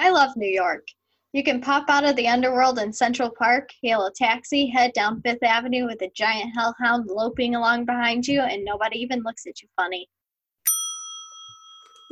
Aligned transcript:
I 0.00 0.10
love 0.10 0.36
New 0.36 0.48
York. 0.48 0.86
You 1.32 1.42
can 1.42 1.60
pop 1.60 1.90
out 1.90 2.04
of 2.04 2.14
the 2.14 2.28
underworld 2.28 2.78
in 2.78 2.92
Central 2.92 3.32
Park, 3.36 3.68
hail 3.82 4.06
a 4.06 4.12
taxi, 4.12 4.68
head 4.68 4.92
down 4.92 5.20
Fifth 5.22 5.42
Avenue 5.42 5.86
with 5.86 6.00
a 6.02 6.10
giant 6.14 6.52
hellhound 6.54 7.08
loping 7.08 7.56
along 7.56 7.84
behind 7.84 8.24
you, 8.24 8.40
and 8.40 8.64
nobody 8.64 9.00
even 9.00 9.24
looks 9.24 9.44
at 9.48 9.60
you 9.60 9.66
funny. 9.74 10.08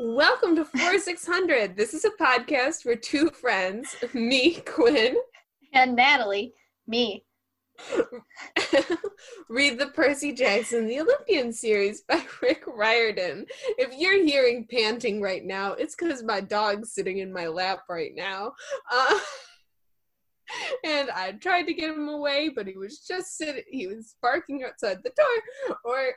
Welcome 0.00 0.56
to 0.56 0.64
4600. 0.64 1.76
this 1.76 1.94
is 1.94 2.04
a 2.04 2.10
podcast 2.20 2.84
where 2.84 2.96
two 2.96 3.30
friends, 3.30 3.94
me, 4.14 4.54
Quinn, 4.66 5.16
And 5.72 5.94
Natalie, 5.94 6.54
me, 6.88 7.24
read 9.48 9.78
the 9.78 9.88
Percy 9.88 10.32
Jackson 10.32 10.86
The 10.86 11.00
Olympian 11.00 11.52
series 11.52 12.02
by 12.02 12.24
Rick 12.42 12.64
Riordan. 12.66 13.46
If 13.78 13.94
you're 13.98 14.22
hearing 14.22 14.66
panting 14.70 15.20
right 15.20 15.44
now, 15.44 15.72
it's 15.72 15.94
because 15.94 16.22
my 16.22 16.40
dog's 16.40 16.92
sitting 16.92 17.18
in 17.18 17.32
my 17.32 17.46
lap 17.46 17.80
right 17.88 18.12
now. 18.14 18.52
Uh, 18.92 19.18
and 20.84 21.10
I 21.10 21.32
tried 21.32 21.64
to 21.64 21.74
get 21.74 21.90
him 21.90 22.08
away, 22.08 22.50
but 22.54 22.66
he 22.66 22.76
was 22.76 23.00
just 23.00 23.36
sitting, 23.36 23.64
he 23.68 23.86
was 23.86 24.14
barking 24.22 24.64
outside 24.64 24.98
the 25.02 25.12
door, 25.16 25.76
or 25.84 26.12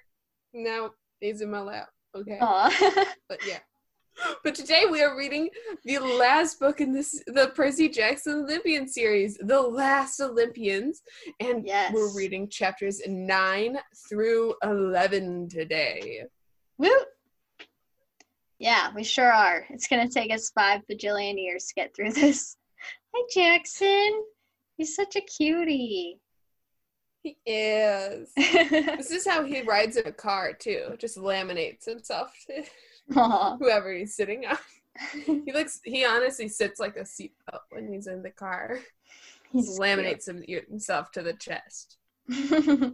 now 0.54 0.92
he's 1.20 1.42
in 1.42 1.52
my 1.52 1.62
lap. 1.62 1.90
Okay. 2.16 2.38
But 3.28 3.40
yeah. 3.48 3.60
But 4.44 4.56
today 4.56 4.84
we 4.90 5.02
are 5.02 5.18
reading 5.18 5.50
the 5.86 6.00
last 6.00 6.60
book 6.60 6.82
in 6.82 6.92
this 6.94 7.22
the 7.28 7.52
Percy 7.56 7.90
Jackson 7.90 8.44
Olympian 8.44 8.88
series, 8.88 9.38
The 9.38 9.62
Last 9.62 10.20
Olympians. 10.20 11.02
And 11.40 11.66
Yes. 11.66 11.94
we're 11.94 12.14
reading 12.16 12.50
chapters 12.50 13.02
9 13.06 13.80
through 14.10 14.56
11 14.64 15.50
today. 15.50 16.24
Woo! 16.78 16.90
Yeah, 18.58 18.92
we 18.94 19.04
sure 19.04 19.32
are. 19.32 19.66
It's 19.70 19.88
gonna 19.88 20.10
take 20.10 20.32
us 20.34 20.50
five 20.52 20.82
bajillion 20.92 21.42
years 21.42 21.68
to 21.68 21.76
get 21.76 21.96
through 21.96 22.14
this. 22.14 22.58
Hi, 23.16 23.28
Jackson. 23.34 24.24
He's 24.78 24.96
such 24.96 25.16
a 25.16 25.22
cutie. 25.22 26.20
He 27.24 27.38
is. 27.46 28.32
This 28.38 29.12
is 29.12 29.28
how 29.28 29.44
he 29.44 29.62
rides 29.62 29.98
in 29.98 30.08
a 30.08 30.12
car 30.12 30.54
too. 30.54 30.96
Just 30.98 31.18
laminates 31.18 31.86
himself 31.86 32.34
to. 32.48 32.64
whoever 33.14 33.94
he's 33.94 34.16
sitting 34.16 34.46
on. 34.46 34.58
He 35.26 35.54
looks 35.54 35.80
he 35.86 36.04
honestly 36.04 36.50
sits 36.50 36.78
like 36.78 36.98
a 36.98 37.04
seatbelt 37.04 37.62
when 37.70 37.88
he's 37.88 38.08
in 38.08 38.22
the 38.22 38.32
car. 38.32 38.80
He 39.54 39.62
laminates 39.62 40.28
him, 40.28 40.44
himself 40.68 41.12
to 41.12 41.22
the 41.22 41.32
chest. 41.34 42.00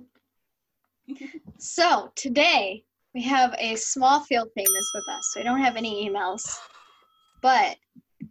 so 1.57 2.11
today 2.15 2.83
we 3.15 3.23
have 3.23 3.55
a 3.57 3.75
small 3.75 4.19
field 4.19 4.49
famous 4.53 4.91
with 4.93 5.05
us. 5.09 5.33
We 5.35 5.41
don't 5.41 5.61
have 5.61 5.77
any 5.77 6.07
emails, 6.07 6.43
but 7.41 7.75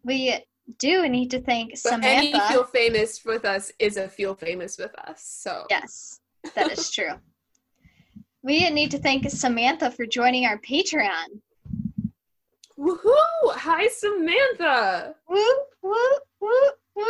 we 0.04 0.38
do 0.78 1.08
need 1.08 1.30
to 1.32 1.40
thank 1.40 1.74
But 1.82 2.04
any 2.04 2.38
feel 2.48 2.64
famous 2.64 3.24
with 3.24 3.44
us 3.44 3.72
is 3.78 3.96
a 3.96 4.08
feel 4.08 4.34
famous 4.34 4.78
with 4.78 4.94
us. 5.00 5.22
So 5.22 5.64
Yes, 5.68 6.20
that 6.54 6.70
is 6.70 6.90
true. 6.90 7.12
We 8.42 8.68
need 8.70 8.90
to 8.90 8.98
thank 8.98 9.28
Samantha 9.30 9.90
for 9.90 10.06
joining 10.06 10.44
our 10.44 10.58
Patreon. 10.58 11.40
Woohoo! 12.78 13.52
Hi 13.52 13.86
Samantha. 13.88 15.14
Woo, 15.28 15.54
woo, 15.82 15.94
woo, 16.40 16.70
woo. 16.96 17.04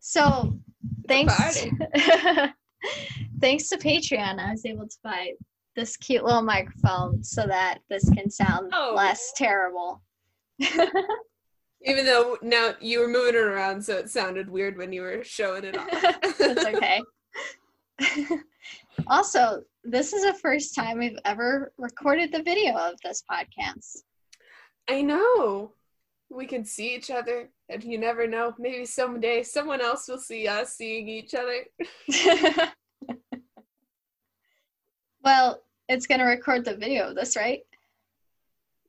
So, 0.00 0.56
thanks. 1.08 1.34
thanks 3.40 3.68
to 3.68 3.76
Patreon, 3.76 4.38
I 4.38 4.52
was 4.52 4.64
able 4.64 4.86
to 4.88 4.96
buy 5.02 5.32
this 5.74 5.96
cute 5.96 6.24
little 6.24 6.42
microphone 6.42 7.22
so 7.22 7.46
that 7.46 7.78
this 7.90 8.08
can 8.10 8.30
sound 8.30 8.70
Oh. 8.74 8.94
less 8.96 9.32
terrible. 9.36 10.02
Even 11.82 12.04
though 12.06 12.38
now 12.42 12.72
you 12.80 13.00
were 13.00 13.08
moving 13.08 13.34
it 13.34 13.40
around, 13.40 13.82
so 13.84 13.96
it 13.96 14.08
sounded 14.08 14.48
weird 14.48 14.76
when 14.78 14.92
you 14.92 15.02
were 15.02 15.22
showing 15.22 15.64
it 15.64 15.76
off. 15.76 15.88
It's 16.40 16.64
okay. 16.64 17.02
also, 19.06 19.62
this 19.84 20.12
is 20.12 20.24
the 20.24 20.34
first 20.34 20.74
time 20.74 20.98
we've 20.98 21.18
ever 21.24 21.72
recorded 21.78 22.32
the 22.32 22.42
video 22.42 22.74
of 22.74 22.94
this 23.04 23.22
podcast. 23.30 23.98
I 24.88 25.02
know. 25.02 25.72
We 26.28 26.46
can 26.46 26.64
see 26.64 26.94
each 26.94 27.10
other, 27.10 27.50
and 27.68 27.84
you 27.84 27.98
never 27.98 28.26
know. 28.26 28.54
Maybe 28.58 28.84
someday 28.84 29.42
someone 29.42 29.80
else 29.80 30.08
will 30.08 30.18
see 30.18 30.48
us 30.48 30.74
seeing 30.74 31.08
each 31.08 31.34
other. 31.34 31.64
well, 35.24 35.62
it's 35.88 36.06
going 36.06 36.20
to 36.20 36.26
record 36.26 36.64
the 36.64 36.76
video 36.76 37.08
of 37.08 37.14
this, 37.14 37.36
right? 37.36 37.60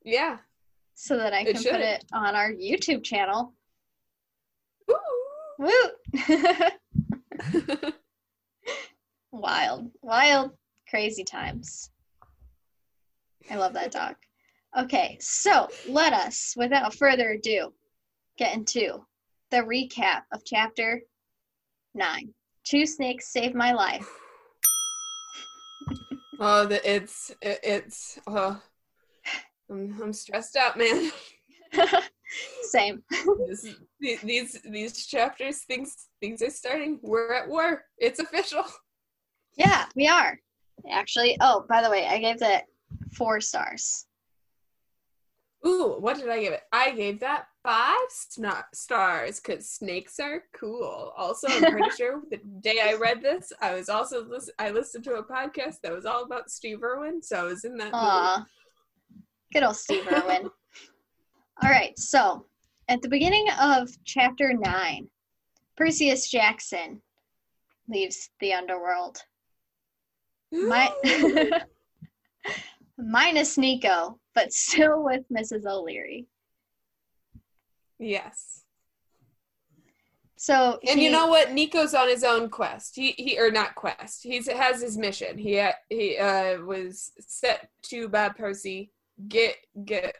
Yeah. 0.03 0.38
So 0.96 1.18
that 1.18 1.34
I 1.34 1.44
can 1.44 1.62
should. 1.62 1.74
put 1.74 1.81
it 1.81 2.06
on 2.12 2.36
our 2.36 2.52
YouTube 2.52 3.03
channel. 3.03 3.53
Ooh. 4.90 4.97
Woo! 5.59 5.72
wild, 9.31 9.91
wild, 10.02 10.52
crazy 10.90 11.24
times. 11.24 11.91
I 13.50 13.56
love 13.56 13.74
that 13.74 13.91
dog. 13.91 14.16
Okay, 14.78 15.17
so 15.19 15.67
let 15.88 16.13
us, 16.13 16.53
without 16.57 16.94
further 16.94 17.31
ado, 17.31 17.73
get 18.38 18.53
into 18.53 19.05
the 19.50 19.57
recap 19.57 20.22
of 20.33 20.44
chapter 20.45 21.01
nine. 21.94 22.33
Two 22.63 22.85
snakes 22.85 23.31
saved 23.31 23.56
my 23.56 23.72
life. 23.73 24.07
oh, 26.39 26.66
the, 26.66 26.89
it's 26.89 27.31
it, 27.41 27.59
it's. 27.63 28.19
Uh, 28.27 28.56
I'm 29.69 30.00
I'm 30.01 30.13
stressed 30.13 30.56
out, 30.56 30.77
man. 30.77 31.11
Same. 32.69 33.03
this, 33.47 33.75
these 34.00 34.61
these 34.69 35.06
chapters, 35.06 35.61
things 35.61 35.95
things 36.19 36.41
are 36.41 36.50
starting. 36.50 37.00
We're 37.01 37.33
at 37.33 37.47
war. 37.47 37.83
It's 37.97 38.19
official. 38.19 38.66
Yeah, 39.56 39.85
we 39.95 40.07
are. 40.07 40.39
Actually, 40.91 41.38
oh, 41.41 41.66
by 41.67 41.81
the 41.81 41.89
way, 41.89 42.06
I 42.06 42.19
gave 42.19 42.39
that 42.39 42.66
four 43.13 43.41
stars. 43.41 44.06
What 45.88 46.18
did 46.18 46.30
I 46.30 46.40
give 46.42 46.53
it? 46.53 46.64
I 46.72 46.92
gave 46.92 47.20
that 47.22 47.48
five 47.64 47.98
sna- 48.09 48.66
stars 48.74 49.40
because 49.40 49.70
snakes 49.70 50.20
are 50.20 50.44
cool. 50.53 51.14
Also, 51.18 51.48
I'm 51.50 51.72
pretty 51.72 51.90
sure 51.98 52.22
the 52.30 52.38
day 52.62 52.80
I 52.84 52.94
read 52.96 53.22
this, 53.22 53.52
I 53.62 53.74
was 53.74 53.90
also 53.90 54.28
I 54.59 54.70
listened 54.72 55.03
to 55.06 55.16
a 55.16 55.24
podcast 55.24 55.81
that 55.81 55.92
was 55.92 56.06
all 56.06 56.24
about 56.24 56.50
Steve 56.50 56.84
Irwin, 56.84 57.22
so 57.22 57.38
I 57.38 57.44
was 57.44 57.66
in 57.66 57.78
that. 57.78 57.92
mood. 57.94 58.46
Good 59.53 59.64
old 59.64 59.75
Steve 59.78 60.08
Irwin. 60.12 60.50
All 61.64 61.70
right, 61.70 61.98
so 61.98 62.46
at 62.88 63.02
the 63.02 63.09
beginning 63.09 63.48
of 63.59 63.90
chapter 64.06 64.54
nine, 64.54 65.08
Perseus 65.75 66.30
Jackson 66.30 67.02
leaves 67.90 68.30
the 68.40 68.54
underworld. 68.54 69.18
My- 70.52 70.94
Minus 72.97 73.58
Nico, 73.58 74.19
but 74.34 74.52
still 74.53 75.03
with 75.03 75.24
Mrs. 75.31 75.66
O'Leary. 75.66 76.28
yes. 78.00 78.63
So 80.40 80.80
And 80.88 81.02
you 81.02 81.09
know 81.09 81.25
what? 81.28 81.52
Nico's 81.52 81.96
on 81.96 82.07
his 82.07 82.24
own 82.24 82.50
quest. 82.50 82.96
He 82.96 83.12
he 83.18 83.40
or 83.40 83.50
not 83.50 83.74
quest. 83.74 84.22
He's 84.22 84.47
has 84.47 84.80
his 84.81 84.96
mission. 84.96 85.36
He 85.36 85.68
he 85.90 86.16
uh 86.18 86.59
was 86.62 87.12
set 87.19 87.69
to 87.84 88.07
by 88.07 88.30
Percy. 88.30 88.91
Get 89.28 89.56
get 89.84 90.16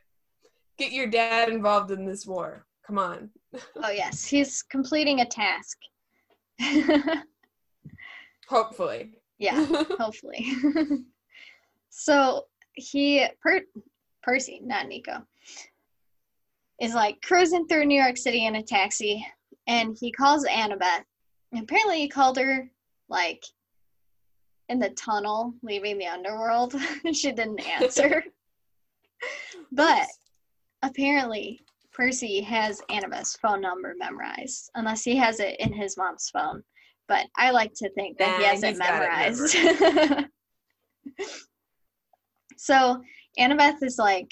get 0.80 0.92
your 0.92 1.06
dad 1.06 1.50
involved 1.50 1.92
in 1.92 2.04
this 2.06 2.26
war. 2.26 2.66
Come 2.86 2.98
on. 2.98 3.30
Oh 3.84 3.90
yes, 3.92 4.26
he's 4.26 4.62
completing 4.64 5.22
a 5.22 5.26
task. 5.26 5.78
Hopefully. 8.50 9.12
yeah, 9.38 9.66
hopefully. 10.00 10.52
so 11.90 12.46
he 12.78 13.28
per 13.42 13.62
Percy, 14.24 14.62
not 14.64 14.88
Nico, 14.88 15.26
is 16.80 16.94
like 16.94 17.22
cruising 17.22 17.68
through 17.68 17.86
New 17.86 18.02
York 18.02 18.18
City 18.18 18.46
in 18.46 18.56
a 18.56 18.64
taxi, 18.64 19.26
and 19.68 19.98
he 20.00 20.12
calls 20.12 20.46
Annabeth. 20.46 21.04
And 21.52 21.64
apparently, 21.64 22.00
he 22.00 22.08
called 22.08 22.38
her 22.38 22.70
like 23.10 23.44
in 24.70 24.80
the 24.80 24.90
tunnel 24.92 25.54
leaving 25.64 25.98
the 25.98 26.08
underworld. 26.08 26.76
she 27.14 27.32
didn't 27.32 27.68
answer, 27.68 28.24
but 29.72 30.08
apparently. 30.84 31.62
Percy 31.94 32.42
has 32.42 32.80
Annabeth's 32.92 33.38
phone 33.38 33.60
number 33.60 33.96
memorized, 33.98 34.70
unless 34.76 35.04
he 35.04 35.16
has 35.16 35.40
it 35.40 35.60
in 35.60 35.74
his 35.74 35.98
mom's 35.98 36.30
phone. 36.30 36.64
But 37.08 37.26
I 37.36 37.50
like 37.50 37.74
to 37.78 37.90
think 37.90 38.20
that 38.20 38.38
he 38.38 38.44
Nah, 38.44 38.50
has 38.50 38.62
he's 38.62 38.76
it 38.76 38.78
memorized. 38.78 40.30
so 42.58 43.02
Annabeth 43.40 43.84
is 43.84 43.98
like, 43.98 44.32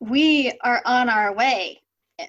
We 0.00 0.52
are 0.62 0.82
on 0.84 1.08
our 1.08 1.34
way, 1.34 1.82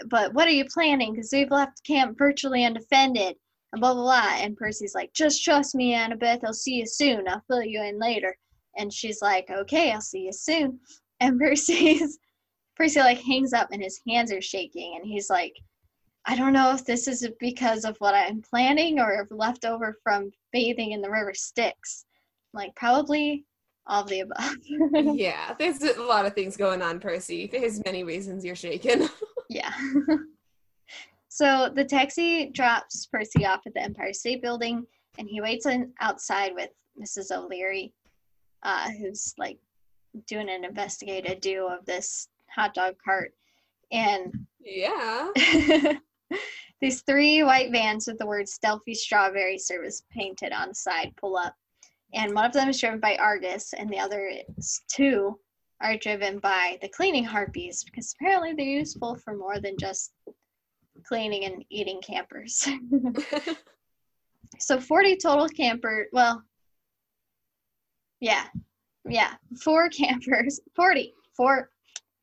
but 0.07 0.33
what 0.33 0.47
are 0.47 0.51
you 0.51 0.65
planning? 0.65 1.13
Because 1.13 1.31
we've 1.31 1.51
left 1.51 1.85
camp 1.85 2.17
virtually 2.17 2.65
undefended, 2.65 3.35
and 3.71 3.79
blah, 3.79 3.93
blah, 3.93 4.03
blah. 4.03 4.35
And 4.35 4.57
Percy's 4.57 4.95
like, 4.95 5.13
Just 5.13 5.43
trust 5.43 5.75
me, 5.75 5.93
Annabeth. 5.93 6.43
I'll 6.45 6.53
see 6.53 6.75
you 6.75 6.85
soon. 6.85 7.27
I'll 7.27 7.43
fill 7.47 7.63
you 7.63 7.81
in 7.83 7.99
later. 7.99 8.37
And 8.77 8.91
she's 8.91 9.21
like, 9.21 9.49
Okay, 9.49 9.91
I'll 9.91 10.01
see 10.01 10.25
you 10.25 10.33
soon. 10.33 10.79
And 11.19 11.39
Percy's. 11.39 12.19
Percy 12.75 12.99
like 12.99 13.19
hangs 13.19 13.53
up 13.53 13.69
and 13.71 13.83
his 13.83 14.01
hands 14.07 14.31
are 14.31 14.41
shaking 14.41 14.95
and 14.95 15.05
he's 15.05 15.29
like 15.29 15.55
I 16.25 16.35
don't 16.37 16.53
know 16.53 16.71
if 16.71 16.85
this 16.85 17.07
is 17.07 17.27
because 17.39 17.83
of 17.83 17.97
what 17.97 18.15
I'm 18.15 18.41
planning 18.41 18.99
or 18.99 19.11
if 19.11 19.27
leftover 19.29 19.99
from 20.03 20.31
bathing 20.53 20.91
in 20.91 21.01
the 21.01 21.09
river 21.09 21.33
Styx. 21.33 22.05
Like 22.53 22.73
probably 22.75 23.45
all 23.87 24.03
of 24.03 24.09
the 24.09 24.21
above. 24.21 24.55
yeah, 25.15 25.53
there's 25.57 25.81
a 25.81 26.01
lot 26.01 26.25
of 26.25 26.33
things 26.33 26.57
going 26.57 26.81
on, 26.81 26.99
Percy. 26.99 27.47
There's 27.51 27.83
many 27.85 28.03
reasons 28.03 28.45
you're 28.45 28.55
shaken. 28.55 29.09
yeah. 29.49 29.71
so 31.29 31.69
the 31.73 31.83
taxi 31.83 32.49
drops 32.49 33.07
Percy 33.07 33.45
off 33.45 33.61
at 33.65 33.73
the 33.73 33.81
Empire 33.81 34.13
State 34.13 34.41
Building, 34.41 34.85
and 35.17 35.27
he 35.27 35.41
waits 35.41 35.65
in, 35.65 35.91
outside 36.01 36.53
with 36.55 36.69
Mrs. 37.01 37.35
O'Leary, 37.35 37.93
uh, 38.63 38.89
who's 38.91 39.33
like 39.37 39.59
doing 40.27 40.49
an 40.49 40.63
investigative 40.63 41.41
do 41.41 41.67
of 41.67 41.85
this 41.85 42.27
hot 42.49 42.73
dog 42.73 42.95
cart. 43.03 43.33
And 43.91 44.33
yeah. 44.59 45.29
These 46.83 47.03
three 47.03 47.43
white 47.43 47.71
vans 47.71 48.07
with 48.07 48.17
the 48.17 48.25
word 48.25 48.45
Delphi 48.61 48.91
Strawberry 48.91 49.57
Service 49.57 50.03
painted 50.11 50.51
on 50.51 50.67
the 50.67 50.75
side 50.75 51.13
pull 51.15 51.37
up. 51.37 51.55
And 52.13 52.33
one 52.35 52.45
of 52.45 52.53
them 52.53 52.69
is 52.69 52.79
driven 52.79 52.99
by 52.99 53.15
Argus, 53.15 53.73
and 53.73 53.89
the 53.89 53.99
other 53.99 54.29
is 54.57 54.81
two 54.87 55.39
are 55.81 55.97
driven 55.97 56.39
by 56.39 56.77
the 56.81 56.87
cleaning 56.89 57.25
harpies 57.25 57.83
because 57.83 58.13
apparently 58.15 58.53
they're 58.53 58.65
useful 58.65 59.15
for 59.15 59.35
more 59.35 59.59
than 59.59 59.75
just 59.77 60.13
cleaning 61.05 61.45
and 61.45 61.65
eating 61.69 62.01
campers. 62.01 62.67
so 64.59 64.79
40 64.79 65.17
total 65.17 65.49
camper, 65.49 66.07
well, 66.13 66.41
yeah, 68.19 68.45
yeah, 69.07 69.33
four 69.61 69.89
campers, 69.89 70.61
40, 70.75 71.13
four, 71.35 71.69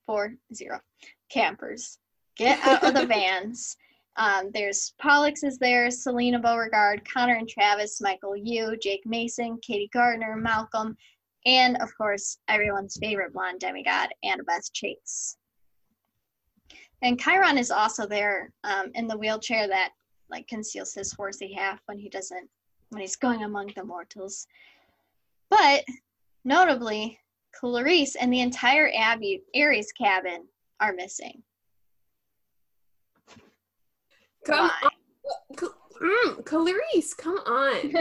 four, 0.07 0.35
zero 0.55 0.81
campers 1.31 1.99
get 2.37 2.59
out 2.67 2.83
of 2.83 2.95
the 2.95 3.07
vans 3.15 3.77
um, 4.21 4.51
there's 4.53 4.93
Pollux 5.01 5.43
is 5.43 5.57
there, 5.57 5.89
Silena 5.89 6.43
Beauregard, 6.43 7.09
Connor 7.11 7.37
and 7.37 7.49
Travis, 7.49 8.03
Michael 8.03 8.37
Yew, 8.37 8.77
Jake 8.77 9.07
Mason, 9.07 9.59
Katie 9.63 9.89
Gardner, 9.95 10.37
Malcolm, 10.37 10.95
and 11.47 11.79
of 11.81 11.89
course, 11.97 12.37
everyone's 12.47 12.99
favorite 12.99 13.33
blonde 13.33 13.61
demigod, 13.61 14.11
Annabeth 14.23 14.71
Chase. 14.75 15.39
And 17.01 17.19
Chiron 17.19 17.57
is 17.57 17.71
also 17.71 18.07
there 18.07 18.53
um, 18.63 18.91
in 18.95 19.09
the 19.09 19.17
wheelchair 19.17 19.67
that 19.69 19.93
like 20.31 20.47
conceals 20.49 20.93
his 20.93 21.15
horsey 21.15 21.55
half 21.55 21.81
when 21.87 21.99
he 21.99 22.11
doesn't 22.11 22.47
when 22.91 23.01
he's 23.01 23.17
going 23.17 23.43
among 23.43 23.73
the 23.75 23.85
mortals. 23.85 24.47
But 25.49 25.83
notably, 26.45 27.19
Clarisse 27.59 28.17
and 28.21 28.31
the 28.31 28.41
entire 28.41 28.91
Abbey 28.95 29.45
Ares 29.57 29.93
cabin 29.93 30.45
are 30.79 30.93
missing. 30.93 31.43
Come 34.51 34.71
on. 34.83 34.91
Mm, 36.03 36.45
Clarisse, 36.45 37.15
come 37.19 37.37
on. 37.39 37.95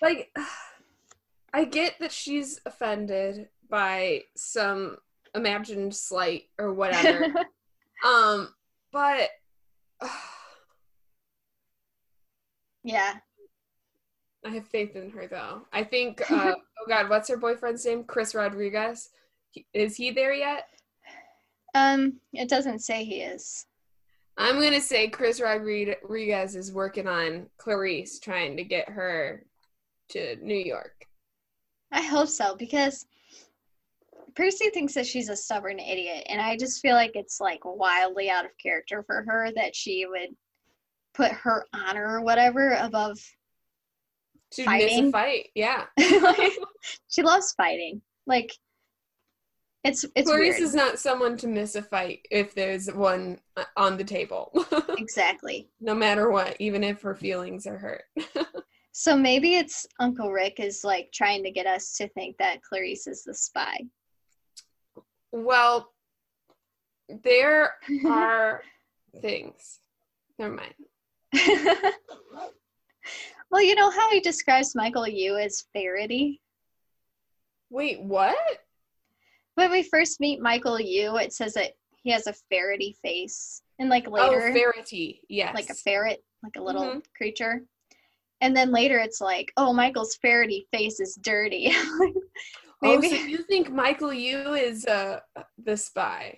like, 0.00 0.34
I 1.54 1.64
get 1.64 1.98
that 2.00 2.12
she's 2.12 2.60
offended 2.64 3.48
by 3.68 4.22
some 4.36 4.96
imagined 5.34 5.94
slight 5.94 6.44
or 6.58 6.72
whatever. 6.72 7.26
um, 8.06 8.54
but 8.90 9.28
yeah. 12.84 13.14
I 14.44 14.50
have 14.50 14.66
faith 14.66 14.96
in 14.96 15.10
her 15.10 15.26
though. 15.28 15.62
I 15.72 15.84
think 15.84 16.28
uh, 16.30 16.54
oh 16.80 16.86
god, 16.88 17.08
what's 17.08 17.28
her 17.28 17.36
boyfriend's 17.36 17.84
name? 17.86 18.04
Chris 18.04 18.34
Rodriguez. 18.34 19.10
Is 19.72 19.96
he 19.96 20.10
there 20.10 20.32
yet? 20.32 20.68
Um, 21.74 22.14
it 22.32 22.48
doesn't 22.48 22.80
say 22.80 23.04
he 23.04 23.20
is. 23.20 23.66
I'm 24.36 24.60
gonna 24.60 24.80
say 24.80 25.08
Chris 25.08 25.40
Rodriguez 25.40 26.56
is 26.56 26.72
working 26.72 27.06
on 27.06 27.48
Clarisse, 27.58 28.20
trying 28.20 28.56
to 28.56 28.64
get 28.64 28.88
her 28.88 29.44
to 30.10 30.36
New 30.36 30.54
York. 30.54 31.06
I 31.90 32.02
hope 32.02 32.28
so 32.28 32.56
because 32.56 33.06
Percy 34.34 34.70
thinks 34.70 34.94
that 34.94 35.06
she's 35.06 35.28
a 35.28 35.36
stubborn 35.36 35.78
idiot, 35.78 36.24
and 36.28 36.40
I 36.40 36.56
just 36.56 36.80
feel 36.80 36.94
like 36.94 37.12
it's 37.14 37.40
like 37.40 37.60
wildly 37.64 38.30
out 38.30 38.46
of 38.46 38.56
character 38.58 39.02
for 39.06 39.24
her 39.26 39.50
that 39.56 39.76
she 39.76 40.06
would 40.06 40.30
put 41.14 41.32
her 41.32 41.66
honor 41.74 42.16
or 42.18 42.22
whatever 42.22 42.74
above 42.80 43.18
She'd 44.54 44.64
fighting. 44.64 45.04
miss 45.04 45.08
a 45.08 45.12
fight, 45.12 45.50
yeah. 45.54 45.84
like, 46.22 46.52
she 47.08 47.22
loves 47.22 47.52
fighting. 47.52 48.00
Like 48.26 48.52
it's 49.84 50.04
it's 50.14 50.30
Clarisse 50.30 50.58
weird. 50.58 50.62
is 50.62 50.74
not 50.74 50.98
someone 50.98 51.36
to 51.38 51.48
miss 51.48 51.74
a 51.74 51.82
fight 51.82 52.26
if 52.30 52.54
there's 52.54 52.86
one 52.92 53.40
uh, 53.56 53.64
on 53.76 53.96
the 53.96 54.04
table. 54.04 54.52
exactly. 54.98 55.68
No 55.80 55.94
matter 55.94 56.30
what, 56.30 56.56
even 56.60 56.84
if 56.84 57.02
her 57.02 57.16
feelings 57.16 57.66
are 57.66 57.78
hurt. 57.78 58.04
so 58.92 59.16
maybe 59.16 59.56
it's 59.56 59.86
Uncle 59.98 60.30
Rick 60.30 60.60
is 60.60 60.84
like 60.84 61.10
trying 61.12 61.42
to 61.42 61.50
get 61.50 61.66
us 61.66 61.96
to 61.96 62.08
think 62.10 62.36
that 62.38 62.60
Clarisse 62.62 63.08
is 63.08 63.24
the 63.24 63.34
spy. 63.34 63.76
Well, 65.32 65.92
there 67.24 67.74
are 68.06 68.62
things. 69.20 69.80
Never 70.38 70.54
mind. 70.54 70.74
well, 73.50 73.62
you 73.62 73.74
know 73.74 73.90
how 73.90 74.10
he 74.10 74.20
describes 74.20 74.76
Michael 74.76 75.08
Yew 75.08 75.38
as 75.38 75.64
Faraday? 75.72 76.38
Wait, 77.68 78.00
what? 78.00 78.36
When 79.54 79.70
we 79.70 79.82
first 79.82 80.20
meet 80.20 80.40
Michael 80.40 80.80
Yew, 80.80 81.16
it 81.16 81.32
says 81.32 81.54
that 81.54 81.72
he 82.02 82.10
has 82.10 82.26
a 82.26 82.34
ferrety 82.50 82.96
face, 83.02 83.62
and 83.78 83.88
like 83.88 84.06
oh, 84.08 84.12
later, 84.12 84.48
oh, 84.48 84.52
ferrety, 84.52 85.20
yes, 85.28 85.54
like 85.54 85.70
a 85.70 85.74
ferret, 85.74 86.22
like 86.42 86.56
a 86.56 86.62
little 86.62 86.82
mm-hmm. 86.82 86.98
creature. 87.16 87.62
And 88.40 88.56
then 88.56 88.72
later, 88.72 88.98
it's 88.98 89.20
like, 89.20 89.52
oh, 89.56 89.72
Michael's 89.72 90.16
ferrety 90.16 90.66
face 90.72 90.98
is 90.98 91.14
dirty. 91.16 91.72
Maybe. 91.98 92.14
Oh, 92.84 93.00
so 93.00 93.14
you 93.14 93.38
think 93.44 93.70
Michael 93.70 94.12
Yew 94.12 94.54
is 94.54 94.84
uh, 94.86 95.20
the 95.62 95.76
spy? 95.76 96.36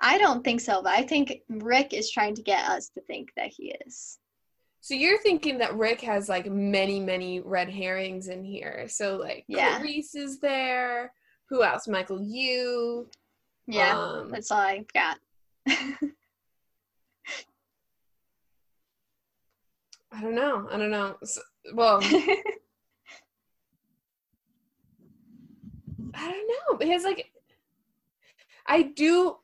I 0.00 0.16
don't 0.16 0.44
think 0.44 0.60
so, 0.60 0.80
but 0.80 0.92
I 0.92 1.02
think 1.02 1.40
Rick 1.48 1.92
is 1.92 2.10
trying 2.10 2.36
to 2.36 2.42
get 2.42 2.68
us 2.68 2.88
to 2.90 3.00
think 3.00 3.30
that 3.36 3.48
he 3.48 3.74
is. 3.84 4.18
So 4.80 4.94
you're 4.94 5.20
thinking 5.20 5.58
that 5.58 5.76
Rick 5.76 6.00
has 6.02 6.28
like 6.28 6.50
many, 6.50 7.00
many 7.00 7.40
red 7.40 7.68
herrings 7.68 8.28
in 8.28 8.44
here. 8.44 8.86
So 8.88 9.16
like 9.16 9.44
yeah. 9.46 9.78
Clarisse 9.78 10.14
is 10.14 10.40
there. 10.40 11.12
Who 11.50 11.62
else? 11.64 11.86
Michael 11.88 12.22
Yew. 12.22 13.08
Yeah, 13.66 13.98
um, 13.98 14.30
that's 14.30 14.50
all 14.50 14.58
I 14.58 14.84
got. 14.94 15.18
I 20.12 20.20
don't 20.22 20.34
know. 20.34 20.68
I 20.70 20.76
don't 20.76 20.90
know. 20.90 21.16
So, 21.24 21.40
well, 21.74 21.98
I 22.02 22.20
don't 26.14 26.48
know 26.48 26.76
because 26.78 27.04
like 27.04 27.30
I 28.66 28.82
do. 28.82 29.36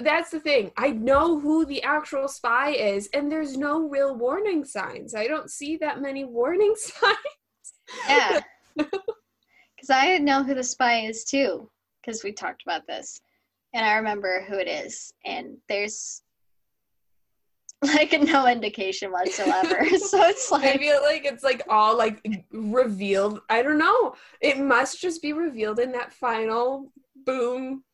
That's 0.00 0.30
the 0.30 0.40
thing. 0.40 0.72
I 0.78 0.90
know 0.90 1.38
who 1.38 1.66
the 1.66 1.82
actual 1.82 2.26
spy 2.26 2.70
is, 2.70 3.08
and 3.12 3.30
there's 3.30 3.56
no 3.56 3.86
real 3.86 4.16
warning 4.16 4.64
signs. 4.64 5.14
I 5.14 5.26
don't 5.26 5.50
see 5.50 5.76
that 5.76 6.00
many 6.00 6.24
warning 6.24 6.74
signs. 6.76 7.16
Yeah. 8.08 8.40
Because 9.88 10.04
I 10.04 10.18
know 10.18 10.42
who 10.42 10.54
the 10.54 10.62
spy 10.62 11.00
is 11.00 11.24
too, 11.24 11.70
because 12.00 12.22
we 12.22 12.32
talked 12.32 12.62
about 12.62 12.86
this. 12.86 13.20
And 13.72 13.84
I 13.84 13.94
remember 13.96 14.44
who 14.46 14.58
it 14.58 14.68
is. 14.68 15.12
And 15.24 15.56
there's 15.68 16.22
like 17.82 18.12
no 18.20 18.46
indication 18.46 19.10
whatsoever. 19.12 19.86
so 19.98 20.20
it's 20.24 20.50
like 20.50 20.74
I 20.74 20.78
feel 20.78 21.00
like 21.02 21.24
it's 21.24 21.44
like 21.44 21.62
all 21.68 21.96
like 21.96 22.22
revealed. 22.52 23.40
I 23.48 23.62
don't 23.62 23.78
know. 23.78 24.14
It 24.40 24.58
must 24.58 25.00
just 25.00 25.22
be 25.22 25.32
revealed 25.32 25.78
in 25.78 25.92
that 25.92 26.12
final 26.12 26.92
boom. 27.24 27.84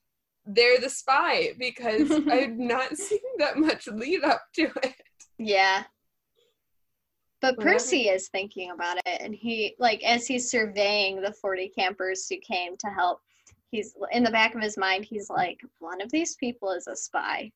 They're 0.47 0.81
the 0.81 0.91
spy 0.91 1.53
because 1.59 2.11
I've 2.31 2.59
not 2.59 2.97
seen 2.97 3.21
that 3.39 3.57
much 3.57 3.87
lead 3.87 4.25
up 4.25 4.43
to 4.57 4.71
it. 4.83 4.95
Yeah. 5.39 5.85
But 7.45 7.59
Whatever. 7.59 7.75
Percy 7.75 8.09
is 8.09 8.29
thinking 8.29 8.71
about 8.71 8.97
it, 9.05 9.21
and 9.21 9.35
he 9.35 9.77
like 9.79 10.03
as 10.03 10.27
he's 10.27 10.51
surveying 10.51 11.21
the 11.21 11.31
forty 11.31 11.69
campers 11.69 12.27
who 12.27 12.39
came 12.39 12.75
to 12.79 12.87
help. 12.87 13.21
He's 13.71 13.95
in 14.13 14.25
the 14.25 14.31
back 14.31 14.55
of 14.55 14.63
his 14.63 14.79
mind. 14.79 15.05
He's 15.05 15.29
like, 15.29 15.61
one 15.79 16.01
of 16.01 16.11
these 16.11 16.37
people 16.37 16.71
is 16.71 16.87
a 16.87 16.97
spy, 16.97 17.53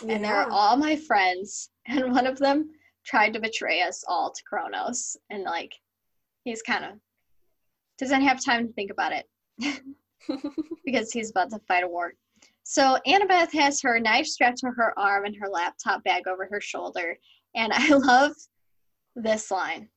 yeah. 0.00 0.14
and 0.14 0.24
they're 0.24 0.48
all 0.48 0.76
my 0.76 0.94
friends, 0.94 1.70
and 1.88 2.12
one 2.12 2.24
of 2.24 2.38
them 2.38 2.70
tried 3.04 3.32
to 3.32 3.40
betray 3.40 3.82
us 3.82 4.04
all 4.06 4.30
to 4.30 4.42
Kronos, 4.48 5.16
and 5.28 5.42
like, 5.42 5.74
he's 6.44 6.62
kind 6.62 6.84
of 6.84 6.92
doesn't 7.98 8.22
have 8.22 8.44
time 8.44 8.68
to 8.68 8.72
think 8.74 8.92
about 8.92 9.10
it 9.12 9.28
because 10.84 11.10
he's 11.10 11.30
about 11.30 11.50
to 11.50 11.58
fight 11.66 11.82
a 11.82 11.88
war. 11.88 12.12
So 12.62 12.96
Annabeth 13.08 13.52
has 13.54 13.82
her 13.82 13.98
knife 13.98 14.26
strapped 14.26 14.58
to 14.58 14.68
her 14.68 14.96
arm 14.96 15.24
and 15.24 15.34
her 15.40 15.48
laptop 15.48 16.04
bag 16.04 16.28
over 16.28 16.46
her 16.48 16.60
shoulder. 16.60 17.18
And 17.56 17.72
I 17.72 17.88
love 17.96 18.32
this 19.16 19.50
line. 19.50 19.88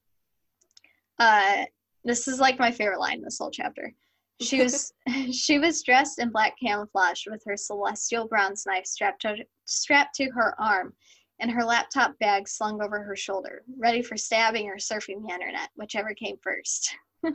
Uh, 1.20 1.66
this 2.04 2.28
is 2.28 2.40
like 2.40 2.60
my 2.60 2.72
favorite 2.72 3.00
line 3.00 3.16
in 3.18 3.24
this 3.24 3.38
whole 3.40 3.52
chapter. 3.52 3.94
She 4.42 4.62
was 4.62 4.94
she 5.32 5.60
was 5.60 5.84
dressed 5.84 6.20
in 6.20 6.30
black 6.30 6.54
camouflage 6.62 7.26
with 7.28 7.44
her 7.46 7.58
celestial 7.58 8.28
bronze 8.28 8.66
knife 8.66 8.86
strapped 8.86 9.22
to, 9.24 9.36
strapped 9.66 10.16
to 10.16 10.30
her 10.32 10.54
arm 10.60 10.94
and 11.40 11.52
her 11.52 11.64
laptop 11.64 12.18
bag 12.20 12.48
slung 12.48 12.82
over 12.82 13.04
her 13.04 13.16
shoulder, 13.16 13.64
ready 13.78 14.02
for 14.02 14.18
stabbing 14.18 14.68
or 14.70 14.78
surfing 14.78 15.24
the 15.26 15.34
internet, 15.34 15.70
whichever 15.76 16.14
came 16.16 16.38
first. 16.42 16.96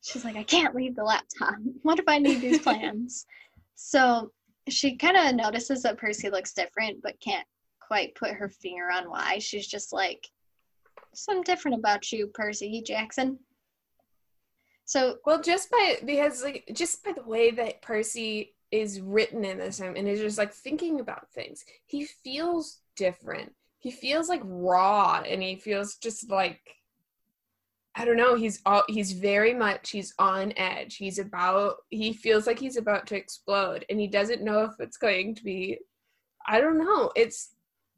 She's 0.00 0.24
like, 0.24 0.36
I 0.36 0.44
can't 0.44 0.74
leave 0.74 0.96
the 0.96 1.04
laptop. 1.04 1.56
What 1.82 1.98
if 1.98 2.06
I 2.08 2.18
need 2.18 2.40
these 2.40 2.60
plans? 2.60 3.26
so 3.74 4.32
she 4.68 4.96
kind 4.96 5.16
of 5.16 5.34
notices 5.34 5.82
that 5.82 5.98
Percy 5.98 6.30
looks 6.30 6.54
different, 6.54 7.02
but 7.02 7.20
can't 7.20 7.46
quite 7.88 8.14
put 8.14 8.30
her 8.32 8.50
finger 8.50 8.90
on 8.94 9.10
why. 9.10 9.38
She's 9.38 9.66
just 9.66 9.92
like, 9.92 10.28
something 11.14 11.42
different 11.42 11.78
about 11.78 12.12
you, 12.12 12.28
Percy 12.28 12.82
Jackson. 12.82 13.38
So 14.84 15.16
Well, 15.26 15.42
just 15.42 15.70
by 15.70 15.96
because 16.04 16.42
like 16.42 16.64
just 16.72 17.04
by 17.04 17.12
the 17.12 17.22
way 17.22 17.50
that 17.50 17.82
Percy 17.82 18.54
is 18.70 19.00
written 19.00 19.44
in 19.44 19.58
this 19.58 19.78
time 19.78 19.94
and 19.96 20.08
is 20.08 20.20
just 20.20 20.38
like 20.38 20.52
thinking 20.52 21.00
about 21.00 21.30
things, 21.32 21.64
he 21.86 22.04
feels 22.04 22.80
different. 22.96 23.52
He 23.80 23.90
feels 23.90 24.28
like 24.28 24.40
raw 24.44 25.22
and 25.26 25.42
he 25.42 25.56
feels 25.56 25.96
just 25.96 26.30
like 26.30 26.60
I 27.94 28.04
don't 28.04 28.16
know, 28.16 28.36
he's 28.36 28.60
all 28.64 28.84
he's 28.88 29.12
very 29.12 29.52
much 29.52 29.90
he's 29.90 30.14
on 30.18 30.52
edge. 30.56 30.96
He's 30.96 31.18
about 31.18 31.76
he 31.90 32.12
feels 32.12 32.46
like 32.46 32.58
he's 32.58 32.76
about 32.76 33.06
to 33.08 33.16
explode 33.16 33.84
and 33.90 34.00
he 34.00 34.06
doesn't 34.06 34.42
know 34.42 34.62
if 34.62 34.72
it's 34.78 34.96
going 34.96 35.34
to 35.34 35.44
be 35.44 35.78
I 36.46 36.60
don't 36.62 36.78
know. 36.78 37.12
It's 37.14 37.50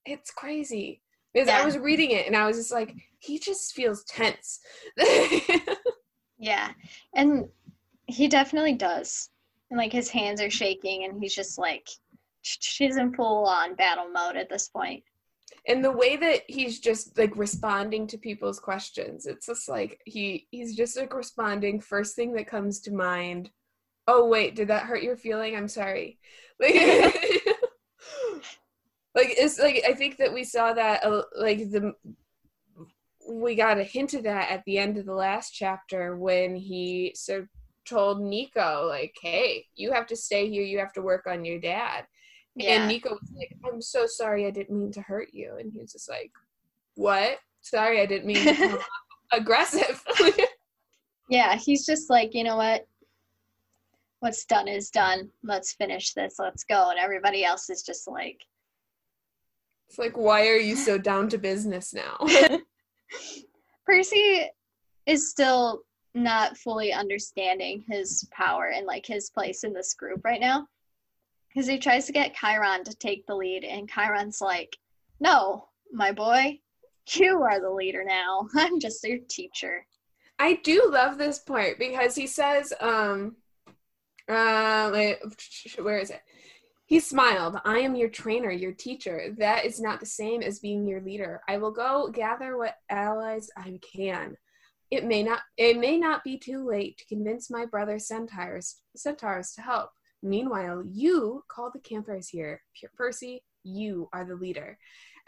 it's 0.04 0.30
crazy. 0.30 1.02
Because 1.32 1.48
I 1.48 1.64
was 1.64 1.78
reading 1.78 2.10
it 2.10 2.26
and 2.26 2.36
I 2.36 2.46
was 2.46 2.56
just 2.56 2.72
like, 2.72 2.94
he 3.18 3.38
just 3.38 3.72
feels 3.74 4.04
tense. 4.04 4.60
yeah, 6.38 6.70
and 7.14 7.48
he 8.06 8.28
definitely 8.28 8.74
does. 8.74 9.28
And 9.70 9.78
like 9.78 9.92
his 9.92 10.08
hands 10.10 10.40
are 10.40 10.50
shaking, 10.50 11.04
and 11.04 11.22
he's 11.22 11.34
just 11.34 11.58
like, 11.58 11.88
she's 12.42 12.96
in 12.96 13.12
full 13.14 13.46
on 13.46 13.74
battle 13.76 14.08
mode 14.10 14.36
at 14.36 14.48
this 14.48 14.68
point. 14.68 15.04
and 15.66 15.84
the 15.84 15.90
way 15.92 16.16
that 16.16 16.42
he's 16.48 16.80
just 16.80 17.16
like 17.18 17.36
responding 17.36 18.06
to 18.06 18.18
people's 18.18 18.58
questions 18.60 19.26
it's 19.26 19.46
just 19.46 19.68
like 19.68 20.00
he 20.04 20.46
he's 20.50 20.74
just 20.76 20.96
like 20.96 21.14
responding 21.14 21.80
first 21.80 22.16
thing 22.16 22.32
that 22.32 22.46
comes 22.46 22.80
to 22.80 22.92
mind 22.92 23.50
oh 24.08 24.26
wait 24.26 24.54
did 24.56 24.68
that 24.68 24.84
hurt 24.84 25.02
your 25.02 25.16
feeling 25.16 25.56
i'm 25.56 25.68
sorry 25.68 26.18
like 26.60 26.74
like 29.14 29.34
it's 29.36 29.58
like 29.58 29.82
i 29.88 29.92
think 29.92 30.16
that 30.16 30.32
we 30.32 30.44
saw 30.44 30.72
that 30.72 31.04
uh, 31.04 31.22
like 31.36 31.58
the 31.70 31.92
we 33.30 33.54
got 33.54 33.78
a 33.78 33.84
hint 33.84 34.14
of 34.14 34.22
that 34.24 34.50
at 34.50 34.62
the 34.66 34.78
end 34.78 34.96
of 34.96 35.06
the 35.06 35.14
last 35.14 35.50
chapter 35.50 36.16
when 36.16 36.56
he 36.56 37.12
so 37.14 37.46
told 37.84 38.20
nico 38.20 38.86
like 38.88 39.14
hey 39.22 39.64
you 39.74 39.92
have 39.92 40.06
to 40.06 40.16
stay 40.16 40.48
here 40.48 40.62
you 40.62 40.78
have 40.78 40.92
to 40.92 41.02
work 41.02 41.26
on 41.26 41.44
your 41.44 41.60
dad 41.60 42.04
Yeah, 42.56 42.82
and 42.82 42.88
Nico 42.88 43.10
was 43.10 43.32
like, 43.36 43.52
I'm 43.64 43.80
so 43.80 44.06
sorry, 44.06 44.46
I 44.46 44.50
didn't 44.50 44.76
mean 44.76 44.92
to 44.92 45.00
hurt 45.00 45.28
you. 45.32 45.56
And 45.58 45.72
he 45.72 45.78
was 45.78 45.92
just 45.92 46.08
like, 46.08 46.32
What? 46.96 47.38
Sorry, 47.62 48.00
I 48.00 48.06
didn't 48.06 48.26
mean 48.26 48.44
to 48.44 48.54
come 48.54 48.78
aggressive. 49.32 50.02
yeah, 51.30 51.54
he's 51.56 51.86
just 51.86 52.10
like, 52.10 52.34
you 52.34 52.44
know 52.44 52.56
what? 52.56 52.86
What's 54.18 54.44
done 54.44 54.68
is 54.68 54.90
done. 54.90 55.30
Let's 55.42 55.74
finish 55.74 56.12
this. 56.12 56.36
Let's 56.38 56.64
go. 56.64 56.90
And 56.90 56.98
everybody 56.98 57.44
else 57.44 57.70
is 57.70 57.82
just 57.82 58.08
like, 58.08 58.44
it's 59.90 59.98
like, 59.98 60.16
why 60.16 60.46
are 60.46 60.56
you 60.56 60.76
so 60.76 60.98
down 60.98 61.28
to 61.30 61.36
business 61.36 61.92
now? 61.92 62.16
Percy 63.84 64.48
is 65.04 65.28
still 65.28 65.82
not 66.14 66.56
fully 66.56 66.92
understanding 66.92 67.84
his 67.88 68.24
power 68.30 68.66
and 68.68 68.86
like 68.86 69.04
his 69.04 69.30
place 69.30 69.64
in 69.64 69.72
this 69.72 69.94
group 69.94 70.20
right 70.24 70.40
now. 70.40 70.68
Because 71.48 71.66
he 71.66 71.76
tries 71.76 72.06
to 72.06 72.12
get 72.12 72.36
Chiron 72.36 72.84
to 72.84 72.94
take 72.94 73.26
the 73.26 73.34
lead, 73.34 73.64
and 73.64 73.90
Chiron's 73.90 74.40
like, 74.40 74.76
No, 75.18 75.66
my 75.92 76.12
boy, 76.12 76.60
you 77.08 77.42
are 77.42 77.60
the 77.60 77.72
leader 77.72 78.04
now. 78.06 78.46
I'm 78.54 78.78
just 78.78 79.02
your 79.02 79.18
teacher. 79.28 79.84
I 80.38 80.60
do 80.62 80.88
love 80.88 81.18
this 81.18 81.40
part 81.40 81.80
because 81.80 82.14
he 82.14 82.28
says, 82.28 82.72
um, 82.80 83.34
uh, 84.28 84.90
where 84.90 85.98
is 85.98 86.10
it? 86.10 86.22
He 86.90 86.98
smiled. 86.98 87.56
I 87.64 87.78
am 87.78 87.94
your 87.94 88.08
trainer, 88.08 88.50
your 88.50 88.72
teacher. 88.72 89.32
That 89.38 89.64
is 89.64 89.80
not 89.80 90.00
the 90.00 90.06
same 90.06 90.42
as 90.42 90.58
being 90.58 90.88
your 90.88 91.00
leader. 91.00 91.40
I 91.46 91.56
will 91.56 91.70
go 91.70 92.08
gather 92.12 92.58
what 92.58 92.74
allies 92.90 93.48
I 93.56 93.78
can. 93.94 94.36
It 94.90 95.04
may 95.04 95.22
not 95.22 95.38
it 95.56 95.78
may 95.78 95.96
not 95.98 96.24
be 96.24 96.36
too 96.36 96.66
late 96.66 96.98
to 96.98 97.06
convince 97.06 97.48
my 97.48 97.64
brother 97.64 98.00
centaurs 98.00 98.80
centaurs 98.96 99.52
to 99.52 99.60
help. 99.60 99.90
Meanwhile, 100.24 100.82
you 100.90 101.44
call 101.46 101.70
the 101.72 101.78
campers 101.78 102.28
here. 102.28 102.60
Percy, 102.96 103.44
you 103.62 104.08
are 104.12 104.24
the 104.24 104.34
leader. 104.34 104.76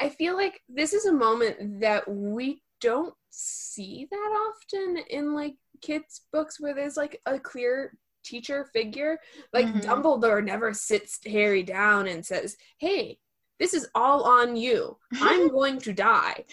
I 0.00 0.09
feel 0.09 0.35
like 0.35 0.61
this 0.69 0.92
is 0.92 1.07
a 1.07 1.12
moment 1.12 1.78
that 1.81 2.11
we 2.11 2.61
don't 2.81 3.14
see 3.31 4.09
that 4.11 4.50
often 4.50 4.97
in 5.11 5.33
like 5.33 5.54
kids 5.81 6.23
books 6.33 6.61
where 6.61 6.75
there's 6.75 6.97
like 6.97 7.21
a 7.26 7.38
clear 7.38 7.92
teacher 8.23 8.67
figure 8.73 9.19
like 9.52 9.67
Mhm. 9.67 9.83
dumbledore 9.83 10.45
never 10.45 10.73
sits 10.73 11.19
harry 11.25 11.62
down 11.62 12.07
and 12.07 12.25
says 12.25 12.57
hey 12.79 13.19
this 13.59 13.75
is 13.75 13.88
all 13.95 14.25
on 14.25 14.57
you 14.57 14.97
i'm 15.21 15.49
going 15.59 15.79
to 15.79 15.93
die 15.93 16.45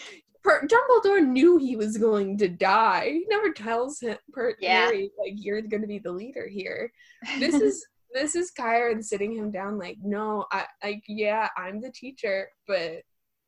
per- 0.42 0.66
dumbledore 0.66 1.26
knew 1.26 1.56
he 1.58 1.76
was 1.76 1.96
going 1.98 2.36
to 2.38 2.48
die 2.48 3.08
he 3.10 3.26
never 3.28 3.52
tells 3.52 4.00
him 4.00 4.16
per- 4.32 4.56
Yeah. 4.60 4.86
harry 4.86 5.10
like 5.18 5.34
you're 5.36 5.62
going 5.62 5.82
to 5.82 5.88
be 5.88 5.98
the 5.98 6.12
leader 6.12 6.46
here 6.48 6.92
this 7.38 7.54
is 7.60 7.86
this 8.14 8.34
is 8.34 8.52
Chiron 8.56 9.02
sitting 9.02 9.32
him 9.32 9.50
down 9.52 9.78
like 9.78 9.96
no 10.02 10.46
i 10.50 10.66
like 10.82 11.04
yeah 11.06 11.48
i'm 11.56 11.80
the 11.80 11.92
teacher 11.92 12.48
but 12.66 13.02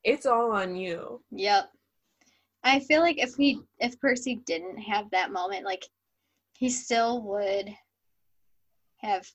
it's 0.04 0.26
all 0.26 0.52
on 0.52 0.76
you 0.76 1.22
Yep. 1.32 1.64
I 2.64 2.78
feel 2.78 3.00
like 3.00 3.18
if 3.18 3.34
he 3.34 3.60
if 3.80 3.98
Percy 3.98 4.40
didn't 4.46 4.78
have 4.78 5.10
that 5.10 5.32
moment, 5.32 5.64
like 5.64 5.84
he 6.56 6.70
still 6.70 7.20
would 7.22 7.74
have 9.02 9.26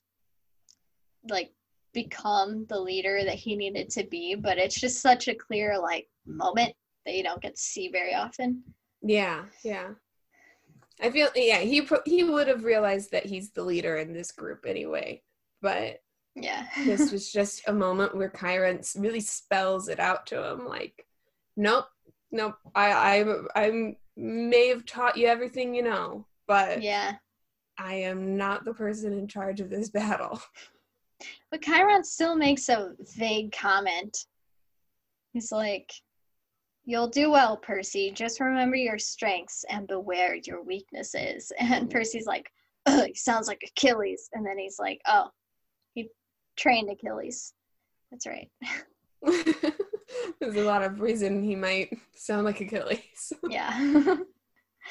like 1.28 1.52
become 1.92 2.66
the 2.68 2.78
leader 2.78 3.22
that 3.24 3.34
he 3.34 3.56
needed 3.56 3.90
to 3.90 4.04
be, 4.04 4.34
but 4.34 4.58
it's 4.58 4.78
just 4.78 5.00
such 5.00 5.28
a 5.28 5.34
clear 5.34 5.78
like 5.78 6.08
moment 6.26 6.72
that 7.04 7.14
you 7.14 7.22
don't 7.22 7.42
get 7.42 7.56
to 7.56 7.62
see 7.62 7.88
very 7.88 8.14
often. 8.14 8.62
Yeah, 9.02 9.44
yeah. 9.64 9.90
I 11.00 11.10
feel 11.10 11.28
yeah, 11.34 11.58
he 11.58 11.82
pro- 11.82 12.02
he 12.04 12.24
would 12.24 12.48
have 12.48 12.64
realized 12.64 13.12
that 13.12 13.26
he's 13.26 13.50
the 13.50 13.62
leader 13.62 13.96
in 13.96 14.12
this 14.12 14.32
group 14.32 14.64
anyway. 14.66 15.22
But 15.62 16.00
Yeah. 16.34 16.66
this 16.84 17.12
was 17.12 17.30
just 17.30 17.68
a 17.68 17.72
moment 17.72 18.16
where 18.16 18.30
Chiron 18.30 18.80
really 18.96 19.20
spells 19.20 19.88
it 19.88 20.00
out 20.00 20.26
to 20.26 20.50
him 20.50 20.66
like, 20.66 21.06
nope, 21.56 21.86
nope. 22.32 22.56
I 22.74 22.92
I 22.92 23.34
I 23.54 23.96
may 24.16 24.68
have 24.68 24.84
taught 24.86 25.16
you 25.16 25.28
everything 25.28 25.74
you 25.74 25.82
know, 25.82 26.26
but 26.46 26.82
yeah. 26.82 27.14
I 27.78 27.94
am 27.94 28.36
not 28.36 28.64
the 28.64 28.74
person 28.74 29.12
in 29.12 29.28
charge 29.28 29.60
of 29.60 29.70
this 29.70 29.88
battle. 29.88 30.40
But 31.50 31.62
Chiron 31.62 32.04
still 32.04 32.36
makes 32.36 32.68
a 32.68 32.92
vague 33.16 33.52
comment. 33.52 34.26
He's 35.32 35.52
like, 35.52 35.92
You'll 36.84 37.08
do 37.08 37.30
well, 37.30 37.56
Percy. 37.56 38.10
Just 38.10 38.40
remember 38.40 38.76
your 38.76 38.98
strengths 38.98 39.64
and 39.68 39.86
beware 39.86 40.36
your 40.36 40.62
weaknesses. 40.62 41.52
And 41.60 41.90
Percy's 41.90 42.26
like, 42.26 42.50
Ugh, 42.86 43.08
he 43.08 43.14
sounds 43.14 43.46
like 43.46 43.62
Achilles. 43.66 44.28
And 44.32 44.46
then 44.46 44.58
he's 44.58 44.78
like, 44.78 45.00
Oh, 45.06 45.28
he 45.94 46.08
trained 46.56 46.90
Achilles. 46.90 47.52
That's 48.10 48.26
right. 48.26 48.50
There's 50.40 50.56
a 50.56 50.64
lot 50.64 50.82
of 50.82 51.00
reason 51.00 51.42
he 51.42 51.56
might 51.56 51.96
sound 52.14 52.44
like 52.44 52.60
Achilles. 52.60 53.32
Yeah. 53.48 54.16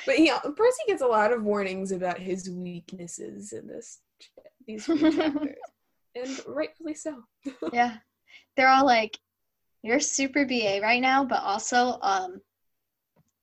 But 0.05 0.15
he 0.15 0.31
Percy 0.55 0.83
gets 0.87 1.01
a 1.01 1.07
lot 1.07 1.31
of 1.31 1.43
warnings 1.43 1.91
about 1.91 2.19
his 2.19 2.49
weaknesses 2.49 3.53
in 3.53 3.67
this 3.67 3.99
these 4.65 4.85
chapters, 4.85 5.57
and 6.15 6.41
rightfully 6.47 6.93
so. 6.93 7.23
yeah. 7.73 7.97
They're 8.55 8.69
all 8.69 8.85
like, 8.85 9.17
You're 9.83 9.99
super 9.99 10.45
BA 10.45 10.79
right 10.81 11.01
now, 11.01 11.23
but 11.23 11.41
also, 11.41 11.99
um, 12.01 12.41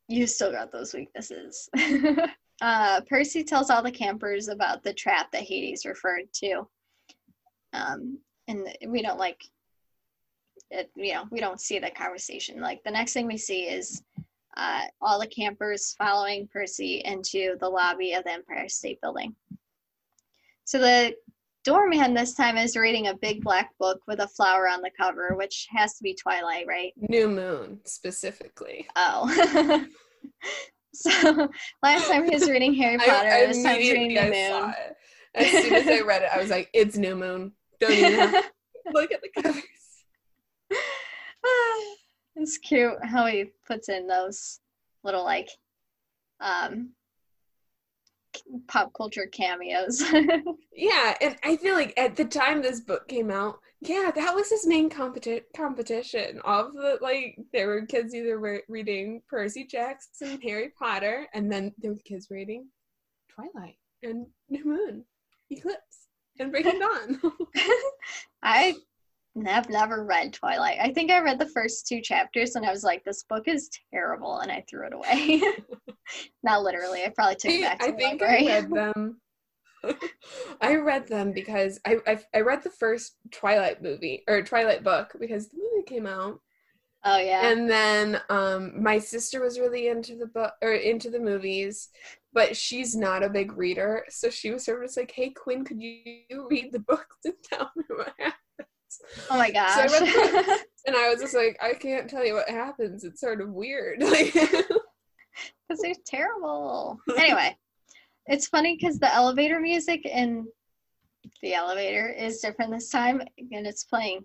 you 0.08 0.26
still 0.26 0.52
got 0.52 0.70
those 0.70 0.92
weaknesses. 0.92 1.68
uh, 2.60 3.00
Percy 3.08 3.42
tells 3.42 3.70
all 3.70 3.82
the 3.82 3.90
campers 3.90 4.48
about 4.48 4.82
the 4.82 4.92
trap 4.92 5.32
that 5.32 5.42
Hades 5.42 5.86
referred 5.86 6.32
to. 6.34 6.68
Um, 7.72 8.18
and 8.46 8.68
we 8.86 9.02
don't 9.02 9.18
like 9.18 9.42
it, 10.70 10.90
you 10.94 11.14
know, 11.14 11.24
we 11.30 11.40
don't 11.40 11.60
see 11.60 11.78
that 11.78 11.96
conversation. 11.96 12.60
Like 12.60 12.82
the 12.84 12.90
next 12.90 13.12
thing 13.12 13.26
we 13.26 13.38
see 13.38 13.62
is 13.62 14.02
uh, 14.56 14.82
all 15.00 15.20
the 15.20 15.26
campers 15.26 15.94
following 15.98 16.48
Percy 16.52 17.02
into 17.04 17.56
the 17.60 17.68
lobby 17.68 18.12
of 18.12 18.24
the 18.24 18.32
Empire 18.32 18.68
State 18.68 19.00
Building. 19.00 19.34
So 20.64 20.78
the 20.78 21.14
doorman 21.64 22.14
this 22.14 22.34
time 22.34 22.56
is 22.56 22.76
reading 22.76 23.08
a 23.08 23.16
big 23.16 23.42
black 23.42 23.70
book 23.78 24.00
with 24.06 24.20
a 24.20 24.28
flower 24.28 24.68
on 24.68 24.82
the 24.82 24.90
cover, 24.98 25.34
which 25.34 25.66
has 25.70 25.94
to 25.94 26.02
be 26.02 26.14
Twilight, 26.14 26.66
right? 26.66 26.92
New 26.96 27.28
Moon 27.28 27.80
specifically. 27.84 28.86
Oh. 28.96 29.86
So 30.94 31.48
last 31.82 32.08
time 32.08 32.24
he 32.24 32.34
was 32.34 32.48
reading 32.48 32.72
Harry 32.74 32.98
Potter, 33.04 33.28
I, 33.28 33.46
this 33.46 33.62
time 33.62 33.80
he's 33.80 33.92
reading 33.92 34.16
saw 34.16 34.60
moon. 34.60 34.70
it. 34.70 34.96
As 35.34 35.50
soon 35.50 35.72
as 35.74 35.88
I 35.88 36.00
read 36.02 36.22
it, 36.22 36.28
I 36.32 36.38
was 36.38 36.50
like, 36.50 36.70
"It's 36.72 36.96
new 36.96 37.16
moon." 37.16 37.52
Don't 37.80 37.92
even 37.92 38.30
look 38.92 39.10
at 39.10 39.20
the 39.20 39.42
covers. 39.42 39.62
It's 42.36 42.58
cute 42.58 42.96
how 43.02 43.26
he 43.26 43.52
puts 43.66 43.88
in 43.88 44.06
those 44.06 44.60
little 45.02 45.24
like 45.24 45.48
um 46.40 46.90
pop 48.68 48.92
culture 48.96 49.26
cameos. 49.26 50.02
Yeah, 50.76 51.14
and 51.20 51.36
I 51.44 51.56
feel 51.56 51.74
like 51.74 51.94
at 51.96 52.16
the 52.16 52.24
time 52.24 52.60
this 52.60 52.80
book 52.80 53.06
came 53.06 53.30
out, 53.30 53.60
yeah, 53.80 54.10
that 54.12 54.34
was 54.34 54.50
his 54.50 54.66
main 54.66 54.90
competi- 54.90 55.44
competition. 55.56 56.40
All 56.44 56.66
of 56.66 56.74
the 56.74 56.98
like, 57.00 57.38
there 57.52 57.68
were 57.68 57.86
kids 57.86 58.12
either 58.12 58.38
re- 58.38 58.62
reading 58.68 59.22
Percy 59.28 59.64
Jackson, 59.64 60.30
and 60.32 60.42
Harry 60.42 60.72
Potter, 60.76 61.28
and 61.32 61.50
then 61.50 61.72
there 61.78 61.92
were 61.92 62.00
kids 62.04 62.26
reading 62.28 62.66
Twilight 63.28 63.76
and 64.02 64.26
New 64.48 64.64
Moon, 64.64 65.04
Eclipse, 65.50 66.08
and 66.40 66.50
Breaking 66.50 66.80
Dawn. 66.80 67.20
I 68.42 68.74
have 69.46 69.68
never 69.68 70.04
read 70.04 70.32
Twilight. 70.32 70.78
I 70.80 70.92
think 70.92 71.10
I 71.10 71.20
read 71.20 71.38
the 71.38 71.48
first 71.48 71.86
two 71.86 72.00
chapters 72.00 72.54
and 72.54 72.64
I 72.64 72.70
was 72.70 72.84
like, 72.84 73.04
this 73.04 73.24
book 73.24 73.48
is 73.48 73.68
terrible, 73.92 74.38
and 74.38 74.50
I 74.50 74.64
threw 74.68 74.86
it 74.86 74.94
away. 74.94 75.42
Not 76.42 76.62
literally. 76.62 77.04
I 77.04 77.08
probably 77.08 77.36
took 77.36 77.50
it 77.50 77.62
back 77.62 77.78
to 77.80 77.86
I 77.86 77.90
the 77.90 77.96
think 77.96 78.20
library. 78.20 78.48
I 78.50 78.60
read 78.60 78.70
them. 78.70 79.20
I 80.60 80.76
read 80.76 81.08
them 81.08 81.32
because 81.32 81.80
I, 81.84 81.98
I 82.06 82.18
I 82.34 82.40
read 82.40 82.62
the 82.62 82.70
first 82.70 83.16
Twilight 83.32 83.82
movie 83.82 84.22
or 84.28 84.42
Twilight 84.42 84.82
book 84.82 85.14
because 85.20 85.48
the 85.48 85.58
movie 85.58 85.84
came 85.86 86.06
out, 86.06 86.40
oh 87.04 87.18
yeah. 87.18 87.50
and 87.50 87.68
then 87.68 88.20
um 88.30 88.82
my 88.82 88.98
sister 88.98 89.42
was 89.42 89.58
really 89.58 89.88
into 89.88 90.16
the 90.16 90.26
book 90.26 90.54
or 90.62 90.72
into 90.72 91.10
the 91.10 91.18
movies, 91.20 91.90
but 92.32 92.56
she's 92.56 92.96
not 92.96 93.22
a 93.22 93.28
big 93.28 93.52
reader, 93.58 94.04
so 94.08 94.30
she 94.30 94.50
was 94.50 94.64
sort 94.64 94.82
of 94.82 94.86
just 94.88 94.96
like, 94.96 95.12
"Hey 95.14 95.30
Quinn, 95.30 95.64
could 95.64 95.82
you 95.82 96.46
read 96.48 96.72
the 96.72 96.78
books 96.78 97.16
and 97.24 97.34
tell 97.44 97.70
me 97.76 97.84
what 97.88 98.14
happens?" 98.18 98.43
Oh 99.30 99.38
my 99.38 99.48
So 99.48 99.52
I 99.52 99.52
gosh. 99.52 99.90
the 99.90 100.44
books, 100.46 100.64
and 100.86 100.96
I 100.96 101.08
was 101.08 101.20
just 101.20 101.34
like, 101.34 101.56
"I 101.62 101.74
can't 101.74 102.08
tell 102.08 102.24
you 102.24 102.34
what 102.34 102.48
happens. 102.48 103.04
It's 103.04 103.20
sort 103.20 103.40
of 103.40 103.50
weird." 103.50 103.98
Like, 104.02 104.34
Because 105.68 105.82
they're 105.82 105.94
terrible. 106.06 106.98
Anyway, 107.16 107.56
it's 108.26 108.48
funny 108.48 108.76
because 108.78 108.98
the 108.98 109.12
elevator 109.12 109.58
music 109.58 110.04
in 110.04 110.46
the 111.42 111.54
elevator 111.54 112.08
is 112.08 112.40
different 112.40 112.70
this 112.70 112.90
time, 112.90 113.20
and 113.38 113.66
it's 113.66 113.84
playing 113.84 114.20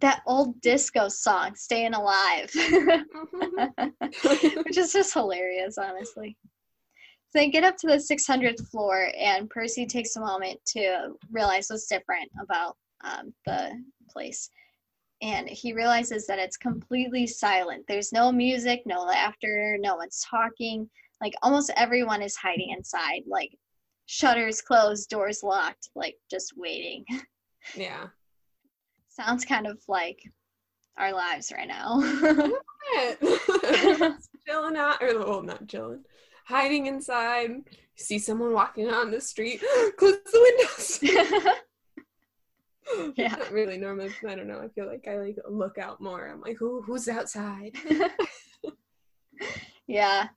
that 0.00 0.22
old 0.26 0.60
disco 0.60 1.08
song, 1.08 1.54
"Staying 1.54 1.94
Alive," 1.94 2.50
mm-hmm. 2.50 4.60
which 4.62 4.78
is 4.78 4.92
just 4.92 5.14
hilarious, 5.14 5.78
honestly. 5.78 6.36
So 7.30 7.40
they 7.40 7.50
get 7.50 7.64
up 7.64 7.76
to 7.78 7.86
the 7.86 7.96
600th 7.96 8.70
floor, 8.70 9.10
and 9.18 9.50
Percy 9.50 9.86
takes 9.86 10.16
a 10.16 10.20
moment 10.20 10.58
to 10.68 11.10
realize 11.30 11.66
what's 11.68 11.86
different 11.86 12.30
about 12.42 12.76
um, 13.02 13.32
the 13.46 13.72
place. 14.10 14.50
And 15.20 15.48
he 15.48 15.72
realizes 15.72 16.26
that 16.26 16.38
it's 16.38 16.56
completely 16.56 17.26
silent. 17.26 17.84
There's 17.88 18.12
no 18.12 18.30
music, 18.30 18.82
no 18.86 19.02
laughter, 19.02 19.76
no 19.80 19.96
one's 19.96 20.24
talking. 20.28 20.88
Like 21.20 21.34
almost 21.42 21.72
everyone 21.76 22.22
is 22.22 22.36
hiding 22.36 22.70
inside, 22.70 23.22
like 23.26 23.50
shutters 24.06 24.62
closed, 24.62 25.10
doors 25.10 25.42
locked, 25.42 25.90
like 25.96 26.16
just 26.30 26.54
waiting. 26.56 27.04
yeah. 27.76 28.06
Sounds 29.08 29.44
kind 29.44 29.66
of 29.66 29.78
like 29.88 30.20
our 30.96 31.12
lives 31.12 31.52
right 31.56 31.68
now. 31.68 32.00
Chilling 34.46 34.76
out, 34.76 35.02
or 35.02 35.18
well, 35.18 35.42
not 35.42 35.68
chilling, 35.68 36.04
hiding 36.46 36.86
inside. 36.86 37.50
See 37.96 38.18
someone 38.18 38.52
walking 38.52 38.88
on 38.88 39.10
the 39.10 39.20
street, 39.20 39.60
close 39.98 40.18
the 40.24 41.00
windows. 41.02 41.58
Yeah. 43.16 43.28
Not 43.28 43.52
really 43.52 43.76
normally. 43.76 44.12
I 44.26 44.34
don't 44.34 44.48
know. 44.48 44.60
I 44.60 44.68
feel 44.68 44.86
like 44.86 45.06
I 45.08 45.18
like 45.18 45.36
look 45.48 45.78
out 45.78 46.00
more. 46.00 46.28
I'm 46.28 46.40
like, 46.40 46.56
who 46.56 46.82
who's 46.82 47.08
outside? 47.08 47.74
yeah. 49.86 50.28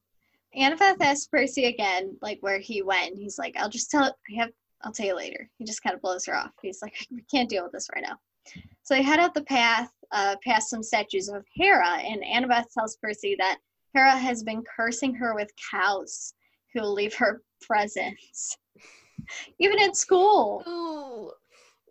Annabeth 0.58 1.02
asks 1.02 1.28
Percy 1.28 1.66
again, 1.66 2.18
like 2.22 2.40
where 2.42 2.60
he 2.60 2.82
went. 2.82 3.18
He's 3.18 3.38
like, 3.38 3.56
I'll 3.58 3.70
just 3.70 3.90
tell 3.90 4.04
I 4.04 4.36
have 4.36 4.50
I'll 4.84 4.92
tell 4.92 5.06
you 5.06 5.16
later. 5.16 5.50
He 5.58 5.66
just 5.66 5.84
kind 5.84 5.96
of 5.96 6.02
blows 6.02 6.26
her 6.26 6.36
off. 6.36 6.52
He's 6.62 6.82
like, 6.82 6.96
we 7.12 7.24
can't 7.32 7.50
deal 7.50 7.64
with 7.64 7.72
this 7.72 7.88
right 7.94 8.04
now. 8.06 8.18
So 8.84 8.96
they 8.96 9.04
head 9.04 9.20
out 9.20 9.34
the 9.34 9.44
path, 9.44 9.92
uh, 10.12 10.36
past 10.44 10.70
some 10.70 10.84
statues 10.84 11.30
of 11.30 11.46
Hera, 11.56 11.98
and 12.00 12.24
Annabeth 12.24 12.66
tells 12.74 12.98
Percy 12.98 13.36
that 13.38 13.60
Hera 13.94 14.18
has 14.18 14.44
been 14.44 14.64
cursing 14.76 15.14
her 15.16 15.36
with 15.36 15.52
cows 15.72 16.34
who 16.74 16.82
leave 16.82 17.14
her 17.16 17.42
presents. 17.62 18.58
Even 19.60 19.80
at 19.80 19.96
school. 19.96 20.64
Oh, 20.66 21.32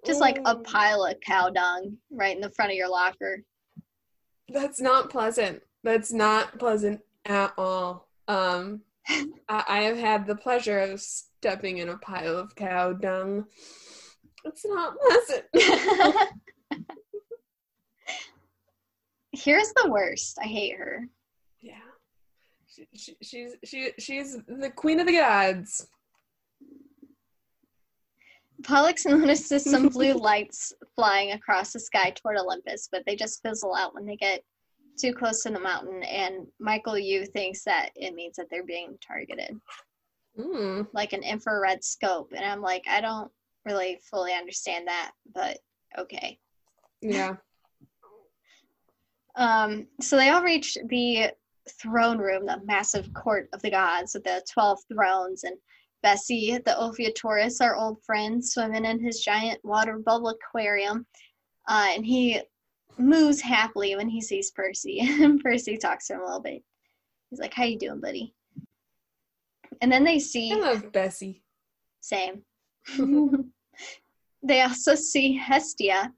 Just 0.06 0.20
like 0.20 0.38
a 0.38 0.56
oh. 0.56 0.58
pile 0.60 1.04
of 1.04 1.20
cow 1.20 1.50
dung 1.50 1.98
right 2.10 2.34
in 2.34 2.40
the 2.40 2.50
front 2.50 2.70
of 2.70 2.76
your 2.76 2.88
locker. 2.88 3.42
That's 4.48 4.80
not 4.80 5.10
pleasant. 5.10 5.62
That's 5.82 6.12
not 6.12 6.58
pleasant 6.58 7.00
at 7.26 7.52
all. 7.56 8.08
Um, 8.28 8.82
I, 9.08 9.64
I 9.68 9.80
have 9.82 9.98
had 9.98 10.26
the 10.26 10.36
pleasure 10.36 10.78
of 10.78 11.00
stepping 11.00 11.78
in 11.78 11.88
a 11.88 11.98
pile 11.98 12.36
of 12.36 12.54
cow 12.54 12.92
dung. 12.92 13.46
It's 14.44 14.64
not 14.64 14.94
pleasant. 14.98 15.44
Here's 19.32 19.72
the 19.74 19.88
worst. 19.90 20.38
I 20.42 20.46
hate 20.46 20.76
her. 20.76 21.06
yeah, 21.60 21.74
she, 22.66 22.86
she, 22.94 23.16
she's 23.22 23.52
she 23.64 23.90
she's 23.98 24.36
the 24.48 24.70
queen 24.70 24.98
of 25.00 25.06
the 25.06 25.12
gods. 25.12 25.86
Pollux 28.62 29.04
notices 29.06 29.64
some 29.64 29.88
blue 29.88 30.12
lights 30.14 30.72
flying 30.96 31.32
across 31.32 31.72
the 31.72 31.80
sky 31.80 32.10
toward 32.10 32.38
Olympus, 32.38 32.88
but 32.90 33.02
they 33.06 33.16
just 33.16 33.42
fizzle 33.42 33.74
out 33.74 33.94
when 33.94 34.06
they 34.06 34.16
get 34.16 34.42
too 34.98 35.12
close 35.12 35.42
to 35.42 35.50
the 35.50 35.60
mountain. 35.60 36.02
And 36.02 36.46
Michael 36.58 36.98
Yew 36.98 37.24
thinks 37.26 37.64
that 37.64 37.90
it 37.96 38.14
means 38.14 38.36
that 38.36 38.46
they're 38.50 38.64
being 38.64 38.98
targeted, 39.06 39.58
Mm. 40.38 40.86
like 40.92 41.12
an 41.12 41.22
infrared 41.22 41.82
scope. 41.82 42.32
And 42.34 42.44
I'm 42.44 42.60
like, 42.62 42.84
I 42.88 43.00
don't 43.00 43.30
really 43.64 43.98
fully 44.10 44.32
understand 44.32 44.86
that, 44.88 45.12
but 45.34 45.58
okay. 45.98 46.38
Yeah. 47.00 47.36
Um, 49.36 49.86
so 50.00 50.16
they 50.16 50.30
all 50.30 50.42
reach 50.42 50.76
the 50.88 51.30
throne 51.80 52.18
room, 52.18 52.46
the 52.46 52.60
massive 52.64 53.12
court 53.14 53.48
of 53.52 53.62
the 53.62 53.70
gods 53.70 54.14
with 54.14 54.24
the 54.24 54.42
12 54.52 54.80
thrones. 54.92 55.44
And 55.44 55.56
Bessie, 56.02 56.58
the 56.64 56.76
Ophiotaurus, 56.80 57.60
our 57.60 57.76
old 57.76 58.02
friend, 58.04 58.44
swimming 58.44 58.84
in 58.84 59.00
his 59.00 59.20
giant 59.20 59.60
water 59.64 59.98
bubble 59.98 60.28
aquarium. 60.28 61.06
Uh, 61.68 61.88
and 61.94 62.04
he 62.04 62.40
moves 62.98 63.40
happily 63.40 63.96
when 63.96 64.08
he 64.08 64.20
sees 64.20 64.50
Percy. 64.50 65.00
And 65.00 65.40
Percy 65.44 65.76
talks 65.76 66.06
to 66.06 66.14
him 66.14 66.20
a 66.20 66.24
little 66.24 66.40
bit. 66.40 66.62
He's 67.28 67.40
like, 67.40 67.54
How 67.54 67.64
you 67.64 67.78
doing, 67.78 68.00
buddy? 68.00 68.34
And 69.80 69.90
then 69.90 70.04
they 70.04 70.18
see 70.18 70.52
I 70.52 70.56
love 70.56 70.92
Bessie. 70.92 71.42
same. 72.00 72.42
they 74.42 74.62
also 74.62 74.94
see 74.94 75.36
Hestia, 75.36 76.12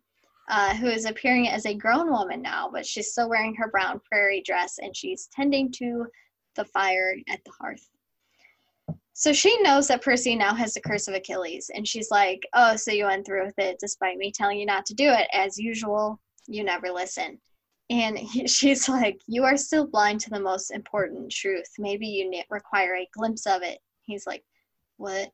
uh, 0.48 0.74
who 0.76 0.86
is 0.86 1.04
appearing 1.04 1.48
as 1.48 1.66
a 1.66 1.74
grown 1.74 2.10
woman 2.10 2.42
now, 2.42 2.70
but 2.72 2.86
she's 2.86 3.12
still 3.12 3.28
wearing 3.28 3.54
her 3.56 3.68
brown 3.68 4.00
prairie 4.10 4.42
dress 4.42 4.78
and 4.80 4.96
she's 4.96 5.28
tending 5.32 5.70
to 5.72 6.06
the 6.56 6.64
fire 6.66 7.14
at 7.28 7.44
the 7.44 7.52
hearth. 7.60 7.88
So 9.14 9.32
she 9.32 9.60
knows 9.62 9.88
that 9.88 10.02
Percy 10.02 10.34
now 10.34 10.54
has 10.54 10.74
the 10.74 10.80
curse 10.80 11.06
of 11.06 11.14
Achilles, 11.14 11.70
and 11.74 11.86
she's 11.86 12.10
like, 12.10 12.40
Oh, 12.54 12.76
so 12.76 12.92
you 12.92 13.04
went 13.04 13.26
through 13.26 13.44
with 13.44 13.58
it 13.58 13.76
despite 13.78 14.16
me 14.16 14.32
telling 14.32 14.58
you 14.58 14.66
not 14.66 14.86
to 14.86 14.94
do 14.94 15.10
it. 15.10 15.28
As 15.32 15.58
usual, 15.58 16.18
you 16.46 16.64
never 16.64 16.90
listen. 16.90 17.38
And 17.90 18.18
he, 18.18 18.46
she's 18.48 18.88
like, 18.88 19.20
You 19.26 19.44
are 19.44 19.56
still 19.56 19.86
blind 19.86 20.20
to 20.20 20.30
the 20.30 20.40
most 20.40 20.70
important 20.70 21.30
truth. 21.30 21.68
Maybe 21.78 22.06
you 22.06 22.30
ne- 22.30 22.46
require 22.50 22.96
a 22.96 23.08
glimpse 23.12 23.46
of 23.46 23.62
it. 23.62 23.78
He's 24.02 24.26
like, 24.26 24.44
What? 24.96 25.30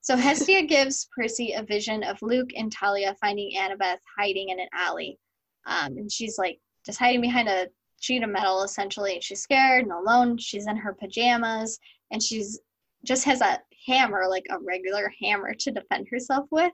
So 0.00 0.16
Hestia 0.16 0.62
gives 0.66 1.08
Percy 1.14 1.52
a 1.52 1.62
vision 1.62 2.02
of 2.02 2.20
Luke 2.22 2.50
and 2.56 2.72
Thalia 2.72 3.14
finding 3.20 3.52
Annabeth 3.56 3.98
hiding 4.18 4.48
in 4.48 4.60
an 4.60 4.68
alley. 4.72 5.18
Um, 5.66 5.98
and 5.98 6.10
she's 6.10 6.38
like 6.38 6.60
just 6.86 6.98
hiding 6.98 7.20
behind 7.20 7.48
a 7.48 7.68
sheet 8.00 8.22
of 8.22 8.30
metal 8.30 8.62
essentially. 8.62 9.18
She's 9.20 9.42
scared 9.42 9.82
and 9.82 9.92
alone. 9.92 10.38
She's 10.38 10.66
in 10.66 10.76
her 10.76 10.94
pajamas 10.94 11.78
and 12.10 12.22
she's 12.22 12.60
just 13.04 13.24
has 13.24 13.40
a 13.40 13.60
hammer, 13.86 14.24
like 14.28 14.46
a 14.50 14.58
regular 14.58 15.12
hammer 15.20 15.54
to 15.54 15.70
defend 15.70 16.08
herself 16.10 16.46
with. 16.50 16.72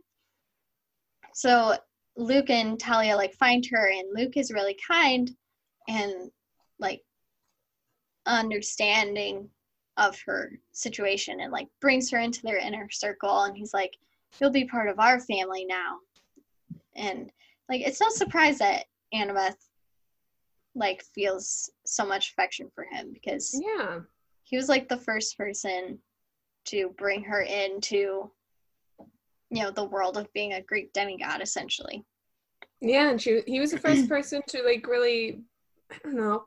So 1.32 1.76
Luke 2.16 2.50
and 2.50 2.80
Thalia 2.80 3.16
like 3.16 3.34
find 3.34 3.64
her 3.70 3.90
and 3.90 4.08
Luke 4.14 4.36
is 4.36 4.52
really 4.52 4.76
kind 4.86 5.30
and 5.88 6.30
like 6.78 7.02
understanding 8.26 9.48
of 9.96 10.18
her 10.26 10.52
situation 10.72 11.40
and 11.40 11.52
like 11.52 11.68
brings 11.80 12.10
her 12.10 12.18
into 12.18 12.42
their 12.42 12.56
inner 12.56 12.88
circle 12.90 13.42
and 13.42 13.56
he's 13.56 13.74
like 13.74 13.92
you'll 14.40 14.50
be 14.50 14.64
part 14.64 14.88
of 14.88 14.98
our 14.98 15.20
family 15.20 15.64
now 15.64 15.98
and 16.96 17.30
like 17.68 17.80
it's 17.80 18.00
no 18.00 18.08
surprise 18.08 18.58
that 18.58 18.86
annabeth 19.12 19.56
like 20.74 21.04
feels 21.14 21.70
so 21.86 22.04
much 22.04 22.30
affection 22.30 22.68
for 22.74 22.84
him 22.90 23.12
because 23.12 23.60
Yeah. 23.62 24.00
he 24.42 24.54
he 24.54 24.56
was 24.56 24.68
like 24.68 24.88
the 24.88 24.96
first 24.96 25.36
person 25.38 25.98
to 26.66 26.90
bring 26.98 27.24
her 27.24 27.42
into 27.42 28.30
you 29.50 29.62
know 29.62 29.70
the 29.70 29.84
world 29.84 30.16
of 30.16 30.32
being 30.32 30.54
a 30.54 30.62
Greek 30.62 30.92
demigod 30.92 31.40
essentially. 31.40 32.04
Yeah, 32.80 33.10
and 33.10 33.20
she 33.20 33.42
he 33.46 33.60
was 33.60 33.70
the 33.70 33.78
first 33.78 34.08
person 34.08 34.42
to 34.48 34.62
like 34.62 34.86
really 34.86 35.40
I 35.92 35.96
don't 36.02 36.16
know 36.16 36.44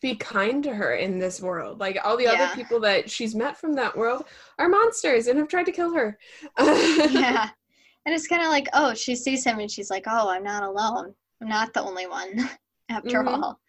be 0.00 0.16
kind 0.16 0.64
to 0.64 0.74
her 0.74 0.94
in 0.94 1.18
this 1.18 1.42
world. 1.42 1.78
Like 1.78 1.98
all 2.02 2.16
the 2.16 2.24
Yeah. 2.24 2.44
other 2.44 2.54
people 2.54 2.80
that 2.80 3.10
she's 3.10 3.34
met 3.34 3.58
from 3.58 3.74
that 3.74 3.94
world 3.96 4.24
are 4.58 4.68
monsters 4.68 5.26
and 5.26 5.38
have 5.38 5.48
tried 5.48 5.66
to 5.66 5.72
kill 5.72 5.92
her. 5.92 6.18
yeah. 6.58 7.50
And 8.06 8.14
it's 8.14 8.26
kind 8.26 8.40
of 8.42 8.48
like, 8.48 8.66
oh, 8.72 8.94
she 8.94 9.14
sees 9.14 9.44
him 9.44 9.58
and 9.58 9.70
she's 9.70 9.90
like, 9.90 10.04
oh, 10.06 10.30
I'm 10.30 10.42
not 10.42 10.62
alone. 10.62 11.14
I'm 11.42 11.48
not 11.48 11.74
the 11.74 11.82
only 11.82 12.06
one, 12.06 12.48
after 12.88 13.22
Mhm. 13.22 13.28
all. 13.28 13.60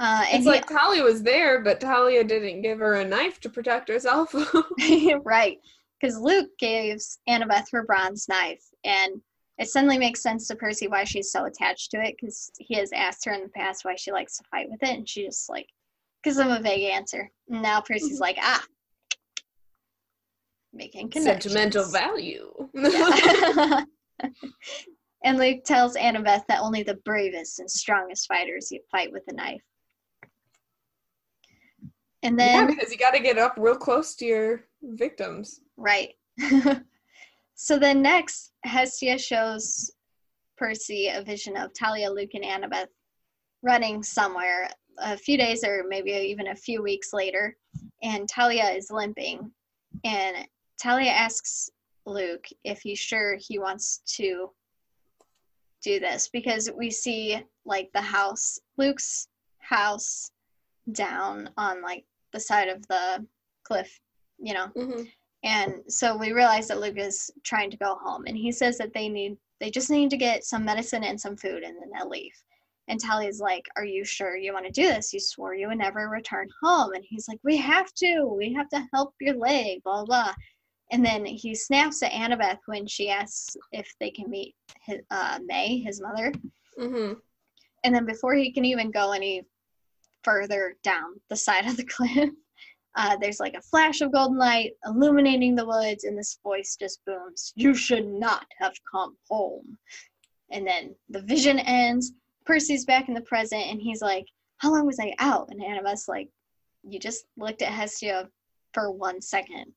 Uh, 0.00 0.24
It's 0.32 0.46
like 0.46 0.66
Thalia 0.66 1.02
was 1.04 1.22
there, 1.22 1.60
but 1.60 1.80
Thalia 1.80 2.24
didn't 2.24 2.62
give 2.62 2.78
her 2.78 2.94
a 2.94 3.04
knife 3.04 3.38
to 3.40 3.50
protect 3.50 3.88
herself. 3.88 4.34
right. 5.24 5.58
Because 6.00 6.18
Luke 6.18 6.48
gives 6.58 7.18
Annabeth 7.28 7.66
her 7.70 7.84
bronze 7.84 8.26
knife. 8.26 8.64
And 8.84 9.20
it 9.58 9.68
suddenly 9.68 9.98
makes 9.98 10.22
sense 10.22 10.48
to 10.48 10.56
Percy 10.56 10.88
why 10.88 11.04
she's 11.04 11.30
so 11.30 11.44
attached 11.44 11.90
to 11.90 12.00
it 12.02 12.16
because 12.18 12.50
he 12.58 12.76
has 12.76 12.90
asked 12.94 13.26
her 13.26 13.32
in 13.32 13.42
the 13.42 13.50
past 13.50 13.84
why 13.84 13.94
she 13.94 14.10
likes 14.10 14.38
to 14.38 14.44
fight 14.50 14.70
with 14.70 14.82
it. 14.82 14.88
And 14.96 15.06
she 15.06 15.26
just 15.26 15.50
like, 15.50 15.66
gives 16.24 16.38
him 16.38 16.50
a 16.50 16.60
vague 16.60 16.90
answer. 16.90 17.30
And 17.50 17.60
now 17.60 17.82
Percy's 17.82 18.16
Mhm. 18.16 18.20
like, 18.22 18.38
ah, 18.40 18.64
making 20.72 21.10
connections. 21.10 21.52
Sentimental 21.52 21.90
value. 21.90 22.70
Yeah. 22.72 23.84
and 25.24 25.36
Luke 25.38 25.64
tells 25.64 25.94
Annabeth 25.96 26.46
that 26.48 26.60
only 26.62 26.82
the 26.82 26.94
bravest 27.04 27.58
and 27.58 27.70
strongest 27.70 28.26
fighters 28.28 28.72
fight 28.90 29.12
with 29.12 29.24
a 29.28 29.34
knife. 29.34 29.60
And 32.22 32.38
yeah, 32.38 32.66
then, 32.66 32.66
because 32.66 32.92
you 32.92 32.98
got 32.98 33.12
to 33.12 33.20
get 33.20 33.38
up 33.38 33.54
real 33.56 33.76
close 33.76 34.14
to 34.16 34.26
your 34.26 34.64
victims. 34.82 35.60
right. 35.76 36.10
so 37.54 37.78
then 37.78 38.02
next, 38.02 38.52
Hestia 38.64 39.18
shows 39.18 39.90
Percy 40.56 41.08
a 41.08 41.22
vision 41.22 41.56
of 41.56 41.70
Thalia, 41.74 42.10
Luke, 42.10 42.34
and 42.34 42.44
Annabeth 42.44 42.88
running 43.62 44.02
somewhere 44.02 44.68
a 44.98 45.16
few 45.16 45.36
days 45.38 45.64
or 45.64 45.84
maybe 45.88 46.10
even 46.10 46.48
a 46.48 46.56
few 46.56 46.82
weeks 46.82 47.12
later. 47.12 47.56
And 48.02 48.28
Thalia 48.28 48.70
is 48.70 48.90
limping. 48.90 49.50
And 50.04 50.46
Thalia 50.80 51.10
asks 51.10 51.70
Luke 52.06 52.46
if 52.64 52.80
he's 52.82 52.98
sure 52.98 53.36
he 53.36 53.58
wants 53.58 54.02
to 54.16 54.50
do 55.82 55.98
this 55.98 56.28
because 56.30 56.70
we 56.76 56.90
see 56.90 57.42
like 57.64 57.90
the 57.94 58.00
house, 58.00 58.58
Luke's 58.76 59.28
house 59.58 60.30
down 60.92 61.50
on 61.56 61.82
like 61.82 62.04
the 62.32 62.40
side 62.40 62.68
of 62.68 62.86
the 62.88 63.26
cliff, 63.64 64.00
you 64.38 64.54
know. 64.54 64.66
hmm 64.68 65.02
And 65.42 65.74
so 65.88 66.16
we 66.16 66.32
realize 66.32 66.68
that 66.68 66.80
Luke 66.80 66.98
is 66.98 67.30
trying 67.44 67.70
to 67.70 67.76
go 67.76 67.96
home 68.02 68.24
and 68.26 68.36
he 68.36 68.52
says 68.52 68.78
that 68.78 68.92
they 68.92 69.08
need 69.08 69.36
they 69.60 69.70
just 69.70 69.90
need 69.90 70.08
to 70.10 70.16
get 70.16 70.44
some 70.44 70.64
medicine 70.64 71.04
and 71.04 71.20
some 71.20 71.36
food 71.36 71.62
and 71.62 71.76
then 71.76 71.90
they'll 71.92 72.08
leave. 72.08 72.32
And 72.88 72.98
Thalia's 72.98 73.40
like, 73.40 73.66
Are 73.76 73.84
you 73.84 74.04
sure 74.04 74.36
you 74.36 74.52
want 74.52 74.66
to 74.66 74.72
do 74.72 74.88
this? 74.88 75.12
You 75.12 75.20
swore 75.20 75.54
you 75.54 75.68
would 75.68 75.78
never 75.78 76.08
return 76.08 76.48
home. 76.62 76.94
And 76.94 77.04
he's 77.06 77.28
like, 77.28 77.38
We 77.44 77.56
have 77.58 77.92
to. 77.94 78.24
We 78.36 78.52
have 78.54 78.68
to 78.70 78.86
help 78.92 79.14
your 79.20 79.36
leg, 79.36 79.82
blah 79.84 80.04
blah. 80.04 80.34
And 80.92 81.04
then 81.06 81.24
he 81.24 81.54
snaps 81.54 82.02
at 82.02 82.10
Annabeth 82.10 82.58
when 82.66 82.86
she 82.86 83.10
asks 83.10 83.56
if 83.70 83.88
they 84.00 84.10
can 84.10 84.28
meet 84.28 84.56
his, 84.82 85.00
uh, 85.10 85.38
May, 85.44 85.78
his 85.78 86.00
mother. 86.00 86.32
hmm 86.76 87.12
And 87.84 87.94
then 87.94 88.06
before 88.06 88.34
he 88.34 88.52
can 88.52 88.64
even 88.64 88.90
go 88.90 89.12
any 89.12 89.44
further 90.24 90.76
down 90.82 91.20
the 91.28 91.36
side 91.36 91.66
of 91.66 91.76
the 91.76 91.84
cliff, 91.96 92.30
uh, 92.96 93.16
there's 93.20 93.40
like 93.40 93.54
a 93.54 93.62
flash 93.62 94.00
of 94.00 94.12
golden 94.12 94.38
light 94.38 94.72
illuminating 94.84 95.54
the 95.54 95.66
woods, 95.66 96.04
and 96.04 96.18
this 96.18 96.38
voice 96.42 96.76
just 96.78 97.00
booms, 97.06 97.52
You 97.54 97.74
should 97.74 98.06
not 98.06 98.46
have 98.58 98.74
come 98.90 99.16
home. 99.28 99.78
And 100.50 100.66
then 100.66 100.94
the 101.08 101.22
vision 101.22 101.58
ends. 101.60 102.12
Percy's 102.46 102.84
back 102.84 103.08
in 103.08 103.14
the 103.14 103.20
present, 103.22 103.62
and 103.62 103.80
he's 103.80 104.02
like, 104.02 104.26
How 104.58 104.72
long 104.72 104.86
was 104.86 104.98
I 104.98 105.14
out? 105.18 105.48
And 105.50 105.62
Annabeth's 105.62 106.08
like, 106.08 106.28
You 106.82 106.98
just 106.98 107.24
looked 107.36 107.62
at 107.62 107.72
Hestia 107.72 108.28
for 108.72 108.90
one 108.90 109.20
second. 109.20 109.72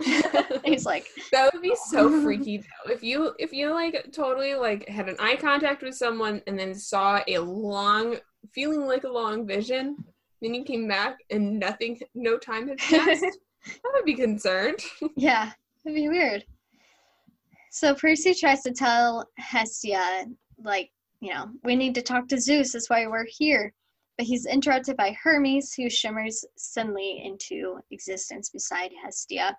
He's 0.64 0.86
like, 0.86 1.06
that 1.32 1.52
would 1.52 1.62
be 1.62 1.76
so 1.88 2.22
freaky 2.22 2.58
though. 2.58 2.92
If 2.92 3.02
you 3.02 3.34
if 3.38 3.52
you 3.52 3.70
like 3.72 4.10
totally 4.12 4.54
like 4.54 4.88
had 4.88 5.08
an 5.08 5.16
eye 5.18 5.36
contact 5.36 5.82
with 5.82 5.94
someone 5.94 6.42
and 6.46 6.58
then 6.58 6.74
saw 6.74 7.20
a 7.28 7.38
long 7.38 8.16
feeling 8.52 8.86
like 8.86 9.04
a 9.04 9.08
long 9.08 9.46
vision, 9.46 9.96
then 10.40 10.54
you 10.54 10.64
came 10.64 10.88
back 10.88 11.18
and 11.30 11.58
nothing 11.58 12.00
no 12.14 12.38
time 12.38 12.68
had 12.68 12.78
passed. 12.78 13.38
I 13.66 13.90
would 13.94 14.04
be 14.04 14.14
concerned. 14.14 14.80
Yeah, 15.16 15.52
it'd 15.84 15.94
be 15.94 16.08
weird. 16.08 16.44
So 17.70 17.94
Percy 17.94 18.34
tries 18.34 18.62
to 18.62 18.72
tell 18.72 19.28
Hestia, 19.38 20.26
like, 20.62 20.90
you 21.20 21.32
know, 21.32 21.50
we 21.62 21.76
need 21.76 21.94
to 21.94 22.02
talk 22.02 22.26
to 22.28 22.40
Zeus, 22.40 22.72
that's 22.72 22.90
why 22.90 23.06
we're 23.06 23.26
here. 23.28 23.72
But 24.16 24.26
he's 24.26 24.46
interrupted 24.46 24.96
by 24.96 25.16
Hermes, 25.22 25.72
who 25.74 25.88
shimmers 25.88 26.44
suddenly 26.56 27.22
into 27.24 27.78
existence 27.90 28.50
beside 28.50 28.90
Hestia. 29.02 29.56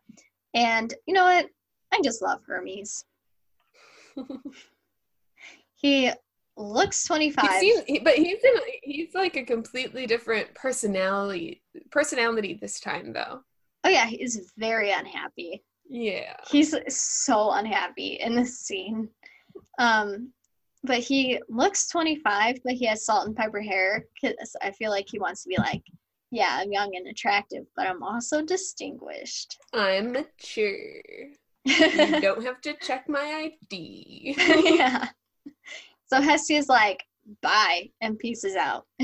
And 0.54 0.94
you 1.08 1.14
know 1.14 1.24
what? 1.24 1.48
I 1.94 2.02
just 2.04 2.22
love 2.22 2.42
Hermes. 2.46 3.06
He 5.82 6.12
looks 6.62 7.04
25. 7.06 7.62
He 7.62 7.82
seems, 7.84 8.00
but 8.04 8.16
he's 8.16 8.44
in, 8.44 8.54
he's 8.84 9.14
like 9.14 9.36
a 9.36 9.44
completely 9.44 10.06
different 10.06 10.54
personality 10.54 11.62
personality 11.92 12.58
this 12.62 12.80
time 12.80 13.14
though. 13.14 13.42
oh, 13.84 13.90
yeah, 13.90 14.06
he's 14.06 14.52
very 14.58 14.92
unhappy. 14.92 15.64
Yeah. 15.90 16.36
He's 16.50 16.74
so 16.88 17.52
unhappy 17.52 18.20
in 18.22 18.36
this 18.36 18.60
scene. 18.60 19.10
Um, 19.78 20.32
but 20.84 21.00
he 21.00 21.40
looks 21.50 21.88
25, 21.88 22.60
but 22.64 22.74
he 22.74 22.86
has 22.86 23.06
salt 23.06 23.28
and 23.28 23.36
pepper 23.36 23.62
hair 23.62 24.06
because 24.22 24.56
I 24.62 24.72
feel 24.72 24.90
like 24.90 25.08
he 25.10 25.20
wants 25.20 25.44
to 25.44 25.50
be 25.50 25.58
like, 25.58 25.84
yeah, 26.32 26.60
I'm 26.60 26.72
young 26.72 26.96
and 26.96 27.08
attractive, 27.08 27.66
but 27.76 27.88
I'm 27.88 28.02
also 28.04 28.42
distinguished. 28.44 29.58
I'm 29.74 30.14
mature. 30.14 30.92
You 31.66 32.20
don't 32.22 32.44
have 32.44 32.60
to 32.62 32.74
check 32.82 33.08
my 33.08 33.52
ID. 33.70 34.36
yeah. 34.78 35.10
So 36.12 36.20
Hestia's 36.20 36.68
like, 36.68 37.06
bye, 37.42 37.90
and 38.02 38.20
pieces 38.20 38.58
out. 38.58 38.86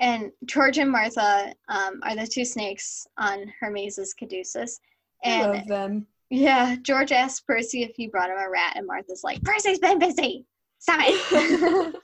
and 0.00 0.32
George 0.46 0.78
and 0.78 0.90
Martha 0.90 1.54
um, 1.68 2.00
are 2.02 2.16
the 2.16 2.26
two 2.26 2.44
snakes 2.44 3.06
on 3.18 3.52
Hermes's 3.60 4.14
caduceus. 4.14 4.80
I 5.24 5.46
love 5.46 5.68
them. 5.68 6.08
Yeah, 6.30 6.74
George 6.82 7.12
asks 7.12 7.38
Percy 7.38 7.84
if 7.84 7.94
he 7.94 8.08
brought 8.08 8.30
him 8.30 8.36
a 8.36 8.50
rat, 8.50 8.72
and 8.74 8.84
Martha's 8.84 9.22
like, 9.22 9.40
Percy's 9.44 9.78
been 9.78 10.00
busy. 10.00 10.44
Stop 10.80 10.98
it. 11.02 11.94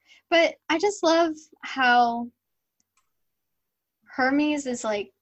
but 0.30 0.54
I 0.68 0.78
just 0.78 1.04
love 1.04 1.34
how 1.62 2.26
Hermes 4.06 4.66
is 4.66 4.82
like, 4.82 5.12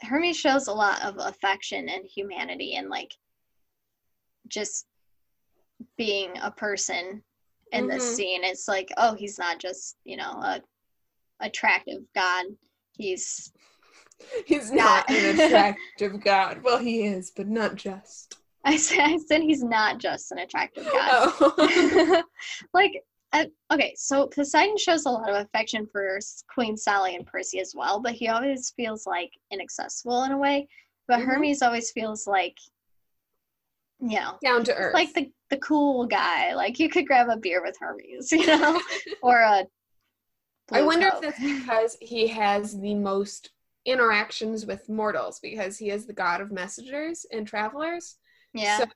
Hermes 0.00 0.36
shows 0.36 0.66
a 0.66 0.72
lot 0.72 1.00
of 1.04 1.14
affection 1.18 1.88
and 1.88 2.04
humanity 2.04 2.74
and 2.74 2.88
like 2.88 3.12
just 4.48 4.86
being 5.96 6.30
a 6.42 6.50
person 6.50 7.22
in 7.72 7.86
this 7.86 8.04
Mhm. 8.04 8.14
scene. 8.16 8.44
It's 8.44 8.68
like, 8.68 8.90
oh, 8.96 9.14
he's 9.14 9.38
not 9.38 9.58
just, 9.58 9.96
you 10.04 10.16
know, 10.16 10.30
a 10.30 10.62
attractive 11.40 12.02
god. 12.14 12.46
He's 12.96 13.52
He's 14.46 14.70
not 14.70 15.10
an 15.10 15.24
attractive 15.38 16.22
god. 16.22 16.62
Well, 16.62 16.78
he 16.78 17.02
is, 17.06 17.30
but 17.32 17.48
not 17.48 17.74
just. 17.76 18.36
I 18.64 18.76
said, 18.76 19.00
I 19.00 19.16
said 19.16 19.40
he's 19.42 19.64
not 19.64 19.98
just 19.98 20.30
an 20.30 20.38
attractive 20.38 20.84
god. 20.92 21.10
Oh. 21.40 22.22
like 22.74 23.02
uh, 23.32 23.46
okay 23.72 23.94
so 23.96 24.26
poseidon 24.26 24.76
shows 24.76 25.06
a 25.06 25.10
lot 25.10 25.28
of 25.30 25.34
affection 25.36 25.86
for 25.90 26.18
queen 26.52 26.76
sally 26.76 27.16
and 27.16 27.26
percy 27.26 27.58
as 27.60 27.72
well 27.74 27.98
but 27.98 28.12
he 28.12 28.28
always 28.28 28.74
feels 28.76 29.06
like 29.06 29.32
inaccessible 29.50 30.24
in 30.24 30.32
a 30.32 30.36
way 30.38 30.68
but 31.08 31.18
Mhm. 31.20 31.24
hermes 31.24 31.62
always 31.62 31.90
feels 31.92 32.26
like 32.26 32.58
you 34.00 34.20
know 34.20 34.34
Down 34.44 34.64
to 34.64 34.74
earth. 34.74 34.92
like 34.94 35.14
the, 35.14 35.32
the 35.52 35.58
cool 35.58 36.06
guy 36.06 36.54
like 36.54 36.78
you 36.78 36.88
could 36.88 37.06
grab 37.06 37.28
a 37.28 37.36
beer 37.36 37.62
with 37.62 37.76
hermes 37.78 38.32
you 38.32 38.46
know 38.46 38.80
or 39.22 39.40
a 39.40 39.64
I 40.72 40.80
wonder 40.82 41.10
Coke. 41.10 41.24
if 41.24 41.36
that's 41.36 41.60
because 41.60 41.96
he 42.00 42.26
has 42.28 42.80
the 42.80 42.94
most 42.94 43.50
interactions 43.84 44.64
with 44.64 44.88
mortals 44.88 45.38
because 45.40 45.76
he 45.76 45.90
is 45.90 46.06
the 46.06 46.12
god 46.14 46.40
of 46.40 46.50
messengers 46.50 47.26
and 47.30 47.46
travelers. 47.46 48.16
yeah 48.54 48.78
So 48.78 48.86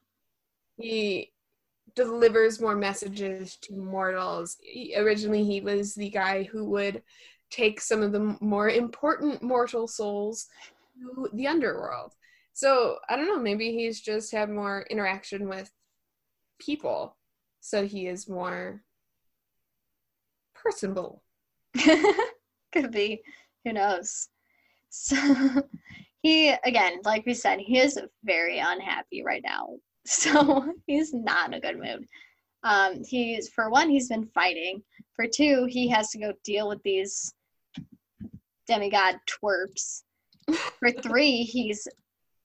he 0.78 1.32
delivers 1.94 2.60
more 2.60 2.76
messages 2.76 3.56
to 3.62 3.74
mortals. 3.76 4.56
He, 4.60 4.94
originally, 4.96 5.44
he 5.44 5.60
was 5.60 5.94
the 5.94 6.10
guy 6.10 6.44
who 6.44 6.64
would 6.70 7.02
take 7.50 7.80
some 7.80 8.02
of 8.02 8.12
the 8.12 8.36
more 8.40 8.68
important 8.68 9.42
mortal 9.42 9.88
souls 9.88 10.46
to 11.00 11.28
the 11.32 11.46
underworld. 11.46 12.12
So 12.52 12.98
I 13.08 13.16
don't 13.16 13.26
know. 13.26 13.38
Maybe 13.38 13.72
he's 13.72 14.00
just 14.00 14.32
had 14.32 14.50
more 14.50 14.86
interaction 14.90 15.48
with 15.48 15.70
people, 16.58 17.16
so 17.60 17.86
he 17.86 18.06
is 18.06 18.28
more 18.28 18.82
personable. 20.54 21.22
could 22.72 22.90
be 22.92 23.22
Who 23.64 23.72
knows? 23.72 24.28
So 24.90 25.16
he 26.22 26.50
again, 26.64 27.00
like 27.04 27.26
we 27.26 27.34
said, 27.34 27.58
he 27.58 27.78
is 27.78 27.98
very 28.24 28.58
unhappy 28.58 29.22
right 29.24 29.42
now. 29.44 29.76
So 30.08 30.72
he's 30.86 31.12
not 31.12 31.48
in 31.48 31.54
a 31.54 31.60
good 31.60 31.80
mood. 31.80 32.06
Um, 32.62 33.02
he's 33.04 33.48
for 33.48 33.70
one, 33.70 33.90
he's 33.90 34.08
been 34.08 34.26
fighting. 34.26 34.84
For 35.16 35.26
two, 35.26 35.66
he 35.68 35.88
has 35.88 36.10
to 36.10 36.18
go 36.18 36.32
deal 36.44 36.68
with 36.68 36.80
these 36.84 37.34
demigod 38.68 39.16
twerps. 39.26 40.02
For 40.78 40.92
three, 40.92 41.42
he's 41.42 41.88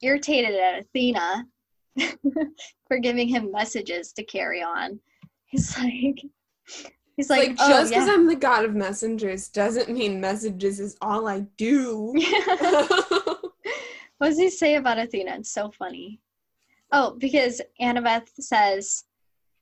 irritated 0.02 0.56
at 0.56 0.80
Athena 0.80 1.46
for 2.88 2.98
giving 3.00 3.28
him 3.28 3.52
messages 3.52 4.14
to 4.14 4.24
carry 4.24 4.62
on. 4.62 5.00
He's 5.46 5.78
like, 5.80 6.22
he's 7.16 7.30
like, 7.30 7.50
like, 7.50 7.58
"Oh, 7.60 7.70
just 7.70 7.92
because 7.92 8.08
yeah." 8.08 8.14
I'm 8.14 8.28
the 8.28 8.36
god 8.36 8.66
of 8.66 8.76
messengers 8.76 9.50
doesn't 9.50 9.90
mean 9.90 10.22
messages 10.22 10.80
is 10.80 10.98
all 11.02 11.28
I 11.28 11.42
do. 11.58 12.14
what 14.18 14.30
does 14.30 14.40
he 14.40 14.50
say 14.50 14.76
about 14.76 15.00
Athena? 15.00 15.36
It's 15.38 15.52
so 15.52 15.72
funny. 15.72 16.20
Oh, 16.92 17.16
because 17.18 17.62
Annabeth 17.82 18.30
says, 18.40 19.06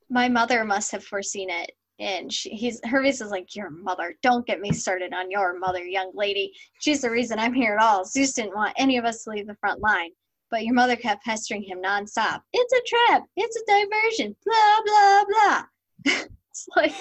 "My 0.09 0.29
mother 0.29 0.63
must 0.63 0.91
have 0.91 1.03
foreseen 1.03 1.49
it," 1.49 1.71
and 1.99 2.31
she, 2.31 2.49
he's 2.49 2.79
Hermes 2.85 3.21
is 3.21 3.31
like, 3.31 3.55
"Your 3.55 3.69
mother? 3.71 4.15
Don't 4.21 4.45
get 4.45 4.61
me 4.61 4.71
started 4.71 5.13
on 5.13 5.31
your 5.31 5.57
mother, 5.57 5.83
young 5.83 6.11
lady. 6.13 6.53
She's 6.79 7.01
the 7.01 7.11
reason 7.11 7.39
I'm 7.39 7.53
here 7.53 7.75
at 7.75 7.83
all. 7.83 8.05
Zeus 8.05 8.33
didn't 8.33 8.55
want 8.55 8.73
any 8.77 8.97
of 8.97 9.05
us 9.05 9.23
to 9.23 9.31
leave 9.31 9.47
the 9.47 9.55
front 9.55 9.81
line." 9.81 10.11
But 10.51 10.65
your 10.65 10.73
mother 10.73 10.95
kept 10.95 11.23
pestering 11.23 11.61
him 11.63 11.81
nonstop. 11.81 12.41
It's 12.53 12.73
a 12.73 12.81
trap. 12.87 13.23
It's 13.35 13.55
a 13.55 13.65
diversion. 13.65 14.35
Blah 14.45 14.81
blah 14.85 15.23
blah. 15.25 15.63
it's 16.49 16.67
like, 16.75 16.93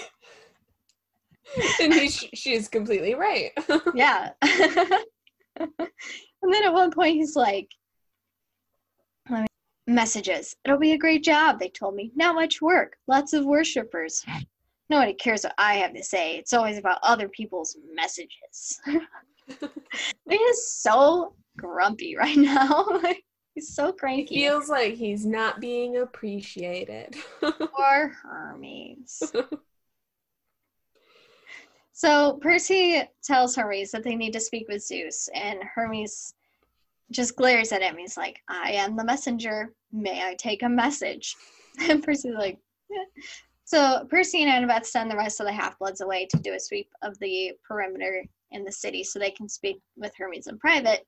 and 1.80 1.94
he, 1.94 2.08
she 2.08 2.54
is 2.54 2.68
completely 2.68 3.14
right. 3.14 3.52
yeah. 3.94 4.30
and 4.42 5.72
then 6.52 6.64
at 6.64 6.72
one 6.72 6.90
point 6.90 7.16
he's 7.16 7.37
like, 7.37 7.68
let 9.30 9.42
me- 9.42 9.46
messages. 9.87 10.54
It'll 10.64 10.78
be 10.78 10.92
a 10.92 10.98
great 10.98 11.24
job, 11.24 11.58
they 11.58 11.70
told 11.70 11.94
me. 11.94 12.12
Not 12.14 12.34
much 12.34 12.61
work. 12.61 12.96
Lots 13.06 13.32
of 13.32 13.44
worshippers. 13.44 14.24
Nobody 14.90 15.14
cares 15.14 15.44
what 15.44 15.54
I 15.58 15.74
have 15.74 15.94
to 15.94 16.04
say. 16.04 16.37
It's 16.37 16.52
always 16.52 16.78
about 16.78 16.98
other 17.02 17.28
people's 17.28 17.76
messages. 17.94 18.80
he 20.28 20.37
is 20.37 20.72
so 20.72 21.34
grumpy 21.56 22.16
right 22.16 22.37
now. 22.37 22.87
Like, 23.02 23.24
he's 23.58 23.74
so 23.74 23.86
He 23.86 23.92
cranky. 23.92 24.34
feels 24.36 24.68
like 24.68 24.94
he's 24.94 25.26
not 25.26 25.60
being 25.60 25.98
appreciated. 25.98 27.16
Poor 27.40 28.12
Hermes. 28.22 29.22
so 31.92 32.38
Percy 32.40 33.02
tells 33.22 33.56
Hermes 33.56 33.90
that 33.90 34.04
they 34.04 34.14
need 34.14 34.32
to 34.32 34.40
speak 34.40 34.68
with 34.68 34.84
Zeus, 34.84 35.28
and 35.34 35.60
Hermes 35.62 36.34
just 37.10 37.36
glares 37.36 37.72
at 37.72 37.82
him. 37.82 37.96
He's 37.96 38.16
like, 38.16 38.40
I 38.48 38.72
am 38.72 38.96
the 38.96 39.04
messenger. 39.04 39.72
May 39.92 40.22
I 40.24 40.34
take 40.34 40.62
a 40.62 40.68
message? 40.68 41.34
And 41.80 42.02
Percy's 42.02 42.34
like, 42.34 42.58
"Yeah." 42.90 43.04
So 43.64 44.04
Percy 44.10 44.42
and 44.42 44.68
Annabeth 44.68 44.84
send 44.84 45.08
the 45.08 45.16
rest 45.16 45.38
of 45.38 45.46
the 45.46 45.52
half 45.52 45.78
bloods 45.78 46.00
away 46.00 46.26
to 46.26 46.36
do 46.38 46.54
a 46.54 46.58
sweep 46.58 46.88
of 47.02 47.16
the 47.20 47.52
perimeter 47.62 48.24
in 48.50 48.64
the 48.64 48.72
city 48.72 49.04
so 49.04 49.20
they 49.20 49.30
can 49.30 49.48
speak 49.48 49.76
with 49.96 50.12
Hermes 50.18 50.48
in 50.48 50.58
private. 50.58 51.06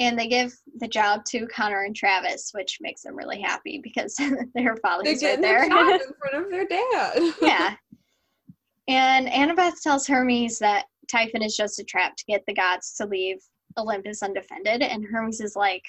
And 0.00 0.18
they 0.18 0.26
give 0.26 0.52
the 0.78 0.88
job 0.88 1.24
to 1.26 1.46
Connor 1.46 1.82
and 1.84 1.94
Travis, 1.94 2.50
which 2.54 2.78
makes 2.80 3.02
them 3.02 3.14
really 3.14 3.40
happy 3.40 3.78
because 3.82 4.14
their 4.18 4.48
They're 4.54 4.76
father's 4.78 5.22
right 5.22 5.40
there. 5.40 5.68
their 5.68 5.94
in 5.94 6.00
front 6.30 6.44
of 6.44 6.50
their 6.50 6.66
dad. 6.66 7.32
yeah. 7.40 7.74
And 8.88 9.28
Annabeth 9.28 9.80
tells 9.82 10.08
Hermes 10.08 10.58
that 10.58 10.86
Typhon 11.06 11.42
is 11.42 11.56
just 11.56 11.78
a 11.78 11.84
trap 11.84 12.16
to 12.16 12.24
get 12.24 12.42
the 12.46 12.54
gods 12.54 12.94
to 12.94 13.06
leave 13.06 13.36
Olympus 13.78 14.20
undefended. 14.20 14.82
And 14.82 15.04
Hermes 15.04 15.40
is 15.40 15.54
like, 15.54 15.84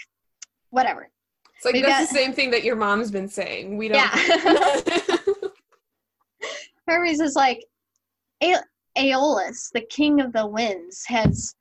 whatever. 0.69 1.10
It's 1.56 1.65
like 1.65 1.74
We've 1.74 1.84
that's 1.84 2.12
got- 2.12 2.13
the 2.13 2.24
same 2.24 2.34
thing 2.34 2.52
that 2.52 2.63
your 2.63 2.76
mom's 2.76 3.10
been 3.10 3.28
saying. 3.28 3.76
We 3.76 3.88
don't. 3.88 3.97
Yeah. 3.97 5.17
Hermes 6.88 7.21
is 7.21 7.36
like, 7.36 7.63
Aeolus, 8.43 9.71
the 9.74 9.86
king 9.89 10.19
of 10.21 10.32
the 10.34 10.45
winds, 10.45 11.04
has. 11.08 11.56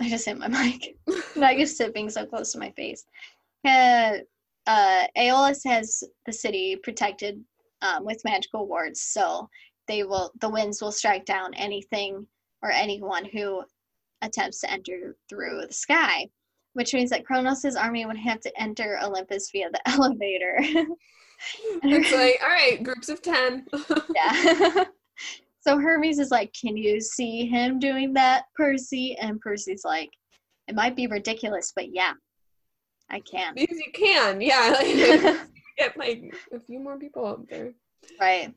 I 0.00 0.08
just 0.08 0.26
hit 0.26 0.38
my 0.38 0.48
mic. 0.48 0.96
I 1.36 1.54
guess 1.54 1.80
it 1.80 1.94
being 1.94 2.10
so 2.10 2.24
close 2.24 2.52
to 2.52 2.58
my 2.58 2.70
face. 2.72 3.04
Uh, 3.66 4.18
uh, 4.66 5.04
Aeolus 5.16 5.64
has 5.64 6.04
the 6.26 6.32
city 6.32 6.76
protected 6.76 7.42
um, 7.82 8.04
with 8.04 8.24
magical 8.24 8.66
wards, 8.66 9.02
so 9.02 9.48
they 9.86 10.04
will 10.04 10.30
the 10.40 10.48
winds 10.48 10.80
will 10.80 10.92
strike 10.92 11.24
down 11.24 11.54
anything 11.54 12.26
or 12.62 12.70
anyone 12.70 13.24
who 13.24 13.62
attempts 14.22 14.60
to 14.60 14.70
enter 14.70 15.16
through 15.28 15.62
the 15.66 15.72
sky, 15.72 16.28
which 16.74 16.94
means 16.94 17.10
that 17.10 17.24
Kronos' 17.24 17.76
army 17.76 18.04
would 18.06 18.18
have 18.18 18.40
to 18.40 18.60
enter 18.60 18.98
Olympus 19.02 19.50
via 19.50 19.70
the 19.70 19.80
elevator. 19.88 20.58
it's 21.82 22.12
like, 22.12 22.38
all 22.42 22.48
right, 22.48 22.82
groups 22.82 23.08
of 23.08 23.22
10. 23.22 23.66
yeah. 24.14 24.84
so 25.68 25.78
Hermes 25.78 26.18
is 26.18 26.30
like, 26.30 26.50
Can 26.58 26.78
you 26.78 26.98
see 26.98 27.46
him 27.46 27.78
doing 27.78 28.14
that, 28.14 28.44
Percy? 28.56 29.16
And 29.20 29.38
Percy's 29.38 29.84
like, 29.84 30.08
It 30.66 30.74
might 30.74 30.96
be 30.96 31.06
ridiculous, 31.06 31.72
but 31.76 31.94
yeah, 31.94 32.12
I 33.10 33.20
can. 33.20 33.54
because 33.54 33.78
you 33.78 33.92
can, 33.92 34.40
yeah. 34.40 34.74
Like, 34.74 35.38
get 35.78 35.98
like 35.98 36.34
a 36.54 36.60
few 36.60 36.80
more 36.80 36.98
people 36.98 37.26
out 37.26 37.46
there. 37.50 37.72
right. 38.18 38.54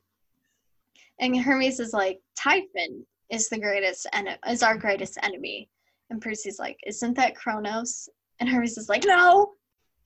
And 1.20 1.38
Hermes 1.38 1.80
is 1.80 1.92
like, 1.92 2.18
Typhon 2.34 3.06
is 3.30 3.50
the 3.50 3.58
greatest 3.58 4.06
and 4.14 4.30
is 4.48 4.62
our 4.62 4.78
greatest 4.78 5.18
enemy. 5.22 5.68
And 6.08 6.18
Percy's 6.20 6.58
like, 6.58 6.78
Isn't 6.86 7.14
that 7.16 7.36
Kronos? 7.36 8.08
And 8.40 8.48
Hermes 8.48 8.78
is 8.78 8.88
like, 8.88 9.04
No, 9.04 9.52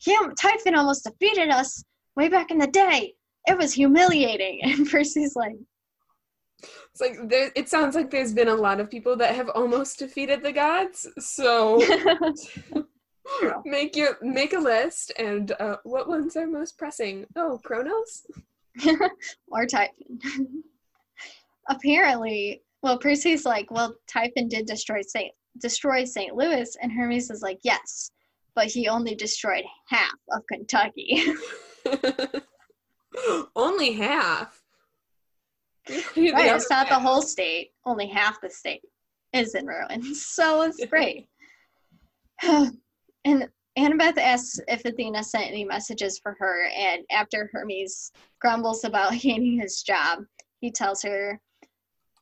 him 0.05 0.35
Typhon 0.35 0.75
almost 0.75 1.05
defeated 1.05 1.51
us 1.51 1.85
way 2.17 2.29
back 2.29 2.51
in 2.51 2.59
the 2.59 2.67
day. 2.67 3.15
It 3.47 3.57
was 3.57 3.73
humiliating. 3.73 4.61
And 4.65 4.91
Percy's 4.91 5.37
like, 5.37 5.55
It's 6.63 7.01
like 7.01 7.29
there, 7.29 7.51
it 7.55 7.69
sounds 7.69 7.95
like 7.95 8.11
there's 8.11 8.33
been 8.33 8.49
a 8.49 8.55
lot 8.55 8.81
of 8.81 8.91
people 8.91 9.17
that 9.17 9.35
have 9.35 9.51
almost 9.51 9.99
defeated 9.99 10.43
the 10.43 10.53
gods. 10.53 11.07
So 11.19 11.83
make 13.65 13.97
your 13.97 14.19
make 14.23 14.53
a 14.53 14.59
list 14.59 15.13
and 15.19 15.53
uh, 15.61 15.77
what 15.85 16.09
ones 16.09 16.37
are 16.37 16.47
most 16.47 16.79
pressing? 16.79 17.27
Oh, 17.37 17.61
Kronos. 17.65 18.27
or 19.49 19.67
Typhon. 19.67 20.21
Apparently, 21.69 22.63
well, 22.83 22.99
Percy's 22.99 23.45
like, 23.45 23.71
well, 23.71 23.95
Typhon 24.07 24.49
did 24.49 24.67
destroy 24.67 25.03
Saint 25.03 25.33
destroy 25.61 26.05
St. 26.05 26.35
Louis, 26.35 26.77
and 26.83 26.93
Hermes 26.93 27.31
is 27.31 27.43
like, 27.43 27.59
yes, 27.63 28.11
but 28.55 28.67
he 28.67 28.89
only 28.89 29.15
destroyed 29.15 29.65
half 29.89 30.15
of 30.33 30.43
Kentucky. 30.47 31.23
Only 33.55 33.93
half. 33.93 34.56
right? 36.17 36.55
It's 36.55 36.71
not 36.71 36.89
the 36.89 36.99
whole 36.99 37.23
state. 37.23 37.71
Only 37.85 38.07
half 38.07 38.41
the 38.41 38.51
state 38.51 38.83
is 39.33 39.55
in 39.55 39.67
ruins. 39.67 40.27
So 40.27 40.63
it's 40.63 40.85
great. 40.91 41.29
and 42.43 43.49
Annabeth 43.79 44.19
asks 44.19 44.59
if 44.69 44.85
Athena 44.85 45.23
sent 45.23 45.49
any 45.49 45.65
messages 45.65 46.19
for 46.19 46.35
her, 46.39 46.69
and 46.77 47.05
after 47.11 47.51
Hermes 47.53 48.11
grumbles 48.41 48.85
about 48.85 49.15
hating 49.15 49.61
his 49.61 49.83
job, 49.83 50.21
he 50.61 50.71
tells 50.71 51.03
her 51.03 51.41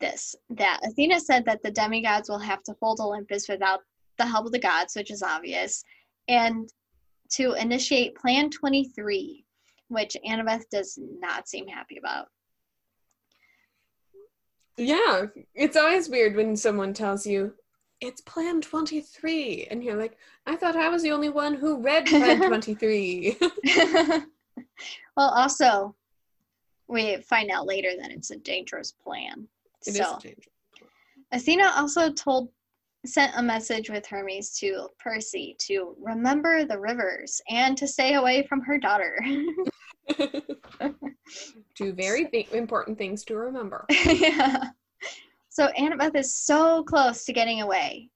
this 0.01 0.35
that 0.51 0.81
Athena 0.85 1.21
said 1.21 1.45
that 1.47 1.63
the 1.63 1.71
demigods 1.71 2.29
will 2.29 2.39
have 2.39 2.63
to 2.65 2.75
hold 2.83 3.01
Olympus 3.01 3.49
without 3.49 3.81
the 4.19 4.27
help 4.27 4.47
of 4.47 4.53
the 4.53 4.59
gods, 4.59 4.95
which 4.97 5.11
is 5.11 5.23
obvious, 5.23 5.85
and 6.29 6.69
to 7.31 7.53
initiate 7.55 8.17
Plan 8.17 8.51
23, 8.51 9.45
which 9.89 10.17
Annabeth 10.29 10.65
does 10.71 10.99
not 11.21 11.49
seem 11.49 11.67
happy 11.67 11.99
about. 11.99 12.27
Yeah, 14.77 15.27
it's 15.55 15.77
always 15.77 16.09
weird 16.09 16.37
when 16.37 16.57
someone 16.57 16.95
tells 16.95 17.27
you 17.27 17.55
it's 18.01 18.21
Plan 18.21 18.61
23 18.61 19.69
and 19.71 19.83
you're 19.83 19.97
like, 19.97 20.17
I 20.47 20.57
thought 20.57 20.77
I 20.77 20.89
was 20.89 21.03
the 21.03 21.13
only 21.13 21.29
one 21.29 21.55
who 21.55 21.81
read 21.81 22.07
Plan 22.07 22.41
23. 22.49 23.39
well, 25.17 25.31
also, 25.31 25.95
we 26.89 27.17
find 27.23 27.51
out 27.51 27.67
later 27.67 27.91
that 28.01 28.11
it's 28.11 28.31
a 28.31 28.37
dangerous 28.37 28.93
plan. 28.93 29.49
It 29.87 29.91
is 29.91 29.97
so, 29.97 30.17
a 30.17 30.21
change. 30.21 30.49
Athena 31.33 31.73
also 31.77 32.13
told 32.13 32.51
sent 33.07 33.33
a 33.37 33.43
message 33.43 33.91
with 33.91 34.07
Hermes 34.07 34.51
to 34.59 34.89
Percy 34.99 35.57
to 35.61 35.95
remember 36.01 36.65
the 36.65 36.79
rivers 36.79 37.41
and 37.51 37.77
to 37.77 37.87
stay 37.87 38.15
away 38.15 38.47
from 38.49 38.63
her 38.63 38.79
daughter. 38.79 39.19
Two 41.75 41.93
very 41.93 42.27
th- 42.27 42.53
important 42.53 42.99
things 42.99 43.25
to 43.25 43.37
remember. 43.37 43.85
yeah. 44.07 44.71
So 45.49 45.69
Annabeth 45.79 46.17
is 46.17 46.35
so 46.35 46.83
close 46.85 47.25
to 47.25 47.33
getting 47.33 47.61
away 47.63 48.11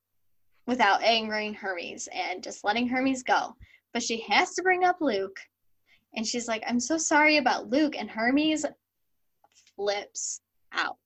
without 0.66 1.02
angering 1.02 1.54
Hermes 1.54 2.08
and 2.12 2.42
just 2.42 2.64
letting 2.64 2.88
Hermes 2.88 3.22
go. 3.22 3.54
But 3.92 4.02
she 4.02 4.20
has 4.28 4.54
to 4.54 4.62
bring 4.62 4.84
up 4.84 4.98
Luke. 5.00 5.38
And 6.14 6.26
she's 6.26 6.48
like, 6.48 6.62
I'm 6.66 6.80
so 6.80 6.98
sorry 6.98 7.36
about 7.36 7.70
Luke. 7.70 7.96
And 7.96 8.10
Hermes 8.10 8.66
flips 9.76 10.40
out. 10.72 10.96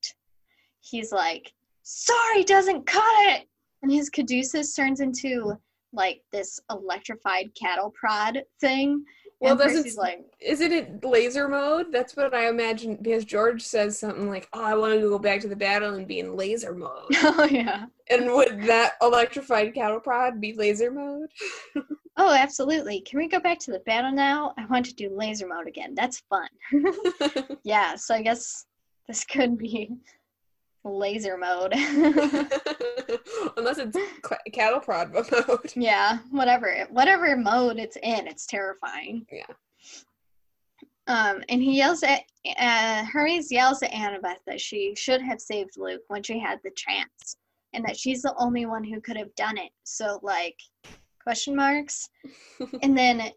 He's 0.80 1.12
like, 1.12 1.52
sorry 1.82 2.44
doesn't 2.44 2.86
cut 2.86 3.02
it. 3.28 3.48
and 3.82 3.92
his 3.92 4.08
caduceus 4.10 4.74
turns 4.74 5.00
into 5.00 5.52
like 5.92 6.22
this 6.32 6.58
electrified 6.70 7.50
cattle 7.54 7.92
prod 7.98 8.42
thing. 8.60 9.04
Well, 9.42 9.56
doesn't 9.56 9.98
like, 9.98 10.24
isn't 10.40 10.72
it 10.72 11.04
laser 11.04 11.48
mode? 11.48 11.90
That's 11.90 12.16
what 12.16 12.32
I 12.32 12.48
imagine 12.48 12.96
because 13.02 13.24
George 13.24 13.60
says 13.62 13.98
something 13.98 14.28
like, 14.28 14.48
"Oh, 14.52 14.62
I 14.62 14.76
want 14.76 14.94
to 14.94 15.00
go 15.00 15.18
back 15.18 15.40
to 15.40 15.48
the 15.48 15.56
battle 15.56 15.94
and 15.94 16.06
be 16.06 16.20
in 16.20 16.36
laser 16.36 16.72
mode." 16.72 17.08
oh 17.22 17.48
yeah, 17.50 17.86
and 18.08 18.32
would 18.32 18.62
that 18.62 18.92
electrified 19.02 19.74
cattle 19.74 19.98
prod 19.98 20.40
be 20.40 20.52
laser 20.52 20.92
mode? 20.92 21.28
oh 22.16 22.32
absolutely. 22.32 23.00
Can 23.00 23.18
we 23.18 23.26
go 23.26 23.40
back 23.40 23.58
to 23.60 23.72
the 23.72 23.80
battle 23.80 24.12
now? 24.12 24.54
I 24.56 24.66
want 24.66 24.86
to 24.86 24.94
do 24.94 25.10
laser 25.12 25.48
mode 25.48 25.66
again. 25.66 25.94
That's 25.96 26.22
fun. 26.30 26.48
yeah, 27.64 27.96
so 27.96 28.14
I 28.14 28.22
guess 28.22 28.66
this 29.08 29.24
could 29.24 29.58
be 29.58 29.90
laser 30.84 31.36
mode. 31.36 31.72
Unless 33.56 33.78
it's 33.78 33.96
cattle 34.52 34.80
prod 34.80 35.12
mode. 35.32 35.72
yeah, 35.76 36.18
whatever, 36.30 36.86
whatever 36.90 37.36
mode 37.36 37.78
it's 37.78 37.96
in, 38.02 38.26
it's 38.26 38.46
terrifying. 38.46 39.26
Yeah. 39.30 39.46
Um, 41.08 41.42
and 41.48 41.60
he 41.62 41.76
yells 41.76 42.02
at 42.02 42.22
uh, 42.58 43.04
Hermes 43.04 43.50
yells 43.50 43.82
at 43.82 43.90
Annabeth 43.90 44.38
that 44.46 44.60
she 44.60 44.94
should 44.96 45.20
have 45.20 45.40
saved 45.40 45.76
Luke 45.76 46.02
when 46.08 46.22
she 46.22 46.38
had 46.38 46.60
the 46.62 46.70
chance, 46.76 47.36
and 47.72 47.84
that 47.84 47.96
she's 47.96 48.22
the 48.22 48.34
only 48.38 48.66
one 48.66 48.84
who 48.84 49.00
could 49.00 49.16
have 49.16 49.34
done 49.34 49.58
it. 49.58 49.72
So 49.82 50.20
like, 50.22 50.56
question 51.22 51.56
marks. 51.56 52.08
and 52.82 52.96
then, 52.96 53.32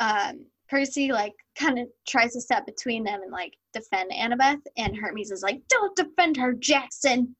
um, 0.00 0.46
Percy 0.68 1.12
like 1.12 1.34
kind 1.58 1.78
of 1.78 1.88
tries 2.06 2.32
to 2.32 2.40
step 2.40 2.66
between 2.66 3.04
them 3.04 3.22
and 3.22 3.32
like 3.32 3.52
defend 3.72 4.10
Annabeth, 4.12 4.60
and 4.76 4.96
Hermes 4.96 5.30
is 5.30 5.42
like, 5.42 5.62
"Don't 5.68 5.96
defend 5.96 6.36
her, 6.36 6.52
Jackson." 6.54 7.34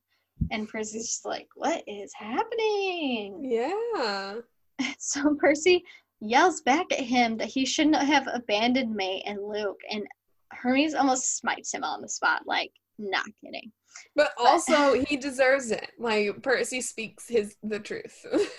And 0.51 0.69
Percy's 0.69 1.07
just 1.07 1.25
like, 1.25 1.49
"What 1.55 1.83
is 1.87 2.13
happening?" 2.15 3.41
Yeah. 3.45 4.35
So 4.99 5.37
Percy 5.37 5.85
yells 6.21 6.63
back 6.63 6.87
at 6.91 6.99
him 6.99 7.37
that 7.37 7.47
he 7.47 7.65
shouldn't 7.65 7.97
have 7.97 8.27
abandoned 8.33 8.93
May 8.95 9.23
and 9.25 9.39
Luke, 9.41 9.81
and 9.91 10.05
Hermes 10.51 10.95
almost 10.95 11.37
smites 11.37 11.73
him 11.73 11.85
on 11.85 12.03
the 12.03 12.09
spot, 12.09 12.43
like, 12.45 12.73
not 12.99 13.25
kidding. 13.43 13.71
But 14.17 14.33
also 14.39 14.95
he 15.05 15.17
deserves 15.17 15.71
it. 15.71 15.91
Like 15.99 16.43
Percy 16.43 16.81
speaks 16.81 17.29
his 17.29 17.57
the 17.63 17.79
truth. 17.79 18.25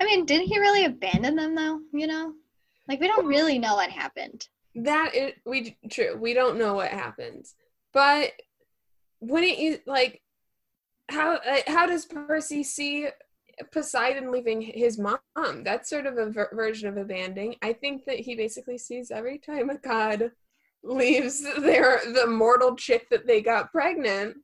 I 0.00 0.04
mean, 0.04 0.24
did 0.24 0.42
he 0.42 0.58
really 0.58 0.84
abandon 0.84 1.36
them 1.36 1.54
though? 1.54 1.80
You 1.92 2.06
know, 2.06 2.32
like 2.88 3.00
we 3.00 3.06
don't 3.08 3.26
really 3.26 3.58
know 3.58 3.74
what 3.74 3.90
happened. 3.90 4.48
that 4.74 5.14
is 5.14 5.32
we 5.44 5.76
true. 5.90 6.16
We 6.16 6.34
don't 6.34 6.58
know 6.58 6.74
what 6.74 6.90
happens. 6.90 7.54
But 7.92 8.32
wouldn't 9.20 9.58
you 9.58 9.78
like 9.86 10.22
how 11.10 11.38
how 11.66 11.86
does 11.86 12.06
Percy 12.06 12.62
see 12.62 13.08
Poseidon 13.72 14.32
leaving 14.32 14.60
his 14.62 14.98
mom? 14.98 15.18
That's 15.62 15.90
sort 15.90 16.06
of 16.06 16.16
a 16.16 16.30
ver- 16.30 16.50
version 16.52 16.88
of 16.88 16.96
abandoning. 16.96 17.56
I 17.62 17.72
think 17.72 18.04
that 18.06 18.20
he 18.20 18.34
basically 18.34 18.78
sees 18.78 19.10
every 19.10 19.38
time 19.38 19.70
a 19.70 19.76
god 19.76 20.32
leaves 20.82 21.42
their 21.60 22.00
the 22.12 22.26
mortal 22.26 22.74
chick 22.74 23.08
that 23.10 23.26
they 23.26 23.40
got 23.42 23.70
pregnant. 23.70 24.38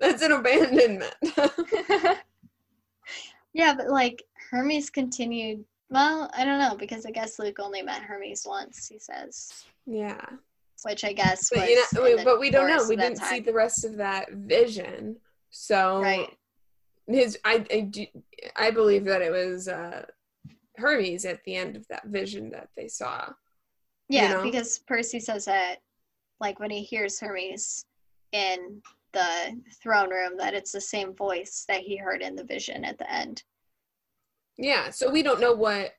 That's 0.00 0.22
an 0.22 0.32
abandonment. 0.32 1.14
yeah, 3.52 3.74
but 3.74 3.88
like 3.88 4.22
Hermes 4.50 4.90
continued. 4.90 5.64
Well, 5.90 6.30
I 6.34 6.44
don't 6.44 6.60
know 6.60 6.76
because 6.76 7.04
I 7.04 7.10
guess 7.10 7.38
Luke 7.38 7.58
only 7.58 7.82
met 7.82 8.02
Hermes 8.02 8.44
once. 8.46 8.86
He 8.86 8.98
says, 8.98 9.64
yeah. 9.86 10.20
which 10.84 11.04
I 11.04 11.12
guess. 11.12 11.50
But 11.50 11.60
was 11.60 11.68
you 11.68 11.76
know, 11.76 12.16
the 12.16 12.24
but 12.24 12.40
we 12.40 12.50
don't 12.50 12.68
know. 12.68 12.86
We 12.88 12.96
didn't 12.96 13.18
see 13.18 13.40
the 13.40 13.52
rest 13.52 13.84
of 13.84 13.96
that 13.96 14.30
vision. 14.32 15.16
So 15.50 16.00
Right. 16.00 16.36
his 17.08 17.38
I 17.44 17.64
I, 17.70 17.80
do, 17.80 18.06
I 18.56 18.70
believe 18.70 19.04
that 19.04 19.20
it 19.22 19.32
was 19.32 19.66
uh 19.66 20.06
Hermes 20.76 21.24
at 21.24 21.42
the 21.44 21.56
end 21.56 21.76
of 21.76 21.86
that 21.88 22.06
vision 22.06 22.50
that 22.50 22.68
they 22.76 22.86
saw. 22.88 23.26
you 24.08 24.20
Yeah, 24.20 24.34
know? 24.34 24.42
because 24.44 24.78
Percy 24.78 25.18
says 25.18 25.44
that, 25.46 25.80
like 26.40 26.60
when 26.60 26.70
he 26.70 26.82
hears 26.82 27.18
Hermes 27.18 27.84
in 28.32 28.80
the 29.12 29.60
throne 29.82 30.10
room, 30.10 30.36
that 30.38 30.54
it's 30.54 30.70
the 30.70 30.80
same 30.80 31.14
voice 31.14 31.64
that 31.66 31.80
he 31.80 31.96
heard 31.96 32.22
in 32.22 32.36
the 32.36 32.44
vision 32.44 32.84
at 32.84 32.96
the 32.96 33.12
end. 33.12 33.42
Yeah, 34.60 34.90
so 34.90 35.10
we 35.10 35.22
don't 35.22 35.40
know 35.40 35.54
what 35.54 35.94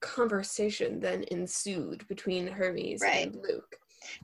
conversation 0.00 0.98
then 0.98 1.24
ensued 1.30 2.06
between 2.08 2.46
Hermes 2.46 3.00
Right. 3.02 3.26
and 3.26 3.36
Luke. 3.36 3.76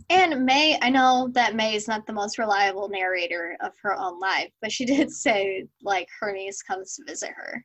And 0.09 0.47
May, 0.47 0.79
I 0.81 0.89
know 0.89 1.29
that 1.33 1.55
May 1.55 1.75
is 1.75 1.87
not 1.87 2.07
the 2.07 2.13
most 2.13 2.39
reliable 2.39 2.89
narrator 2.89 3.57
of 3.61 3.73
her 3.83 3.95
own 3.95 4.19
life, 4.19 4.51
but 4.63 4.73
she 4.73 4.85
did 4.87 5.11
say 5.11 5.67
like 5.83 6.09
Hermes 6.19 6.63
comes 6.63 6.95
to 6.97 7.05
visit 7.07 7.31
her. 7.37 7.63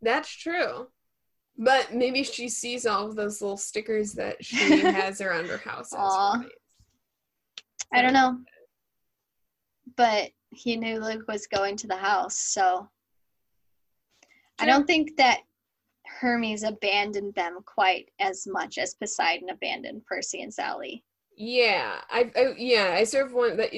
That's 0.00 0.30
true. 0.30 0.88
But 1.58 1.92
maybe 1.92 2.22
she 2.22 2.48
sees 2.48 2.86
all 2.86 3.06
of 3.06 3.16
those 3.16 3.42
little 3.42 3.58
stickers 3.58 4.12
that 4.14 4.42
she 4.42 4.56
has 4.80 5.20
around 5.20 5.46
her 5.50 5.58
house. 5.58 5.92
as 5.92 5.98
Aw. 5.98 6.42
I 7.92 8.00
don't 8.02 8.14
know, 8.14 8.38
but 9.96 10.30
he 10.50 10.76
knew 10.76 11.00
Luke 11.00 11.24
was 11.28 11.46
going 11.48 11.76
to 11.78 11.88
the 11.88 11.96
house, 11.96 12.36
so 12.38 12.88
I 14.60 14.66
don't 14.66 14.86
think 14.86 15.16
that 15.16 15.40
Hermes 16.20 16.64
abandoned 16.64 17.34
them 17.34 17.60
quite 17.64 18.10
as 18.20 18.46
much 18.46 18.76
as 18.76 18.94
Poseidon 18.94 19.48
abandoned 19.48 20.04
Percy 20.04 20.42
and 20.42 20.52
Sally. 20.52 21.02
Yeah, 21.34 22.00
I, 22.10 22.30
I 22.36 22.54
yeah, 22.58 22.94
I 22.98 23.04
sort 23.04 23.26
of 23.26 23.32
want 23.32 23.56
that. 23.56 23.70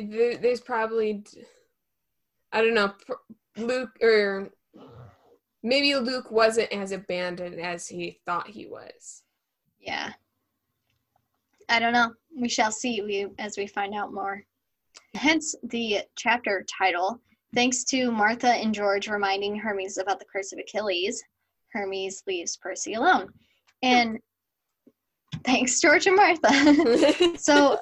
There's 0.42 0.60
probably, 0.60 1.22
I 2.52 2.60
don't 2.60 2.74
know, 2.74 2.92
Luke 3.56 3.96
or 4.02 4.50
maybe 5.62 5.94
Luke 5.94 6.32
wasn't 6.32 6.72
as 6.72 6.90
abandoned 6.90 7.60
as 7.60 7.86
he 7.86 8.18
thought 8.26 8.48
he 8.48 8.66
was. 8.66 9.22
Yeah. 9.78 10.12
I 11.68 11.78
don't 11.78 11.92
know. 11.92 12.12
We 12.36 12.48
shall 12.48 12.72
see 12.72 13.02
we, 13.02 13.28
as 13.38 13.56
we 13.56 13.68
find 13.68 13.94
out 13.94 14.12
more. 14.12 14.44
Hence 15.14 15.54
the 15.62 16.00
chapter 16.16 16.66
title. 16.78 17.20
Thanks 17.54 17.84
to 17.84 18.10
Martha 18.10 18.48
and 18.48 18.74
George 18.74 19.08
reminding 19.08 19.54
Hermes 19.56 19.98
about 19.98 20.18
the 20.18 20.24
curse 20.24 20.52
of 20.52 20.58
Achilles, 20.58 21.22
Hermes 21.72 22.22
leaves 22.26 22.56
Percy 22.56 22.94
alone. 22.94 23.28
And 23.82 24.18
thanks, 25.44 25.80
George 25.80 26.06
and 26.06 26.16
Martha. 26.16 27.36
so 27.38 27.78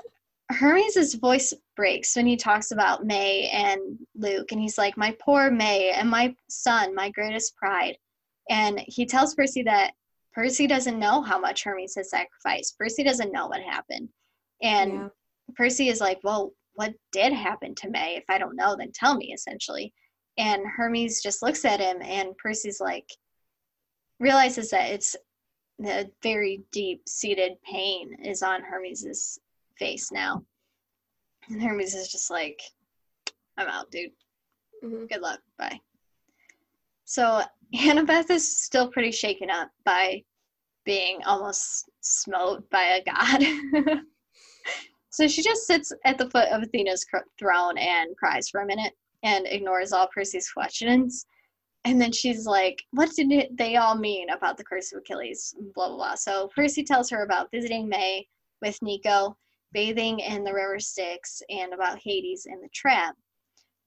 Hermes' 0.51 1.15
voice 1.15 1.55
breaks 1.77 2.17
when 2.17 2.27
he 2.27 2.37
talks 2.37 2.73
about 2.73 3.07
May 3.07 3.49
and 3.49 3.99
Luke, 4.15 4.53
and 4.53 4.61
he's 4.61 4.79
like, 4.79 4.97
My 4.97 5.17
poor 5.21 5.51
May 5.51 5.91
and 5.91 6.09
my 6.09 6.35
son, 6.49 6.95
my 6.95 7.11
greatest 7.11 7.57
pride. 7.57 7.97
And 8.49 8.83
he 8.87 9.07
tells 9.07 9.35
Percy 9.35 9.63
that 9.65 9.93
Percy 10.35 10.67
doesn't 10.67 10.99
know 10.99 11.23
how 11.23 11.39
much 11.39 11.65
Hermes 11.65 11.95
has 11.97 12.11
sacrificed. 12.11 12.79
Percy 12.79 13.05
doesn't 13.05 13.33
know 13.33 13.47
what 13.47 13.61
happened. 13.63 14.09
And 14.63 14.93
Yeah. 14.93 15.09
Percy 15.57 15.89
is 15.89 16.01
like, 16.01 16.21
Well, 16.23 16.53
what 16.75 16.95
did 17.13 17.33
happen 17.33 17.75
to 17.77 17.91
May? 17.91 18.17
If 18.17 18.25
I 18.29 18.39
don't 18.39 18.57
know, 18.57 18.77
then 18.77 18.93
tell 18.93 19.17
me, 19.17 19.33
essentially. 19.33 19.93
And 20.39 20.63
Hermes 20.67 21.23
just 21.23 21.43
looks 21.43 21.65
at 21.65 21.81
him, 21.81 22.01
and 22.03 22.37
Percy's 22.39 22.81
like, 22.81 23.07
realizes 24.21 24.71
that 24.71 24.91
it's 24.91 25.17
the 25.79 26.09
very 26.23 26.63
deep 26.71 27.03
seated 27.09 27.53
pain 27.63 28.15
is 28.23 28.43
on 28.43 28.63
Hermes's 28.63 29.41
face 29.79 30.13
now. 30.13 30.45
And 31.49 31.61
Hermes 31.61 31.95
is 31.95 32.13
just 32.13 32.31
like, 32.31 32.61
I'm 33.57 33.67
out, 33.67 33.91
dude. 33.91 34.13
Mhm. 34.85 35.09
Good 35.09 35.23
luck. 35.23 35.41
Bye. 35.59 35.81
So 37.07 37.43
Annabeth 37.75 38.31
is 38.31 38.63
still 38.63 38.89
pretty 38.89 39.11
shaken 39.11 39.51
up 39.51 39.71
by 39.85 40.23
being 40.85 41.21
almost 41.25 41.91
smote 42.03 42.69
by 42.71 42.83
a 42.83 43.05
god. 43.05 43.43
so 45.11 45.27
she 45.27 45.43
just 45.43 45.67
sits 45.67 45.93
at 46.05 46.19
the 46.19 46.29
foot 46.31 46.49
of 46.49 46.63
Athena's 46.63 47.05
cr- 47.05 47.19
throne 47.39 47.79
and 47.79 48.17
cries 48.17 48.49
for 48.49 48.61
a 48.61 48.67
minute 48.67 48.93
and 49.23 49.47
ignores 49.47 49.93
all 49.93 50.09
Percy's 50.15 50.51
questions. 50.51 51.27
And 51.85 52.01
then 52.01 52.13
she's 52.13 52.47
like, 52.47 52.83
What 52.91 53.11
did 53.17 53.33
it, 53.33 53.57
they 53.57 53.77
all 53.77 53.95
mean 53.95 54.31
about 54.31 54.57
the 54.57 54.65
curse 54.65 54.93
of 54.93 54.99
Achilles? 54.99 55.55
Blah, 55.75 55.89
blah, 55.89 55.97
blah. 55.97 56.15
So 56.15 56.51
Percy 56.55 56.85
tells 56.85 57.09
her 57.11 57.23
about 57.23 57.51
visiting 57.51 57.89
May 57.89 58.27
with 58.61 58.81
Nico, 58.83 59.37
bathing 59.73 60.21
in 60.21 60.45
the 60.45 60.53
river 60.53 60.79
Styx, 60.79 61.43
and 61.49 61.73
about 61.73 61.99
Hades 61.99 62.47
and 62.47 62.63
the 62.63 62.69
trap. 62.75 63.15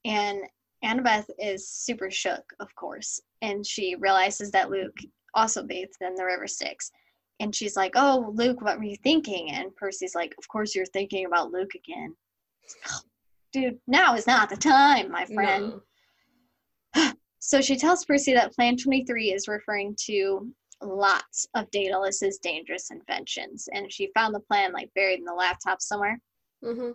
And 0.05 0.41
Annabeth 0.83 1.29
is 1.39 1.69
super 1.69 2.09
shook, 2.09 2.43
of 2.59 2.73
course, 2.75 3.21
and 3.41 3.65
she 3.65 3.95
realizes 3.95 4.51
that 4.51 4.69
Luke 4.69 4.97
also 5.33 5.63
bathed 5.63 5.93
in 6.01 6.15
the 6.15 6.25
river 6.25 6.47
Styx. 6.47 6.91
And 7.39 7.55
she's 7.55 7.75
like, 7.75 7.93
Oh, 7.95 8.31
Luke, 8.35 8.61
what 8.61 8.77
were 8.77 8.83
you 8.83 8.97
thinking? 9.03 9.51
And 9.51 9.75
Percy's 9.75 10.15
like, 10.15 10.33
Of 10.37 10.47
course 10.47 10.75
you're 10.75 10.85
thinking 10.87 11.25
about 11.25 11.51
Luke 11.51 11.75
again. 11.75 12.15
Dude, 13.51 13.79
now 13.87 14.15
is 14.15 14.25
not 14.25 14.49
the 14.49 14.57
time, 14.57 15.11
my 15.11 15.25
friend. 15.25 15.69
No. 15.69 15.81
So 17.45 17.59
she 17.59 17.75
tells 17.75 18.05
Percy 18.05 18.33
that 18.35 18.53
Plan 18.53 18.77
23 18.77 19.33
is 19.33 19.49
referring 19.49 19.97
to 20.05 20.49
lots 20.81 21.45
of 21.55 21.69
Daedalus's 21.71 22.37
dangerous 22.37 22.89
inventions, 22.89 23.67
and 23.73 23.91
she 23.91 24.11
found 24.15 24.33
the 24.33 24.39
plan 24.39 24.71
like 24.71 24.89
buried 24.95 25.19
in 25.19 25.25
the 25.25 25.33
laptop 25.33 25.81
somewhere. 25.81 26.21
Mhm. 26.63 26.93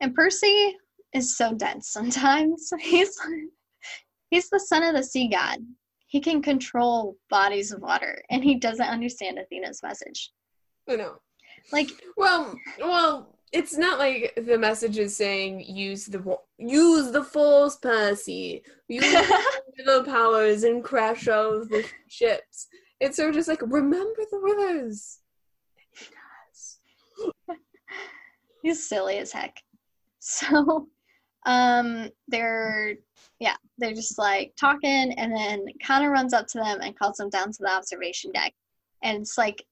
And 0.00 0.14
Percy 0.14 0.78
is 1.12 1.36
so 1.36 1.52
dense 1.52 1.90
sometimes. 1.90 2.72
He's 2.80 3.14
He's 4.30 4.48
the 4.48 4.60
son 4.60 4.82
of 4.82 4.94
the 4.94 5.04
sea 5.04 5.28
god. 5.28 5.58
He 6.06 6.20
can 6.20 6.40
control 6.40 7.18
bodies 7.28 7.70
of 7.70 7.82
water, 7.82 8.22
and 8.30 8.42
he 8.42 8.54
doesn't 8.54 8.88
understand 8.88 9.38
Athena's 9.38 9.82
message. 9.82 10.32
I 10.88 10.96
know. 10.96 11.20
Like, 11.70 11.90
Well, 12.16 12.58
well, 12.78 13.38
it's 13.52 13.76
not 13.76 13.98
like 13.98 14.32
the 14.36 14.56
message 14.56 14.96
is 14.96 15.14
saying 15.14 15.60
use 15.60 16.06
the 16.06 16.38
use 16.56 17.12
the 17.12 17.22
force, 17.22 17.76
Percy. 17.76 18.62
Use 18.88 19.04
the 19.76 20.04
powers 20.04 20.64
and 20.64 20.84
crash 20.84 21.28
all 21.28 21.62
of 21.62 21.68
the 21.68 21.84
ships. 22.08 22.68
It's 23.00 23.16
sort 23.16 23.30
of 23.30 23.34
just 23.34 23.48
like 23.48 23.62
remember 23.62 24.22
the 24.30 24.38
rivers. 24.38 25.18
He 25.96 26.06
does. 26.06 26.78
he's 28.62 28.88
silly 28.88 29.18
as 29.18 29.32
heck. 29.32 29.56
So, 30.24 30.86
um, 31.46 32.10
they're 32.28 32.94
yeah, 33.40 33.56
they're 33.76 33.92
just 33.92 34.18
like 34.18 34.54
talking, 34.56 35.12
and 35.18 35.34
then 35.34 35.66
Connor 35.84 36.12
runs 36.12 36.32
up 36.32 36.46
to 36.48 36.58
them 36.58 36.78
and 36.80 36.96
calls 36.96 37.16
them 37.16 37.28
down 37.28 37.50
to 37.50 37.58
the 37.58 37.72
observation 37.72 38.30
deck, 38.30 38.52
and 39.02 39.22
it's 39.22 39.36
like, 39.36 39.64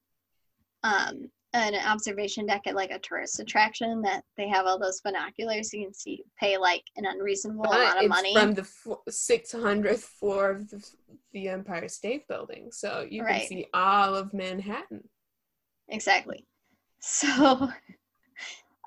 um, 0.82 1.30
an 1.52 1.74
observation 1.74 2.46
deck 2.46 2.62
at 2.66 2.76
like 2.76 2.90
a 2.92 2.98
tourist 3.00 3.40
attraction 3.40 4.00
that 4.02 4.22
they 4.36 4.48
have 4.48 4.66
all 4.66 4.78
those 4.78 5.00
binoculars 5.00 5.72
you 5.72 5.84
can 5.84 5.92
see 5.92 6.22
pay 6.38 6.56
like 6.56 6.84
an 6.96 7.06
unreasonable 7.06 7.64
But 7.64 7.80
amount 7.80 7.96
of 7.98 8.04
it's 8.04 8.08
money. 8.08 8.34
from 8.34 8.54
the 8.54 8.66
six 9.10 9.50
hundredth 9.52 10.04
floor 10.04 10.50
of 10.52 10.70
the, 10.70 10.88
the 11.32 11.48
Empire 11.48 11.88
State 11.88 12.28
Building, 12.28 12.68
so 12.70 13.04
you 13.08 13.24
can 13.24 13.46
see 13.46 13.66
all 13.74 14.14
of 14.14 14.32
Manhattan. 14.32 15.02
Exactly. 15.88 16.46
So 17.02 17.66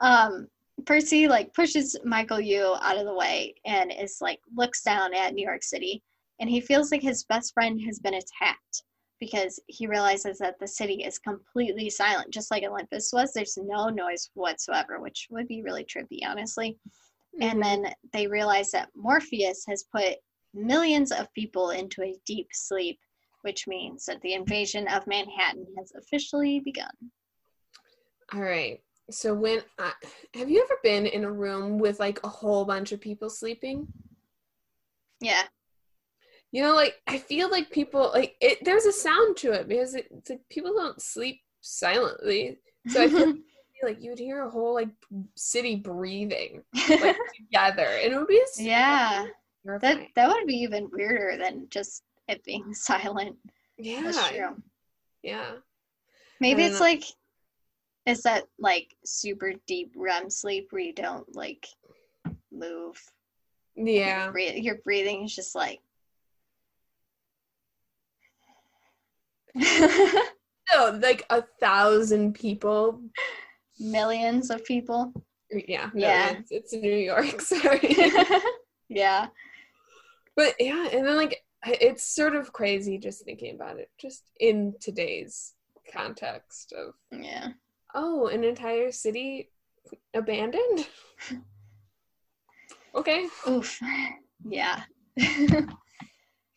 um 0.02 0.48
Percy 0.86 1.28
like 1.28 1.54
pushes 1.54 1.96
Michael 2.04 2.40
Yew 2.40 2.76
out 2.82 2.98
of 2.98 3.06
the 3.06 3.14
way 3.14 3.56
and 3.66 3.92
is 3.92 4.18
like 4.22 4.40
looks 4.56 4.84
down 4.84 5.14
at 5.16 5.34
New 5.34 5.46
York 5.46 5.64
City 5.64 6.04
and 6.40 6.48
he 6.50 6.62
feels 6.62 6.92
like 6.92 7.02
his 7.02 7.24
best 7.26 7.54
friend 7.54 7.80
has 7.86 8.00
been 8.00 8.14
attacked 8.14 8.84
because 9.20 9.60
he 9.68 9.88
realizes 9.88 10.38
that 10.40 10.60
the 10.60 10.68
city 10.68 11.04
is 11.04 11.18
completely 11.18 11.90
silent 11.90 12.32
just 12.32 12.52
like 12.52 12.64
Olympus 12.64 13.12
was 13.14 13.34
there's 13.34 13.58
no 13.58 13.90
noise 13.90 14.30
whatsoever 14.34 15.00
which 15.00 15.28
would 15.30 15.48
be 15.48 15.62
really 15.62 15.86
trippy 15.86 16.20
honestly 16.26 16.78
Mm-hmm. 17.42 17.50
and 17.50 17.64
then 17.64 17.94
they 18.12 18.28
realize 18.28 18.70
that 18.72 18.90
Morpheus 18.96 19.66
has 19.68 19.86
put 19.92 20.18
millions 20.54 21.12
of 21.12 21.34
people 21.34 21.72
into 21.72 22.04
a 22.04 22.16
deep 22.28 22.50
sleep 22.52 23.00
which 23.42 23.68
means 23.68 24.06
that 24.06 24.22
the 24.22 24.34
invasion 24.34 24.88
of 24.88 25.08
Manhattan 25.08 25.66
has 25.78 25.92
officially 25.98 26.60
begun 26.60 26.92
All 28.34 28.42
right. 28.42 28.82
So 29.12 29.34
when 29.34 29.62
I, 29.80 29.92
have 30.34 30.50
you 30.50 30.64
ever 30.64 30.80
been 30.82 31.06
in 31.06 31.24
a 31.26 31.32
room 31.32 31.78
with 31.78 32.00
like 32.00 32.20
a 32.24 32.30
whole 32.30 32.66
bunch 32.66 32.92
of 32.92 33.02
people 33.02 33.30
sleeping? 33.30 33.88
yeah 35.20 35.44
You 36.54 36.62
know, 36.62 36.76
like 36.76 37.02
I 37.08 37.18
feel 37.18 37.50
like 37.50 37.72
people 37.72 38.12
like 38.14 38.36
it. 38.40 38.60
There's 38.64 38.86
a 38.86 38.94
sound 38.94 39.38
to 39.38 39.54
it 39.54 39.68
because 39.68 39.96
it, 39.96 40.08
it's 40.16 40.30
like 40.30 40.42
people 40.50 40.72
don't 40.72 41.02
sleep 41.02 41.42
silently. 41.62 42.60
So 42.90 43.02
I 43.02 43.10
feel 43.10 43.34
like 43.84 44.04
you 44.04 44.12
would 44.12 44.20
hear 44.20 44.44
a 44.44 44.50
whole 44.52 44.76
like 44.76 44.90
city 45.36 45.76
breathing 45.76 46.62
like 46.88 47.18
together, 47.36 47.88
and 48.04 48.14
it 48.14 48.18
would 48.18 48.28
be 48.28 48.40
so 48.52 48.62
yeah, 48.62 49.26
that 49.66 49.82
terrifying. 49.82 50.12
that 50.16 50.28
would 50.30 50.46
be 50.46 50.58
even 50.58 50.92
weirder 50.94 51.44
than 51.44 51.66
just 51.72 52.04
it 52.28 52.44
being 52.44 52.72
silent. 52.76 53.36
yeah, 53.80 54.04
That's 54.04 54.30
true. 54.30 54.56
yeah. 55.24 55.54
Maybe 56.40 56.66
it's 56.66 56.80
know. 56.80 56.86
like 56.86 57.04
it's 58.06 58.22
that 58.24 58.44
like 58.60 58.96
super 59.04 59.54
deep 59.66 59.94
REM 59.96 60.30
sleep 60.30 60.68
where 60.70 60.84
you 60.84 60.94
don't 60.94 61.36
like 61.36 61.66
move. 62.52 63.02
Yeah. 63.76 64.32
Your 64.36 64.76
breathing 64.84 65.24
is 65.24 65.36
just 65.36 65.56
like 65.56 65.80
No, 70.74 70.98
like 71.04 71.26
a 71.30 71.44
thousand 71.60 72.34
people. 72.36 73.02
millions 73.80 74.50
of 74.50 74.64
people. 74.66 75.12
Yeah. 75.52 75.90
Yeah. 75.94 76.26
millions. 76.28 76.48
It's 76.52 76.74
New 76.74 76.96
York. 76.96 77.40
Sorry. 77.42 77.96
yeah. 78.90 79.28
But 80.36 80.56
yeah, 80.60 80.88
and 80.92 81.06
then 81.06 81.16
like 81.16 81.44
it's 81.66 82.04
sort 82.04 82.36
of 82.36 82.52
crazy 82.54 82.98
just 82.98 83.24
thinking 83.24 83.54
about 83.56 83.78
it, 83.78 83.90
just 84.00 84.24
in 84.40 84.74
today's 84.80 85.54
context 85.94 86.74
of 86.74 86.94
Yeah. 87.12 87.50
oh, 87.94 88.28
an 88.28 88.44
entire 88.44 88.92
city 88.92 89.50
abandoned. 90.16 90.88
okay, 92.96 93.28
Oof. 93.48 93.80
Yeah. 94.48 94.82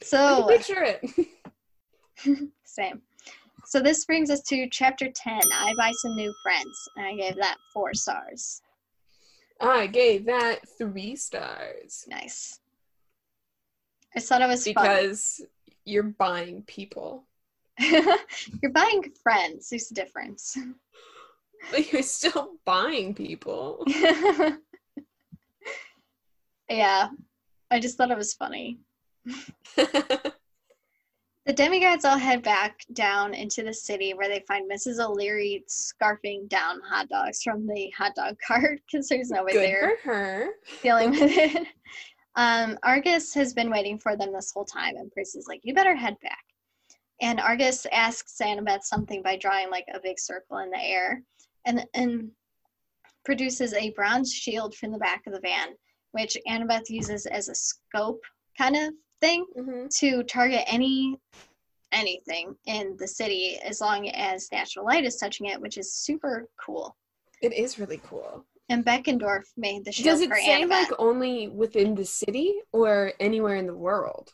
So 0.02 0.46
picture 0.48 0.82
it. 0.82 2.40
Same. 2.76 3.00
So 3.64 3.80
this 3.80 4.04
brings 4.04 4.30
us 4.30 4.42
to 4.42 4.68
chapter 4.70 5.10
10. 5.10 5.40
I 5.50 5.74
buy 5.78 5.90
some 5.92 6.14
new 6.14 6.32
friends. 6.42 6.88
And 6.96 7.06
I 7.06 7.16
gave 7.16 7.36
that 7.36 7.56
four 7.72 7.94
stars. 7.94 8.60
I 9.60 9.86
gave 9.86 10.26
that 10.26 10.60
three 10.76 11.16
stars 11.16 12.04
Nice. 12.06 12.60
I 14.14 14.20
thought 14.20 14.42
it 14.42 14.48
was 14.48 14.64
because 14.64 15.40
you're 15.86 16.02
buying 16.02 16.62
people. 16.66 17.24
You're 17.78 18.72
buying 18.72 19.04
friends. 19.22 19.68
There's 19.68 19.90
a 19.90 19.94
difference. 19.94 20.56
But 21.70 21.90
you're 21.92 22.02
still 22.02 22.52
buying 22.64 23.12
people. 23.12 23.82
yeah. 26.68 27.08
I 27.70 27.80
just 27.80 27.96
thought 27.96 28.12
it 28.12 28.16
was 28.16 28.34
funny. 28.34 28.78
The 31.46 31.52
demigods 31.52 32.04
all 32.04 32.18
head 32.18 32.42
back 32.42 32.84
down 32.92 33.32
into 33.32 33.62
the 33.62 33.72
city 33.72 34.14
where 34.14 34.28
they 34.28 34.42
find 34.48 34.68
Mrs. 34.68 34.98
O'Leary 34.98 35.64
scarfing 35.68 36.48
down 36.48 36.80
hot 36.80 37.08
dogs 37.08 37.40
from 37.44 37.68
the 37.68 37.88
hot 37.96 38.16
dog 38.16 38.36
cart 38.46 38.80
because 38.90 39.08
there's 39.08 39.30
nobody 39.30 39.52
Good 39.54 39.62
there. 39.62 39.96
for 40.02 40.10
her. 40.10 40.48
dealing 40.82 41.10
with 41.10 41.20
it. 41.22 41.68
Um, 42.34 42.76
Argus 42.82 43.32
has 43.34 43.54
been 43.54 43.70
waiting 43.70 43.96
for 43.98 44.16
them 44.16 44.32
this 44.32 44.50
whole 44.52 44.64
time, 44.64 44.96
and 44.96 45.10
Percy's 45.12 45.46
like, 45.48 45.60
"You 45.62 45.72
better 45.72 45.94
head 45.94 46.16
back." 46.20 46.44
And 47.22 47.40
Argus 47.40 47.86
asks 47.92 48.36
Annabeth 48.42 48.82
something 48.82 49.22
by 49.22 49.36
drawing 49.36 49.70
like 49.70 49.86
a 49.94 50.00
big 50.00 50.18
circle 50.18 50.58
in 50.58 50.70
the 50.70 50.82
air, 50.82 51.22
and 51.64 51.86
and 51.94 52.30
produces 53.24 53.72
a 53.72 53.90
bronze 53.90 54.32
shield 54.32 54.74
from 54.74 54.90
the 54.92 54.98
back 54.98 55.22
of 55.26 55.32
the 55.32 55.40
van, 55.40 55.68
which 56.10 56.36
Annabeth 56.46 56.90
uses 56.90 57.24
as 57.24 57.48
a 57.48 57.54
scope 57.54 58.20
kind 58.58 58.76
of 58.76 58.92
thing 59.20 59.44
hmm 59.56 59.86
to 59.98 60.22
target 60.24 60.62
any 60.66 61.16
anything 61.92 62.54
in 62.66 62.96
the 62.98 63.06
city 63.08 63.58
as 63.64 63.80
long 63.80 64.08
as 64.10 64.48
natural 64.52 64.84
light 64.84 65.04
is 65.04 65.16
touching 65.16 65.46
it, 65.46 65.60
which 65.60 65.78
is 65.78 65.94
super 65.94 66.48
cool. 66.60 66.96
It 67.42 67.52
is 67.52 67.78
really 67.78 68.00
cool. 68.04 68.44
And 68.68 68.84
Beckendorf 68.84 69.44
made 69.56 69.84
the 69.84 69.92
shield 69.92 70.06
Does 70.06 70.20
it 70.20 70.34
say 70.34 70.62
Annabeth. 70.62 70.70
like 70.70 70.92
only 70.98 71.48
within 71.48 71.94
the 71.94 72.04
city 72.04 72.54
or 72.72 73.12
anywhere 73.20 73.54
in 73.56 73.66
the 73.66 73.76
world? 73.76 74.32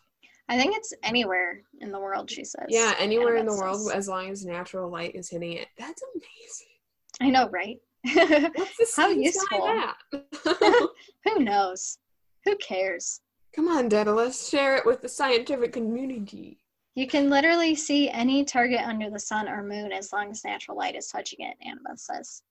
I 0.49 0.59
think 0.59 0.74
it's 0.76 0.93
anywhere 1.03 1.61
in 1.80 1.93
the 1.93 2.01
world, 2.01 2.30
she 2.30 2.45
says. 2.45 2.66
Yeah, 2.68 2.95
anywhere 2.99 3.37
in 3.37 3.47
the 3.47 3.55
world 3.55 3.80
says. 3.83 3.93
as 3.93 4.09
long 4.09 4.30
as 4.30 4.45
natural 4.45 4.91
light 4.91 5.14
is 5.14 5.28
hitting 5.28 5.53
it. 5.53 5.68
That's 5.78 6.03
amazing. 6.14 6.72
I 7.20 7.30
know, 7.30 7.49
right? 7.51 7.78
What's 8.55 8.76
the 8.76 8.87
How 8.97 9.09
useful. 9.09 9.62
that? 9.62 9.97
Who 11.24 11.39
knows? 11.45 11.99
Who 12.45 12.57
cares? 12.57 13.20
Come 13.55 13.68
on, 13.68 13.88
Daedalus, 13.88 14.48
share 14.48 14.76
it 14.76 14.86
with 14.86 15.03
the 15.03 15.09
scientific 15.09 15.72
community. 15.72 16.59
You 16.94 17.07
can 17.07 17.30
literally 17.30 17.74
see 17.74 18.09
any 18.11 18.44
target 18.44 18.80
under 18.80 19.11
the 19.11 19.18
sun 19.18 19.48
or 19.48 19.62
moon 19.62 19.92
as 19.92 20.12
long 20.12 20.30
as 20.30 20.44
natural 20.44 20.76
light 20.76 20.94
is 20.96 21.09
touching 21.09 21.40
it, 21.40 21.57
Annabeth 21.66 21.98
says. 21.98 22.42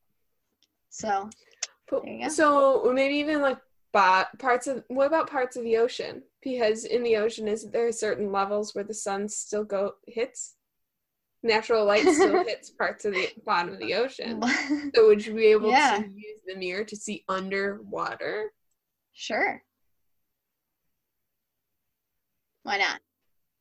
So, 0.90 1.30
But- 1.90 2.04
There 2.04 2.14
you 2.14 2.24
go. 2.24 2.30
So 2.30 2.92
maybe 2.94 3.16
even 3.16 3.42
like 3.42 3.58
parts 3.94 4.68
of 4.68 4.84
what 4.88 5.08
about 5.08 5.30
parts 5.30 5.58
of 5.58 5.64
the 5.64 5.78
ocean? 5.78 6.24
Because 6.42 6.86
in 6.86 7.04
the 7.04 7.18
ocean, 7.18 7.48
is 7.48 7.70
there 7.70 7.92
certain 7.92 8.32
levels 8.32 8.74
where 8.74 8.84
the 8.84 8.94
sun 8.94 9.28
still 9.28 9.64
go 9.64 9.94
hits? 10.08 10.56
Natural 11.44 11.84
light 11.86 12.08
still 12.08 12.44
hits 12.48 12.70
parts 12.70 13.06
of 13.06 13.14
the 13.14 13.30
bottom 13.46 13.74
of 13.74 13.80
the 13.80 13.94
ocean. 13.96 14.42
So 14.96 15.08
would 15.08 15.26
you 15.26 15.34
be 15.34 15.48
able 15.48 15.70
Yeah. 15.72 15.98
to 15.98 16.08
use 16.08 16.42
the 16.48 16.56
mirror 16.56 16.84
to 16.84 16.96
see 16.96 17.24
underwater? 17.28 18.54
sure. 19.14 19.64
Why 22.64 22.78
not? 22.78 23.00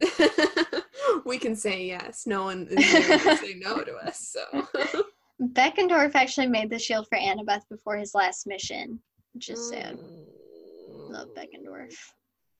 we 1.24 1.38
can 1.38 1.56
say 1.56 1.84
yes. 1.86 2.26
No 2.26 2.44
one 2.44 2.68
is 2.70 2.92
going 2.92 3.18
to 3.18 3.36
say 3.36 3.54
no 3.54 3.82
to 3.82 3.94
us. 3.96 4.34
So 4.34 4.66
Beckendorf 5.42 6.14
actually 6.14 6.46
made 6.46 6.70
the 6.70 6.78
shield 6.78 7.06
for 7.08 7.18
Annabeth 7.18 7.62
before 7.70 7.96
his 7.96 8.14
last 8.14 8.46
mission, 8.46 9.00
which 9.32 9.48
is 9.50 9.68
sad. 9.68 9.96
Mm. 9.96 11.10
Love 11.10 11.28
Beckendorf. 11.36 11.94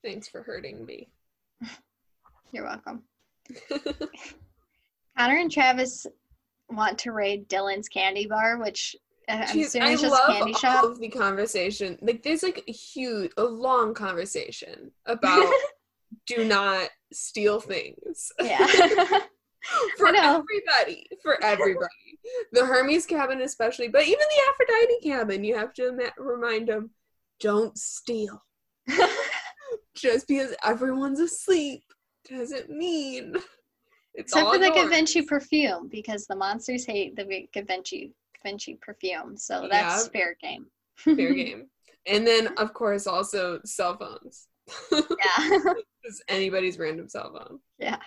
Thanks 0.03 0.27
for 0.27 0.41
hurting 0.41 0.85
me. 0.85 1.09
You're 2.51 2.65
welcome. 2.65 3.03
Connor 5.17 5.37
and 5.37 5.51
Travis 5.51 6.07
want 6.69 6.97
to 6.99 7.11
raid 7.11 7.47
Dylan's 7.47 7.87
candy 7.87 8.25
bar, 8.27 8.57
which 8.57 8.95
uh, 9.29 9.45
I'm 9.47 9.57
Jeez, 9.57 9.67
assuming 9.67 9.93
is 9.93 10.01
just 10.01 10.13
love 10.13 10.37
candy 10.37 10.53
all 10.63 10.87
of 10.87 10.99
the 10.99 11.09
conversation. 11.09 11.97
Like 12.01 12.23
there's 12.23 12.43
like 12.43 12.63
a 12.67 12.71
huge, 12.71 13.31
a 13.37 13.43
long 13.43 13.93
conversation 13.93 14.91
about 15.05 15.51
do 16.27 16.45
not 16.45 16.89
steal 17.13 17.59
things. 17.59 18.31
Yeah. 18.41 18.65
for 19.97 20.07
everybody. 20.07 21.05
For 21.21 21.43
everybody. 21.43 21.87
the 22.51 22.65
Hermes 22.65 23.05
cabin, 23.05 23.41
especially, 23.41 23.87
but 23.87 24.03
even 24.03 24.19
the 24.19 24.51
Aphrodite 24.51 24.99
cabin, 25.03 25.43
you 25.43 25.55
have 25.55 25.73
to 25.75 25.91
ma- 25.91 26.23
remind 26.23 26.67
them 26.69 26.91
don't 27.39 27.77
steal. 27.77 28.43
Just 29.95 30.27
because 30.27 30.55
everyone's 30.63 31.19
asleep 31.19 31.83
doesn't 32.29 32.69
mean 32.69 33.35
it's 34.13 34.33
Except 34.33 34.51
for 34.53 34.57
the. 34.57 34.71
Givenchy 34.71 35.21
perfume, 35.21 35.87
because 35.89 36.25
the 36.27 36.35
monsters 36.35 36.85
hate 36.85 37.15
the 37.15 37.47
Givenchy 37.53 38.13
Givenchy 38.43 38.77
perfume. 38.81 39.37
So 39.37 39.67
that's 39.69 40.05
Yeah. 40.05 40.11
fair 40.11 40.37
game. 40.41 40.65
fair 40.95 41.33
game. 41.33 41.67
And 42.07 42.25
then, 42.25 42.47
of 42.57 42.73
course, 42.73 43.05
also 43.07 43.59
cell 43.65 43.97
phones. 43.97 44.47
Yeah. 44.91 45.59
Just 46.05 46.23
anybody's 46.27 46.79
random 46.79 47.07
cell 47.07 47.31
phone. 47.31 47.59
yeah. 47.77 47.97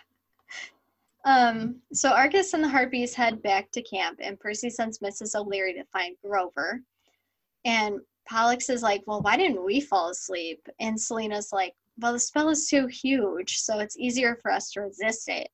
Um, 1.25 1.77
so 1.93 2.11
Argus 2.11 2.53
and 2.53 2.63
the 2.63 2.69
Harpies 2.69 3.15
head 3.15 3.43
back 3.43 3.71
to 3.73 3.83
camp, 3.83 4.19
and 4.23 4.39
Percy 4.39 4.69
sends 4.69 4.99
Mrs. 4.99 5.35
O'Leary 5.35 5.73
to 5.75 5.85
find 5.87 6.17
Grover. 6.23 6.81
And 7.65 8.01
Pollux 8.29 8.69
is 8.69 8.83
like, 8.83 9.03
Well, 9.07 9.23
why 9.23 9.37
didn't 9.37 9.65
we 9.65 9.81
fall 9.81 10.11
asleep? 10.11 10.67
And 10.81 11.01
Silena's 11.01 11.51
like, 11.53 11.73
Well, 11.99 12.13
the 12.13 12.19
spell 12.19 12.51
is 12.51 12.69
too 12.69 12.87
huge, 12.87 13.59
so 13.59 13.79
it's 13.79 13.99
easier 13.99 14.39
for 14.43 14.51
us 14.51 14.71
to 14.73 14.83
resist 14.83 15.29
it. 15.29 15.49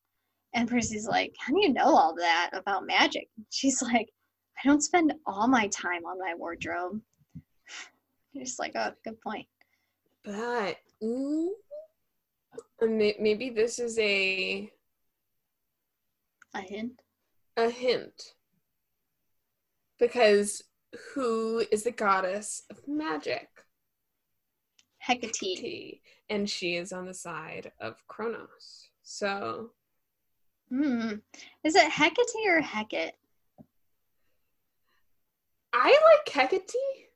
And 0.54 0.68
Percy's 0.68 1.06
like, 1.06 1.34
How 1.38 1.52
do 1.52 1.60
you 1.60 1.72
know 1.72 1.94
all 1.94 2.14
that 2.16 2.50
about 2.52 2.86
magic? 2.86 3.28
She's 3.50 3.80
like, 3.80 4.08
I 4.62 4.68
don't 4.68 4.82
spend 4.82 5.14
all 5.24 5.46
my 5.46 5.68
time 5.68 6.04
on 6.04 6.18
my 6.18 6.34
wardrobe. 6.34 7.00
Just 8.36 8.58
like, 8.58 8.72
oh, 8.74 8.92
good 9.04 9.20
point. 9.20 9.46
But 10.24 10.76
may- 12.80 13.16
maybe 13.18 13.50
this 13.50 13.78
is 13.78 13.98
a 13.98 14.70
A 16.54 16.60
hint. 16.60 17.00
a 17.56 17.70
hint 17.70 18.34
because 19.98 20.62
who 21.14 21.64
is 21.70 21.84
the 21.84 21.90
goddess 21.92 22.62
of 22.70 22.86
magic? 22.88 23.48
Hecate. 24.98 25.32
T, 25.32 26.02
and 26.28 26.48
she 26.48 26.76
is 26.76 26.92
on 26.92 27.06
the 27.06 27.14
side 27.14 27.72
of 27.80 27.96
Kronos. 28.06 28.88
So 29.02 29.70
Hmm. 30.68 31.14
Is 31.64 31.74
it 31.74 31.90
Hecate 31.90 32.46
or 32.46 32.60
Hecate? 32.60 33.12
I 35.72 35.88
like 35.88 36.28
Hecate, 36.28 37.08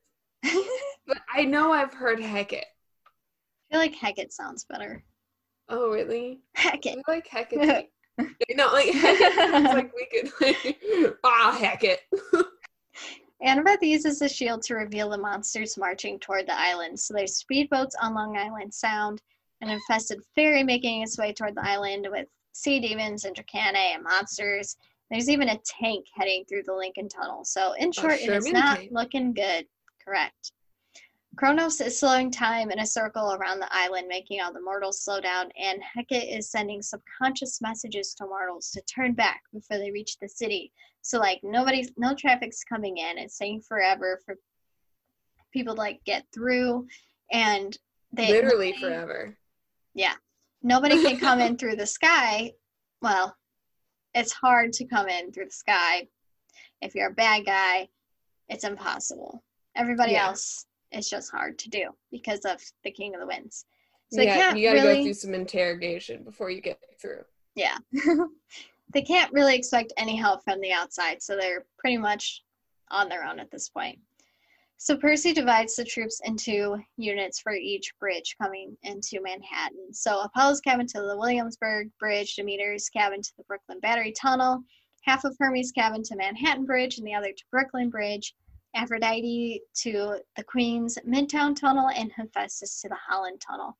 but 1.06 1.18
I 1.32 1.44
know 1.44 1.72
I've 1.72 1.94
heard 1.94 2.20
Hecate. 2.20 2.64
Feel 3.74 3.80
like 3.80 3.96
Hecate 3.96 4.32
sounds 4.32 4.64
better. 4.66 5.02
Oh, 5.68 5.90
really? 5.90 6.38
Hecate. 6.54 6.98
I 7.08 7.10
like 7.10 7.26
Hecate. 7.26 7.90
no, 8.54 8.68
like 8.68 8.86
Hecate 8.94 9.34
sounds 9.34 9.64
like 9.64 9.90
we 9.92 10.06
could 10.06 10.30
like 10.40 10.78
ah 11.24 11.58
Hecate. 11.60 11.98
Annabeth 13.44 13.82
uses 13.82 14.20
the 14.20 14.28
shield 14.28 14.62
to 14.62 14.76
reveal 14.76 15.10
the 15.10 15.18
monsters 15.18 15.76
marching 15.76 16.20
toward 16.20 16.46
the 16.46 16.56
island. 16.56 17.00
So 17.00 17.14
there's 17.14 17.42
speedboats 17.42 17.94
on 18.00 18.14
Long 18.14 18.36
Island 18.36 18.72
Sound, 18.72 19.20
an 19.60 19.70
infested 19.70 20.20
ferry 20.36 20.62
making 20.62 21.02
its 21.02 21.18
way 21.18 21.32
toward 21.32 21.56
the 21.56 21.68
island 21.68 22.06
with 22.08 22.28
sea 22.52 22.78
demons 22.78 23.24
and 23.24 23.34
dracaenae 23.34 23.96
and 23.96 24.04
monsters. 24.04 24.76
There's 25.10 25.28
even 25.28 25.48
a 25.48 25.58
tank 25.80 26.06
heading 26.14 26.44
through 26.48 26.62
the 26.62 26.74
Lincoln 26.74 27.08
Tunnel. 27.08 27.44
So 27.44 27.72
in 27.72 27.90
short, 27.90 28.20
it 28.20 28.30
is 28.30 28.52
not 28.52 28.76
tank. 28.76 28.90
looking 28.92 29.32
good. 29.32 29.66
Correct. 30.04 30.52
Kronos 31.36 31.80
is 31.80 31.98
slowing 31.98 32.30
time 32.30 32.70
in 32.70 32.78
a 32.80 32.86
circle 32.86 33.32
around 33.34 33.58
the 33.58 33.68
island, 33.72 34.06
making 34.08 34.40
all 34.40 34.52
the 34.52 34.60
mortals 34.60 35.02
slow 35.02 35.20
down, 35.20 35.50
and 35.60 35.80
Hecate 35.82 36.28
is 36.36 36.50
sending 36.50 36.80
subconscious 36.82 37.60
messages 37.60 38.14
to 38.14 38.26
mortals 38.26 38.70
to 38.70 38.82
turn 38.82 39.14
back 39.14 39.42
before 39.52 39.78
they 39.78 39.90
reach 39.90 40.18
the 40.18 40.28
city. 40.28 40.72
So 41.02 41.18
like 41.18 41.40
nobody's 41.42 41.90
no 41.96 42.14
traffic's 42.14 42.62
coming 42.64 42.98
in. 42.98 43.18
It's 43.18 43.36
taking 43.38 43.60
forever 43.60 44.20
for 44.24 44.36
people 45.52 45.74
to 45.74 45.80
like 45.80 46.00
get 46.04 46.24
through 46.32 46.86
and 47.32 47.76
they 48.12 48.28
Literally 48.32 48.72
nobody- 48.72 48.80
forever. 48.80 49.38
Yeah. 49.94 50.14
Nobody 50.62 51.02
can 51.02 51.18
come 51.18 51.40
in 51.40 51.56
through 51.58 51.76
the 51.76 51.86
sky. 51.86 52.52
Well, 53.02 53.36
it's 54.14 54.32
hard 54.32 54.72
to 54.74 54.86
come 54.86 55.08
in 55.08 55.30
through 55.32 55.46
the 55.46 55.50
sky. 55.50 56.08
If 56.80 56.94
you're 56.94 57.10
a 57.10 57.14
bad 57.14 57.44
guy, 57.44 57.88
it's 58.48 58.64
impossible. 58.64 59.42
Everybody 59.76 60.12
Yeah. 60.12 60.28
else 60.28 60.64
it's 60.94 61.10
just 61.10 61.30
hard 61.30 61.58
to 61.60 61.70
do 61.70 61.90
because 62.10 62.40
of 62.40 62.60
the 62.84 62.90
King 62.90 63.14
of 63.14 63.20
the 63.20 63.26
Winds. 63.26 63.66
So 64.12 64.20
they 64.20 64.26
yeah, 64.26 64.54
you 64.54 64.68
gotta 64.68 64.80
really 64.80 64.96
go 64.98 65.02
through 65.04 65.14
some 65.14 65.34
interrogation 65.34 66.24
before 66.24 66.50
you 66.50 66.60
get 66.60 66.78
through. 67.00 67.22
yeah. 67.54 67.78
they 68.92 69.02
can't 69.02 69.32
really 69.32 69.56
expect 69.56 69.92
any 69.96 70.14
help 70.16 70.44
from 70.44 70.60
the 70.60 70.72
outside, 70.72 71.22
so 71.22 71.36
they're 71.36 71.64
pretty 71.78 71.96
much 71.96 72.42
on 72.90 73.08
their 73.08 73.24
own 73.24 73.40
at 73.40 73.50
this 73.50 73.68
point. 73.68 73.98
So 74.76 74.96
Percy 74.96 75.32
divides 75.32 75.76
the 75.76 75.84
troops 75.84 76.20
into 76.24 76.76
units 76.96 77.40
for 77.40 77.52
each 77.52 77.94
bridge 77.98 78.36
coming 78.40 78.76
into 78.82 79.20
Manhattan. 79.22 79.92
So 79.92 80.20
Apollo's 80.20 80.60
cabin 80.60 80.86
to 80.88 81.00
the 81.00 81.16
Williamsburg 81.16 81.90
Bridge, 81.98 82.36
Demeter's 82.36 82.88
cabin 82.88 83.22
to 83.22 83.32
the 83.38 83.44
Brooklyn 83.44 83.80
Battery 83.80 84.12
Tunnel, 84.12 84.62
half 85.02 85.24
of 85.24 85.36
Hermes' 85.40 85.72
cabin 85.72 86.02
to 86.04 86.16
Manhattan 86.16 86.66
Bridge, 86.66 86.98
and 86.98 87.06
the 87.06 87.14
other 87.14 87.32
to 87.32 87.44
Brooklyn 87.50 87.88
Bridge, 87.88 88.34
Aphrodite 88.74 89.60
to 89.82 90.18
the 90.36 90.44
Queens 90.44 90.98
Midtown 91.08 91.54
Tunnel, 91.54 91.90
and 91.94 92.10
Hephaestus 92.12 92.80
to 92.82 92.88
the 92.88 92.96
Holland 92.96 93.40
Tunnel. 93.46 93.76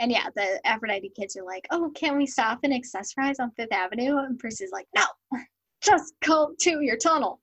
And 0.00 0.12
yeah, 0.12 0.28
the 0.36 0.60
Aphrodite 0.64 1.10
kids 1.18 1.36
are 1.36 1.44
like, 1.44 1.66
oh, 1.70 1.90
can 1.94 2.16
we 2.16 2.26
stop 2.26 2.60
and 2.62 2.72
accessorize 2.72 3.40
on 3.40 3.50
Fifth 3.52 3.72
Avenue? 3.72 4.18
And 4.18 4.38
Percy's 4.38 4.70
like, 4.72 4.86
no, 4.94 5.04
just 5.82 6.14
go 6.24 6.54
to 6.60 6.80
your 6.80 6.96
tunnel. 6.96 7.40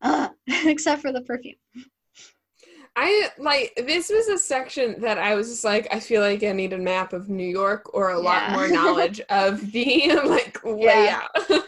Uh, 0.00 0.28
except 0.64 1.02
for 1.02 1.12
the 1.12 1.22
perfume. 1.22 1.56
I 2.94 3.30
like 3.38 3.72
this 3.76 4.10
was 4.10 4.28
a 4.28 4.36
section 4.36 5.00
that 5.00 5.16
I 5.18 5.34
was 5.34 5.48
just 5.48 5.64
like, 5.64 5.88
I 5.90 5.98
feel 5.98 6.20
like 6.20 6.42
I 6.42 6.52
need 6.52 6.74
a 6.74 6.78
map 6.78 7.12
of 7.14 7.30
New 7.30 7.46
York 7.46 7.94
or 7.94 8.10
a 8.10 8.18
lot 8.18 8.50
more 8.52 8.68
knowledge 8.68 9.20
of 9.30 9.72
the 9.72 10.20
like 10.26 10.58
Yeah. 10.64 11.22
layout. 11.48 11.64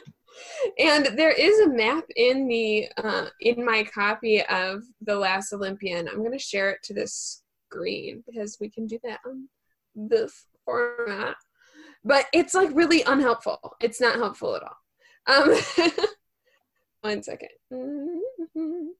And 0.78 1.06
there 1.16 1.30
is 1.32 1.58
a 1.60 1.68
map 1.68 2.04
in 2.16 2.46
the 2.46 2.88
uh, 3.02 3.26
in 3.40 3.64
my 3.64 3.84
copy 3.84 4.42
of 4.42 4.82
The 5.02 5.16
Last 5.16 5.52
Olympian. 5.52 6.08
I'm 6.08 6.22
gonna 6.22 6.38
share 6.38 6.70
it 6.70 6.82
to 6.84 6.94
this 6.94 7.42
screen 7.70 8.22
because 8.26 8.58
we 8.60 8.70
can 8.70 8.86
do 8.86 8.98
that 9.04 9.20
on 9.26 9.48
this 9.94 10.46
format. 10.64 11.36
But 12.04 12.26
it's 12.32 12.54
like 12.54 12.70
really 12.74 13.02
unhelpful. 13.02 13.76
It's 13.80 14.00
not 14.00 14.16
helpful 14.16 14.56
at 14.56 14.62
all. 14.62 14.76
Um 15.26 15.58
one 17.00 17.22
second. 17.22 17.50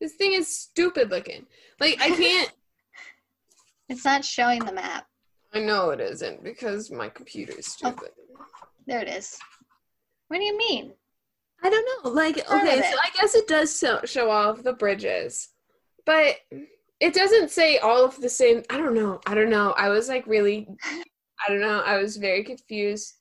This 0.00 0.14
thing 0.14 0.32
is 0.32 0.48
stupid 0.58 1.10
looking. 1.10 1.46
Like 1.78 1.96
I 2.00 2.08
can't 2.10 2.52
It's 3.88 4.04
not 4.04 4.24
showing 4.24 4.64
the 4.64 4.72
map. 4.72 5.06
I 5.54 5.60
know 5.60 5.90
it 5.90 6.00
isn't 6.00 6.42
because 6.42 6.90
my 6.90 7.08
computer 7.08 7.52
is 7.52 7.68
Oh. 7.84 7.90
stupid. 7.90 8.10
There 8.86 9.00
it 9.00 9.08
is. 9.08 9.38
What 10.32 10.38
do 10.38 10.44
you 10.44 10.56
mean? 10.56 10.94
I 11.62 11.68
don't 11.68 12.04
know. 12.04 12.10
Like, 12.10 12.38
okay, 12.38 12.80
so. 12.80 12.96
I 13.04 13.10
guess 13.20 13.34
it 13.34 13.46
does 13.46 13.78
show, 13.78 14.00
show 14.06 14.30
all 14.30 14.48
of 14.48 14.64
the 14.64 14.72
bridges, 14.72 15.50
but 16.06 16.36
it 17.00 17.12
doesn't 17.12 17.50
say 17.50 17.76
all 17.76 18.06
of 18.06 18.18
the 18.18 18.30
same. 18.30 18.62
I 18.70 18.78
don't 18.78 18.94
know. 18.94 19.20
I 19.26 19.34
don't 19.34 19.50
know. 19.50 19.74
I 19.76 19.90
was 19.90 20.08
like 20.08 20.26
really, 20.26 20.66
I 20.86 21.50
don't 21.50 21.60
know. 21.60 21.80
I 21.80 21.98
was 21.98 22.16
very 22.16 22.44
confused. 22.44 23.12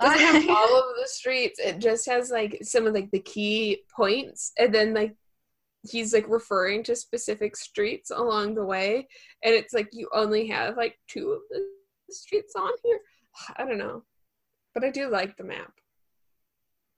It 0.00 0.04
doesn't 0.04 0.18
have 0.18 0.50
all 0.50 0.80
of 0.80 0.96
the 1.00 1.06
streets. 1.06 1.60
It 1.60 1.78
just 1.78 2.08
has 2.08 2.28
like 2.28 2.58
some 2.62 2.88
of 2.88 2.92
like 2.92 3.12
the 3.12 3.20
key 3.20 3.84
points, 3.94 4.50
and 4.58 4.74
then 4.74 4.94
like 4.94 5.14
he's 5.88 6.12
like 6.12 6.28
referring 6.28 6.82
to 6.82 6.96
specific 6.96 7.54
streets 7.54 8.10
along 8.10 8.56
the 8.56 8.64
way, 8.64 9.06
and 9.44 9.54
it's 9.54 9.72
like 9.72 9.90
you 9.92 10.08
only 10.12 10.48
have 10.48 10.76
like 10.76 10.98
two 11.06 11.30
of 11.30 11.40
the 11.50 11.64
streets 12.10 12.54
on 12.56 12.72
here. 12.82 12.98
I 13.56 13.64
don't 13.64 13.78
know, 13.78 14.02
but 14.74 14.82
I 14.82 14.90
do 14.90 15.08
like 15.08 15.36
the 15.36 15.44
map. 15.44 15.70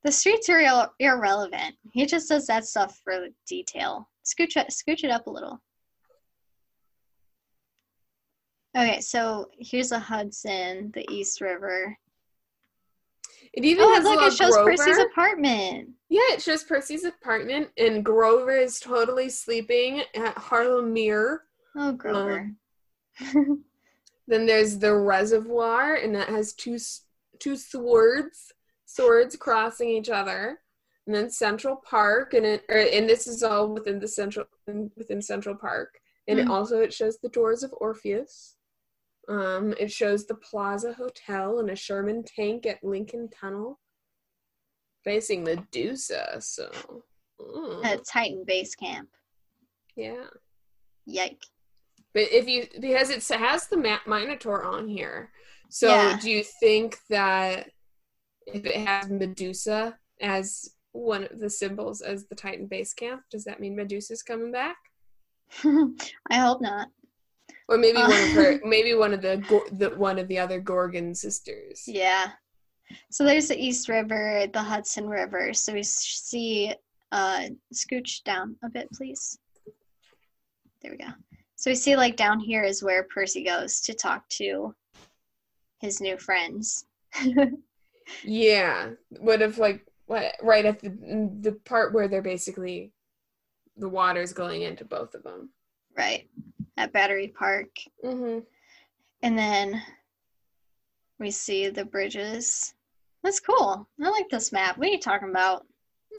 The 0.04 0.12
streets 0.12 0.48
are 0.48 0.60
ir- 0.60 0.90
irrelevant. 0.98 1.74
He 1.92 2.06
just 2.06 2.28
does 2.28 2.46
that 2.46 2.64
stuff 2.64 2.98
for 3.04 3.26
detail. 3.46 4.08
Scooch 4.24 4.56
it, 4.56 4.68
scooch 4.70 5.04
it 5.04 5.10
up 5.10 5.26
a 5.26 5.30
little. 5.30 5.60
Okay, 8.76 9.00
so 9.00 9.50
here's 9.58 9.88
the 9.90 9.98
Hudson, 9.98 10.90
the 10.94 11.04
East 11.10 11.40
River. 11.40 11.96
It 13.52 13.64
even 13.64 13.84
Oh, 13.84 13.94
has 13.94 14.04
look, 14.04 14.22
it 14.22 14.32
shows 14.32 14.54
Grover. 14.54 14.76
Percy's 14.76 14.98
apartment. 14.98 15.90
Yeah, 16.08 16.20
it 16.30 16.40
shows 16.40 16.62
Percy's 16.62 17.04
apartment, 17.04 17.68
and 17.76 18.04
Grover 18.04 18.52
is 18.56 18.78
totally 18.78 19.28
sleeping 19.28 20.02
at 20.14 20.38
Harlem 20.38 20.92
Meer. 20.92 21.42
Oh, 21.76 21.92
Grover. 21.92 22.52
Um, 23.34 23.64
then 24.28 24.46
there's 24.46 24.78
the 24.78 24.94
reservoir, 24.94 25.96
and 25.96 26.14
that 26.14 26.28
has 26.28 26.52
two 26.52 26.78
two 27.40 27.56
swords, 27.56 28.52
swords 28.94 29.36
crossing 29.36 29.88
each 29.90 30.10
other. 30.10 30.58
And 31.06 31.14
then 31.16 31.30
Central 31.30 31.76
Park, 31.76 32.34
and 32.34 32.44
it, 32.46 32.64
or, 32.68 32.76
and 32.76 33.08
this 33.08 33.26
is 33.26 33.42
all 33.42 33.68
within 33.72 33.98
the 33.98 34.06
central 34.08 34.46
within 34.96 35.20
Central 35.22 35.54
Park. 35.56 35.98
And 36.28 36.38
it 36.38 36.46
Mm. 36.46 36.50
also 36.50 36.80
it 36.80 36.92
shows 36.92 37.18
the 37.18 37.30
doors 37.30 37.62
of 37.62 37.72
Orpheus 37.80 38.56
Um, 39.28 39.74
it 39.78 39.90
shows 39.92 40.26
the 40.26 40.34
Plaza 40.34 40.92
Hotel 40.92 41.58
and 41.60 41.70
a 41.70 41.76
Sherman 41.76 42.24
tank 42.24 42.66
at 42.66 42.82
Lincoln 42.82 43.28
Tunnel 43.30 43.78
facing 45.04 45.44
Medusa. 45.44 46.36
So, 46.40 46.70
mm, 47.40 47.84
At 47.84 48.04
Titan 48.04 48.44
Base 48.44 48.74
Camp. 48.74 49.08
yeah. 49.96 50.26
Yike. 51.06 51.44
But 52.12 52.24
if 52.32 52.46
you 52.48 52.66
because 52.80 53.10
it 53.10 53.22
has 53.38 53.68
the 53.68 53.76
Minotaur 54.06 54.64
on 54.64 54.88
here, 54.88 55.32
so 55.70 55.88
Yeah. 55.88 56.18
do 56.20 56.30
you 56.30 56.42
think 56.44 56.98
that 57.08 57.70
if 58.52 58.64
it 58.66 58.76
has 58.76 59.08
Medusa 59.08 59.96
as 60.20 60.70
one 60.92 61.24
of 61.24 61.38
the 61.38 61.50
symbols 61.50 62.00
as 62.00 62.26
the 62.26 62.34
Titan 62.34 62.66
base 62.66 62.92
camp, 62.92 63.22
does 63.30 63.44
that 63.44 63.60
mean 63.60 63.76
Medusa's 63.76 64.22
coming 64.22 64.52
back? 64.52 64.76
I 65.64 66.36
hope 66.36 66.60
not. 66.60 66.88
Or 67.68 67.78
maybe 67.78 67.98
one 67.98 68.12
of 68.12 68.30
her, 68.30 68.54
Uh. 68.54 68.58
maybe 68.64 68.94
one 68.94 69.14
of 69.14 69.22
the, 69.22 69.64
the 69.72 69.90
one 69.90 70.18
of 70.18 70.26
the 70.28 70.38
other 70.38 70.60
Gorgon 70.60 71.14
sisters. 71.14 71.84
Yeah. 71.86 72.32
So 73.10 73.24
there's 73.24 73.48
the 73.48 73.58
East 73.58 73.88
River, 73.88 74.46
the 74.52 74.62
Hudson 74.62 75.08
River. 75.08 75.54
So 75.54 75.72
we 75.72 75.84
see, 75.84 76.74
uh, 77.12 77.44
scooch 77.72 78.24
down 78.24 78.56
a 78.64 78.68
bit, 78.68 78.88
please. 78.92 79.38
There 80.82 80.90
we 80.90 80.98
go. 80.98 81.12
So 81.54 81.70
we 81.70 81.74
see 81.76 81.94
like 81.94 82.16
down 82.16 82.40
here 82.40 82.64
is 82.64 82.82
where 82.82 83.04
Percy 83.04 83.44
goes 83.44 83.80
to 83.82 83.94
talk 83.94 84.28
to 84.30 84.74
his 85.80 86.00
new 86.00 86.16
friends. 86.16 86.86
Yeah, 88.24 88.90
would 89.18 89.40
have 89.40 89.58
like 89.58 89.86
what 90.06 90.34
right 90.42 90.64
at 90.64 90.80
the 90.80 90.88
the 91.40 91.52
part 91.64 91.92
where 91.94 92.08
they're 92.08 92.22
basically 92.22 92.92
the 93.76 93.88
water's 93.88 94.32
going 94.32 94.62
into 94.62 94.84
both 94.84 95.14
of 95.14 95.22
them. 95.22 95.50
right. 95.96 96.28
At 96.76 96.92
Battery 96.92 97.28
Park. 97.28 97.68
Mm-hmm. 98.04 98.40
And 99.22 99.38
then 99.38 99.82
we 101.18 101.30
see 101.30 101.68
the 101.68 101.84
bridges. 101.84 102.74
That's 103.22 103.40
cool. 103.40 103.86
I 104.02 104.08
like 104.08 104.28
this 104.30 104.50
map. 104.52 104.78
What 104.78 104.88
are 104.88 104.90
you 104.92 104.98
talking 104.98 105.28
about? 105.30 105.66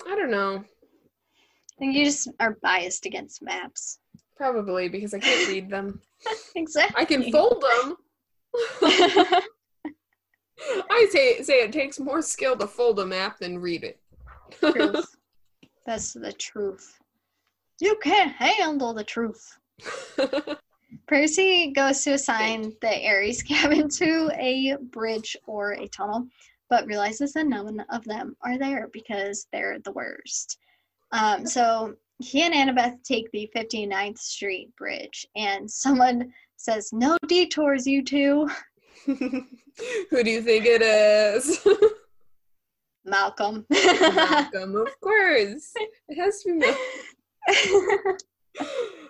I 0.07 0.15
don't 0.15 0.29
know, 0.31 0.57
I 0.63 1.79
think 1.79 1.95
you 1.95 2.05
just 2.05 2.29
are 2.39 2.57
biased 2.61 3.05
against 3.07 3.41
maps. 3.41 3.99
probably 4.37 4.87
because 4.87 5.13
I 5.15 5.19
can't 5.19 5.47
read 5.49 5.69
them. 5.69 5.99
Exactly. 6.55 7.01
I 7.01 7.05
can 7.05 7.31
fold 7.31 7.63
them. 7.63 7.95
I 10.89 11.07
say 11.11 11.41
say 11.41 11.61
it 11.63 11.71
takes 11.71 11.99
more 11.99 12.21
skill 12.21 12.55
to 12.57 12.67
fold 12.67 12.99
a 12.99 13.05
map 13.05 13.39
than 13.39 13.59
read 13.59 13.83
it. 13.83 13.99
truth. 14.59 15.17
That's 15.85 16.13
the 16.13 16.31
truth. 16.33 16.99
You 17.79 17.97
can't 18.03 18.31
handle 18.31 18.93
the 18.93 19.03
truth. 19.03 19.57
Percy 21.07 21.71
goes 21.71 22.03
to 22.03 22.13
assign 22.13 22.73
the 22.81 23.07
Ares 23.07 23.41
cabin 23.41 23.89
to 23.89 24.29
a 24.37 24.77
bridge 24.91 25.35
or 25.47 25.71
a 25.71 25.87
tunnel, 25.87 26.27
but 26.69 26.85
realizes 26.85 27.33
that 27.33 27.47
none 27.47 27.83
of 27.89 28.03
them 28.03 28.35
are 28.41 28.57
there 28.57 28.89
because 28.93 29.47
they're 29.51 29.79
the 29.79 29.91
worst. 29.93 30.59
Um, 31.11 31.45
so 31.45 31.95
he 32.19 32.43
and 32.43 32.53
Annabeth 32.53 33.03
take 33.03 33.31
the 33.31 33.49
59th 33.55 34.19
Street 34.19 34.75
Bridge, 34.75 35.25
and 35.35 35.69
someone 35.69 36.31
says, 36.57 36.93
No 36.93 37.17
detours, 37.27 37.87
you 37.87 38.03
two. 38.03 38.49
Who 39.05 40.23
do 40.23 40.29
you 40.29 40.41
think 40.41 40.65
it 40.65 40.81
is? 40.81 41.65
Malcolm. 43.05 43.65
Malcolm, 43.69 44.75
of 44.75 44.99
course. 45.01 45.73
It 46.07 46.15
has 46.19 46.41
to 46.43 46.49
be 46.53 46.57
Malcolm. 46.57 48.17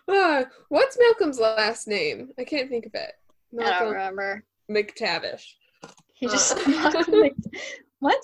Ah, 0.07 0.43
what's 0.69 0.97
Malcolm's 0.99 1.39
last 1.39 1.87
name? 1.87 2.29
I 2.37 2.43
can't 2.43 2.69
think 2.69 2.85
of 2.85 2.93
it. 2.93 3.11
I 3.59 3.63
don't 3.63 3.65
Malcolm 3.69 3.89
remember. 3.89 4.43
McTavish. 4.69 5.45
He 6.13 6.27
just 6.27 6.57
Uh. 6.57 6.69
Malcolm 6.69 7.29
what? 7.99 8.21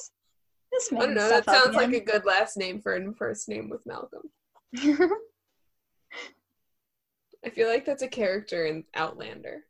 This 0.71 0.91
I 0.91 0.99
don't 0.99 1.13
know. 1.13 1.29
That 1.29 1.45
sounds 1.45 1.75
like 1.75 1.93
a 1.93 1.99
good 1.99 2.25
last 2.25 2.57
name 2.57 2.81
for 2.81 2.95
a 2.95 3.13
first 3.13 3.47
name 3.47 3.69
with 3.69 3.85
Malcolm. 3.85 4.29
I 7.45 7.49
feel 7.51 7.67
like 7.69 7.85
that's 7.85 8.03
a 8.03 8.07
character 8.07 8.65
in 8.65 8.83
Outlander. 8.95 9.65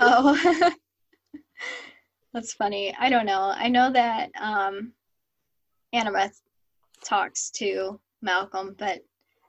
oh, 0.00 0.72
that's 2.32 2.52
funny. 2.54 2.94
I 2.98 3.08
don't 3.10 3.26
know. 3.26 3.52
I 3.54 3.68
know 3.68 3.92
that 3.92 4.30
um, 4.40 4.92
Annabeth 5.94 6.40
talks 7.04 7.50
to 7.52 8.00
Malcolm, 8.22 8.74
but 8.78 9.00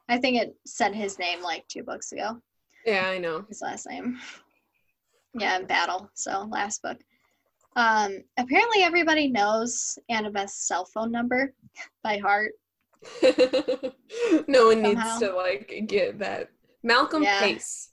I 0.09 0.18
think 0.18 0.41
it 0.41 0.55
said 0.66 0.93
his 0.93 1.18
name 1.20 1.41
like 1.41 1.68
two 1.68 1.84
books 1.84 2.11
ago. 2.11 2.39
Yeah, 2.86 3.07
I 3.07 3.18
know. 3.18 3.45
His 3.49 3.61
last 3.61 3.88
name. 3.89 4.20
Yeah, 5.38 5.57
in 5.57 5.66
Battle. 5.66 6.09
So 6.13 6.47
last 6.51 6.82
book. 6.82 6.97
Um, 7.76 8.24
apparently, 8.38 8.84
everybody 8.84 9.28
knows 9.28 9.97
Annabeth's 10.09 10.68
cell 10.68 10.86
phone 10.86 11.11
number 11.11 11.53
by 12.03 12.18
heart. 12.20 12.51
no 14.47 14.68
one 14.68 14.84
Somehow. 14.84 14.84
needs 14.84 15.20
to 15.20 15.36
like 15.36 15.84
get 15.88 16.20
that. 16.20 16.49
Malcolm 16.84 17.24
Yeah. 17.24 17.39
Pace. 17.39 17.91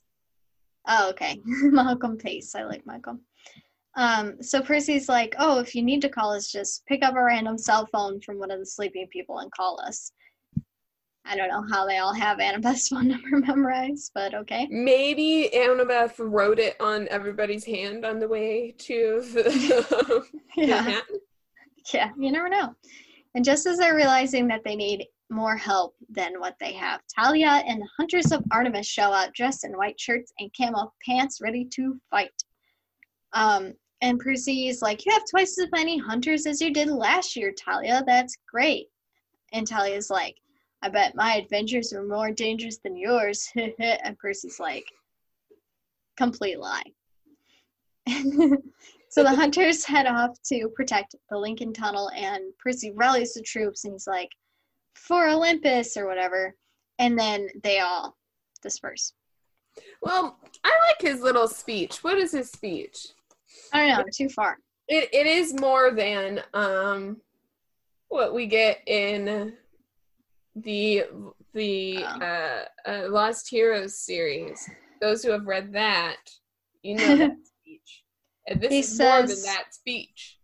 Oh, 0.87 1.11
okay. 1.11 1.41
Malcolm 1.45 2.16
Pace. 2.16 2.55
I 2.55 2.64
like 2.64 2.87
Malcolm. 2.87 3.20
Um, 3.97 4.43
so 4.43 4.62
Percy's 4.62 5.09
like, 5.09 5.34
oh, 5.38 5.59
if 5.59 5.74
you 5.74 5.82
need 5.82 6.01
to 6.03 6.09
call 6.09 6.32
us, 6.32 6.51
just 6.51 6.84
pick 6.86 7.05
up 7.05 7.14
a 7.14 7.22
random 7.22 7.59
cell 7.59 7.86
phone 7.93 8.20
from 8.20 8.38
one 8.38 8.51
of 8.51 8.59
the 8.59 8.66
sleeping 8.66 9.07
people 9.12 9.38
and 9.38 9.53
call 9.53 9.80
us. 9.80 10.12
I 11.24 11.36
don't 11.36 11.49
know 11.49 11.64
how 11.70 11.86
they 11.86 11.99
all 11.99 12.14
have 12.14 12.38
Annabeth's 12.38 12.88
phone 12.88 13.09
number 13.09 13.38
memorized, 13.38 14.11
but 14.14 14.34
okay. 14.34 14.66
Maybe 14.70 15.51
Annabeth 15.55 16.14
wrote 16.18 16.59
it 16.59 16.80
on 16.80 17.07
everybody's 17.09 17.64
hand 17.64 18.05
on 18.05 18.18
the 18.18 18.28
way 18.28 18.74
to 18.78 19.20
the 19.20 20.24
Yeah. 20.57 21.01
Yeah, 21.93 22.11
you 22.18 22.30
never 22.30 22.49
know. 22.49 22.74
And 23.34 23.45
just 23.45 23.66
as 23.66 23.78
they're 23.78 23.97
realizing 23.97 24.47
that 24.49 24.62
they 24.64 24.76
need 24.76 25.07
more 25.30 25.57
help 25.57 25.95
than 26.11 26.38
what 26.38 26.55
they 26.61 26.72
have, 26.74 27.01
Thalia 27.16 27.62
and 27.66 27.80
the 27.80 27.88
Hunters 27.97 28.30
of 28.30 28.45
Artemis 28.51 28.86
show 28.86 29.12
out 29.12 29.32
dressed 29.32 29.64
in 29.64 29.72
white 29.72 29.99
shirts 29.99 30.32
and 30.38 30.51
camo 30.57 30.93
pants, 31.07 31.40
ready 31.40 31.64
to 31.74 31.99
fight. 32.11 32.30
Um, 33.32 33.74
and 34.03 34.18
Percy's 34.18 34.82
like, 34.82 35.07
You 35.07 35.12
have 35.12 35.22
twice 35.30 35.59
as 35.59 35.68
many 35.72 35.96
hunters 35.96 36.44
as 36.46 36.61
you 36.61 36.72
did 36.72 36.88
last 36.88 37.36
year, 37.36 37.55
Thalia. 37.59 38.03
That's 38.07 38.36
great. 38.50 38.88
And 39.53 39.66
Thalia's 39.66 40.11
like, 40.11 40.36
I 40.82 40.88
bet 40.88 41.14
my 41.14 41.36
adventures 41.36 41.92
were 41.94 42.05
more 42.05 42.32
dangerous 42.32 42.78
than 42.82 42.96
yours. 42.96 43.48
and 43.57 44.18
Percy's 44.18 44.59
like, 44.59 44.84
Complete 46.16 46.59
lie. 46.59 46.82
so 49.09 49.22
the 49.22 49.34
hunters 49.34 49.84
head 49.86 50.07
off 50.07 50.36
to 50.46 50.68
protect 50.74 51.14
the 51.30 51.38
Lincoln 51.38 51.72
Tunnel, 51.72 52.11
and 52.11 52.42
Percy 52.59 52.90
rallies 52.90 53.34
the 53.34 53.42
troops, 53.42 53.84
and 53.84 53.94
he's 53.94 54.09
like, 54.09 54.28
"For 54.94 55.28
Olympus" 55.28 55.96
or 55.96 56.07
whatever, 56.07 56.55
and 56.98 57.18
then 57.18 57.48
they 57.62 57.78
all 57.78 58.16
disperse. 58.61 59.14
Well, 60.03 60.38
I 60.64 60.72
like 60.88 61.00
his 61.00 61.22
little 61.22 61.48
speech. 61.48 62.03
What 62.03 62.18
is 62.18 62.32
his 62.32 62.50
speech? 62.50 63.07
I 63.72 63.86
don't 63.86 63.98
know, 63.98 64.05
too 64.12 64.28
far. 64.28 64.59
It 64.88 65.09
it 65.12 65.26
is 65.26 65.55
more 65.61 65.90
than 65.90 66.40
um 66.55 67.20
what 68.09 68.34
we 68.34 68.46
get 68.46 68.80
in 68.86 69.55
the 70.57 71.05
the 71.55 71.98
Oh. 71.98 72.20
uh, 72.20 72.64
uh 72.86 73.09
Lost 73.09 73.48
Heroes 73.48 73.98
series. 73.98 74.68
Those 75.00 75.22
who 75.22 75.30
have 75.30 75.46
read 75.46 75.72
that, 75.72 76.18
you 76.82 76.96
know 76.96 77.16
that 77.16 77.36
speech. 77.61 78.05
And 78.46 78.61
this 78.61 78.70
He 78.72 78.78
is 78.80 78.98
more 78.98 79.20
than 79.22 79.42
that 79.42 79.66
speech. 79.72 80.38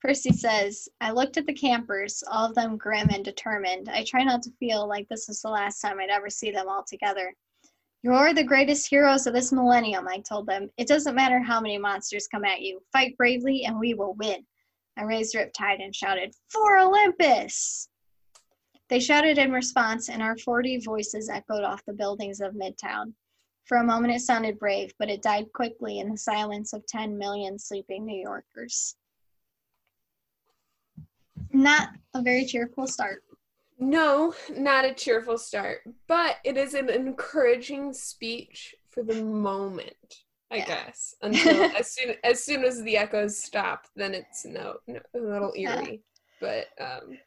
Percy 0.00 0.32
says, 0.32 0.88
I 1.00 1.10
looked 1.10 1.36
at 1.36 1.46
the 1.46 1.52
campers, 1.52 2.22
all 2.30 2.46
of 2.48 2.54
them 2.54 2.76
grim 2.76 3.08
and 3.12 3.24
determined. 3.24 3.88
I 3.88 4.04
try 4.04 4.22
not 4.22 4.42
to 4.42 4.50
feel 4.60 4.86
like 4.86 5.08
this 5.08 5.28
is 5.28 5.40
the 5.40 5.48
last 5.48 5.80
time 5.80 5.98
I'd 5.98 6.10
ever 6.10 6.30
see 6.30 6.50
them 6.50 6.68
all 6.68 6.84
together. 6.86 7.34
You're 8.06 8.32
the 8.32 8.44
greatest 8.44 8.88
heroes 8.88 9.26
of 9.26 9.34
this 9.34 9.50
millennium, 9.50 10.06
I 10.06 10.20
told 10.20 10.46
them. 10.46 10.70
It 10.76 10.86
doesn't 10.86 11.16
matter 11.16 11.40
how 11.40 11.60
many 11.60 11.76
monsters 11.76 12.28
come 12.28 12.44
at 12.44 12.60
you. 12.60 12.80
Fight 12.92 13.16
bravely 13.16 13.64
and 13.64 13.80
we 13.80 13.94
will 13.94 14.14
win. 14.14 14.46
I 14.96 15.02
raised 15.02 15.34
Riptide 15.34 15.82
and 15.82 15.92
shouted, 15.92 16.32
For 16.48 16.78
Olympus! 16.78 17.88
They 18.88 19.00
shouted 19.00 19.38
in 19.38 19.50
response, 19.50 20.08
and 20.08 20.22
our 20.22 20.38
40 20.38 20.78
voices 20.84 21.28
echoed 21.28 21.64
off 21.64 21.84
the 21.84 21.94
buildings 21.94 22.40
of 22.40 22.54
Midtown. 22.54 23.12
For 23.64 23.78
a 23.78 23.84
moment, 23.84 24.14
it 24.14 24.20
sounded 24.20 24.60
brave, 24.60 24.94
but 25.00 25.10
it 25.10 25.20
died 25.20 25.52
quickly 25.52 25.98
in 25.98 26.08
the 26.08 26.16
silence 26.16 26.74
of 26.74 26.86
10 26.86 27.18
million 27.18 27.58
sleeping 27.58 28.06
New 28.06 28.22
Yorkers. 28.22 28.94
Not 31.52 31.88
a 32.14 32.22
very 32.22 32.44
cheerful 32.44 32.86
start. 32.86 33.24
No, 33.78 34.34
not 34.50 34.84
a 34.84 34.94
cheerful 34.94 35.38
start, 35.38 35.80
but 36.06 36.36
it 36.44 36.56
is 36.56 36.74
an 36.74 36.88
encouraging 36.88 37.92
speech 37.92 38.74
for 38.88 39.02
the 39.02 39.14
moment, 39.14 40.22
I 40.50 40.56
Yeah. 40.56 40.64
guess. 40.64 41.14
Until 41.20 41.62
as 41.78 41.92
soon 41.92 42.14
as 42.24 42.42
soon 42.42 42.64
as 42.64 42.82
the 42.82 42.96
echoes 42.96 43.36
stop, 43.42 43.86
then 43.94 44.14
it's 44.14 44.44
no, 44.46 44.78
no 44.86 45.00
a 45.14 45.18
little 45.18 45.52
eerie. 45.56 46.00
But 46.40 46.68
um 46.80 47.18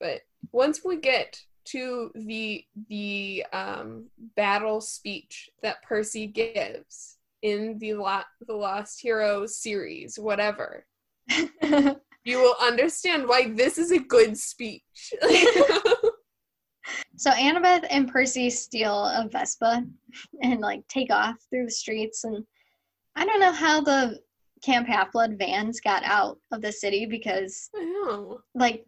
but 0.00 0.22
once 0.52 0.84
we 0.84 0.96
get 0.96 1.42
to 1.66 2.10
the 2.14 2.64
the 2.88 3.44
um 3.52 4.06
battle 4.36 4.80
speech 4.80 5.50
that 5.62 5.82
Percy 5.82 6.26
gives 6.26 7.18
in 7.42 7.78
the 7.78 7.94
La- 7.94 8.24
the 8.46 8.54
Lost 8.54 9.00
Hero 9.02 9.46
series, 9.46 10.18
whatever, 10.18 10.86
you 12.26 12.40
will 12.40 12.56
understand 12.60 13.28
why 13.28 13.48
this 13.50 13.78
is 13.78 13.92
a 13.92 13.98
good 13.98 14.36
speech. 14.36 14.82
so 17.16 17.30
Annabeth 17.30 17.86
and 17.88 18.10
Percy 18.10 18.50
steal 18.50 19.04
a 19.06 19.28
Vespa 19.30 19.84
and 20.42 20.60
like 20.60 20.86
take 20.88 21.10
off 21.12 21.36
through 21.48 21.66
the 21.66 21.70
streets 21.70 22.24
and 22.24 22.44
I 23.14 23.24
don't 23.24 23.40
know 23.40 23.52
how 23.52 23.80
the 23.80 24.18
Camp 24.62 24.88
Half 24.88 25.12
Blood 25.12 25.36
vans 25.38 25.80
got 25.80 26.02
out 26.02 26.38
of 26.50 26.62
the 26.62 26.72
city 26.72 27.06
because 27.06 27.70
like 28.54 28.84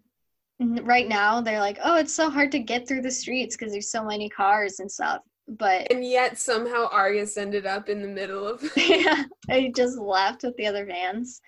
right 0.61 1.09
now 1.09 1.41
they're 1.41 1.61
like, 1.61 1.79
oh, 1.85 1.97
it's 1.97 2.15
so 2.15 2.29
hard 2.29 2.51
to 2.53 2.59
get 2.59 2.89
through 2.89 3.03
the 3.03 3.11
streets 3.11 3.57
because 3.57 3.73
there's 3.73 3.91
so 3.91 4.05
many 4.05 4.29
cars 4.29 4.81
and 4.81 4.91
stuff. 4.91 5.23
But 5.47 5.91
And 5.93 6.05
yet 6.05 6.39
somehow 6.39 6.89
Argus 6.91 7.37
ended 7.37 7.67
up 7.67 7.89
in 7.89 8.03
the 8.03 8.09
middle 8.09 8.47
of 8.47 8.69
yeah, 8.77 9.23
they 9.47 9.69
just 9.69 9.97
left 9.97 10.43
with 10.43 10.57
the 10.57 10.67
other 10.67 10.85
vans. 10.85 11.41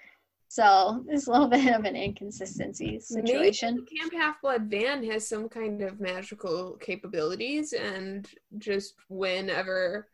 So 0.50 1.04
it's 1.08 1.28
a 1.28 1.30
little 1.30 1.46
bit 1.46 1.72
of 1.72 1.84
an 1.84 1.94
inconsistency 1.94 2.98
situation. 2.98 3.86
Camp 3.96 4.12
Half 4.12 4.40
Blood 4.42 4.62
van 4.64 5.08
has 5.08 5.28
some 5.28 5.48
kind 5.48 5.80
of 5.80 6.00
magical 6.00 6.72
capabilities, 6.80 7.72
and 7.72 8.28
just 8.58 8.94
whenever 9.08 10.08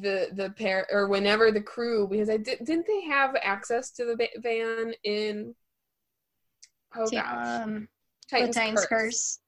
the 0.00 0.28
the 0.34 0.50
pair 0.50 0.86
or 0.88 1.08
whenever 1.08 1.50
the 1.50 1.60
crew, 1.60 2.06
because 2.06 2.30
I 2.30 2.36
did, 2.36 2.60
didn't 2.64 2.86
they 2.86 3.00
have 3.08 3.34
access 3.42 3.90
to 3.92 4.04
the 4.04 4.14
va- 4.14 4.40
van 4.40 4.94
in 5.02 5.52
oh 6.94 7.08
gosh, 7.10 7.62
um, 7.64 7.88
Titan's, 8.30 8.54
Titan's 8.54 8.80
Curse. 8.82 8.88
curse. 8.88 9.38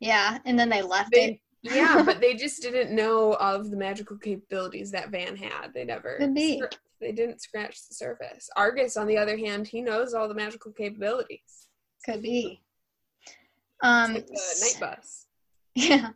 Yeah, 0.00 0.38
and 0.46 0.58
then 0.58 0.68
they 0.68 0.82
left 0.82 1.12
They- 1.12 1.24
it. 1.24 1.40
yeah, 1.62 2.02
but 2.06 2.20
they 2.20 2.34
just 2.34 2.60
didn't 2.60 2.92
know 2.92 3.34
of 3.34 3.70
the 3.70 3.76
magical 3.76 4.16
capabilities 4.18 4.90
that 4.90 5.10
van 5.10 5.36
had. 5.36 5.72
They 5.74 5.84
never 5.84 6.16
Could 6.18 6.34
be. 6.34 6.60
They 7.00 7.12
didn't 7.12 7.42
scratch 7.42 7.88
the 7.88 7.94
surface. 7.94 8.48
Argus, 8.56 8.96
on 8.96 9.06
the 9.06 9.18
other 9.18 9.36
hand, 9.36 9.66
he 9.66 9.80
knows 9.80 10.14
all 10.14 10.28
the 10.28 10.34
magical 10.34 10.72
capabilities. 10.72 11.68
Could 12.04 12.22
be. 12.22 12.60
Um, 13.82 14.14
like 14.14 14.28
night 14.28 14.76
bus. 14.80 15.26
Yeah. 15.74 16.08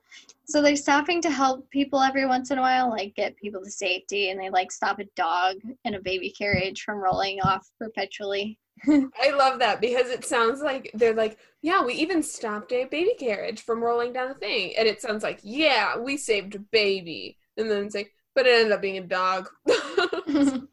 So 0.47 0.61
they're 0.61 0.74
stopping 0.74 1.22
to 1.22 1.30
help 1.30 1.70
people 1.70 2.03
every 2.03 2.26
once 2.26 2.51
in 2.51 2.59
a 2.59 2.61
while, 2.61 2.91
like 2.91 3.14
get 3.14 3.37
people 3.37 3.62
to 3.62 3.70
safety, 3.70 4.30
and 4.30 4.41
they 4.41 4.51
like 4.51 4.72
stop 4.72 4.99
a 4.99 5.05
dog 5.14 5.55
in 5.85 5.95
a 5.95 6.01
baby 6.01 6.35
carriage 6.37 6.83
from 6.83 6.99
rolling 6.99 7.41
off 7.41 7.70
perpetually. 7.78 8.59
I 8.89 9.30
love 9.30 9.61
that 9.61 9.80
because 9.80 10.11
it 10.11 10.24
sounds 10.24 10.61
like 10.61 10.91
they're 10.95 11.14
like, 11.14 11.39
yeah, 11.62 11.85
we 11.85 11.95
even 11.95 12.22
stopped 12.22 12.72
a 12.72 12.87
baby 12.87 13.14
carriage 13.18 13.62
from 13.62 13.83
rolling 13.83 14.12
down 14.12 14.28
the 14.28 14.35
thing. 14.35 14.72
And 14.76 14.89
it 14.89 15.01
sounds 15.01 15.22
like, 15.22 15.39
yeah, 15.43 15.97
we 15.97 16.16
saved 16.16 16.57
a 16.57 16.59
baby. 16.59 17.39
And 17.57 17.70
then 17.70 17.85
it's 17.85 17.95
like, 17.95 18.12
but 18.35 18.47
it 18.47 18.57
ended 18.57 18.72
up 18.72 18.83
being 18.83 18.99
a 18.99 19.07
dog. 19.07 19.49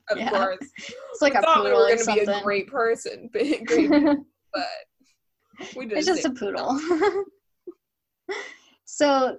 of 0.09 0.17
Yeah. 0.17 0.29
course. 0.29 0.57
It's 0.77 1.21
like 1.21 1.33
we 1.33 1.39
a 1.39 1.41
thought 1.41 1.63
we 1.63 1.71
were 1.71 1.87
going 1.87 1.97
to 1.99 2.13
be 2.13 2.19
a 2.19 2.41
great 2.43 2.67
person, 2.67 3.29
great 3.33 3.67
people, 3.67 4.25
but 4.53 4.67
we 5.75 5.85
just, 5.87 6.07
it's 6.09 6.21
just 6.21 6.25
a 6.25 6.31
poodle. 6.31 6.79
so 8.85 9.37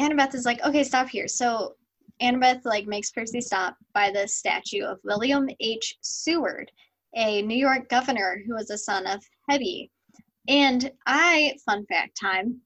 Annabeth 0.00 0.34
is 0.34 0.44
like, 0.44 0.64
okay, 0.64 0.84
stop 0.84 1.08
here. 1.08 1.28
So 1.28 1.74
Annabeth 2.22 2.64
like 2.64 2.86
makes 2.86 3.10
Percy 3.10 3.40
stop 3.40 3.76
by 3.94 4.10
the 4.10 4.26
statue 4.26 4.82
of 4.84 4.98
William 5.04 5.48
H. 5.60 5.96
Seward, 6.00 6.70
a 7.16 7.42
New 7.42 7.56
York 7.56 7.88
governor 7.88 8.40
who 8.46 8.54
was 8.54 8.70
a 8.70 8.78
son 8.78 9.06
of 9.06 9.22
Hebe. 9.50 9.90
And 10.48 10.90
I, 11.06 11.54
fun 11.66 11.84
fact 11.86 12.18
time, 12.20 12.60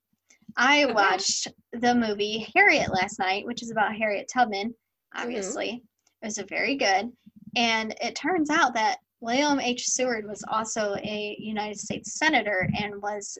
I 0.57 0.87
watched 0.87 1.49
the 1.72 1.95
movie 1.95 2.47
Harriet 2.55 2.93
last 2.93 3.18
night, 3.18 3.45
which 3.47 3.62
is 3.62 3.70
about 3.70 3.95
Harriet 3.95 4.30
Tubman, 4.33 4.74
Mm-hmm. 5.14 5.22
obviously. 5.26 5.83
It 6.23 6.27
was 6.27 6.39
a 6.39 6.45
very 6.45 6.77
good. 6.77 7.12
And 7.57 7.95
it 8.01 8.14
turns 8.14 8.49
out 8.49 8.75
that 8.75 8.99
William 9.20 9.61
H. 9.61 9.87
Seward 9.87 10.27
was 10.27 10.45
also 10.49 10.95
a 10.97 11.37
United 11.39 11.79
States 11.79 12.18
Senator 12.18 12.68
and 12.81 13.01
was 13.03 13.39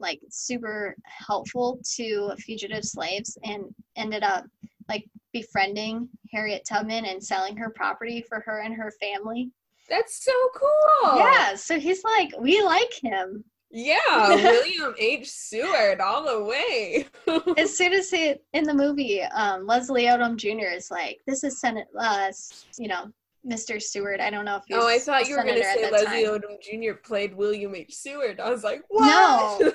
like 0.00 0.20
super 0.30 0.96
helpful 1.04 1.80
to 1.96 2.32
fugitive 2.38 2.84
slaves 2.84 3.36
and 3.42 3.64
ended 3.96 4.22
up 4.22 4.44
like 4.88 5.08
befriending 5.32 6.08
Harriet 6.32 6.64
Tubman 6.68 7.04
and 7.04 7.22
selling 7.22 7.56
her 7.56 7.70
property 7.70 8.24
for 8.28 8.40
her 8.40 8.60
and 8.60 8.74
her 8.74 8.92
family. 9.00 9.50
That's 9.88 10.24
so 10.24 10.32
cool. 10.54 11.18
Yeah, 11.18 11.54
so 11.54 11.78
he's 11.78 12.04
like, 12.04 12.30
we 12.38 12.62
like 12.62 12.92
him. 13.02 13.44
Yeah, 13.70 14.28
William 14.28 14.94
H. 14.98 15.28
Seward 15.28 16.00
all 16.00 16.24
the 16.24 16.44
way. 16.44 17.06
As 17.58 17.76
soon 17.76 17.92
as 17.92 18.10
he 18.10 18.34
in 18.54 18.64
the 18.64 18.72
movie, 18.72 19.22
um, 19.22 19.66
Leslie 19.66 20.04
Odom 20.04 20.36
Jr. 20.36 20.74
is 20.74 20.90
like, 20.90 21.20
this 21.26 21.44
is 21.44 21.60
Senate, 21.60 21.86
uh, 21.98 22.32
you 22.78 22.88
know, 22.88 23.12
Mr. 23.46 23.80
Seward. 23.80 24.20
I 24.20 24.30
don't 24.30 24.46
know 24.46 24.56
if 24.56 24.62
he's 24.66 24.78
oh, 24.78 24.88
I 24.88 24.98
thought 24.98 25.28
you 25.28 25.36
were 25.36 25.42
going 25.42 25.56
to 25.56 25.64
say 25.64 25.90
Leslie 25.90 26.24
time. 26.24 26.40
Odom 26.40 26.62
Jr. 26.62 26.94
played 26.94 27.34
William 27.34 27.74
H. 27.74 27.94
Seward. 27.94 28.40
I 28.40 28.50
was 28.50 28.64
like, 28.64 28.82
what? 28.88 29.06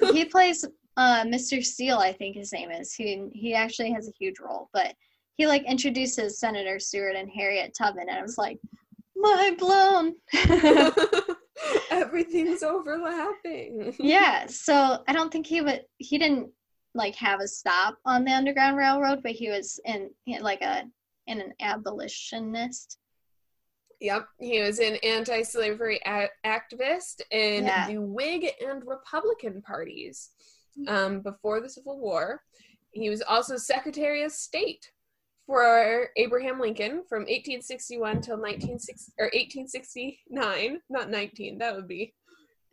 No, 0.01 0.11
he 0.11 0.25
plays 0.31 0.65
uh, 0.97 1.23
Mr. 1.23 1.63
Steele, 1.63 1.99
I 1.99 2.13
think 2.13 2.35
his 2.35 2.51
name 2.51 2.71
is. 2.71 2.93
He 2.93 3.27
he 3.33 3.53
actually 3.53 3.91
has 3.91 4.07
a 4.07 4.13
huge 4.19 4.39
role, 4.39 4.69
but 4.73 4.95
he 5.35 5.47
like 5.47 5.63
introduces 5.63 6.39
Senator 6.39 6.79
Seward 6.79 7.15
and 7.15 7.29
Harriet 7.29 7.75
Tubman, 7.77 8.09
and 8.09 8.19
I 8.19 8.21
was 8.21 8.37
like, 8.37 8.59
mind 9.15 9.57
blown. 9.57 10.15
Everything's 11.91 12.63
overlapping. 12.63 13.93
yeah, 13.99 14.45
so 14.47 15.03
I 15.07 15.13
don't 15.13 15.31
think 15.31 15.45
he 15.45 15.61
would. 15.61 15.81
He 15.97 16.17
didn't 16.17 16.49
like 16.95 17.15
have 17.15 17.39
a 17.39 17.47
stop 17.47 17.97
on 18.05 18.23
the 18.23 18.31
Underground 18.31 18.77
Railroad, 18.77 19.21
but 19.23 19.31
he 19.31 19.49
was 19.49 19.79
in, 19.85 20.09
like 20.41 20.61
a 20.61 20.83
in 21.27 21.39
an 21.41 21.53
abolitionist. 21.61 22.97
Yep, 24.01 24.27
he 24.39 24.61
was 24.61 24.79
an 24.79 24.97
anti-slavery 25.03 25.99
a- 26.05 26.27
activist 26.45 27.21
in 27.31 27.65
Yeah. 27.65 27.87
the 27.87 27.99
Whig 27.99 28.51
and 28.65 28.85
Republican 28.85 29.61
parties 29.61 30.31
um, 30.87 31.21
before 31.21 31.61
the 31.61 31.69
Civil 31.69 31.99
War. 31.99 32.41
He 32.91 33.09
was 33.09 33.21
also 33.21 33.55
Secretary 33.57 34.23
of 34.23 34.31
State 34.33 34.91
for 35.45 36.07
Abraham 36.15 36.59
Lincoln 36.59 37.03
from 37.07 37.21
1861 37.23 38.21
till 38.21 38.37
1960 38.37 39.11
or 39.19 39.25
1869. 39.33 40.79
Not 40.89 41.09
19. 41.09 41.57
That 41.57 41.75
would 41.75 41.87
be 41.87 42.13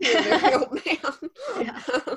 a 0.04 0.22
very 0.22 0.54
old 0.54 0.80
man. 0.86 1.30
Yeah. 1.60 1.80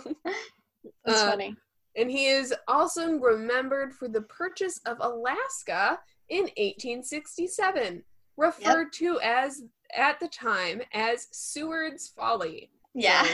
That's 1.06 1.22
Uh, 1.22 1.30
funny. 1.32 1.56
and 1.98 2.10
he 2.10 2.28
is 2.28 2.54
also 2.68 3.14
remembered 3.20 3.94
for 3.94 4.08
the 4.08 4.22
purchase 4.24 4.80
of 4.86 4.98
Alaska 5.00 6.00
in 6.30 6.44
1867, 6.58 8.04
referred 8.38 8.94
to 8.94 9.20
as 9.22 9.64
at 9.96 10.20
the 10.20 10.28
time 10.30 10.82
as 10.94 11.28
Seward's 11.32 12.08
Folly. 12.10 12.70
Yeah. 12.94 13.26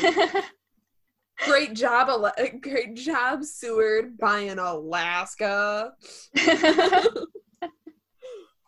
Great 1.46 1.74
job, 1.74 2.10
Ala- 2.10 2.34
great 2.62 2.96
job, 2.96 3.44
Seward, 3.44 4.18
buying 4.18 4.60
Alaska. 4.60 5.94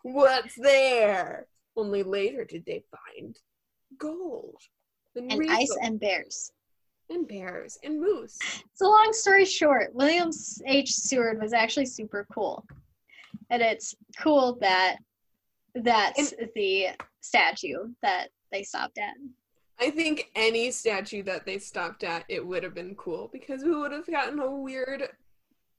What's 0.02 0.54
there? 0.56 1.46
Only 1.76 2.02
later 2.02 2.44
did 2.44 2.64
they 2.66 2.82
find 2.90 3.36
gold 3.98 4.56
and, 5.14 5.30
and 5.32 5.50
ice 5.50 5.76
and 5.82 6.00
bears. 6.00 6.50
and 7.08 7.28
bears 7.28 7.78
and 7.84 8.00
moose. 8.00 8.38
So 8.74 8.88
long 8.88 9.12
story 9.12 9.44
short, 9.44 9.94
William 9.94 10.30
H. 10.66 10.90
Seward 10.92 11.40
was 11.40 11.52
actually 11.52 11.86
super 11.86 12.26
cool, 12.34 12.64
and 13.50 13.62
it's 13.62 13.94
cool 14.18 14.56
that 14.60 14.96
that's 15.74 16.34
the 16.54 16.88
statue 17.20 17.88
that 18.02 18.28
they 18.50 18.62
stopped 18.62 18.98
at. 18.98 19.14
I 19.82 19.90
think 19.90 20.30
any 20.36 20.70
statue 20.70 21.24
that 21.24 21.44
they 21.44 21.58
stopped 21.58 22.04
at, 22.04 22.24
it 22.28 22.46
would 22.46 22.62
have 22.62 22.72
been 22.72 22.94
cool 22.94 23.28
because 23.32 23.64
we 23.64 23.74
would 23.74 23.90
have 23.90 24.06
gotten 24.06 24.38
a 24.38 24.48
weird 24.48 25.08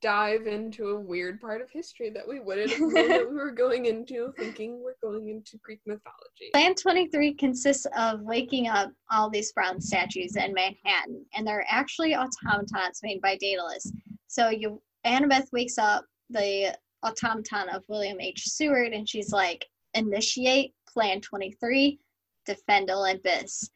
dive 0.02 0.46
into 0.46 0.90
a 0.90 1.00
weird 1.00 1.40
part 1.40 1.62
of 1.62 1.72
history 1.72 2.10
that 2.10 2.28
we 2.28 2.42
wouldn't 2.42 2.70
have 2.70 2.82
known 2.82 3.08
that 3.08 3.30
we 3.30 3.34
were 3.34 3.52
going 3.52 3.86
into, 3.86 4.34
thinking 4.38 4.84
we're 4.84 4.98
going 5.02 5.30
into 5.30 5.58
Greek 5.60 5.80
mythology. 5.86 6.50
Plan 6.52 6.76
23 6.76 7.36
consists 7.36 7.88
of 7.98 8.20
waking 8.24 8.68
up 8.68 8.92
all 9.10 9.30
these 9.30 9.54
bronze 9.54 9.88
statues 9.88 10.36
in 10.36 10.54
Manhattan, 10.54 11.26
and 11.34 11.48
they're 11.48 11.66
actually 11.70 12.14
automatons 12.14 13.00
made 13.04 13.22
by 13.22 13.38
Daedalus. 13.38 13.90
So 14.28 14.50
you, 14.50 14.82
Annabeth 15.06 15.48
wakes 15.54 15.78
up 15.78 16.04
the 16.30 16.78
automaton 17.04 17.70
of 17.70 17.84
William 17.88 18.20
H. 18.20 18.50
Seward, 18.50 18.92
and 18.92 19.08
she's 19.08 19.32
like, 19.32 19.66
initiate 19.94 20.74
Plan 20.90 21.22
23, 21.22 21.98
defend 22.46 22.92
Olympus. 22.92 23.70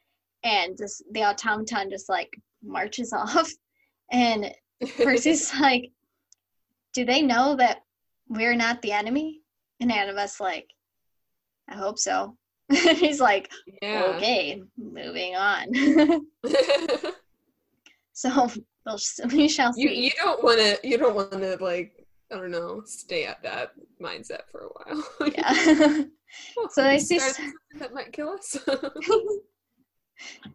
And 0.44 0.78
just, 0.78 1.04
the 1.12 1.24
automaton 1.24 1.90
just 1.90 2.10
like 2.10 2.30
marches 2.64 3.14
off, 3.14 3.52
and 4.12 4.52
Percy's 4.98 5.54
like, 5.60 5.92
do 6.94 7.06
they 7.06 7.22
know 7.22 7.56
that 7.56 7.80
we're 8.28 8.56
not 8.56 8.82
the 8.82 8.92
enemy? 8.92 9.42
And 9.80 9.92
Annabeth's 9.92 10.40
like, 10.40 10.68
I 11.70 11.76
hope 11.76 12.00
so. 12.00 12.36
He's 12.72 13.22
like, 13.22 13.50
yeah. 13.82 14.14
okay, 14.16 14.62
moving 14.78 15.36
on. 15.36 15.68
so 18.14 18.50
we'll, 18.86 19.00
we 19.32 19.48
shall 19.48 19.74
see. 19.74 19.84
you 19.84 19.90
you 19.90 20.12
don't 20.18 20.44
want 20.44 20.60
to 20.60 20.78
you 20.84 20.98
don't 20.98 21.16
want 21.16 21.32
to 21.32 21.58
like 21.62 22.08
I 22.32 22.36
don't 22.36 22.52
know, 22.52 22.82
stay 22.86 23.26
at 23.26 23.42
that 23.44 23.72
mindset 24.02 24.42
for 24.52 24.62
a 24.62 24.68
while. 24.68 25.32
Yeah. 25.34 26.04
Oh, 26.58 26.68
So 26.72 26.84
they 26.84 27.00
see 27.00 27.20
something 27.20 27.54
that 27.80 27.94
might 27.94 28.12
kill 28.12 28.30
us. 28.32 28.58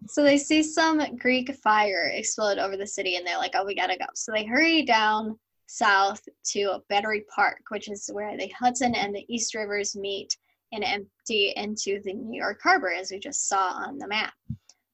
So 0.07 0.23
they 0.23 0.39
see 0.39 0.63
some 0.63 1.17
Greek 1.17 1.55
fire 1.57 2.11
explode 2.15 2.59
over 2.59 2.77
the 2.77 2.87
city 2.87 3.17
and 3.17 3.27
they're 3.27 3.39
like, 3.39 3.53
oh, 3.55 3.65
we 3.65 3.75
gotta 3.75 3.99
go. 3.99 4.07
So 4.15 4.33
they 4.33 4.45
hurry 4.45 4.83
down 4.83 5.39
south 5.67 6.23
to 6.45 6.79
Battery 6.89 7.25
Park, 7.35 7.63
which 7.71 7.91
is 7.91 8.11
where 8.13 8.37
the 8.37 8.49
Hudson 8.59 8.95
and 8.95 9.15
the 9.15 9.25
East 9.29 9.55
Rivers 9.55 9.97
meet 9.97 10.37
and 10.73 10.85
empty 10.85 11.53
into 11.57 12.01
the 12.05 12.15
New 12.15 12.41
York 12.41 12.61
Harbor, 12.63 12.91
as 12.91 13.11
we 13.11 13.19
just 13.19 13.49
saw 13.49 13.73
on 13.73 13.99
the 13.99 14.09
map. 14.09 14.33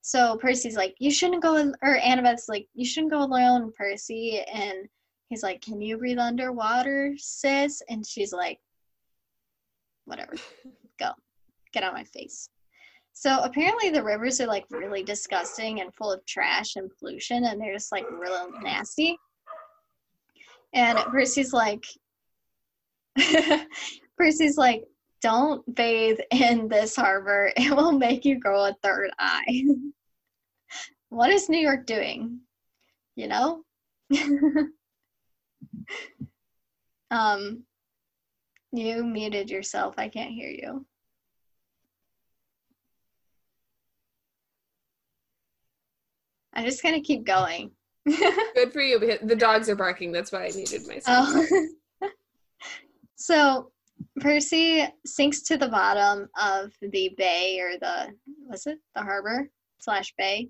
So 0.02 0.36
Percy's 0.38 0.76
like, 0.76 0.94
you 0.98 1.10
shouldn't 1.10 1.42
go, 1.42 1.72
or 1.82 1.96
Annabeth's 1.96 2.48
like, 2.48 2.66
you 2.74 2.84
shouldn't 2.84 3.12
go 3.12 3.22
alone, 3.22 3.72
Percy. 3.76 4.40
And 4.52 4.88
he's 5.28 5.42
like, 5.42 5.60
can 5.60 5.80
you 5.80 5.98
breathe 5.98 6.18
underwater, 6.18 7.14
sis? 7.18 7.82
And 7.88 8.06
she's 8.06 8.32
like, 8.32 8.58
whatever, 10.06 10.34
go, 10.98 11.10
get 11.72 11.82
out 11.82 11.92
of 11.92 11.98
my 11.98 12.04
face. 12.04 12.48
So 13.20 13.40
apparently 13.42 13.90
the 13.90 14.04
rivers 14.04 14.40
are 14.40 14.46
like 14.46 14.64
really 14.70 15.02
disgusting 15.02 15.80
and 15.80 15.92
full 15.92 16.12
of 16.12 16.24
trash 16.24 16.76
and 16.76 16.88
pollution, 17.00 17.46
and 17.46 17.60
they're 17.60 17.74
just 17.74 17.90
like 17.90 18.08
really 18.12 18.48
nasty. 18.62 19.18
And 20.72 20.96
Percy's 21.10 21.52
like, 21.52 21.82
Percy's 24.16 24.56
like, 24.56 24.84
don't 25.20 25.74
bathe 25.74 26.20
in 26.30 26.68
this 26.68 26.94
harbor. 26.94 27.52
It 27.56 27.74
will 27.74 27.90
make 27.90 28.24
you 28.24 28.38
grow 28.38 28.66
a 28.66 28.76
third 28.84 29.10
eye. 29.18 29.64
what 31.08 31.30
is 31.30 31.48
New 31.48 31.58
York 31.58 31.86
doing? 31.86 32.38
You 33.16 33.26
know? 33.26 33.64
um, 37.10 37.64
you 38.70 39.02
muted 39.02 39.50
yourself. 39.50 39.96
I 39.98 40.08
can't 40.08 40.30
hear 40.30 40.50
you. 40.50 40.86
I'm 46.58 46.64
just 46.64 46.82
gonna 46.82 47.00
keep 47.00 47.24
going. 47.24 47.70
Good 48.04 48.72
for 48.72 48.80
you. 48.80 48.98
because 48.98 49.20
The 49.22 49.36
dogs 49.36 49.68
are 49.68 49.76
barking. 49.76 50.10
That's 50.10 50.32
why 50.32 50.46
I 50.46 50.50
muted 50.56 50.88
myself. 50.88 51.28
Oh. 51.30 51.68
so 53.14 53.70
Percy 54.18 54.84
sinks 55.06 55.42
to 55.42 55.56
the 55.56 55.68
bottom 55.68 56.28
of 56.42 56.72
the 56.82 57.14
bay 57.16 57.60
or 57.60 57.78
the 57.78 58.12
was 58.48 58.66
it 58.66 58.78
the 58.96 59.02
harbor 59.02 59.48
slash 59.78 60.12
bay, 60.18 60.48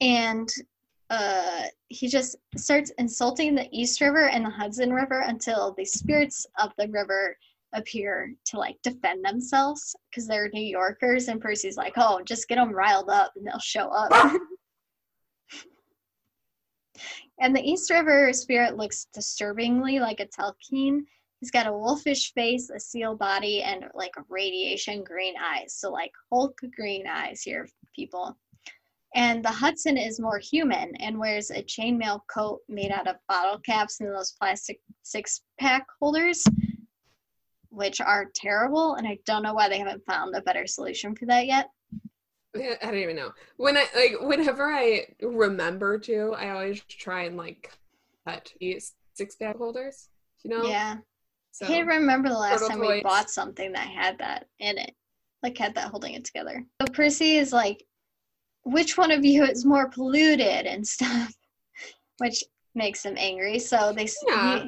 and 0.00 0.48
uh, 1.10 1.62
he 1.86 2.08
just 2.08 2.34
starts 2.56 2.90
insulting 2.98 3.54
the 3.54 3.68
East 3.70 4.00
River 4.00 4.28
and 4.28 4.44
the 4.44 4.50
Hudson 4.50 4.92
River 4.92 5.20
until 5.20 5.76
the 5.78 5.84
spirits 5.84 6.44
of 6.58 6.72
the 6.76 6.88
river 6.88 7.36
appear 7.72 8.34
to 8.46 8.58
like 8.58 8.78
defend 8.82 9.24
themselves 9.24 9.94
because 10.10 10.26
they're 10.26 10.50
New 10.52 10.60
Yorkers, 10.60 11.28
and 11.28 11.40
Percy's 11.40 11.76
like, 11.76 11.92
"Oh, 11.96 12.20
just 12.24 12.48
get 12.48 12.56
them 12.56 12.72
riled 12.72 13.10
up 13.10 13.30
and 13.36 13.46
they'll 13.46 13.60
show 13.60 13.86
up." 13.90 14.10
And 17.40 17.54
the 17.54 17.62
East 17.62 17.90
River 17.90 18.32
spirit 18.32 18.76
looks 18.76 19.06
disturbingly 19.12 19.98
like 19.98 20.20
a 20.20 20.26
Telkhine. 20.26 21.04
He's 21.40 21.50
got 21.50 21.66
a 21.66 21.72
wolfish 21.72 22.32
face, 22.32 22.70
a 22.70 22.80
seal 22.80 23.14
body, 23.14 23.62
and 23.62 23.84
like 23.94 24.14
radiation 24.28 25.04
green 25.04 25.34
eyes. 25.38 25.74
So, 25.74 25.90
like 25.90 26.12
Hulk 26.32 26.58
green 26.74 27.06
eyes 27.06 27.42
here, 27.42 27.68
people. 27.94 28.36
And 29.14 29.44
the 29.44 29.50
Hudson 29.50 29.96
is 29.96 30.20
more 30.20 30.38
human 30.38 30.94
and 30.96 31.18
wears 31.18 31.50
a 31.50 31.62
chainmail 31.62 32.20
coat 32.28 32.60
made 32.68 32.90
out 32.90 33.08
of 33.08 33.16
bottle 33.28 33.58
caps 33.60 34.00
and 34.00 34.10
those 34.10 34.32
plastic 34.32 34.80
six 35.02 35.40
pack 35.58 35.86
holders, 36.00 36.44
which 37.70 38.00
are 38.00 38.30
terrible. 38.34 38.94
And 38.94 39.06
I 39.06 39.18
don't 39.24 39.42
know 39.42 39.54
why 39.54 39.68
they 39.68 39.78
haven't 39.78 40.04
found 40.04 40.34
a 40.34 40.42
better 40.42 40.66
solution 40.66 41.14
for 41.14 41.26
that 41.26 41.46
yet. 41.46 41.70
I 42.56 42.76
don't 42.82 42.96
even 42.96 43.16
know. 43.16 43.32
When 43.56 43.76
I 43.76 43.86
like 43.94 44.16
whenever 44.20 44.72
I 44.72 45.06
remember 45.22 45.98
to, 46.00 46.34
I 46.36 46.50
always 46.50 46.82
try 46.84 47.24
and 47.24 47.36
like 47.36 47.72
cut 48.26 48.52
these 48.60 48.94
six 49.14 49.34
pack 49.36 49.56
holders. 49.56 50.08
You 50.42 50.50
know? 50.50 50.68
Yeah. 50.68 50.96
So 51.52 51.64
I 51.64 51.68
can't 51.68 51.88
remember 51.88 52.28
the 52.28 52.38
last 52.38 52.68
time 52.68 52.80
we 52.80 53.00
bought 53.02 53.30
something 53.30 53.72
that 53.72 53.88
had 53.88 54.18
that 54.18 54.46
in 54.58 54.76
it, 54.78 54.94
like 55.42 55.56
had 55.56 55.74
that 55.74 55.88
holding 55.90 56.14
it 56.14 56.24
together. 56.24 56.62
So 56.80 56.92
Percy 56.92 57.36
is 57.36 57.52
like, 57.52 57.82
which 58.64 58.98
one 58.98 59.10
of 59.10 59.24
you 59.24 59.44
is 59.44 59.64
more 59.64 59.88
polluted 59.88 60.66
and 60.66 60.86
stuff, 60.86 61.32
which 62.18 62.44
makes 62.74 63.04
him 63.04 63.14
angry. 63.16 63.58
So 63.58 63.92
they, 63.96 64.06
Yeah. 64.28 64.64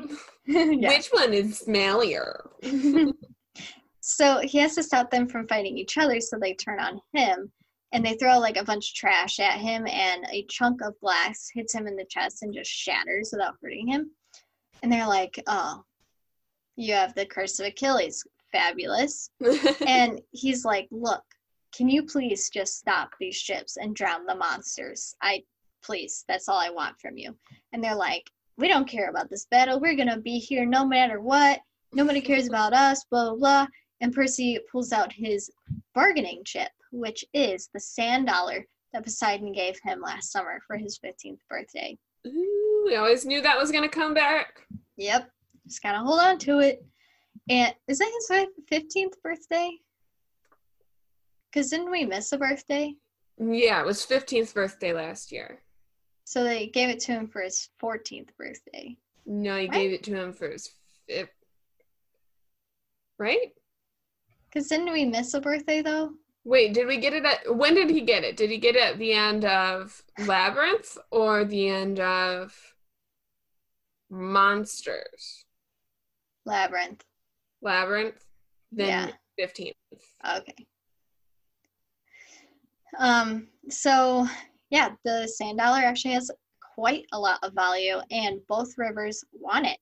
he- 0.46 0.76
yeah. 0.80 0.88
Which 0.88 1.08
one 1.08 1.34
is 1.34 1.62
smellier? 1.68 2.48
so 4.00 4.40
he 4.40 4.56
has 4.58 4.74
to 4.76 4.82
stop 4.82 5.10
them 5.10 5.28
from 5.28 5.46
fighting 5.46 5.76
each 5.76 5.98
other. 5.98 6.20
So 6.20 6.38
they 6.40 6.54
turn 6.54 6.80
on 6.80 7.00
him, 7.12 7.52
and 7.92 8.04
they 8.04 8.14
throw 8.14 8.38
like 8.38 8.56
a 8.56 8.64
bunch 8.64 8.90
of 8.90 8.94
trash 8.94 9.40
at 9.40 9.58
him, 9.58 9.86
and 9.86 10.26
a 10.30 10.44
chunk 10.48 10.82
of 10.82 10.98
glass 11.00 11.48
hits 11.52 11.74
him 11.74 11.86
in 11.86 11.96
the 11.96 12.04
chest 12.04 12.42
and 12.42 12.52
just 12.52 12.70
shatters 12.70 13.30
without 13.32 13.56
hurting 13.62 13.88
him. 13.88 14.10
And 14.82 14.92
they're 14.92 15.06
like, 15.06 15.42
"Oh, 15.46 15.84
you 16.76 16.94
have 16.94 17.14
the 17.14 17.26
curse 17.26 17.58
of 17.58 17.66
Achilles. 17.66 18.24
Fabulous." 18.52 19.30
and 19.86 20.20
he's 20.32 20.64
like, 20.64 20.88
"Look, 20.90 21.24
can 21.74 21.88
you 21.88 22.04
please 22.04 22.50
just 22.50 22.78
stop 22.78 23.10
these 23.18 23.36
ships 23.36 23.76
and 23.78 23.96
drown 23.96 24.26
the 24.26 24.34
monsters? 24.34 25.14
I 25.22 25.44
please, 25.82 26.24
that's 26.28 26.48
all 26.48 26.58
I 26.58 26.70
want 26.70 27.00
from 27.00 27.16
you." 27.16 27.34
And 27.72 27.82
they're 27.82 27.94
like, 27.94 28.30
"We 28.58 28.68
don't 28.68 28.88
care 28.88 29.08
about 29.08 29.30
this 29.30 29.46
battle. 29.46 29.80
We're 29.80 29.96
going 29.96 30.10
to 30.10 30.20
be 30.20 30.38
here 30.38 30.66
no 30.66 30.84
matter 30.84 31.20
what. 31.20 31.60
Nobody 31.94 32.20
cares 32.20 32.48
about 32.48 32.74
us, 32.74 33.04
blah 33.10 33.30
blah." 33.30 33.36
blah. 33.36 33.66
And 34.00 34.14
Percy 34.14 34.60
pulls 34.70 34.92
out 34.92 35.12
his 35.12 35.50
bargaining 35.94 36.42
chip, 36.44 36.70
which 36.90 37.24
is 37.34 37.68
the 37.72 37.80
sand 37.80 38.26
dollar 38.26 38.66
that 38.92 39.04
Poseidon 39.04 39.52
gave 39.52 39.78
him 39.82 40.00
last 40.00 40.32
summer 40.32 40.60
for 40.66 40.76
his 40.76 40.98
15th 40.98 41.38
birthday. 41.48 41.96
Ooh, 42.26 42.84
we 42.86 42.96
always 42.96 43.24
knew 43.26 43.40
that 43.42 43.58
was 43.58 43.70
gonna 43.70 43.88
come 43.88 44.14
back. 44.14 44.62
Yep. 44.96 45.30
Just 45.66 45.82
gotta 45.82 45.98
hold 45.98 46.20
on 46.20 46.38
to 46.38 46.58
it. 46.60 46.84
And 47.50 47.74
is 47.86 47.98
that 47.98 48.10
his 48.28 48.46
fifteenth 48.68 49.14
birthday? 49.22 49.70
Cause 51.54 51.70
didn't 51.70 51.90
we 51.90 52.04
miss 52.04 52.32
a 52.32 52.38
birthday? 52.38 52.94
Yeah, 53.38 53.80
it 53.80 53.86
was 53.86 54.04
15th 54.04 54.52
birthday 54.52 54.92
last 54.92 55.30
year. 55.32 55.62
So 56.24 56.44
they 56.44 56.66
gave 56.66 56.88
it 56.90 57.00
to 57.00 57.12
him 57.12 57.28
for 57.28 57.40
his 57.42 57.70
fourteenth 57.78 58.36
birthday. 58.36 58.96
No, 59.24 59.56
he 59.56 59.62
Right? 59.68 59.72
gave 59.72 59.92
it 59.92 60.02
to 60.04 60.14
him 60.14 60.32
for 60.32 60.50
his 60.50 60.70
fifth. 61.08 61.30
Right? 63.18 63.52
Cause 64.52 64.66
didn't 64.68 64.92
we 64.92 65.04
miss 65.04 65.34
a 65.34 65.40
birthday 65.40 65.82
though? 65.82 66.12
Wait, 66.48 66.72
did 66.72 66.86
we 66.86 66.96
get 66.96 67.12
it 67.12 67.26
at 67.26 67.54
when 67.54 67.74
did 67.74 67.90
he 67.90 68.00
get 68.00 68.24
it? 68.24 68.34
Did 68.34 68.48
he 68.48 68.56
get 68.56 68.74
it 68.74 68.82
at 68.82 68.98
the 68.98 69.12
end 69.12 69.44
of 69.44 70.02
Labyrinth 70.24 70.96
or 71.10 71.44
the 71.44 71.68
end 71.68 72.00
of 72.00 72.56
Monsters? 74.08 75.44
Labyrinth. 76.46 77.04
Labyrinth? 77.60 78.24
Then 78.72 79.12
15th. 79.38 79.72
Okay. 80.38 80.66
Um. 82.98 83.48
So 83.68 84.26
yeah, 84.70 84.92
the 85.04 85.28
sand 85.28 85.58
dollar 85.58 85.80
actually 85.80 86.14
has 86.14 86.30
quite 86.74 87.04
a 87.12 87.18
lot 87.18 87.40
of 87.42 87.52
value, 87.52 87.98
and 88.10 88.40
both 88.48 88.72
rivers 88.78 89.22
want 89.32 89.66
it. 89.66 89.76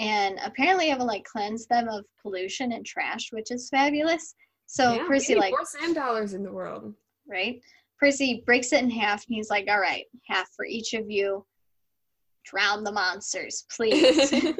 And 0.00 0.40
apparently, 0.44 0.90
it 0.90 0.98
will 0.98 1.06
like 1.06 1.22
cleanse 1.22 1.68
them 1.68 1.88
of 1.88 2.04
pollution 2.20 2.72
and 2.72 2.84
trash, 2.84 3.28
which 3.30 3.52
is 3.52 3.68
fabulous. 3.68 4.34
So 4.68 4.92
yeah, 4.92 5.06
Percy 5.06 5.34
like 5.34 5.50
more 5.50 5.64
sand 5.64 5.94
dollars 5.94 6.34
in 6.34 6.42
the 6.42 6.52
world. 6.52 6.94
right? 7.26 7.60
Percy 7.98 8.42
breaks 8.46 8.72
it 8.72 8.84
in 8.84 8.90
half 8.90 9.26
and 9.26 9.34
he's 9.34 9.50
like, 9.50 9.66
all 9.68 9.80
right, 9.80 10.04
half 10.26 10.50
for 10.54 10.64
each 10.64 10.92
of 10.92 11.10
you. 11.10 11.44
Drown 12.44 12.84
the 12.84 12.92
monsters, 12.92 13.64
please. 13.74 14.32
and 14.32 14.56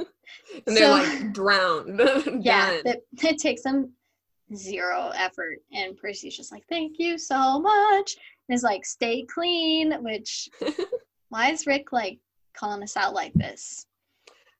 they're 0.67 0.89
like 0.91 1.33
"Drown." 1.33 1.99
yeah, 2.41 2.81
it, 2.85 3.07
it 3.23 3.39
takes 3.39 3.63
them 3.63 3.93
zero 4.55 5.13
effort. 5.15 5.59
And 5.73 5.97
Percy's 5.97 6.37
just 6.37 6.53
like, 6.53 6.65
thank 6.69 6.99
you 6.99 7.19
so 7.19 7.61
much. 7.61 8.17
And 8.49 8.57
is 8.57 8.63
like, 8.63 8.87
stay 8.87 9.25
clean, 9.25 9.93
which, 10.03 10.49
why 11.29 11.51
is 11.53 11.67
Rick 11.67 11.93
like 11.93 12.19
calling 12.55 12.83
us 12.83 12.97
out 12.97 13.13
like 13.15 13.35
this? 13.35 13.87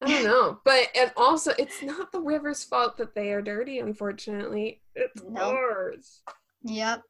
I 0.01 0.07
don't 0.09 0.25
know. 0.25 0.61
But 0.65 0.89
and 0.97 1.13
also 1.17 1.53
it's 1.59 1.83
not 1.83 2.13
the 2.13 2.21
river's 2.21 2.65
fault 2.65 2.97
that 2.99 3.15
they 3.15 3.33
are 3.33 3.43
dirty, 3.43 3.79
unfortunately. 3.81 4.81
It's 4.95 5.23
ours. 5.37 6.21
Yep. 6.63 7.03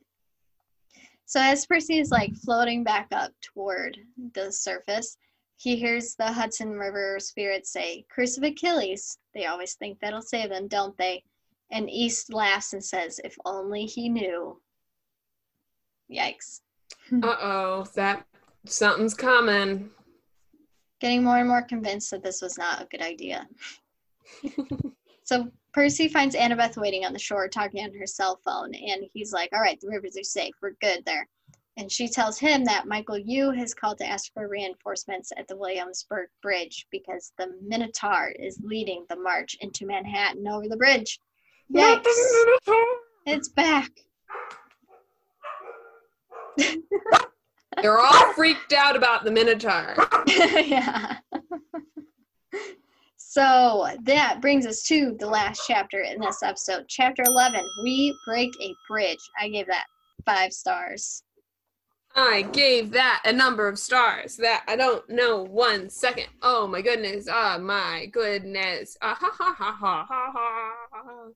So 1.27 1.41
as 1.41 1.67
Percy 1.67 1.99
is 1.99 2.11
like 2.11 2.35
floating 2.37 2.85
back 2.85 3.09
up 3.13 3.33
toward 3.43 3.99
the 4.33 4.51
surface, 4.51 5.19
he 5.59 5.77
hears 5.77 6.15
the 6.15 6.33
Hudson 6.33 6.71
River 6.71 7.19
spirits 7.21 7.73
say, 7.73 8.07
Curse 8.11 8.39
of 8.39 8.45
Achilles. 8.45 9.19
They 9.35 9.47
always 9.47 9.75
think 9.75 9.99
that'll 10.01 10.23
save 10.23 10.51
them, 10.51 10.69
don't 10.69 10.97
they? 10.97 11.25
And 11.71 11.91
East 11.91 12.33
laughs 12.33 12.73
and 12.73 12.83
says, 12.83 13.21
If 13.25 13.37
only 13.45 13.85
he 13.85 14.09
knew. 14.09 14.61
Yikes. 16.11 16.61
Uh 17.23 17.37
oh, 17.41 17.87
that 17.95 18.27
something's 18.67 19.15
coming. 19.15 19.91
Getting 21.01 21.23
more 21.23 21.39
and 21.39 21.49
more 21.49 21.63
convinced 21.63 22.11
that 22.11 22.23
this 22.23 22.43
was 22.43 22.59
not 22.59 22.83
a 22.83 22.87
good 22.87 23.03
idea. 23.03 23.47
So 25.29 25.47
Percy 25.75 26.09
finds 26.09 26.35
Annabeth 26.35 26.79
waiting 26.79 27.05
on 27.05 27.13
the 27.13 27.19
shore 27.19 27.49
talking 27.49 27.85
on 27.85 27.93
her 27.93 28.07
cell 28.07 28.41
phone, 28.47 28.75
and 28.75 29.05
he's 29.13 29.31
like, 29.31 29.51
All 29.53 29.61
right, 29.61 29.79
the 29.79 29.89
rivers 29.89 30.17
are 30.17 30.23
safe. 30.23 30.55
We're 30.63 30.73
good 30.81 31.05
there. 31.05 31.29
And 31.77 31.93
she 31.93 32.09
tells 32.09 32.39
him 32.39 32.65
that 32.65 32.87
Michael 32.87 33.19
Yew 33.19 33.51
has 33.51 33.75
called 33.75 33.99
to 33.99 34.07
ask 34.07 34.33
for 34.33 34.49
reinforcements 34.49 35.31
at 35.37 35.47
the 35.47 35.57
Williamsburg 35.59 36.31
Bridge 36.41 36.87
because 36.91 37.33
the 37.37 37.53
Minotaur 37.61 38.33
is 38.39 38.59
leading 38.63 39.05
the 39.11 39.17
march 39.17 39.55
into 39.61 39.85
Manhattan 39.85 40.49
over 40.49 40.67
the 40.67 40.79
bridge. 40.79 41.21
Yikes! 41.71 42.07
It's 43.27 43.51
back. 43.51 43.91
They're 47.83 47.99
all 47.99 48.33
freaked 48.33 48.73
out 48.73 48.97
about 48.97 49.25
the 49.25 49.31
Minotaur. 49.31 49.97
yeah. 50.27 51.19
So 53.17 53.87
that 54.05 54.41
brings 54.41 54.67
us 54.67 54.83
to 54.85 55.15
the 55.19 55.27
last 55.27 55.63
chapter 55.67 56.01
in 56.01 56.21
this 56.21 56.43
episode. 56.43 56.87
Chapter 56.89 57.23
11 57.27 57.63
We 57.83 58.17
Break 58.27 58.51
a 58.61 58.75
Bridge. 58.89 59.19
I 59.39 59.49
gave 59.49 59.67
that 59.67 59.85
five 60.25 60.53
stars. 60.53 61.23
I 62.17 62.43
gave 62.43 62.91
that 62.93 63.23
a 63.25 63.33
number 63.33 63.69
of 63.69 63.79
stars 63.79 64.37
that 64.39 64.65
I 64.67 64.77
don't 64.77 65.09
know 65.09 65.43
one 65.43 65.89
second. 65.89 66.27
Oh 66.43 66.67
my 66.67 66.83
goodness. 66.83 67.29
Ah, 67.31 67.59
my 67.61 68.07
goodness. 68.07 68.97
Ah, 69.03 69.17
ha, 69.21 69.31
ha, 69.33 69.55
ha, 69.57 69.77
ha, 69.79 70.07
ha, 70.09 70.33
ha. 70.91 71.29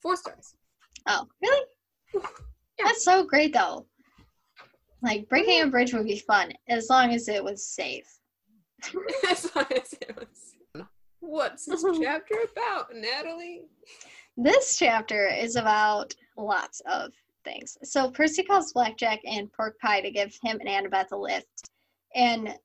Four 0.00 0.16
stars. 0.16 0.54
Oh, 1.06 1.26
really? 1.42 1.66
Yeah. 2.14 2.20
That's 2.86 3.04
so 3.04 3.24
great, 3.24 3.52
though. 3.52 3.86
Like, 5.02 5.28
breaking 5.28 5.62
a 5.62 5.66
bridge 5.66 5.92
would 5.92 6.06
be 6.06 6.18
fun 6.18 6.52
as 6.68 6.88
long 6.88 7.12
as 7.12 7.28
it 7.28 7.42
was 7.42 7.66
safe. 7.66 8.20
as 9.30 9.54
long 9.54 9.66
as 9.74 9.92
it 9.94 10.16
was. 10.16 10.86
What's 11.20 11.66
this 11.66 11.84
chapter 12.02 12.34
about, 12.52 12.94
Natalie? 12.94 13.62
This 14.36 14.76
chapter 14.76 15.28
is 15.28 15.56
about 15.56 16.14
lots 16.36 16.80
of 16.90 17.12
things. 17.44 17.76
So 17.82 18.10
Percy 18.10 18.42
calls 18.42 18.72
Blackjack 18.72 19.20
and 19.24 19.52
Pork 19.52 19.78
Pie 19.80 20.00
to 20.00 20.10
give 20.10 20.36
him 20.42 20.60
and 20.60 20.68
Annabeth 20.68 21.12
a 21.12 21.16
lift. 21.16 21.70
And 22.14 22.56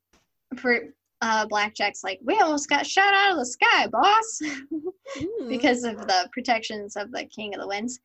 for 0.56 0.80
uh, 1.20 1.46
Blackjack's 1.46 2.04
like, 2.04 2.20
we 2.22 2.38
almost 2.38 2.68
got 2.68 2.86
shot 2.86 3.12
out 3.14 3.32
of 3.32 3.38
the 3.38 3.46
sky, 3.46 3.86
boss, 3.88 4.40
Hmm. 5.16 5.48
because 5.48 5.84
of 5.84 5.96
the 6.06 6.28
protections 6.32 6.94
of 6.94 7.10
the 7.12 7.24
King 7.24 7.54
of 7.54 7.60
the 7.62 7.66
Winds. 7.66 8.00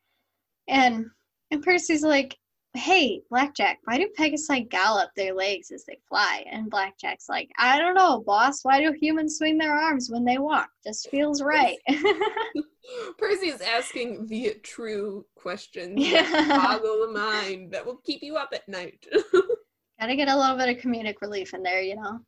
And 0.70 1.08
and 1.52 1.62
Percy's 1.62 2.04
like, 2.04 2.38
hey, 2.76 3.22
Blackjack, 3.30 3.80
why 3.86 3.98
do 3.98 4.10
Pegasi 4.18 4.68
gallop 4.70 5.10
their 5.16 5.34
legs 5.34 5.72
as 5.72 5.86
they 5.86 5.98
fly? 6.10 6.44
And 6.52 6.70
Blackjack's 6.72 7.30
like, 7.30 7.52
I 7.60 7.78
don't 7.78 7.94
know, 7.94 8.22
boss. 8.26 8.64
Why 8.64 8.82
do 8.82 8.92
humans 9.00 9.38
swing 9.38 9.58
their 9.58 9.74
arms 9.74 10.10
when 10.10 10.26
they 10.26 10.40
walk? 10.40 10.70
Just 10.84 11.10
feels 11.10 11.42
right. 11.42 11.78
Percy 13.18 13.48
is 13.48 13.62
asking 13.62 14.28
the 14.28 14.56
true 14.64 15.26
questions 15.36 15.94
Yeah. 15.98 16.24
that 16.24 16.50
boggle 16.82 17.06
the 17.08 17.14
mind 17.14 17.72
that 17.72 17.86
will 17.86 17.98
keep 18.04 18.22
you 18.24 18.36
up 18.36 18.50
at 18.54 18.68
night. 18.68 19.06
Gotta 20.00 20.16
get 20.16 20.28
a 20.28 20.36
little 20.38 20.58
bit 20.58 20.70
of 20.76 20.84
comedic 20.84 21.16
relief 21.22 21.54
in 21.54 21.64
there, 21.64 21.82
you 21.82 21.96
know? 21.96 22.20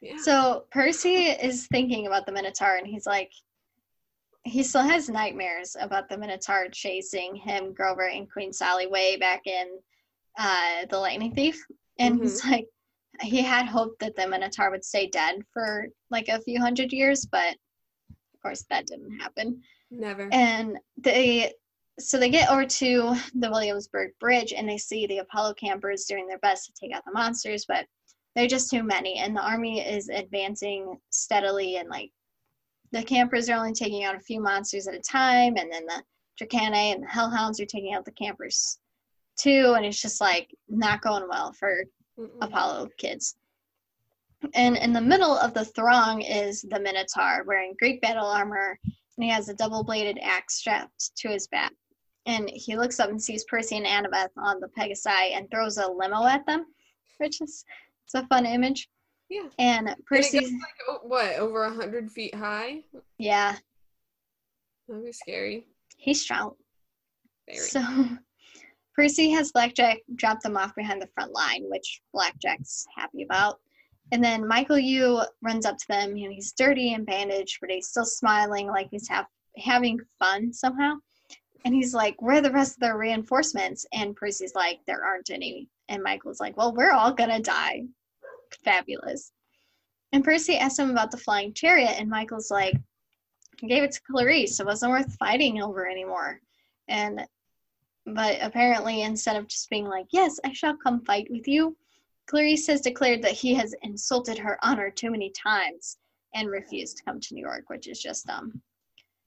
yeah. 0.00 0.16
So 0.18 0.66
Percy 0.70 1.26
is 1.30 1.66
thinking 1.68 2.06
about 2.06 2.26
the 2.26 2.32
Minotaur 2.32 2.76
and 2.76 2.86
he's 2.86 3.06
like, 3.06 3.32
he 4.46 4.62
still 4.62 4.82
has 4.82 5.08
nightmares 5.08 5.76
about 5.80 6.08
the 6.08 6.16
Minotaur 6.16 6.68
chasing 6.70 7.34
him, 7.34 7.74
Grover, 7.74 8.08
and 8.08 8.30
Queen 8.30 8.52
Sally 8.52 8.86
way 8.86 9.16
back 9.16 9.42
in 9.46 9.66
uh, 10.38 10.86
The 10.88 10.98
Lightning 10.98 11.34
Thief. 11.34 11.64
And 11.98 12.20
he's 12.20 12.44
like, 12.44 12.66
he 13.22 13.42
had 13.42 13.66
hoped 13.66 13.98
that 14.00 14.14
the 14.14 14.28
Minotaur 14.28 14.70
would 14.70 14.84
stay 14.84 15.08
dead 15.08 15.42
for 15.52 15.88
like 16.10 16.28
a 16.28 16.40
few 16.40 16.60
hundred 16.60 16.92
years, 16.92 17.26
but 17.26 17.56
of 18.10 18.42
course 18.42 18.64
that 18.70 18.86
didn't 18.86 19.18
happen. 19.18 19.60
Never. 19.90 20.28
And 20.32 20.78
they, 20.96 21.52
so 21.98 22.18
they 22.18 22.28
get 22.28 22.50
over 22.50 22.66
to 22.66 23.16
the 23.34 23.50
Williamsburg 23.50 24.10
Bridge 24.20 24.52
and 24.52 24.68
they 24.68 24.78
see 24.78 25.06
the 25.06 25.18
Apollo 25.18 25.54
campers 25.54 26.04
doing 26.04 26.28
their 26.28 26.38
best 26.38 26.66
to 26.66 26.72
take 26.72 26.94
out 26.94 27.04
the 27.04 27.12
monsters, 27.12 27.64
but 27.66 27.86
they're 28.34 28.46
just 28.46 28.70
too 28.70 28.82
many. 28.82 29.16
And 29.16 29.34
the 29.34 29.40
army 29.40 29.80
is 29.80 30.08
advancing 30.10 30.98
steadily, 31.10 31.78
and 31.78 31.88
like 31.88 32.12
the 32.96 33.04
campers 33.04 33.48
are 33.48 33.56
only 33.56 33.72
taking 33.72 34.04
out 34.04 34.14
a 34.14 34.20
few 34.20 34.40
monsters 34.40 34.88
at 34.88 34.94
a 34.94 35.00
time, 35.00 35.56
and 35.56 35.70
then 35.70 35.84
the 35.86 36.02
Dracaenae 36.40 36.94
and 36.94 37.02
the 37.02 37.08
Hellhounds 37.08 37.60
are 37.60 37.66
taking 37.66 37.94
out 37.94 38.04
the 38.04 38.12
campers 38.12 38.78
too. 39.38 39.74
And 39.76 39.84
it's 39.84 40.00
just 40.00 40.20
like 40.20 40.54
not 40.68 41.02
going 41.02 41.28
well 41.28 41.52
for 41.52 41.84
Mm-mm. 42.18 42.30
Apollo 42.40 42.88
kids. 42.96 43.36
And 44.54 44.76
in 44.76 44.92
the 44.92 45.00
middle 45.00 45.36
of 45.36 45.54
the 45.54 45.64
throng 45.64 46.22
is 46.22 46.62
the 46.62 46.80
Minotaur 46.80 47.44
wearing 47.46 47.74
Greek 47.78 48.00
battle 48.00 48.26
armor, 48.26 48.78
and 48.84 49.24
he 49.24 49.30
has 49.30 49.48
a 49.48 49.54
double 49.54 49.82
bladed 49.82 50.18
axe 50.22 50.56
strapped 50.56 51.16
to 51.16 51.28
his 51.28 51.46
back. 51.48 51.72
And 52.26 52.50
he 52.50 52.76
looks 52.76 52.98
up 52.98 53.08
and 53.08 53.22
sees 53.22 53.44
Percy 53.44 53.76
and 53.76 53.86
Annabeth 53.86 54.30
on 54.36 54.60
the 54.60 54.68
Pegasi 54.68 55.36
and 55.36 55.50
throws 55.50 55.78
a 55.78 55.86
limo 55.86 56.26
at 56.26 56.44
them, 56.46 56.66
which 57.18 57.40
is 57.40 57.64
it's 58.04 58.14
a 58.14 58.26
fun 58.26 58.46
image. 58.46 58.88
Yeah. 59.28 59.48
And 59.58 59.88
And 59.88 60.04
Percy, 60.06 60.40
goes 60.40 60.50
like, 60.52 61.02
what, 61.04 61.34
over 61.34 61.64
a 61.64 61.72
hundred 61.72 62.10
feet 62.10 62.34
high? 62.34 62.82
yeah, 63.18 63.56
That'd 64.88 65.04
be 65.04 65.12
scary. 65.12 65.66
he's 65.96 66.20
strong. 66.22 66.52
Very. 67.48 67.58
So 67.58 67.82
Percy 68.94 69.30
has 69.30 69.52
Blackjack 69.52 69.98
drop 70.14 70.40
them 70.40 70.56
off 70.56 70.74
behind 70.74 71.02
the 71.02 71.08
front 71.08 71.32
line, 71.32 71.64
which 71.68 72.00
Blackjack's 72.14 72.86
happy 72.96 73.22
about. 73.24 73.58
And 74.12 74.22
then 74.22 74.46
Michael 74.46 74.78
Yew 74.78 75.22
runs 75.42 75.66
up 75.66 75.76
to 75.78 75.88
them. 75.88 76.16
You 76.16 76.28
know, 76.28 76.34
he's 76.34 76.52
dirty 76.52 76.94
and 76.94 77.04
bandaged, 77.04 77.58
but 77.60 77.70
he's 77.70 77.88
still 77.88 78.04
smiling 78.06 78.68
like 78.68 78.88
he's 78.90 79.08
have, 79.08 79.26
having 79.56 79.98
fun 80.20 80.52
somehow. 80.52 80.94
And 81.64 81.74
he's 81.74 81.92
like, 81.94 82.14
Where 82.22 82.36
are 82.36 82.40
the 82.40 82.52
rest 82.52 82.74
of 82.76 82.80
their 82.80 82.96
reinforcements? 82.96 83.84
And 83.92 84.14
Percy's 84.14 84.54
like, 84.54 84.78
There 84.86 85.04
aren't 85.04 85.30
any. 85.30 85.68
And 85.88 86.02
Michael's 86.02 86.38
like, 86.40 86.56
Well, 86.56 86.72
we're 86.72 86.92
all 86.92 87.12
gonna 87.12 87.40
die. 87.40 87.82
Fabulous. 88.64 89.32
And 90.12 90.24
Percy 90.24 90.56
asks 90.56 90.78
him 90.78 90.90
about 90.90 91.10
the 91.10 91.16
flying 91.16 91.52
chariot, 91.52 91.96
and 91.98 92.08
Michael's 92.08 92.50
like, 92.50 92.74
I 93.62 93.66
gave 93.66 93.82
it 93.82 93.92
to 93.92 94.00
Clarisse. 94.10 94.60
It 94.60 94.66
wasn't 94.66 94.92
worth 94.92 95.16
fighting 95.16 95.62
over 95.62 95.88
anymore. 95.88 96.40
And 96.88 97.26
but 98.06 98.38
apparently 98.40 99.02
instead 99.02 99.36
of 99.36 99.48
just 99.48 99.68
being 99.68 99.86
like 99.86 100.06
yes 100.10 100.38
i 100.44 100.52
shall 100.52 100.76
come 100.76 101.00
fight 101.04 101.26
with 101.30 101.46
you 101.48 101.76
clarisse 102.30 102.66
has 102.66 102.80
declared 102.80 103.20
that 103.22 103.32
he 103.32 103.52
has 103.52 103.74
insulted 103.82 104.38
her 104.38 104.58
honor 104.62 104.90
too 104.90 105.10
many 105.10 105.30
times 105.30 105.98
and 106.34 106.48
refused 106.48 106.96
to 106.96 107.02
come 107.02 107.20
to 107.20 107.34
new 107.34 107.42
york 107.42 107.64
which 107.68 107.88
is 107.88 108.00
just 108.00 108.26
dumb 108.26 108.60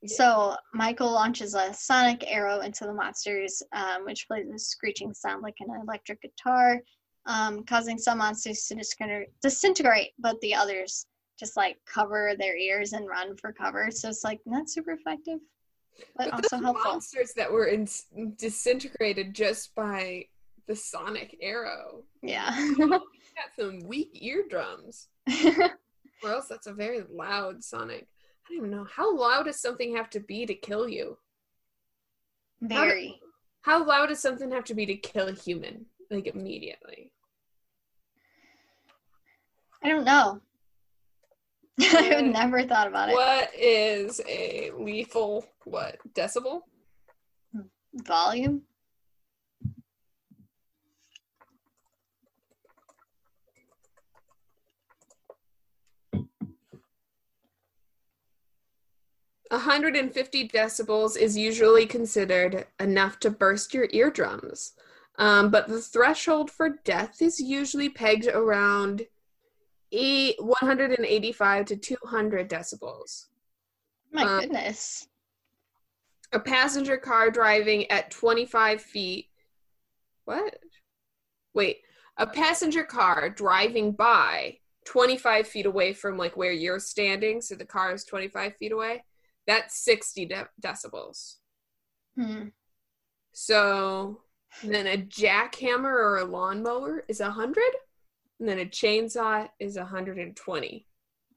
Yeah. 0.02 0.16
so 0.16 0.56
michael 0.74 1.12
launches 1.12 1.56
a 1.56 1.74
sonic 1.74 2.24
arrow 2.32 2.62
into 2.62 2.86
the 2.86 2.94
monsters 2.94 3.62
um, 3.74 4.06
which 4.06 4.28
plays 4.28 4.50
a 4.50 4.58
screeching 4.58 5.14
sound 5.14 5.44
like 5.44 5.56
an 5.60 5.68
electric 5.84 6.22
guitar 6.22 6.80
um, 7.26 7.64
causing 7.66 7.98
some 7.98 8.18
monsters 8.20 8.66
to 8.68 9.26
disintegrate 9.42 10.12
but 10.20 10.40
the 10.42 10.54
others 10.56 11.06
just 11.40 11.56
like 11.56 11.78
cover 11.86 12.34
their 12.38 12.58
ears 12.58 12.94
and 12.94 13.08
run 13.08 13.36
for 13.38 13.52
cover 13.52 13.90
so 13.92 14.10
it's 14.10 14.24
like 14.24 14.40
not 14.46 14.70
super 14.70 14.92
effective 14.92 15.40
but, 16.16 16.32
But 16.32 16.34
also 16.46 16.58
helpful 16.60 16.92
monsters 16.92 17.34
that 17.36 17.52
were 17.52 17.66
in- 17.68 17.88
disintegrated 18.38 19.34
just 19.34 19.76
by 19.76 20.26
the 20.68 20.76
sonic 20.76 21.38
arrow. 21.42 22.04
yeah 22.22 22.56
Got 22.78 23.56
some 23.58 23.80
weak 23.88 24.10
eardrums. 24.14 25.08
Or 26.22 26.32
else 26.32 26.48
that's 26.50 26.68
a 26.68 26.74
very 26.74 27.02
loud 27.10 27.64
sonic. 27.64 28.06
I 28.46 28.50
don't 28.50 28.58
even 28.58 28.72
know. 28.72 28.86
How 28.94 29.16
loud 29.16 29.44
does 29.44 29.62
something 29.62 29.96
have 29.96 30.10
to 30.10 30.20
be 30.20 30.46
to 30.46 30.54
kill 30.54 30.90
you? 30.90 31.18
Very. 32.62 33.22
How 33.62 33.86
loud 33.86 34.08
does 34.08 34.20
something 34.20 34.52
have 34.52 34.66
to 34.66 34.74
be 34.74 34.86
to 34.86 34.96
kill 34.98 35.30
a 35.30 35.34
human? 35.34 35.86
Like 36.10 36.28
immediately. 36.28 37.12
I 39.84 39.90
don't 39.90 40.06
know. 40.06 40.42
I 41.80 42.10
Yeah. 42.10 42.22
would 42.22 42.34
never 42.34 42.64
thought 42.64 42.88
about 42.88 43.10
it. 43.10 43.14
What 43.16 43.52
is 43.58 44.20
a 44.28 44.72
lethal 44.78 45.46
what 45.66 45.98
decibel? 46.14 46.62
Volume? 47.94 48.64
hundred 59.52 59.96
and 59.96 60.14
fifty 60.14 60.48
decibels 60.48 61.18
is 61.18 61.36
usually 61.38 61.86
considered 61.86 62.68
enough 62.80 63.20
to 63.20 63.30
burst 63.30 63.74
your 63.74 63.88
eardrums. 63.92 64.74
Um, 65.20 65.52
but 65.52 65.68
the 65.68 65.82
threshold 65.82 66.50
for 66.50 66.80
death 66.86 67.22
is 67.22 67.40
usually 67.40 67.90
pegged 67.90 68.28
around 68.28 69.06
eight, 69.92 70.36
185 70.40 71.66
to 71.66 71.76
200 71.76 72.50
decibels. 72.50 73.26
My 74.12 74.24
Um, 74.24 74.40
goodness. 74.42 75.08
a 76.32 76.40
passenger 76.40 76.96
car 76.98 77.30
driving 77.32 77.90
at 77.92 78.12
25 78.12 78.82
feet. 78.82 79.30
What? 80.26 80.60
Wait, 81.54 81.80
a 82.18 82.26
passenger 82.28 82.84
car 82.84 83.30
driving 83.30 83.92
by 83.92 84.60
25 84.86 85.48
feet 85.48 85.66
away 85.66 85.92
from 85.94 86.18
like 86.18 86.38
where 86.38 86.52
you're 86.54 86.80
standing, 86.80 87.42
so 87.42 87.56
the 87.56 87.66
car 87.66 87.92
is 87.94 88.04
25 88.06 88.56
feet 88.58 88.72
away. 88.72 89.04
that's 89.48 89.80
60 89.84 90.28
de- 90.28 90.50
decibels. 90.62 91.38
Hmm. 92.16 92.50
So 93.34 94.22
then 94.64 94.88
a 94.88 94.98
jackhammer 94.98 95.86
or 95.86 96.18
a 96.18 96.26
lawnmower 96.26 97.04
is 97.08 97.20
100, 97.20 97.64
and 98.40 98.48
then 98.48 98.60
a 98.60 98.66
chainsaw 98.66 99.48
is 99.60 99.78
120. 99.78 100.86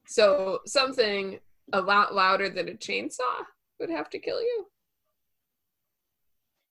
So 0.07 0.61
something 0.67 1.39
a 1.73 1.81
lot 1.81 2.15
louder 2.15 2.49
than 2.49 2.69
a 2.69 2.73
chainsaw 2.73 3.45
would 3.79 3.91
have 3.91 4.11
to 4.11 4.19
kill 4.19 4.41
you. 4.41 4.67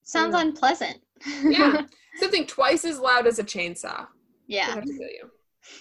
Sounds 0.04 0.36
Mm. 0.36 0.42
unpleasant. 0.42 1.02
Yeah. 1.44 1.86
something 2.18 2.46
twice 2.46 2.84
as 2.86 3.00
loud 3.00 3.28
as 3.28 3.40
a 3.40 3.44
chainsaw 3.44 4.00
would 4.00 4.08
yeah. 4.48 4.66
have 4.74 4.84
to 4.84 4.92
kill 4.92 5.10
you. 5.10 5.32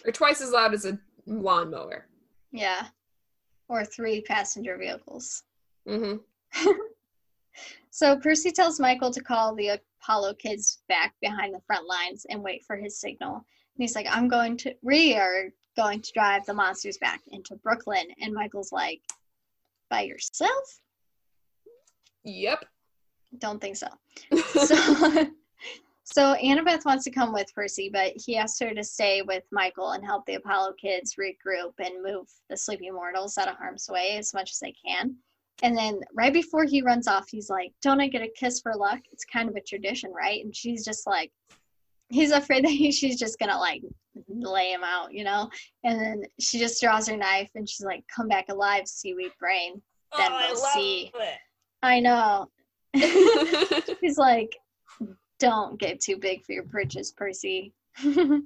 Or 0.06 0.12
twice 0.12 0.40
as 0.40 0.50
loud 0.52 0.74
as 0.74 0.84
a 0.84 0.98
lawnmower. 1.26 2.06
Yeah. 2.52 2.88
Or 3.68 3.84
three 3.84 4.20
passenger 4.20 4.76
vehicles. 4.76 5.42
hmm 5.86 6.16
So 7.90 8.16
Percy 8.18 8.52
tells 8.52 8.78
Michael 8.78 9.11
to 9.11 9.20
call 9.20 9.54
the 9.54 9.80
Apollo 10.03 10.34
kids 10.34 10.78
back 10.88 11.14
behind 11.20 11.55
the 11.55 11.61
front 11.66 11.86
lines 11.86 12.26
and 12.28 12.42
wait 12.42 12.64
for 12.66 12.76
his 12.76 12.98
signal. 12.98 13.34
And 13.34 13.44
he's 13.78 13.94
like, 13.94 14.07
I'm 14.11 14.28
going 14.28 14.57
to, 14.59 14.74
we 14.82 15.14
are 15.14 15.51
going 15.76 16.01
to 16.01 16.12
drive 16.12 16.44
the 16.46 16.55
monsters 16.55 16.98
back 16.98 17.20
into 17.28 17.57
Brooklyn. 17.57 18.07
And 18.20 18.34
Michael's 18.34 18.72
like, 18.72 19.01
by 19.90 20.03
yourself? 20.03 20.80
Yep. 22.24 22.64
Don't 23.38 23.61
think 23.61 23.76
so. 23.76 23.88
So, 24.66 25.26
so 26.05 26.34
Annabeth 26.42 26.84
wants 26.84 27.05
to 27.05 27.11
come 27.11 27.32
with 27.32 27.55
Percy, 27.55 27.90
but 27.92 28.12
he 28.16 28.36
asks 28.36 28.59
her 28.61 28.74
to 28.74 28.84
stay 28.84 29.22
with 29.22 29.44
Michael 29.53 29.92
and 29.92 30.05
help 30.05 30.26
the 30.26 30.34
Apollo 30.34 30.74
kids 30.80 31.16
regroup 31.16 31.72
and 31.78 32.03
move 32.03 32.26
the 32.48 32.57
sleeping 32.57 32.92
mortals 32.94 33.38
out 33.38 33.48
of 33.48 33.57
harm's 33.57 33.88
way 33.90 34.16
as 34.16 34.34
much 34.34 34.51
as 34.51 34.59
they 34.59 34.74
can. 34.86 35.16
And 35.62 35.76
then 35.76 36.00
right 36.14 36.32
before 36.32 36.64
he 36.64 36.82
runs 36.82 37.06
off, 37.06 37.28
he's 37.28 37.50
like, 37.50 37.72
Don't 37.82 38.00
I 38.00 38.08
get 38.08 38.22
a 38.22 38.32
kiss 38.36 38.61
for 38.61 38.74
luck? 38.74 39.00
It's 39.12 39.24
kind 39.24 39.48
of 39.48 39.56
a 39.56 39.61
tradition, 39.61 40.12
right? 40.12 40.44
And 40.44 40.54
she's 40.54 40.84
just 40.84 41.06
like, 41.06 41.30
He's 42.08 42.32
afraid 42.32 42.64
that 42.64 42.70
he, 42.70 42.92
she's 42.92 43.18
just 43.18 43.38
gonna 43.38 43.58
like 43.58 43.82
lay 44.28 44.72
him 44.72 44.82
out, 44.84 45.12
you 45.12 45.24
know? 45.24 45.50
And 45.84 46.00
then 46.00 46.22
she 46.38 46.58
just 46.58 46.80
draws 46.80 47.08
her 47.08 47.16
knife 47.16 47.50
and 47.54 47.68
she's 47.68 47.84
like, 47.84 48.04
Come 48.14 48.28
back 48.28 48.46
alive, 48.48 48.86
seaweed 48.86 49.32
brain. 49.38 49.80
Then 50.16 50.32
we'll 50.32 50.56
see. 50.56 51.12
I 51.82 52.00
know. 52.00 52.50
He's 54.00 54.18
like, 54.18 54.56
Don't 55.38 55.78
get 55.78 56.00
too 56.00 56.16
big 56.16 56.44
for 56.44 56.52
your 56.52 56.64
britches, 56.64 57.12
Percy. 57.12 57.72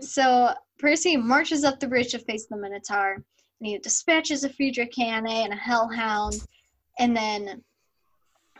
So 0.00 0.54
Percy 0.78 1.16
marches 1.16 1.64
up 1.64 1.78
the 1.78 1.88
bridge 1.88 2.12
to 2.12 2.18
face 2.18 2.46
the 2.46 2.56
Minotaur, 2.56 3.22
and 3.60 3.68
he 3.68 3.78
dispatches 3.78 4.44
a 4.44 4.48
dracaena 4.48 5.30
and 5.30 5.52
a 5.52 5.56
Hellhound, 5.56 6.34
and 6.98 7.16
then 7.16 7.62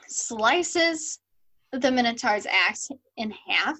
slices 0.06 1.20
the 1.72 1.90
Minotaur's 1.90 2.46
axe 2.46 2.88
in 3.16 3.32
half. 3.48 3.78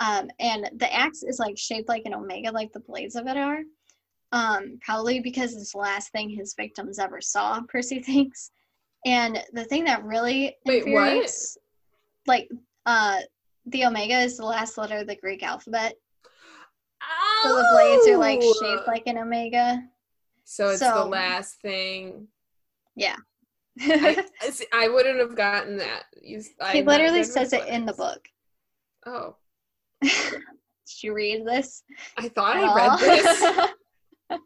Um, 0.00 0.30
and 0.38 0.70
the 0.76 0.92
axe 0.94 1.22
is 1.22 1.38
like 1.38 1.58
shaped 1.58 1.88
like 1.88 2.02
an 2.04 2.14
omega, 2.14 2.50
like 2.50 2.72
the 2.72 2.80
blades 2.80 3.16
of 3.16 3.26
it 3.26 3.36
are. 3.36 3.62
Um, 4.30 4.78
probably 4.84 5.20
because 5.20 5.54
it's 5.54 5.72
the 5.72 5.78
last 5.78 6.12
thing 6.12 6.28
his 6.28 6.54
victims 6.54 6.98
ever 6.98 7.20
saw, 7.20 7.60
Percy 7.68 8.00
thinks. 8.00 8.50
And 9.06 9.42
the 9.52 9.64
thing 9.64 9.84
that 9.84 10.04
really 10.04 10.56
Wait, 10.66 10.88
what? 10.88 11.30
like, 12.26 12.48
uh, 12.84 13.20
the 13.66 13.84
omega 13.86 14.18
is 14.18 14.36
the 14.36 14.44
last 14.44 14.76
letter 14.76 14.98
of 14.98 15.06
the 15.06 15.16
Greek 15.16 15.42
alphabet. 15.42 15.94
Oh. 17.02 17.40
So 17.44 17.56
the 17.56 17.68
blades 17.72 18.08
are 18.08 18.18
like 18.18 18.40
Oh! 18.42 18.54
shaped 18.60 18.88
like 18.88 19.06
an 19.06 19.18
omega. 19.18 19.82
So 20.50 20.70
it's 20.70 20.80
the 20.80 21.04
last 21.04 21.60
thing. 21.60 22.26
Yeah. 22.96 23.16
I, 23.78 24.24
I 24.72 24.88
wouldn't 24.88 25.18
have 25.18 25.36
gotten 25.36 25.76
that. 25.76 26.04
You, 26.22 26.40
he 26.72 26.78
I'm 26.80 26.86
literally 26.86 27.22
says 27.22 27.52
it 27.52 27.68
in 27.68 27.84
the 27.84 27.92
book. 27.92 28.26
Oh, 29.04 29.36
Did 30.02 31.02
you 31.02 31.12
read 31.12 31.46
this? 31.46 31.82
I 32.16 32.30
thought 32.30 32.56
I 32.56 32.74
read 32.74 32.90
oh. 32.92 33.74
this. 34.30 34.40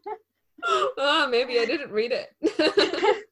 oh, 0.97 1.27
maybe 1.31 1.57
I 1.57 1.65
didn't 1.65 1.91
read 1.91 2.11
it. 2.11 3.25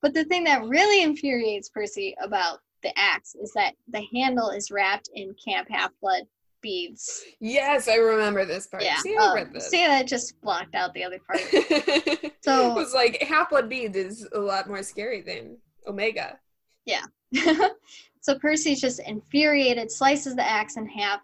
but 0.00 0.14
the 0.14 0.24
thing 0.24 0.44
that 0.44 0.64
really 0.64 1.02
infuriates 1.02 1.68
Percy 1.68 2.16
about 2.24 2.60
the 2.82 2.98
axe 2.98 3.34
is 3.34 3.52
that 3.52 3.74
the 3.88 4.06
handle 4.14 4.48
is 4.48 4.70
wrapped 4.70 5.10
in 5.12 5.34
Camp 5.44 5.68
Half 5.70 5.90
Blood 6.00 6.22
beads. 6.60 7.24
yes, 7.40 7.88
I 7.88 7.96
remember 7.96 8.44
this 8.44 8.66
part. 8.66 8.82
Yeah. 8.82 8.98
See, 8.98 9.16
I 9.16 9.42
um, 9.42 9.52
this. 9.52 9.70
see, 9.70 9.86
that 9.86 10.06
just 10.06 10.40
blocked 10.40 10.74
out 10.74 10.94
the 10.94 11.04
other 11.04 11.18
part. 11.26 11.40
So 12.48 12.70
it 12.70 12.74
was 12.74 12.94
like 12.94 13.22
half 13.22 13.50
blood 13.50 13.68
beads 13.68 13.96
is 13.96 14.26
a 14.32 14.38
lot 14.38 14.68
more 14.68 14.82
scary 14.82 15.20
than 15.20 15.58
Omega. 15.86 16.38
Yeah. 16.86 17.04
so 18.22 18.38
Percy's 18.38 18.80
just 18.80 19.00
infuriated, 19.00 19.90
slices 19.90 20.34
the 20.34 20.48
axe 20.48 20.78
in 20.78 20.86
half. 20.86 21.20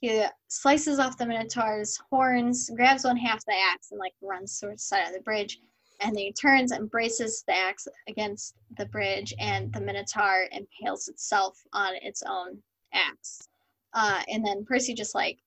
He 0.00 0.24
slices 0.46 1.00
off 1.00 1.18
the 1.18 1.26
Minotaur's 1.26 1.98
horns, 2.10 2.70
grabs 2.76 3.04
one 3.04 3.16
half 3.16 3.38
of 3.38 3.44
the 3.46 3.56
axe, 3.72 3.90
and 3.90 3.98
like 3.98 4.14
runs 4.22 4.56
towards 4.60 4.88
the 4.88 4.96
side 4.96 5.08
of 5.08 5.14
the 5.14 5.20
bridge. 5.20 5.58
And 6.00 6.14
then 6.14 6.22
he 6.22 6.32
turns 6.32 6.70
and 6.70 6.88
braces 6.88 7.42
the 7.48 7.56
axe 7.56 7.88
against 8.06 8.54
the 8.76 8.86
bridge, 8.86 9.34
and 9.40 9.72
the 9.72 9.80
Minotaur 9.80 10.46
impales 10.52 11.08
itself 11.08 11.60
on 11.72 11.94
its 12.02 12.22
own 12.22 12.58
axe. 12.92 13.48
Uh, 13.94 14.22
and 14.28 14.44
then 14.44 14.64
Percy 14.64 14.94
just 14.94 15.14
like 15.14 15.38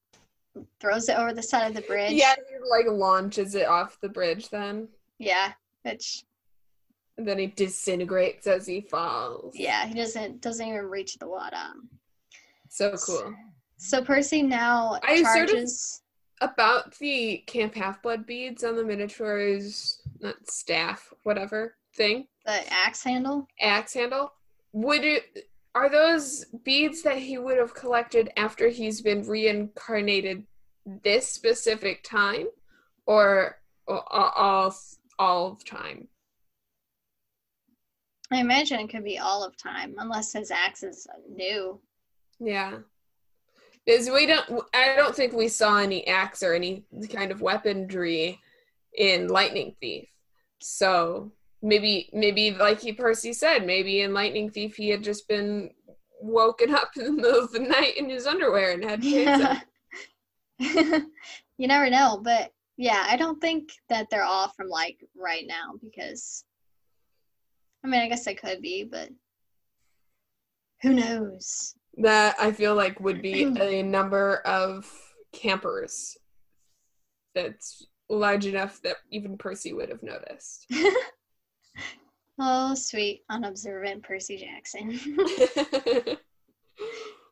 throws 0.80 1.08
it 1.10 1.18
over 1.18 1.34
the 1.34 1.44
side 1.44 1.68
of 1.68 1.74
the 1.74 1.82
bridge. 1.82 2.14
Yeah, 2.14 2.34
he 2.50 2.58
like 2.70 2.86
launches 2.88 3.56
it 3.56 3.68
off 3.68 4.00
the 4.02 4.10
bridge 4.10 4.50
then. 4.50 4.88
Yeah. 5.20 5.54
Which 5.84 6.24
And 7.18 7.28
then 7.28 7.38
he 7.40 7.48
disintegrates 7.48 8.48
as 8.48 8.66
he 8.68 8.82
falls. 8.82 9.56
yeah, 9.56 9.86
he 9.88 9.94
doesn't 9.94 10.42
doesn't 10.42 10.68
even 10.68 10.86
reach 10.90 11.18
the 11.18 11.28
water. 11.28 11.56
So 12.70 12.96
cool. 13.06 13.34
So 13.78 14.04
Percy 14.04 14.42
now 14.44 15.00
I 15.04 15.22
sort 15.24 15.44
of- 15.44 15.50
charges. 15.50 16.02
About 16.44 16.98
the 16.98 17.38
Camp 17.46 17.76
Half 17.76 18.02
Blood 18.02 18.26
beads 18.26 18.64
on 18.64 18.76
the 18.76 18.84
Minotaur's 18.84 20.02
not 20.22 20.36
staff, 20.50 21.14
whatever 21.22 21.76
thing, 21.96 22.26
the 22.48 22.74
axe 22.74 23.04
handle. 23.04 23.48
axe 23.62 23.94
handle. 23.94 24.34
Would 24.74 25.04
it 25.06 25.51
are 25.74 25.90
those 25.90 26.46
beads 26.64 27.02
that 27.04 27.18
he 27.18 27.38
would 27.38 27.58
have 27.58 27.74
collected 27.74 28.30
after 28.36 28.68
he's 28.68 29.02
been 29.02 29.28
reincarnated 29.28 30.46
this 31.04 31.28
specific 31.32 32.04
time? 32.04 32.48
Or 33.06 33.58
all 33.88 34.74
all, 35.20 35.48
of 35.52 35.66
time? 35.66 36.08
I 38.32 38.40
imagine 38.40 38.80
it 38.80 38.90
could 38.90 39.04
be 39.04 39.18
all 39.18 39.44
of 39.44 39.58
time, 39.58 39.96
unless 39.98 40.34
his 40.34 40.52
axe 40.52 40.84
is 40.84 41.08
new. 41.30 41.80
Yeah. 42.40 42.78
Because 43.86 44.10
we 44.10 44.26
don't 44.26 44.64
I 44.74 44.96
don't 44.96 45.16
think 45.16 45.34
we 45.34 45.48
saw 45.48 45.78
any 45.78 46.08
axe 46.08 46.44
or 46.44 46.54
any 46.54 46.86
kind 47.12 47.32
of 47.32 47.42
weaponry 47.42 48.40
in 48.96 49.28
Lightning 49.28 49.76
Thief. 49.82 50.08
So 50.60 51.32
maybe 51.62 52.10
maybe 52.14 52.52
like 52.52 52.82
he 52.82 52.94
Percy 52.94 53.34
said, 53.34 53.66
maybe 53.66 54.02
in 54.02 54.14
Lightning 54.14 54.50
Thief 54.50 54.76
he 54.76 54.90
had 54.90 55.04
just 55.04 55.28
been 55.28 55.72
woken 56.22 56.74
up 56.74 56.92
in 56.96 57.04
the 57.04 57.12
middle 57.12 57.44
of 57.44 57.52
the 57.52 57.60
night 57.60 57.98
in 57.98 58.10
his 58.10 58.28
underwear 58.28 58.72
and 58.72 58.84
had 58.84 59.02
chainsaw. 59.02 59.62
Yeah. 60.60 61.00
you 61.58 61.68
never 61.68 61.90
know, 61.90 62.22
but 62.24 62.52
yeah, 62.78 63.04
I 63.08 63.18
don't 63.18 63.42
think 63.42 63.72
that 63.90 64.12
they're 64.12 64.24
all 64.24 64.50
from 64.50 64.68
like 64.68 64.98
right 65.18 65.46
now 65.48 65.74
because 65.82 66.46
I 67.84 67.88
mean, 67.88 68.02
I 68.02 68.08
guess 68.08 68.26
they 68.26 68.36
could 68.36 68.62
be, 68.62 68.84
but 68.84 69.10
who 70.84 70.94
knows? 70.94 71.74
that 71.98 72.36
I 72.40 72.52
feel 72.52 72.76
like 72.76 73.00
would 73.00 73.22
be 73.22 73.44
a 73.60 73.84
number 73.84 74.38
of 74.46 74.90
campers 75.34 76.18
that's 77.36 77.86
large 78.10 78.46
enough 78.46 78.82
that 78.84 78.98
even 79.10 79.38
Percy 79.38 79.74
would 79.74 79.90
have 79.90 80.04
noticed. 80.04 80.66
oh, 82.40 82.74
sweet, 82.76 83.24
unobservant 83.30 84.04
Percy 84.04 84.38
Jackson. 84.38 85.00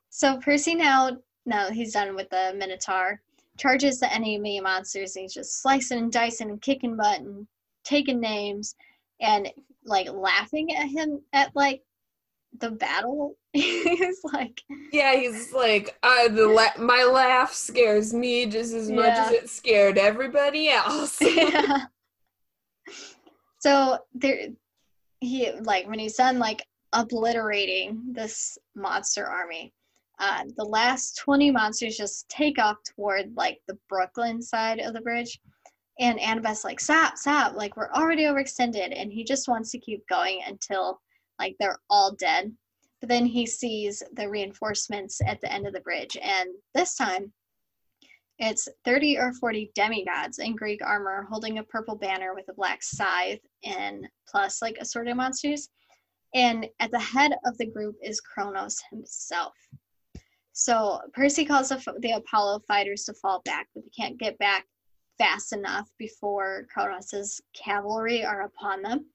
so 0.09 0.37
Percy 0.39 0.75
now, 0.75 1.17
now 1.45 1.69
he's 1.69 1.93
done 1.93 2.15
with 2.15 2.29
the 2.29 2.53
Minotaur, 2.57 3.21
charges 3.57 3.99
the 3.99 4.13
enemy 4.13 4.59
monsters 4.59 5.15
and 5.15 5.23
he's 5.23 5.33
just 5.33 5.61
slicing 5.61 5.97
and 5.99 6.11
dicing 6.11 6.49
and 6.49 6.61
kicking 6.61 6.95
butt 6.95 7.19
and 7.19 7.47
taking 7.83 8.19
names 8.19 8.75
and 9.19 9.49
like 9.85 10.09
laughing 10.11 10.73
at 10.75 10.87
him 10.87 11.21
at 11.33 11.53
like 11.55 11.81
the 12.59 12.71
battle. 12.71 13.35
he's 13.53 14.19
like, 14.23 14.61
Yeah, 14.91 15.15
he's 15.15 15.51
like, 15.51 15.97
uh, 16.03 16.29
the 16.29 16.47
la- 16.47 16.83
my 16.83 17.03
laugh 17.03 17.51
scares 17.53 18.13
me 18.13 18.45
just 18.45 18.73
as 18.73 18.89
much 18.89 19.17
as 19.17 19.31
it 19.31 19.49
scared 19.49 19.97
everybody 19.97 20.69
else. 20.71 21.17
yeah. 21.21 21.85
So 23.59 23.99
there, 24.13 24.47
he 25.19 25.51
like 25.61 25.87
when 25.87 25.99
he's 25.99 26.15
done 26.15 26.39
like 26.39 26.65
obliterating 26.93 28.01
this 28.11 28.57
monster 28.75 29.25
army. 29.25 29.73
Uh, 30.19 30.43
the 30.57 30.65
last 30.65 31.17
20 31.19 31.51
monsters 31.51 31.95
just 31.95 32.27
take 32.27 32.59
off 32.59 32.77
toward 32.83 33.33
like 33.37 33.59
the 33.67 33.77
Brooklyn 33.87 34.41
side 34.41 34.79
of 34.79 34.93
the 34.93 35.01
bridge. 35.01 35.39
And 35.99 36.19
Annabeth's 36.19 36.63
like, 36.63 36.79
stop, 36.79 37.17
stop, 37.17 37.55
like 37.55 37.77
we're 37.77 37.91
already 37.91 38.23
overextended. 38.23 38.93
And 38.95 39.11
he 39.11 39.23
just 39.23 39.47
wants 39.47 39.71
to 39.71 39.79
keep 39.79 40.05
going 40.07 40.41
until 40.47 40.99
like 41.39 41.55
they're 41.59 41.79
all 41.89 42.15
dead. 42.15 42.53
But 42.99 43.09
then 43.09 43.25
he 43.25 43.45
sees 43.45 44.03
the 44.13 44.29
reinforcements 44.29 45.21
at 45.25 45.39
the 45.39 45.51
end 45.51 45.67
of 45.67 45.73
the 45.73 45.79
bridge. 45.81 46.17
And 46.21 46.49
this 46.73 46.95
time 46.95 47.31
it's 48.39 48.67
30 48.85 49.17
or 49.17 49.33
40 49.33 49.71
demigods 49.75 50.39
in 50.39 50.55
Greek 50.55 50.81
armor 50.83 51.27
holding 51.29 51.57
a 51.57 51.63
purple 51.63 51.95
banner 51.95 52.33
with 52.33 52.45
a 52.49 52.53
black 52.53 52.81
scythe 52.81 53.41
and 53.63 54.07
plus 54.27 54.61
like 54.61 54.77
assorted 54.79 55.15
monsters. 55.15 55.69
And 56.33 56.67
at 56.79 56.91
the 56.91 56.99
head 56.99 57.33
of 57.45 57.57
the 57.57 57.65
group 57.65 57.95
is 58.01 58.21
Kronos 58.21 58.79
himself. 58.89 59.53
So 60.53 60.99
Percy 61.13 61.45
calls 61.45 61.69
the 61.69 62.11
Apollo 62.11 62.63
fighters 62.67 63.03
to 63.05 63.13
fall 63.13 63.41
back, 63.45 63.67
but 63.73 63.83
they 63.83 63.91
can't 63.97 64.19
get 64.19 64.37
back 64.39 64.65
fast 65.17 65.53
enough 65.53 65.89
before 65.97 66.65
Kronos's 66.73 67.41
cavalry 67.53 68.23
are 68.23 68.43
upon 68.43 68.81
them. 68.81 69.05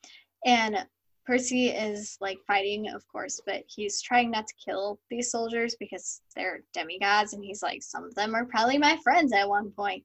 And 0.44 0.86
Percy 1.26 1.68
is 1.68 2.18
like 2.20 2.38
fighting, 2.46 2.90
of 2.90 3.06
course, 3.08 3.40
but 3.46 3.64
he's 3.66 4.02
trying 4.02 4.30
not 4.30 4.46
to 4.46 4.54
kill 4.62 5.00
these 5.08 5.30
soldiers 5.30 5.74
because 5.80 6.20
they're 6.36 6.62
demigods, 6.74 7.32
and 7.32 7.42
he's 7.42 7.62
like, 7.62 7.82
some 7.82 8.04
of 8.04 8.14
them 8.14 8.34
are 8.34 8.44
probably 8.44 8.76
my 8.76 8.98
friends 9.02 9.32
at 9.32 9.48
one 9.48 9.70
point. 9.70 10.04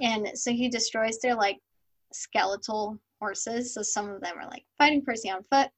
And 0.00 0.30
so 0.34 0.52
he 0.52 0.68
destroys 0.68 1.18
their 1.18 1.34
like 1.34 1.58
skeletal 2.12 2.98
horses. 3.18 3.74
So 3.74 3.82
some 3.82 4.08
of 4.08 4.20
them 4.20 4.38
are 4.38 4.46
like 4.46 4.64
fighting 4.78 5.02
Percy 5.02 5.30
on 5.30 5.42
foot, 5.44 5.70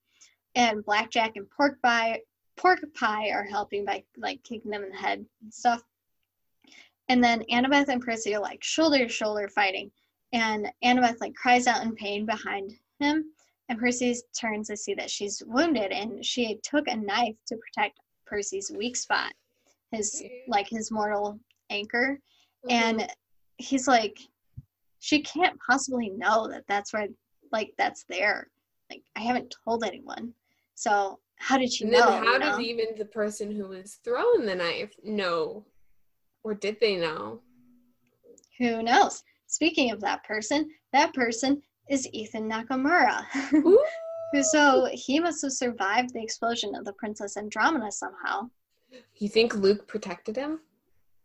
and 0.54 0.84
Blackjack 0.84 1.36
and 1.36 1.48
Pork 1.50 1.80
Pie, 1.82 2.20
Pork 2.56 2.80
Pie 2.94 3.30
are 3.30 3.44
helping 3.44 3.86
by 3.86 4.04
like 4.18 4.42
kicking 4.42 4.70
them 4.70 4.84
in 4.84 4.90
the 4.90 4.96
head 4.96 5.24
and 5.42 5.52
stuff. 5.52 5.82
And 7.08 7.24
then 7.24 7.44
Annabeth 7.50 7.88
and 7.88 8.02
Percy 8.02 8.34
are 8.34 8.42
like 8.42 8.62
shoulder 8.62 8.98
to 8.98 9.08
shoulder 9.08 9.48
fighting, 9.48 9.90
and 10.34 10.70
Annabeth 10.84 11.20
like 11.22 11.34
cries 11.34 11.66
out 11.66 11.82
in 11.82 11.94
pain 11.94 12.26
behind 12.26 12.74
him 13.00 13.32
and 13.68 13.78
Percy 13.78 14.14
turns 14.38 14.68
to 14.68 14.76
see 14.76 14.94
that 14.94 15.10
she's 15.10 15.42
wounded, 15.46 15.92
and 15.92 16.24
she 16.24 16.58
took 16.62 16.88
a 16.88 16.96
knife 16.96 17.36
to 17.48 17.56
protect 17.56 17.98
Percy's 18.26 18.70
weak 18.74 18.96
spot, 18.96 19.32
his 19.90 20.22
like 20.48 20.68
his 20.68 20.90
mortal 20.90 21.38
anchor, 21.70 22.18
mm-hmm. 22.66 22.70
and 22.70 23.12
he's 23.58 23.86
like, 23.88 24.18
she 24.98 25.22
can't 25.22 25.58
possibly 25.66 26.10
know 26.10 26.48
that 26.48 26.64
that's 26.68 26.92
where, 26.92 27.08
like 27.50 27.72
that's 27.78 28.04
there. 28.08 28.48
Like 28.90 29.02
I 29.16 29.20
haven't 29.20 29.54
told 29.64 29.84
anyone, 29.84 30.34
so 30.74 31.18
how 31.36 31.58
did 31.58 31.72
she 31.72 31.84
and 31.84 31.92
know? 31.92 32.10
Then 32.10 32.24
how 32.24 32.32
you 32.32 32.38
know? 32.38 32.56
did 32.58 32.66
even 32.66 32.86
the 32.98 33.04
person 33.04 33.50
who 33.50 33.68
was 33.68 33.98
throwing 34.04 34.46
the 34.46 34.54
knife 34.54 34.94
know, 35.02 35.64
or 36.44 36.54
did 36.54 36.78
they 36.80 36.96
know? 36.96 37.40
Who 38.58 38.82
knows? 38.82 39.22
Speaking 39.46 39.90
of 39.90 40.00
that 40.00 40.24
person, 40.24 40.70
that 40.92 41.12
person 41.14 41.62
is 41.88 42.08
Ethan 42.12 42.50
Nakamura. 42.50 43.24
so 44.42 44.88
he 44.92 45.20
must 45.20 45.42
have 45.42 45.52
survived 45.52 46.12
the 46.14 46.22
explosion 46.22 46.74
of 46.74 46.84
the 46.84 46.92
Princess 46.94 47.36
Andromeda 47.36 47.90
somehow. 47.90 48.48
You 49.18 49.28
think 49.28 49.54
Luke 49.54 49.86
protected 49.86 50.36
him? 50.36 50.60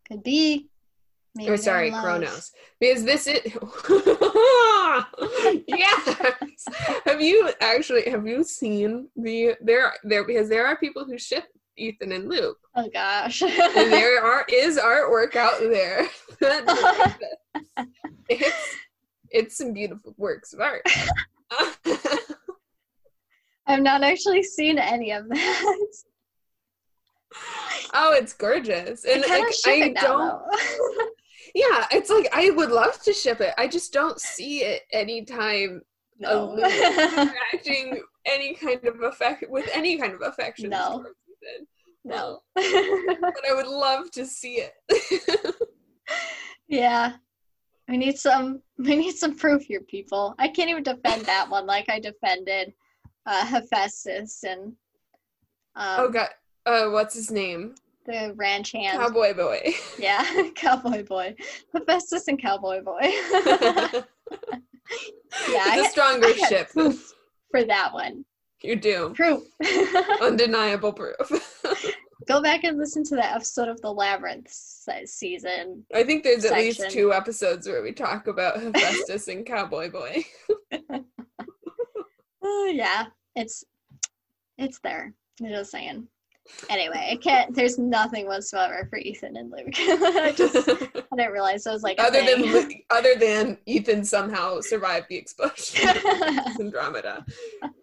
Could 0.07 0.23
be. 0.23 0.69
Maybe 1.35 1.49
or 1.49 1.57
sorry, 1.57 1.91
Kronos. 1.91 2.51
Because 2.79 3.03
this 3.03 3.27
is 3.27 3.41
yes. 5.67 6.65
have 7.05 7.21
you 7.21 7.51
actually 7.61 8.09
have 8.09 8.25
you 8.25 8.43
seen 8.43 9.07
the 9.15 9.53
there 9.61 9.93
there 10.03 10.25
because 10.25 10.49
there 10.49 10.65
are 10.65 10.77
people 10.77 11.05
who 11.05 11.19
ship 11.19 11.43
Ethan 11.77 12.11
and 12.11 12.27
Luke. 12.27 12.57
Oh 12.75 12.89
gosh. 12.91 13.41
and 13.41 13.91
there 13.91 14.23
are 14.23 14.45
is 14.51 14.77
artwork 14.77 15.35
out 15.35 15.59
there. 15.59 16.07
it's 18.29 18.75
it's 19.31 19.57
some 19.57 19.73
beautiful 19.73 20.13
works 20.17 20.53
of 20.53 20.61
art. 20.61 20.81
I've 23.67 23.83
not 23.83 24.03
actually 24.03 24.43
seen 24.43 24.79
any 24.79 25.11
of 25.11 25.27
that. 25.29 25.87
Oh, 27.93 28.13
it's 28.13 28.33
gorgeous. 28.33 29.05
And 29.05 29.23
I, 29.27 29.39
like, 29.39 29.53
I 29.65 29.93
don't 29.93 30.41
Yeah, 31.55 31.87
it's 31.91 32.09
like 32.09 32.29
I 32.33 32.51
would 32.51 32.69
love 32.69 33.01
to 33.01 33.13
ship 33.13 33.41
it. 33.41 33.53
I 33.57 33.67
just 33.67 33.91
don't 33.91 34.19
see 34.19 34.59
it 34.59 34.83
anytime 34.91 35.81
no. 36.19 36.57
acting 37.53 38.01
any 38.25 38.53
kind 38.53 38.83
of 38.85 39.01
affect 39.01 39.45
with 39.49 39.69
any 39.73 39.97
kind 39.97 40.13
of 40.13 40.21
affection. 40.21 40.69
No. 40.69 41.05
No. 42.03 42.39
but 42.55 42.63
I 42.63 43.53
would 43.53 43.67
love 43.67 44.11
to 44.11 44.25
see 44.25 44.61
it. 44.61 45.55
yeah. 46.67 47.13
We 47.87 47.97
need 47.97 48.17
some 48.17 48.61
we 48.79 48.95
need 48.95 49.15
some 49.15 49.35
proof 49.35 49.63
here, 49.63 49.81
people. 49.81 50.35
I 50.37 50.47
can't 50.47 50.69
even 50.69 50.83
defend 50.83 51.25
that 51.25 51.49
one 51.49 51.65
like 51.65 51.89
I 51.89 51.99
defended 51.99 52.73
uh 53.25 53.45
Hephaestus 53.45 54.43
and 54.43 54.73
um, 55.75 55.99
Oh 55.99 56.09
god 56.09 56.29
uh 56.65 56.89
what's 56.89 57.15
his 57.15 57.31
name? 57.31 57.75
The 58.05 58.33
ranch 58.35 58.71
hand. 58.71 58.99
Cowboy 58.99 59.33
boy. 59.33 59.73
Yeah, 59.99 60.23
cowboy 60.55 61.03
boy. 61.03 61.35
Hephaestus 61.73 62.27
and 62.27 62.41
cowboy 62.41 62.81
boy. 62.81 62.99
yeah, 63.01 64.03
it's 65.75 65.87
a 65.87 65.91
stronger 65.91 66.33
ship. 66.33 66.69
For 66.69 67.63
that 67.63 67.93
one. 67.93 68.23
You 68.61 68.75
do. 68.75 69.13
Proof. 69.15 69.43
Undeniable 70.21 70.93
proof 70.93 71.31
go 72.27 72.41
back 72.41 72.63
and 72.63 72.77
listen 72.77 73.03
to 73.05 73.15
the 73.15 73.25
episode 73.25 73.69
of 73.69 73.81
the 73.81 73.91
Labyrinth 73.91 74.51
season. 75.05 75.85
I 75.93 76.03
think 76.03 76.23
there's 76.23 76.43
section. 76.43 76.57
at 76.57 76.63
least 76.63 76.89
two 76.89 77.13
episodes 77.13 77.67
where 77.67 77.81
we 77.81 77.93
talk 77.93 78.27
about 78.27 78.59
Hephaestus 78.61 79.27
and 79.29 79.45
Cowboy 79.45 79.89
Boy. 79.89 80.25
uh, 80.89 80.99
yeah, 82.67 83.05
it's 83.35 83.63
it's 84.57 84.79
there. 84.79 85.13
I'm 85.41 85.49
just 85.49 85.71
saying. 85.71 86.07
Anyway, 86.69 87.09
I 87.11 87.17
can't. 87.17 87.53
There's 87.53 87.77
nothing 87.77 88.25
whatsoever 88.25 88.87
for 88.89 88.97
Ethan 88.97 89.35
and 89.35 89.51
Luke. 89.51 89.73
I 89.77 90.33
just 90.35 90.55
I 90.55 91.15
didn't 91.17 91.33
realize 91.33 91.67
I 91.67 91.73
was 91.73 91.83
like 91.83 91.99
other 91.99 92.23
than 92.23 92.73
other 92.89 93.15
than 93.15 93.57
Ethan 93.65 94.05
somehow 94.05 94.61
survived 94.61 95.07
the 95.09 95.17
explosion 95.17 95.89
Andromeda. 96.59 97.25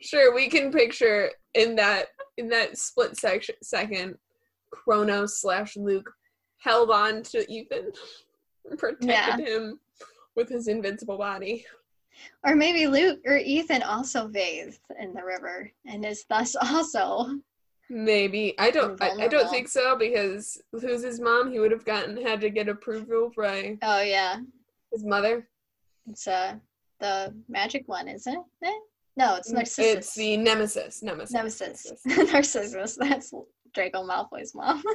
Sure, 0.00 0.34
we 0.34 0.48
can 0.48 0.72
picture 0.72 1.30
in 1.54 1.76
that 1.76 2.06
in 2.38 2.48
that 2.48 2.78
split 2.78 3.18
section 3.18 3.54
second 3.62 4.16
Kronos 4.74 5.40
slash 5.40 5.76
Luke 5.76 6.10
held 6.58 6.90
on 6.90 7.22
to 7.22 7.50
Ethan, 7.50 7.92
protected 8.78 9.08
yeah. 9.08 9.36
him 9.36 9.78
with 10.36 10.48
his 10.48 10.68
invincible 10.68 11.18
body. 11.18 11.64
Or 12.44 12.54
maybe 12.54 12.86
Luke 12.86 13.20
or 13.26 13.36
Ethan 13.36 13.82
also 13.82 14.28
bathed 14.28 14.80
in 15.00 15.14
the 15.14 15.24
river 15.24 15.70
and 15.86 16.04
is 16.04 16.24
thus 16.28 16.54
also 16.62 17.26
maybe 17.90 18.54
I 18.58 18.70
don't 18.70 19.00
I, 19.02 19.24
I, 19.24 19.28
don't 19.28 19.50
think 19.50 19.68
so 19.68 19.96
because 19.96 20.60
who's 20.72 21.02
his 21.02 21.20
mom? 21.20 21.52
He 21.52 21.58
would 21.58 21.70
have 21.70 21.84
gotten 21.84 22.16
had 22.24 22.40
to 22.40 22.50
get 22.50 22.68
approval 22.68 23.30
by 23.36 23.78
oh 23.82 24.00
yeah 24.00 24.38
his 24.92 25.04
mother. 25.04 25.48
It's 26.08 26.26
uh 26.26 26.54
the 27.00 27.34
magic 27.48 27.86
one, 27.86 28.08
isn't 28.08 28.44
it? 28.62 28.82
No, 29.16 29.36
it's 29.36 29.50
Narcissus. 29.50 29.96
It's 29.96 30.14
the 30.14 30.36
Nemesis. 30.36 31.02
Nemesis. 31.02 31.32
Nemesis. 31.32 31.92
Narcissus. 32.06 32.96
That's 32.96 33.32
Draco 33.74 34.06
Malfoy's 34.06 34.54
mom. 34.54 34.82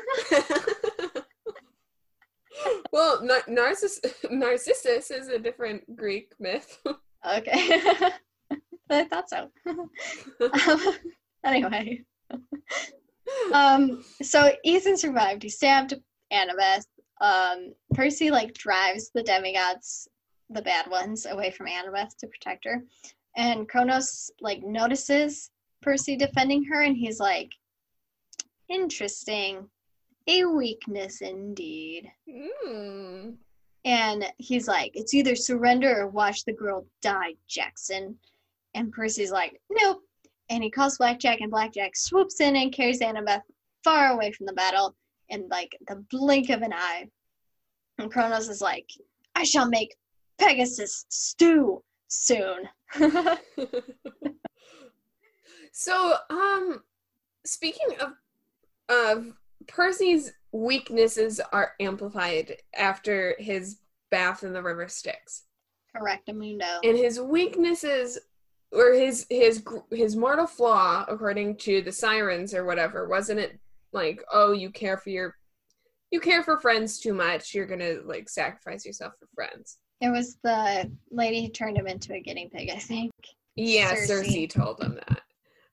well, 2.92 3.22
Narciss- 3.22 4.00
Narcissus 4.30 5.12
is 5.12 5.28
a 5.30 5.40
different 5.40 5.96
Greek 5.96 6.34
myth. 6.40 6.80
okay. 7.30 7.82
I 8.90 9.04
thought 9.06 9.30
so. 9.30 9.50
um, 9.68 10.96
anyway. 11.46 12.02
um, 13.54 14.04
so 14.22 14.52
Ethan 14.64 14.98
survived. 14.98 15.44
He 15.44 15.50
stabbed 15.50 15.94
Annabeth. 16.34 16.86
Um, 17.22 17.74
Percy 17.94 18.32
like 18.32 18.54
drives 18.54 19.12
the 19.14 19.22
demigods, 19.22 20.08
the 20.50 20.62
bad 20.62 20.90
ones, 20.90 21.26
away 21.26 21.52
from 21.52 21.68
Annabeth 21.68 22.18
to 22.20 22.28
protect 22.28 22.66
her. 22.66 22.84
And 23.36 23.70
Kronos 23.70 24.32
like 24.42 24.64
notices 24.64 25.52
Percy 25.82 26.16
defending 26.16 26.64
her, 26.66 26.82
and 26.82 26.98
he's 26.98 27.20
like, 27.20 27.52
Interesting. 28.70 29.68
A 30.28 30.46
weakness 30.46 31.22
indeed. 31.22 32.12
Mm. 32.30 33.36
And 33.86 34.26
he's 34.38 34.68
like, 34.68 34.92
it's 34.94 35.14
either 35.14 35.36
surrender 35.36 36.02
or 36.02 36.08
watch 36.08 36.46
the 36.46 36.54
girl 36.54 36.86
die, 37.02 37.36
Jackson. 37.48 38.16
And 38.76 38.92
Percy's 38.92 39.32
like, 39.32 39.60
nope. 39.72 40.02
And 40.50 40.64
he 40.64 40.70
calls 40.70 40.98
Blackjack, 40.98 41.42
and 41.42 41.52
Blackjack 41.52 41.96
swoops 41.96 42.42
in 42.42 42.56
and 42.56 42.72
carries 42.72 43.02
Annabeth 43.02 43.42
far 43.84 44.14
away 44.14 44.32
from 44.32 44.46
the 44.46 44.54
battle 44.54 44.96
in 45.30 45.48
like 45.50 45.76
the 45.88 46.04
blink 46.12 46.50
of 46.50 46.62
an 46.62 46.74
eye. 46.74 47.08
And 47.98 48.12
Kronos 48.12 48.50
is 48.50 48.62
like, 48.62 48.90
I 49.36 49.44
shall 49.44 49.68
make 49.68 49.96
Pegasus 50.40 51.06
stew 51.10 51.84
soon. 52.08 52.68
so, 55.72 56.16
um, 56.30 56.82
speaking 57.46 57.96
of 58.00 58.14
uh, 58.90 59.22
Percy's 59.68 60.34
weaknesses 60.52 61.40
are 61.54 61.74
amplified 61.80 62.58
after 62.76 63.36
his 63.40 63.80
bath 64.12 64.44
in 64.44 64.52
the 64.54 64.62
river 64.64 64.88
Styx. 64.88 65.44
Correctamundo. 65.96 66.80
and 66.84 66.98
his 66.98 67.20
weaknesses 67.20 68.20
or 68.72 68.94
his 68.94 69.26
his 69.32 69.64
his 69.92 70.16
mortal 70.16 70.46
flaw 70.46 71.04
according 71.08 71.58
to 71.58 71.82
the 71.82 71.92
sirens 71.92 72.54
or 72.54 72.64
whatever 72.64 73.08
wasn't 73.10 73.40
it 73.40 73.60
like 73.92 74.24
oh 74.32 74.52
you 74.52 74.70
care 74.70 74.98
for 74.98 75.10
your 75.10 75.36
you 76.12 76.20
care 76.20 76.44
for 76.44 76.60
friends 76.60 77.00
too 77.00 77.14
much 77.16 77.56
you're 77.56 77.66
gonna 77.66 77.96
like 78.06 78.30
sacrifice 78.30 78.86
yourself 78.86 79.14
for 79.20 79.28
friends 79.34 79.80
It 80.02 80.10
was 80.12 80.38
the 80.44 80.92
lady 81.10 81.42
who 81.44 81.50
turned 81.50 81.78
him 81.78 81.88
into 81.88 82.14
a 82.14 82.20
guinea 82.20 82.48
pig, 82.54 82.70
I 82.70 82.78
think. 82.78 83.12
yeah 83.56 83.90
Circe. 83.96 84.08
circe 84.08 84.48
told 84.54 84.80
him 84.80 84.94
that 84.94 85.22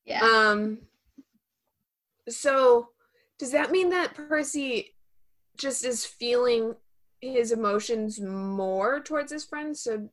Yeah. 0.06 0.22
um 0.24 0.78
so 2.30 2.88
does 3.38 3.52
that 3.52 3.70
mean 3.70 3.90
that 3.90 4.14
percy 4.14 4.94
just 5.58 5.84
is 5.84 6.04
feeling 6.04 6.74
his 7.20 7.52
emotions 7.52 8.20
more 8.20 9.00
towards 9.00 9.32
his 9.32 9.44
friends 9.44 9.80
so 9.80 10.08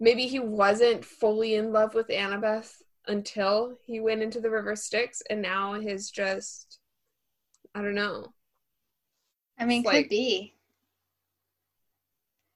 maybe 0.00 0.26
he 0.26 0.38
wasn't 0.40 1.04
fully 1.04 1.54
in 1.54 1.72
love 1.72 1.94
with 1.94 2.08
annabeth 2.08 2.72
until 3.06 3.76
he 3.84 4.00
went 4.00 4.22
into 4.22 4.40
the 4.40 4.50
river 4.50 4.74
styx 4.76 5.22
and 5.30 5.40
now 5.40 5.74
his 5.74 6.10
just 6.10 6.78
i 7.74 7.80
don't 7.82 7.94
know 7.94 8.32
I 9.58 9.64
mean, 9.64 9.84
could 9.84 9.92
like- 9.92 10.10
be. 10.10 10.54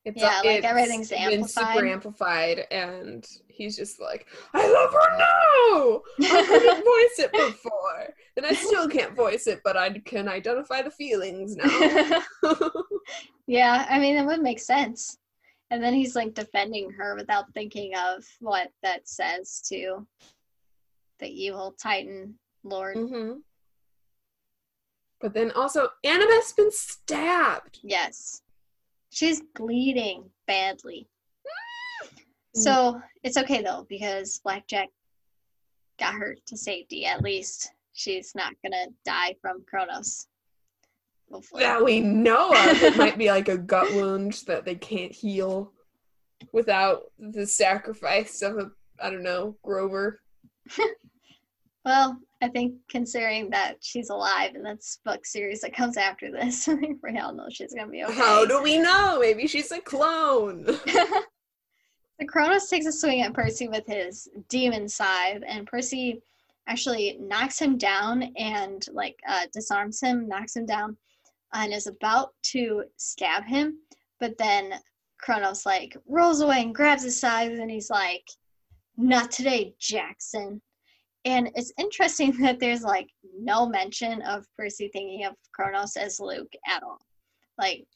It's 0.06 0.22
Yeah, 0.22 0.40
like, 0.44 0.64
everything's 0.64 1.10
been 1.10 1.46
super 1.46 1.84
amplified. 1.84 1.86
amplified 1.92 2.64
and 2.70 3.26
he's 3.48 3.76
just 3.76 4.00
like 4.00 4.26
i 4.54 4.66
love 4.70 4.92
her 4.92 5.18
now 5.18 6.02
i 6.36 6.44
couldn't 6.46 6.84
voice 6.94 7.18
it 7.18 7.32
before 7.32 8.14
and 8.36 8.46
i 8.46 8.52
still 8.52 8.88
can't 8.88 9.14
voice 9.16 9.46
it 9.46 9.60
but 9.64 9.76
i 9.76 9.90
can 9.90 10.28
identify 10.28 10.80
the 10.80 10.90
feelings 10.90 11.56
now 11.56 12.22
yeah, 13.46 13.86
I 13.88 13.98
mean, 13.98 14.16
it 14.16 14.26
would 14.26 14.42
make 14.42 14.58
sense. 14.58 15.18
And 15.70 15.82
then 15.82 15.94
he's 15.94 16.14
like 16.16 16.34
defending 16.34 16.90
her 16.92 17.14
without 17.16 17.52
thinking 17.54 17.92
of 17.96 18.24
what 18.40 18.70
that 18.82 19.08
says 19.08 19.62
to 19.68 20.06
the 21.18 21.28
evil 21.28 21.74
Titan 21.80 22.34
Lord. 22.64 22.96
hmm 22.96 23.32
But 25.20 25.34
then 25.34 25.50
also, 25.52 25.88
Annabeth's 26.04 26.52
been 26.52 26.70
stabbed. 26.72 27.80
Yes. 27.82 28.42
She's 29.16 29.40
bleeding 29.54 30.28
badly. 30.46 31.08
Mm. 32.54 32.60
So 32.60 33.00
it's 33.22 33.38
okay 33.38 33.62
though, 33.62 33.86
because 33.88 34.40
Blackjack 34.44 34.90
got 35.98 36.16
her 36.16 36.36
to 36.44 36.54
safety. 36.54 37.06
At 37.06 37.22
least 37.22 37.72
she's 37.94 38.34
not 38.34 38.52
gonna 38.62 38.88
die 39.06 39.34
from 39.40 39.64
Kronos. 39.66 40.26
Hopefully. 41.32 41.62
That 41.62 41.82
we 41.82 42.00
know 42.00 42.50
of. 42.50 42.82
It 42.82 42.96
might 42.98 43.16
be 43.16 43.30
like 43.30 43.48
a 43.48 43.56
gut 43.56 43.90
wound 43.94 44.34
that 44.48 44.66
they 44.66 44.74
can't 44.74 45.12
heal 45.12 45.72
without 46.52 47.04
the 47.18 47.46
sacrifice 47.46 48.42
of 48.42 48.58
a, 48.58 48.70
I 49.00 49.08
don't 49.08 49.22
know, 49.22 49.56
Grover. 49.62 50.20
Well, 51.86 52.18
I 52.42 52.48
think 52.48 52.74
considering 52.90 53.48
that 53.50 53.76
she's 53.80 54.10
alive 54.10 54.56
in 54.56 54.64
this 54.64 54.98
book 55.04 55.24
series 55.24 55.60
that 55.60 55.72
comes 55.72 55.96
after 55.96 56.32
this, 56.32 56.66
I 56.68 56.74
think 56.74 56.98
we 57.00 57.16
all 57.16 57.32
know 57.32 57.46
she's 57.48 57.72
gonna 57.72 57.90
be 57.90 58.02
okay. 58.02 58.12
How 58.12 58.44
do 58.44 58.60
we 58.60 58.76
know? 58.76 59.20
Maybe 59.20 59.46
she's 59.46 59.70
a 59.70 59.80
clone. 59.80 60.64
the 62.18 62.26
Kronos 62.26 62.68
takes 62.68 62.86
a 62.86 62.92
swing 62.92 63.22
at 63.22 63.34
Percy 63.34 63.68
with 63.68 63.86
his 63.86 64.28
demon 64.48 64.88
scythe, 64.88 65.44
and 65.46 65.64
Percy 65.64 66.20
actually 66.66 67.18
knocks 67.20 67.60
him 67.60 67.78
down 67.78 68.32
and 68.36 68.84
like 68.92 69.20
uh, 69.28 69.46
disarms 69.52 70.00
him, 70.00 70.26
knocks 70.26 70.56
him 70.56 70.66
down, 70.66 70.96
and 71.54 71.72
is 71.72 71.86
about 71.86 72.34
to 72.42 72.82
stab 72.96 73.44
him, 73.44 73.78
but 74.18 74.36
then 74.38 74.74
Kronos 75.18 75.64
like 75.64 75.96
rolls 76.08 76.40
away 76.40 76.62
and 76.62 76.74
grabs 76.74 77.04
his 77.04 77.20
scythe, 77.20 77.60
and 77.60 77.70
he's 77.70 77.90
like, 77.90 78.28
"Not 78.96 79.30
today, 79.30 79.76
Jackson." 79.78 80.60
And 81.26 81.50
it's 81.54 81.72
interesting 81.78 82.34
that 82.40 82.58
there's 82.58 82.82
like 82.82 83.08
no 83.38 83.66
mention 83.66 84.22
of 84.22 84.46
Percy 84.56 84.88
thinking 84.92 85.26
of 85.26 85.34
Kronos 85.52 85.96
as 85.96 86.18
Luke 86.18 86.52
at 86.66 86.82
all. 86.82 86.98
Like 87.58 87.86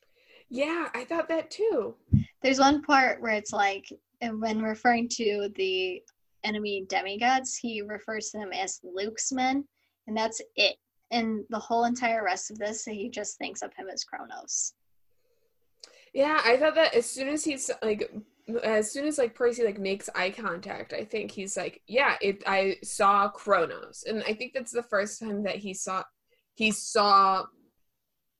yeah, 0.50 0.88
I 0.94 1.04
thought 1.04 1.28
that 1.28 1.50
too. 1.50 1.94
there's 2.42 2.58
one 2.58 2.82
part 2.82 3.22
where 3.22 3.34
it's 3.34 3.52
like 3.52 3.86
when 4.20 4.60
referring 4.60 5.08
to 5.10 5.48
the 5.54 6.02
enemy 6.42 6.84
demigods, 6.88 7.56
he 7.56 7.82
refers 7.82 8.30
to 8.30 8.38
them 8.38 8.52
as 8.52 8.80
Luke's 8.82 9.30
men, 9.30 9.64
and 10.08 10.16
that's 10.16 10.40
it. 10.56 10.76
And 11.12 11.44
the 11.50 11.58
whole 11.58 11.84
entire 11.84 12.24
rest 12.24 12.50
of 12.50 12.58
this, 12.58 12.84
he 12.84 13.08
just 13.08 13.38
thinks 13.38 13.62
of 13.62 13.72
him 13.74 13.86
as 13.92 14.04
Kronos. 14.04 14.74
Yeah, 16.12 16.40
I 16.44 16.56
thought 16.56 16.74
that 16.74 16.94
as 16.94 17.06
soon 17.06 17.28
as 17.28 17.44
he's 17.44 17.70
like, 17.82 18.12
as 18.58 18.90
soon 18.90 19.06
as 19.06 19.18
like 19.18 19.34
Percy 19.34 19.64
like 19.64 19.78
makes 19.78 20.08
eye 20.14 20.30
contact, 20.30 20.92
I 20.92 21.04
think 21.04 21.30
he's 21.30 21.56
like, 21.56 21.82
yeah, 21.86 22.16
it. 22.20 22.42
I 22.46 22.76
saw 22.82 23.28
Kronos, 23.28 24.04
and 24.06 24.22
I 24.26 24.34
think 24.34 24.52
that's 24.52 24.72
the 24.72 24.82
first 24.82 25.20
time 25.20 25.42
that 25.44 25.56
he 25.56 25.74
saw, 25.74 26.02
he 26.54 26.70
saw 26.70 27.44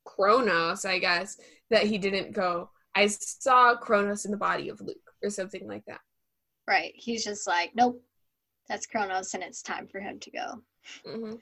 Kronos. 0.04 0.84
I 0.84 0.98
guess 0.98 1.38
that 1.70 1.84
he 1.84 1.98
didn't 1.98 2.32
go. 2.32 2.70
I 2.94 3.06
saw 3.06 3.76
Kronos 3.76 4.24
in 4.24 4.30
the 4.30 4.36
body 4.36 4.68
of 4.68 4.80
Luke 4.80 4.96
or 5.22 5.30
something 5.30 5.66
like 5.68 5.84
that. 5.86 6.00
Right. 6.68 6.92
He's 6.94 7.24
just 7.24 7.46
like, 7.46 7.72
nope, 7.74 8.02
that's 8.68 8.86
Kronos, 8.86 9.34
and 9.34 9.42
it's 9.42 9.62
time 9.62 9.86
for 9.86 10.00
him 10.00 10.18
to 10.20 10.30
go. 10.30 10.62
hmm 11.04 11.34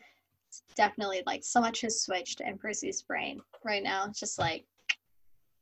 It's 0.49 0.63
definitely 0.75 1.23
like 1.27 1.45
so 1.45 1.61
much 1.61 1.81
has 1.83 2.03
switched 2.03 2.41
in 2.41 2.59
Percy's 2.59 3.03
brain 3.03 3.41
right 3.65 3.83
now. 3.83 4.07
It's 4.07 4.21
just 4.21 4.39
like 4.39 4.65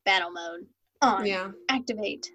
battle 0.05 0.31
mode 0.31 0.67
on. 1.03 1.27
Yeah. 1.27 1.51
activate. 1.69 2.31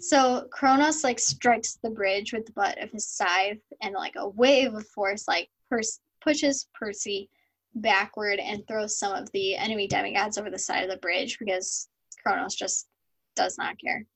So 0.00 0.46
Kronos 0.50 1.04
like 1.04 1.18
strikes 1.18 1.78
the 1.82 1.90
bridge 1.90 2.32
with 2.32 2.46
the 2.46 2.52
butt 2.52 2.78
of 2.82 2.90
his 2.90 3.06
scythe, 3.06 3.62
and 3.82 3.94
like 3.94 4.14
a 4.16 4.28
wave 4.28 4.74
of 4.74 4.86
force 4.88 5.26
like 5.28 5.48
pers- 5.70 6.00
pushes 6.22 6.68
Percy 6.74 7.28
backward 7.76 8.38
and 8.38 8.66
throws 8.66 8.98
some 8.98 9.14
of 9.14 9.30
the 9.32 9.56
enemy 9.56 9.86
demigods 9.86 10.38
over 10.38 10.50
the 10.50 10.58
side 10.58 10.84
of 10.84 10.90
the 10.90 10.96
bridge 10.98 11.38
because 11.38 11.88
Kronos 12.22 12.54
just 12.54 12.86
does 13.34 13.58
not 13.58 13.78
care. 13.78 14.06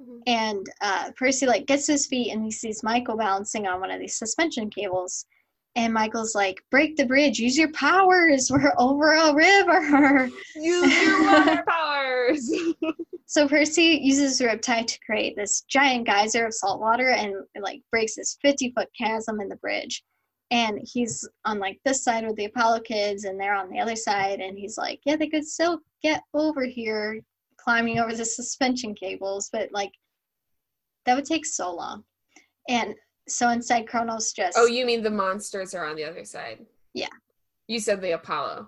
Mhm. 0.00 0.22
And 0.26 0.66
uh, 0.80 1.10
Percy 1.16 1.46
like 1.46 1.66
gets 1.66 1.86
to 1.86 1.92
his 1.92 2.06
feet 2.06 2.32
and 2.32 2.44
he 2.44 2.50
sees 2.50 2.82
Michael 2.82 3.16
balancing 3.16 3.66
on 3.66 3.80
one 3.80 3.90
of 3.90 4.00
these 4.00 4.16
suspension 4.16 4.70
cables. 4.70 5.26
And 5.76 5.94
Michael's 5.94 6.34
like, 6.34 6.60
"Break 6.70 6.96
the 6.96 7.06
bridge! 7.06 7.38
Use 7.38 7.56
your 7.56 7.70
powers! 7.72 8.50
We're 8.52 8.74
over 8.76 9.12
a 9.12 9.32
river!" 9.32 10.28
Use 10.56 11.00
your 11.00 11.22
water 11.32 11.64
powers. 11.66 12.50
So 13.30 13.46
Percy 13.46 14.00
uses 14.02 14.40
Riptide 14.40 14.88
to 14.88 14.98
create 15.06 15.36
this 15.36 15.60
giant 15.68 16.04
geyser 16.04 16.46
of 16.46 16.52
salt 16.52 16.80
water 16.80 17.10
and 17.10 17.32
like 17.60 17.80
breaks 17.88 18.16
this 18.16 18.36
50 18.42 18.72
foot 18.76 18.88
chasm 18.98 19.40
in 19.40 19.48
the 19.48 19.54
bridge. 19.54 20.02
And 20.50 20.80
he's 20.82 21.28
on 21.44 21.60
like 21.60 21.78
this 21.84 22.02
side 22.02 22.26
with 22.26 22.34
the 22.34 22.46
Apollo 22.46 22.80
kids 22.80 23.22
and 23.22 23.38
they're 23.38 23.54
on 23.54 23.70
the 23.70 23.78
other 23.78 23.94
side 23.94 24.40
and 24.40 24.58
he's 24.58 24.76
like, 24.76 24.98
Yeah, 25.04 25.14
they 25.14 25.28
could 25.28 25.46
still 25.46 25.78
get 26.02 26.24
over 26.34 26.64
here 26.64 27.20
climbing 27.56 28.00
over 28.00 28.16
the 28.16 28.24
suspension 28.24 28.96
cables, 28.96 29.48
but 29.52 29.68
like 29.70 29.92
that 31.06 31.14
would 31.14 31.24
take 31.24 31.46
so 31.46 31.72
long. 31.72 32.02
And 32.68 32.96
so 33.28 33.50
instead 33.50 33.86
Kronos 33.86 34.32
just 34.32 34.58
oh, 34.58 34.66
you 34.66 34.84
mean 34.84 35.04
the 35.04 35.10
monsters 35.10 35.72
are 35.72 35.86
on 35.86 35.94
the 35.94 36.04
other 36.04 36.24
side? 36.24 36.66
Yeah. 36.94 37.06
You 37.68 37.78
said 37.78 38.00
the 38.00 38.10
Apollo 38.10 38.66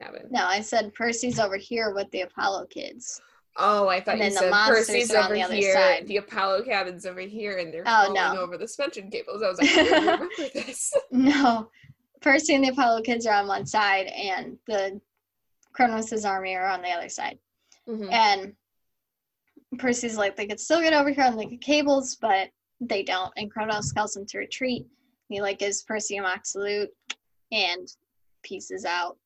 cabin. 0.00 0.28
No, 0.30 0.44
I 0.44 0.60
said 0.60 0.94
Percy's 0.94 1.40
over 1.40 1.56
here 1.56 1.92
with 1.92 2.08
the 2.12 2.20
Apollo 2.20 2.66
kids. 2.66 3.20
Oh, 3.60 3.88
I 3.88 4.00
thought 4.00 4.14
And 4.14 4.24
you 4.24 4.30
then 4.30 4.38
said 4.38 4.52
Percy's 4.52 5.12
over 5.12 5.34
the 5.34 5.42
other 5.42 5.54
here. 5.54 5.74
side. 5.74 6.06
The 6.06 6.18
Apollo 6.18 6.62
cabin's 6.62 7.04
over 7.04 7.20
here, 7.20 7.58
and 7.58 7.74
they're 7.74 7.82
Oh, 7.86 8.06
falling 8.06 8.14
no. 8.14 8.40
over 8.40 8.56
the 8.56 8.68
suspension 8.68 9.10
cables. 9.10 9.42
I 9.42 9.48
was 9.48 9.58
like, 9.60 9.70
I 9.70 9.82
don't 9.82 9.94
remember 10.04 10.26
this. 10.54 10.94
No, 11.10 11.68
Percy 12.20 12.54
and 12.54 12.62
the 12.64 12.68
Apollo 12.68 13.02
kids 13.02 13.26
are 13.26 13.34
on 13.34 13.48
one 13.48 13.66
side, 13.66 14.06
and 14.06 14.58
the 14.68 15.00
Kronos' 15.72 16.24
army 16.24 16.54
are 16.54 16.66
on 16.68 16.82
the 16.82 16.90
other 16.90 17.08
side. 17.08 17.38
Mhm. 17.88 18.12
And 18.12 18.54
Percy's 19.78 20.16
like, 20.16 20.36
they 20.36 20.46
could 20.46 20.60
still 20.60 20.80
get 20.80 20.92
over 20.94 21.10
here 21.10 21.24
on 21.24 21.36
the 21.36 21.56
cables, 21.58 22.16
but 22.20 22.50
they 22.80 23.02
don't. 23.02 23.32
And 23.36 23.50
Kronos 23.50 23.92
calls 23.92 24.14
them 24.14 24.24
to 24.26 24.38
retreat. 24.38 24.86
He 25.28 25.40
like 25.42 25.58
gives 25.58 25.82
Percy 25.82 26.16
a 26.16 26.22
mock 26.22 26.46
salute 26.46 26.90
and 27.52 27.88
pieces 28.42 28.84
out. 28.84 29.18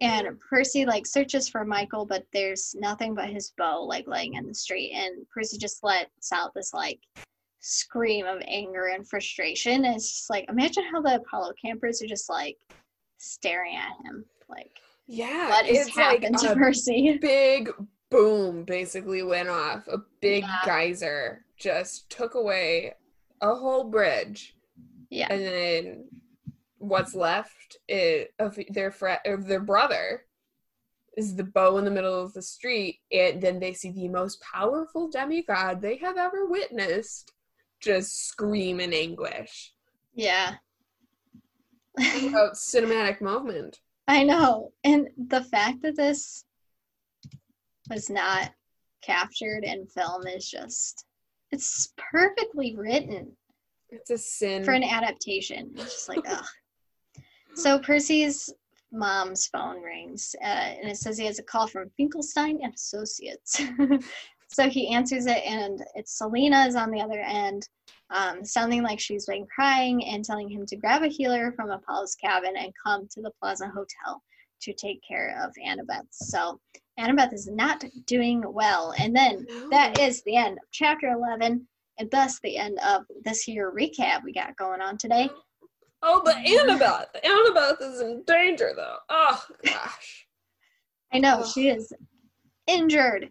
And 0.00 0.38
Percy 0.40 0.84
like 0.86 1.06
searches 1.06 1.48
for 1.48 1.64
Michael, 1.64 2.04
but 2.04 2.26
there's 2.32 2.74
nothing 2.78 3.14
but 3.14 3.28
his 3.28 3.52
bow 3.56 3.84
like 3.84 4.06
laying 4.08 4.34
in 4.34 4.46
the 4.46 4.54
street. 4.54 4.92
And 4.92 5.26
Percy 5.32 5.56
just 5.58 5.82
lets 5.84 6.32
out 6.32 6.52
this 6.54 6.74
like 6.74 7.00
scream 7.60 8.26
of 8.26 8.42
anger 8.46 8.86
and 8.94 9.08
frustration. 9.08 9.84
And 9.84 9.94
it's 9.96 10.10
just 10.10 10.30
like 10.30 10.46
imagine 10.48 10.84
how 10.92 11.00
the 11.00 11.16
Apollo 11.16 11.52
campers 11.62 12.02
are 12.02 12.06
just 12.06 12.28
like 12.28 12.56
staring 13.18 13.76
at 13.76 13.92
him. 14.04 14.24
Like, 14.48 14.78
Yeah, 15.06 15.48
what 15.48 15.66
has 15.66 15.88
it's 15.88 15.96
like 15.96 16.20
to 16.22 16.52
a 16.52 16.56
Percy? 16.56 17.18
big 17.22 17.70
boom 18.10 18.64
basically 18.64 19.22
went 19.22 19.48
off. 19.48 19.86
A 19.88 19.98
big 20.20 20.42
Yeah. 20.42 20.60
geyser 20.64 21.44
just 21.56 22.10
took 22.10 22.34
away 22.34 22.94
a 23.40 23.54
whole 23.54 23.84
bridge, 23.84 24.56
Yeah. 25.10 25.28
and 25.30 25.42
then 25.42 26.08
what's 26.88 27.14
left 27.14 27.78
is, 27.88 28.26
of 28.38 28.58
their 28.70 28.90
fr- 28.90 29.22
of 29.26 29.46
their 29.46 29.60
brother 29.60 30.24
is 31.16 31.36
the 31.36 31.44
bow 31.44 31.76
in 31.78 31.84
the 31.84 31.90
middle 31.90 32.20
of 32.22 32.32
the 32.32 32.42
street, 32.42 33.00
and 33.12 33.40
then 33.40 33.60
they 33.60 33.72
see 33.72 33.90
the 33.92 34.08
most 34.08 34.40
powerful 34.42 35.08
demigod 35.08 35.80
they 35.80 35.96
have 35.96 36.16
ever 36.16 36.46
witnessed 36.46 37.32
just 37.80 38.26
scream 38.26 38.80
in 38.80 38.92
anguish. 38.92 39.72
Yeah. 40.14 40.54
About 41.98 42.54
cinematic 42.54 43.20
moment. 43.20 43.78
I 44.08 44.24
know. 44.24 44.72
And 44.82 45.08
the 45.28 45.44
fact 45.44 45.82
that 45.82 45.96
this 45.96 46.44
was 47.88 48.10
not 48.10 48.50
captured 49.02 49.64
in 49.64 49.86
film 49.86 50.26
is 50.26 50.50
just 50.50 51.04
it's 51.52 51.92
perfectly 52.10 52.74
written 52.74 53.30
It's 53.90 54.10
a 54.10 54.18
sin. 54.18 54.64
for 54.64 54.72
an 54.72 54.82
adaptation. 54.82 55.70
It's 55.76 55.94
just 55.94 56.08
like 56.08 56.20
ugh. 56.28 56.44
So 57.54 57.78
Percy's 57.78 58.52
mom's 58.92 59.46
phone 59.46 59.80
rings, 59.80 60.34
uh, 60.42 60.44
and 60.44 60.90
it 60.90 60.96
says 60.96 61.18
he 61.18 61.26
has 61.26 61.38
a 61.38 61.42
call 61.42 61.66
from 61.66 61.90
Finkelstein 61.96 62.58
and 62.62 62.74
Associates. 62.74 63.60
so 64.48 64.68
he 64.68 64.88
answers 64.88 65.26
it, 65.26 65.42
and 65.44 65.82
it's 65.94 66.20
Silena 66.20 66.66
is 66.66 66.76
on 66.76 66.90
the 66.90 67.00
other 67.00 67.20
end, 67.20 67.68
um, 68.10 68.44
sounding 68.44 68.82
like 68.82 69.00
she's 69.00 69.26
been 69.26 69.46
crying 69.46 70.04
and 70.04 70.24
telling 70.24 70.48
him 70.48 70.66
to 70.66 70.76
grab 70.76 71.02
a 71.02 71.08
healer 71.08 71.52
from 71.52 71.70
Apollo's 71.70 72.16
cabin 72.16 72.56
and 72.56 72.72
come 72.84 73.08
to 73.12 73.22
the 73.22 73.32
Plaza 73.40 73.66
Hotel 73.66 74.22
to 74.62 74.72
take 74.72 75.00
care 75.06 75.40
of 75.44 75.52
Annabeth. 75.64 76.06
So 76.10 76.60
Annabeth 76.98 77.32
is 77.32 77.48
not 77.48 77.84
doing 78.06 78.42
well, 78.46 78.94
and 78.98 79.14
then 79.14 79.46
that 79.70 79.98
is 80.00 80.22
the 80.22 80.36
end 80.36 80.58
of 80.58 80.64
chapter 80.72 81.08
11 81.08 81.66
and 81.98 82.10
thus 82.10 82.40
the 82.40 82.56
end 82.56 82.78
of 82.84 83.04
this 83.24 83.42
here 83.42 83.72
recap 83.72 84.22
we 84.24 84.32
got 84.32 84.56
going 84.56 84.80
on 84.80 84.98
today 84.98 85.28
Oh, 86.06 86.20
but 86.24 86.36
Annabeth. 86.36 87.06
Annabeth 87.24 87.80
is 87.80 88.00
in 88.00 88.22
danger 88.26 88.72
though. 88.76 88.96
Oh 89.08 89.42
gosh. 89.64 90.26
i 91.12 91.18
know 91.18 91.38
Ugh. 91.40 91.46
she 91.52 91.68
is 91.68 91.92
injured 92.66 93.30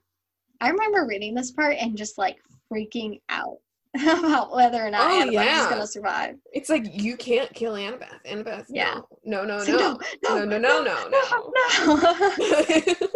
i 0.62 0.70
remember 0.70 1.06
reading 1.08 1.34
this 1.36 1.52
part 1.52 1.76
and 1.80 1.98
just 1.98 2.18
like 2.18 2.38
freaking 2.72 3.20
out 3.30 3.58
about 3.95 4.56
whether 4.56 4.84
or 4.84 4.90
not 4.90 5.12
Oh, 5.12 5.30
Annabeth 5.30 5.62
is 5.62 5.68
gonna 5.68 5.88
survive 5.88 6.36
It's 6.52 6.70
like 6.70 6.86
you 6.91 7.16
can't 7.16 7.54
kill 7.54 7.74
Annabeth. 7.74 8.24
Annabeth. 8.26 8.66
Yeah. 8.70 9.00
No. 9.24 9.44
No. 9.44 9.64
No. 9.64 10.00
No. 10.24 10.45
No. 10.45 10.58
No. 10.58 10.58
No. 10.58 10.84
No. 10.84 11.10
No. 11.10 11.52
no, 11.56 11.95
no. 11.95 12.28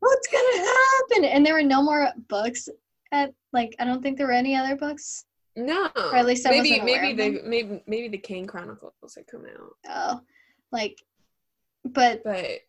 what's 0.00 0.28
gonna 0.28 0.64
happen 0.64 1.24
and 1.24 1.44
there 1.44 1.54
were 1.54 1.62
no 1.62 1.82
more 1.82 2.08
books 2.28 2.68
at 3.12 3.32
like 3.52 3.74
i 3.80 3.84
don't 3.84 4.00
think 4.02 4.16
there 4.16 4.26
were 4.28 4.32
any 4.32 4.54
other 4.56 4.76
books 4.76 5.24
No. 5.58 5.88
Or 5.96 6.14
at 6.14 6.26
least 6.26 6.46
I 6.46 6.50
maybe 6.50 6.80
maybe 6.80 7.14
the 7.14 7.42
maybe 7.44 7.82
maybe 7.86 8.08
the 8.08 8.18
Kane 8.18 8.46
Chronicles 8.46 8.92
had 9.16 9.26
come 9.26 9.44
out, 9.44 9.74
oh 9.88 10.20
like 10.72 10.98
but 11.84 12.22
but 12.24 12.60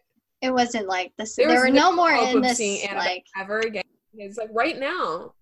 it 0.41 0.51
wasn't 0.51 0.87
like 0.87 1.11
this 1.17 1.35
There 1.35 1.47
there, 1.47 1.59
were 1.61 1.69
no 1.69 1.89
no 1.89 1.95
more 1.95 2.11
in 2.11 2.41
this 2.41 2.59
like 2.95 3.25
ever 3.37 3.59
again. 3.59 3.83
It's 4.13 4.37
like 4.37 4.49
right 4.51 4.77
now. 4.77 5.33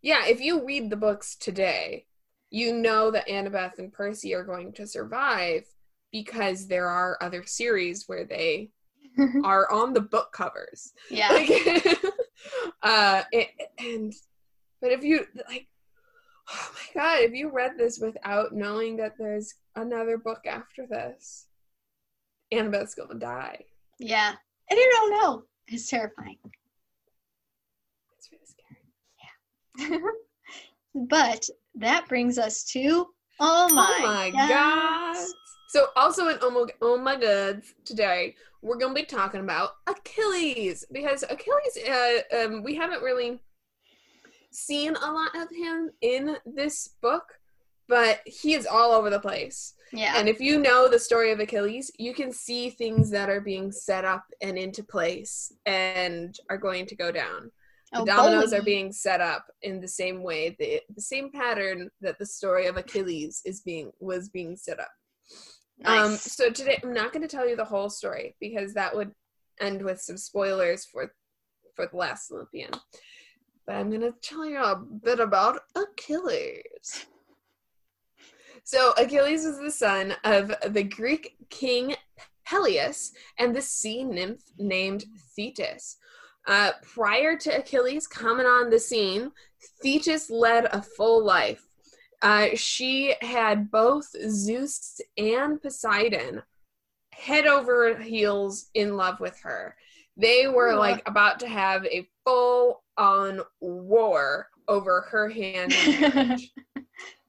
Yeah, 0.00 0.26
if 0.26 0.40
you 0.40 0.64
read 0.64 0.90
the 0.90 0.96
books 0.96 1.34
today, 1.34 2.06
you 2.50 2.72
know 2.72 3.10
that 3.10 3.26
Annabeth 3.26 3.78
and 3.78 3.92
Percy 3.92 4.32
are 4.32 4.44
going 4.44 4.72
to 4.74 4.86
survive 4.86 5.64
because 6.12 6.68
there 6.68 6.86
are 6.86 7.18
other 7.20 7.44
series 7.44 8.04
where 8.06 8.24
they 8.24 8.70
are 9.44 9.70
on 9.72 9.92
the 9.92 10.00
book 10.00 10.32
covers. 10.32 10.92
yeah 11.10 11.30
Like, 11.32 11.50
uh, 12.82 13.22
it, 13.32 13.48
and 13.78 14.12
but 14.80 14.92
if 14.92 15.02
you 15.02 15.26
like, 15.48 15.66
oh 16.50 16.70
my 16.74 17.00
god, 17.00 17.22
if 17.22 17.32
you 17.32 17.50
read 17.50 17.72
this 17.76 17.98
without 17.98 18.54
knowing 18.54 18.96
that 18.96 19.14
there's 19.18 19.54
another 19.76 20.18
book 20.18 20.46
after 20.46 20.86
this, 20.86 21.46
Annabeth's 22.52 22.94
gonna 22.94 23.18
die. 23.18 23.64
Yeah. 23.98 24.34
And 24.70 24.78
you 24.78 24.90
don't 24.92 25.10
know. 25.10 25.42
It's 25.66 25.88
terrifying. 25.88 26.38
It's 28.16 28.30
really 28.30 28.46
scary. 29.76 30.02
Yeah. 30.02 30.10
but 31.08 31.48
that 31.74 32.08
brings 32.08 32.38
us 32.38 32.64
to 32.64 33.06
oh 33.40 33.72
my, 33.72 33.94
oh 33.98 34.02
my 34.02 34.30
god! 34.30 35.16
So 35.68 35.88
also 35.96 36.28
in 36.28 36.38
oh 36.40 36.50
my, 36.50 36.66
oh 36.80 36.98
my 36.98 37.16
gods 37.16 37.74
today 37.84 38.34
we're 38.62 38.76
gonna 38.76 38.94
be 38.94 39.04
talking 39.04 39.40
about 39.40 39.70
Achilles 39.86 40.84
because 40.90 41.22
Achilles 41.22 41.78
uh, 41.88 42.36
um, 42.36 42.62
we 42.62 42.74
haven't 42.74 43.02
really 43.02 43.40
seen 44.50 44.94
a 44.96 45.12
lot 45.12 45.34
of 45.36 45.48
him 45.50 45.90
in 46.00 46.36
this 46.46 46.88
book, 47.02 47.24
but 47.88 48.20
he 48.26 48.54
is 48.54 48.66
all 48.66 48.92
over 48.92 49.10
the 49.10 49.20
place. 49.20 49.74
Yeah. 49.92 50.14
And 50.16 50.28
if 50.28 50.40
you 50.40 50.58
know 50.60 50.88
the 50.88 50.98
story 50.98 51.32
of 51.32 51.40
Achilles, 51.40 51.90
you 51.98 52.12
can 52.12 52.30
see 52.32 52.70
things 52.70 53.10
that 53.10 53.30
are 53.30 53.40
being 53.40 53.72
set 53.72 54.04
up 54.04 54.24
and 54.42 54.58
into 54.58 54.82
place 54.82 55.52
and 55.64 56.36
are 56.50 56.58
going 56.58 56.86
to 56.86 56.94
go 56.96 57.10
down. 57.10 57.50
The 57.92 58.00
Oh, 58.00 58.04
dominoes 58.04 58.50
boy. 58.50 58.58
are 58.58 58.62
being 58.62 58.92
set 58.92 59.22
up 59.22 59.46
in 59.62 59.80
the 59.80 59.88
same 59.88 60.22
way, 60.22 60.54
the, 60.58 60.82
the 60.94 61.00
same 61.00 61.32
pattern 61.32 61.88
that 62.02 62.18
the 62.18 62.26
story 62.26 62.66
of 62.66 62.76
Achilles 62.76 63.40
is 63.46 63.62
being 63.62 63.92
was 63.98 64.28
being 64.28 64.56
set 64.56 64.78
up. 64.78 64.90
Um, 65.86 66.10
nice. 66.10 66.32
so 66.32 66.50
today 66.50 66.78
I'm 66.82 66.92
not 66.92 67.12
going 67.12 67.22
to 67.26 67.34
tell 67.34 67.48
you 67.48 67.56
the 67.56 67.64
whole 67.64 67.88
story 67.88 68.36
because 68.40 68.74
that 68.74 68.94
would 68.94 69.12
end 69.60 69.80
with 69.80 70.02
some 70.02 70.18
spoilers 70.18 70.84
for 70.84 71.14
for 71.76 71.86
the 71.86 71.96
last 71.96 72.30
Olympian. 72.30 72.72
But 73.68 73.76
I'm 73.76 73.90
going 73.90 74.00
to 74.00 74.14
tell 74.22 74.46
you 74.46 74.62
a 74.62 74.76
bit 74.76 75.20
about 75.20 75.60
Achilles. 75.76 77.04
So 78.64 78.94
Achilles 78.96 79.44
was 79.44 79.58
the 79.58 79.70
son 79.70 80.14
of 80.24 80.54
the 80.72 80.82
Greek 80.82 81.36
king 81.50 81.94
Peleus 82.46 83.12
and 83.38 83.54
the 83.54 83.60
sea 83.60 84.04
nymph 84.04 84.40
named 84.58 85.04
Thetis. 85.36 85.98
Uh, 86.46 86.70
prior 86.80 87.36
to 87.36 87.58
Achilles 87.58 88.06
coming 88.06 88.46
on 88.46 88.70
the 88.70 88.78
scene, 88.78 89.32
Thetis 89.82 90.30
led 90.30 90.64
a 90.72 90.80
full 90.80 91.22
life. 91.22 91.62
Uh, 92.22 92.46
she 92.54 93.16
had 93.20 93.70
both 93.70 94.08
Zeus 94.30 94.98
and 95.18 95.60
Poseidon 95.60 96.42
head 97.12 97.46
over 97.46 97.98
heels 97.98 98.70
in 98.72 98.96
love 98.96 99.20
with 99.20 99.38
her. 99.40 99.76
They 100.16 100.48
were 100.48 100.74
like 100.74 101.06
about 101.06 101.38
to 101.40 101.48
have 101.48 101.84
a 101.84 102.08
full 102.24 102.82
on 102.98 103.40
war 103.60 104.48
over 104.66 105.02
her 105.10 105.28
hand. 105.30 105.72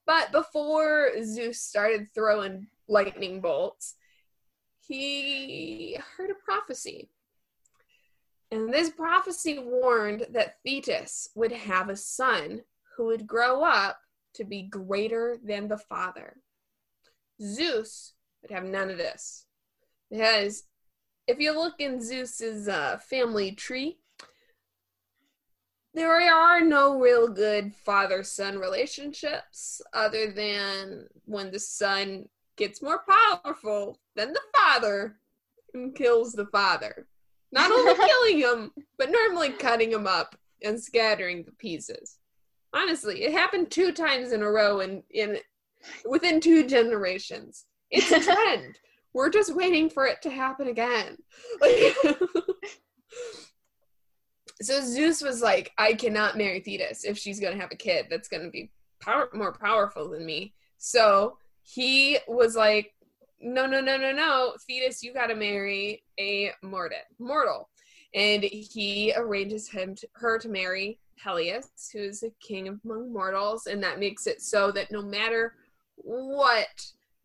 But 0.09 0.31
before 0.31 1.11
Zeus 1.23 1.61
started 1.61 2.07
throwing 2.15 2.65
lightning 2.87 3.41
bolts, 3.41 3.93
he 4.87 5.99
heard 6.17 6.31
a 6.31 6.43
prophecy. 6.43 7.11
And 8.49 8.73
this 8.73 8.89
prophecy 8.89 9.59
warned 9.59 10.25
that 10.31 10.55
Thetis 10.65 11.29
would 11.35 11.51
have 11.51 11.89
a 11.89 11.95
son 11.95 12.61
who 12.97 13.05
would 13.05 13.27
grow 13.27 13.61
up 13.61 13.99
to 14.33 14.43
be 14.43 14.63
greater 14.63 15.37
than 15.43 15.67
the 15.67 15.77
father. 15.77 16.37
Zeus 17.39 18.13
would 18.41 18.49
have 18.49 18.63
none 18.63 18.89
of 18.89 18.97
this. 18.97 19.45
Because 20.09 20.63
if 21.27 21.39
you 21.39 21.53
look 21.53 21.75
in 21.77 22.01
Zeus's 22.01 22.67
uh, 22.67 22.97
family 22.97 23.51
tree, 23.51 23.99
there 25.99 26.33
are 26.33 26.61
no 26.61 26.97
real 26.97 27.27
good 27.27 27.75
father 27.75 28.23
son 28.23 28.57
relationships 28.57 29.81
other 29.93 30.31
than 30.31 31.05
when 31.25 31.51
the 31.51 31.59
son 31.59 32.25
gets 32.55 32.81
more 32.81 33.03
powerful 33.43 33.99
than 34.15 34.31
the 34.31 34.41
father 34.55 35.17
and 35.73 35.93
kills 35.95 36.31
the 36.31 36.45
father. 36.47 37.05
Not 37.51 37.69
only 37.71 37.95
killing 38.07 38.39
him, 38.39 38.71
but 38.97 39.11
normally 39.11 39.49
cutting 39.49 39.91
him 39.91 40.07
up 40.07 40.37
and 40.63 40.81
scattering 40.81 41.43
the 41.43 41.51
pieces. 41.51 42.17
Honestly, 42.73 43.23
it 43.23 43.33
happened 43.33 43.69
two 43.69 43.91
times 43.91 44.31
in 44.31 44.41
a 44.41 44.49
row 44.49 44.79
in, 44.79 45.03
in 45.09 45.37
within 46.05 46.39
two 46.39 46.65
generations. 46.65 47.65
It's 47.91 48.11
a 48.11 48.19
trend. 48.23 48.79
We're 49.13 49.31
just 49.31 49.53
waiting 49.53 49.89
for 49.89 50.05
it 50.05 50.21
to 50.21 50.29
happen 50.29 50.67
again. 50.67 51.17
So 54.61 54.81
Zeus 54.81 55.21
was 55.21 55.41
like, 55.41 55.71
I 55.77 55.93
cannot 55.93 56.37
marry 56.37 56.59
Thetis 56.59 57.05
if 57.05 57.17
she's 57.17 57.39
going 57.39 57.53
to 57.53 57.61
have 57.61 57.71
a 57.71 57.77
kid 57.77 58.07
that's 58.09 58.27
going 58.27 58.43
to 58.43 58.49
be 58.49 58.69
power- 58.99 59.29
more 59.33 59.53
powerful 59.53 60.09
than 60.09 60.25
me. 60.25 60.53
So 60.77 61.37
he 61.63 62.17
was 62.27 62.55
like, 62.55 62.93
no, 63.41 63.65
no, 63.65 63.79
no, 63.79 63.97
no, 63.97 64.11
no, 64.11 64.53
Thetis, 64.67 65.01
you 65.01 65.13
got 65.13 65.27
to 65.27 65.35
marry 65.35 66.03
a 66.19 66.51
mortal. 66.61 66.99
Mortal, 67.19 67.69
and 68.13 68.43
he 68.43 69.13
arranges 69.15 69.69
him 69.69 69.95
to, 69.95 70.07
her 70.13 70.37
to 70.39 70.49
marry 70.49 70.99
Peleus, 71.17 71.89
who 71.93 71.99
is 71.99 72.23
a 72.23 72.31
king 72.41 72.67
among 72.67 73.13
mortals, 73.13 73.67
and 73.67 73.83
that 73.83 73.99
makes 73.99 74.27
it 74.27 74.41
so 74.41 74.71
that 74.71 74.91
no 74.91 75.01
matter 75.01 75.53
what, 75.95 76.67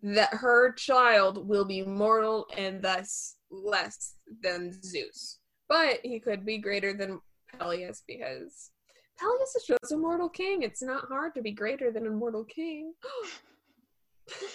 that 0.02 0.34
her 0.34 0.72
child 0.72 1.48
will 1.48 1.64
be 1.64 1.82
mortal 1.82 2.46
and 2.56 2.82
thus 2.82 3.36
less 3.50 4.16
than 4.42 4.72
Zeus. 4.82 5.38
But 5.68 6.00
he 6.02 6.20
could 6.20 6.44
be 6.44 6.58
greater 6.58 6.92
than 6.92 7.20
Peleus 7.58 8.02
because 8.06 8.70
Peleus 9.18 9.54
is 9.56 9.64
just 9.64 9.92
a 9.92 9.96
mortal 9.96 10.28
king. 10.28 10.62
It's 10.62 10.82
not 10.82 11.08
hard 11.08 11.34
to 11.34 11.42
be 11.42 11.52
greater 11.52 11.90
than 11.90 12.06
a 12.06 12.10
mortal 12.10 12.44
king. 12.44 12.94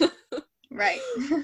right. 0.70 1.00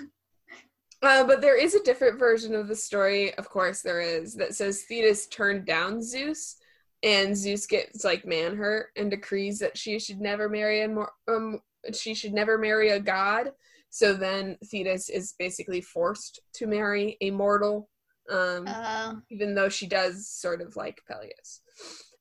Uh, 1.03 1.25
but 1.25 1.41
there 1.41 1.57
is 1.57 1.75
a 1.75 1.83
different 1.83 2.19
version 2.19 2.55
of 2.55 2.69
the 2.69 2.75
story, 2.75 3.35
of 3.35 3.49
course, 3.49 3.83
there 3.83 4.01
is, 4.01 4.35
that 4.35 4.55
says 4.55 4.85
Thetis 4.85 5.27
turned 5.27 5.67
down 5.67 6.03
Zeus, 6.03 6.57
and 7.03 7.37
Zeus 7.37 7.67
gets 7.67 8.03
like 8.03 8.27
man 8.27 8.57
hurt 8.57 8.89
and 8.97 9.11
decrees 9.11 9.59
that 9.59 9.77
she 9.77 9.99
should 9.99 10.21
never 10.21 10.49
marry 10.49 10.83
a 10.83 10.89
more, 10.89 11.13
um, 11.29 11.61
she 11.93 12.15
should 12.15 12.33
never 12.33 12.57
marry 12.57 12.91
a 12.91 12.99
god. 12.99 13.53
So 13.91 14.15
then 14.15 14.57
Thetis 14.65 15.09
is 15.09 15.35
basically 15.39 15.81
forced 15.81 16.41
to 16.55 16.67
marry 16.67 17.19
a 17.21 17.31
mortal, 17.31 17.89
um, 18.31 18.67
Uh, 18.67 19.15
even 19.31 19.55
though 19.55 19.69
she 19.69 19.87
does 19.87 20.29
sort 20.29 20.61
of 20.61 20.77
like 20.77 21.03
Peleus. 21.07 21.61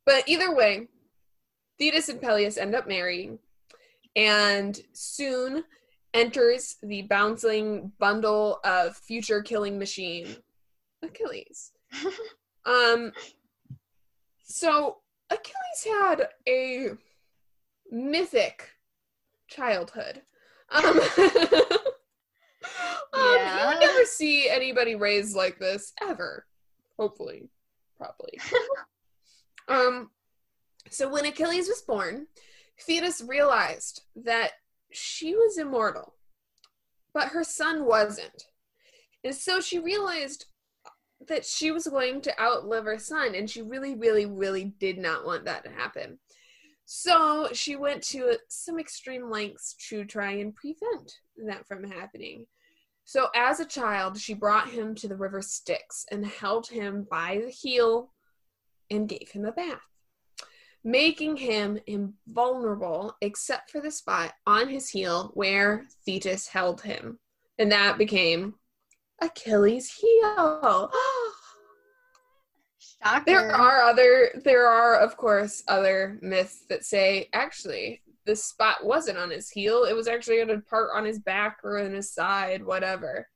But 0.05 0.27
either 0.27 0.53
way, 0.53 0.87
Thetis 1.79 2.09
and 2.09 2.21
Peleus 2.21 2.57
end 2.57 2.75
up 2.75 2.87
marrying, 2.87 3.39
and 4.15 4.79
soon 4.93 5.63
enters 6.13 6.77
the 6.81 7.01
bouncing 7.03 7.91
bundle 7.99 8.59
of 8.63 8.95
future 8.95 9.41
killing 9.41 9.77
machine, 9.77 10.35
Achilles. 11.03 11.71
um, 12.65 13.11
so 14.43 14.97
Achilles 15.29 15.83
had 15.85 16.27
a 16.47 16.91
mythic 17.91 18.69
childhood. 19.47 20.21
Um, 20.69 20.99
um, 23.15 23.35
Yeah. 23.35 23.61
You 23.61 23.67
would 23.67 23.79
never 23.79 24.05
see 24.05 24.49
anybody 24.49 24.95
raised 24.95 25.35
like 25.35 25.59
this 25.59 25.93
ever. 26.01 26.45
Hopefully, 26.97 27.49
probably. 27.97 28.39
um, 29.67 30.09
so 30.89 31.09
when 31.09 31.25
Achilles 31.25 31.67
was 31.67 31.81
born, 31.81 32.27
Thetis 32.79 33.21
realized 33.21 34.03
that 34.15 34.51
she 34.91 35.35
was 35.35 35.57
immortal, 35.57 36.15
but 37.13 37.29
her 37.29 37.43
son 37.43 37.85
wasn't. 37.85 38.45
And 39.23 39.35
so 39.35 39.59
she 39.59 39.79
realized 39.79 40.45
that 41.27 41.45
she 41.45 41.71
was 41.71 41.87
going 41.87 42.21
to 42.21 42.41
outlive 42.41 42.85
her 42.85 42.99
son, 42.99 43.35
and 43.35 43.49
she 43.49 43.61
really, 43.61 43.95
really, 43.95 44.25
really 44.25 44.65
did 44.79 44.97
not 44.97 45.25
want 45.25 45.45
that 45.45 45.63
to 45.63 45.71
happen. 45.71 46.19
So 46.85 47.49
she 47.51 47.75
went 47.75 48.03
to 48.03 48.37
some 48.47 48.79
extreme 48.79 49.29
lengths 49.29 49.75
to 49.89 50.05
try 50.05 50.33
and 50.33 50.55
prevent 50.55 51.19
that 51.45 51.67
from 51.67 51.83
happening. 51.83 52.45
So 53.05 53.27
as 53.35 53.59
a 53.59 53.65
child, 53.65 54.19
she 54.19 54.33
brought 54.33 54.69
him 54.69 54.95
to 54.95 55.07
the 55.07 55.15
river 55.15 55.41
Styx 55.41 56.05
and 56.11 56.25
held 56.25 56.67
him 56.67 57.07
by 57.09 57.39
the 57.43 57.51
heel 57.51 58.11
and 58.89 59.07
gave 59.07 59.29
him 59.31 59.45
a 59.45 59.51
bath, 59.51 59.79
making 60.83 61.37
him 61.37 61.79
invulnerable 61.85 63.15
except 63.21 63.69
for 63.69 63.79
the 63.79 63.91
spot 63.91 64.33
on 64.47 64.69
his 64.69 64.89
heel 64.89 65.31
where 65.35 65.85
Thetis 66.05 66.47
held 66.47 66.81
him. 66.81 67.19
And 67.59 67.71
that 67.71 67.97
became 67.97 68.55
Achilles' 69.21 69.91
heel. 69.91 70.91
shocker. 72.79 73.23
There 73.25 73.51
are 73.51 73.83
other 73.83 74.41
there 74.43 74.67
are 74.67 74.99
of 74.99 75.17
course 75.17 75.63
other 75.67 76.17
myths 76.21 76.65
that 76.69 76.85
say 76.85 77.29
actually 77.33 78.01
the 78.25 78.35
spot 78.35 78.83
wasn't 78.83 79.17
on 79.17 79.29
his 79.29 79.49
heel, 79.49 79.83
it 79.83 79.93
was 79.93 80.07
actually 80.07 80.41
on 80.41 80.49
a 80.49 80.59
part 80.59 80.89
on 80.93 81.05
his 81.05 81.19
back 81.19 81.59
or 81.63 81.79
on 81.79 81.93
his 81.93 82.11
side, 82.13 82.65
whatever. 82.65 83.27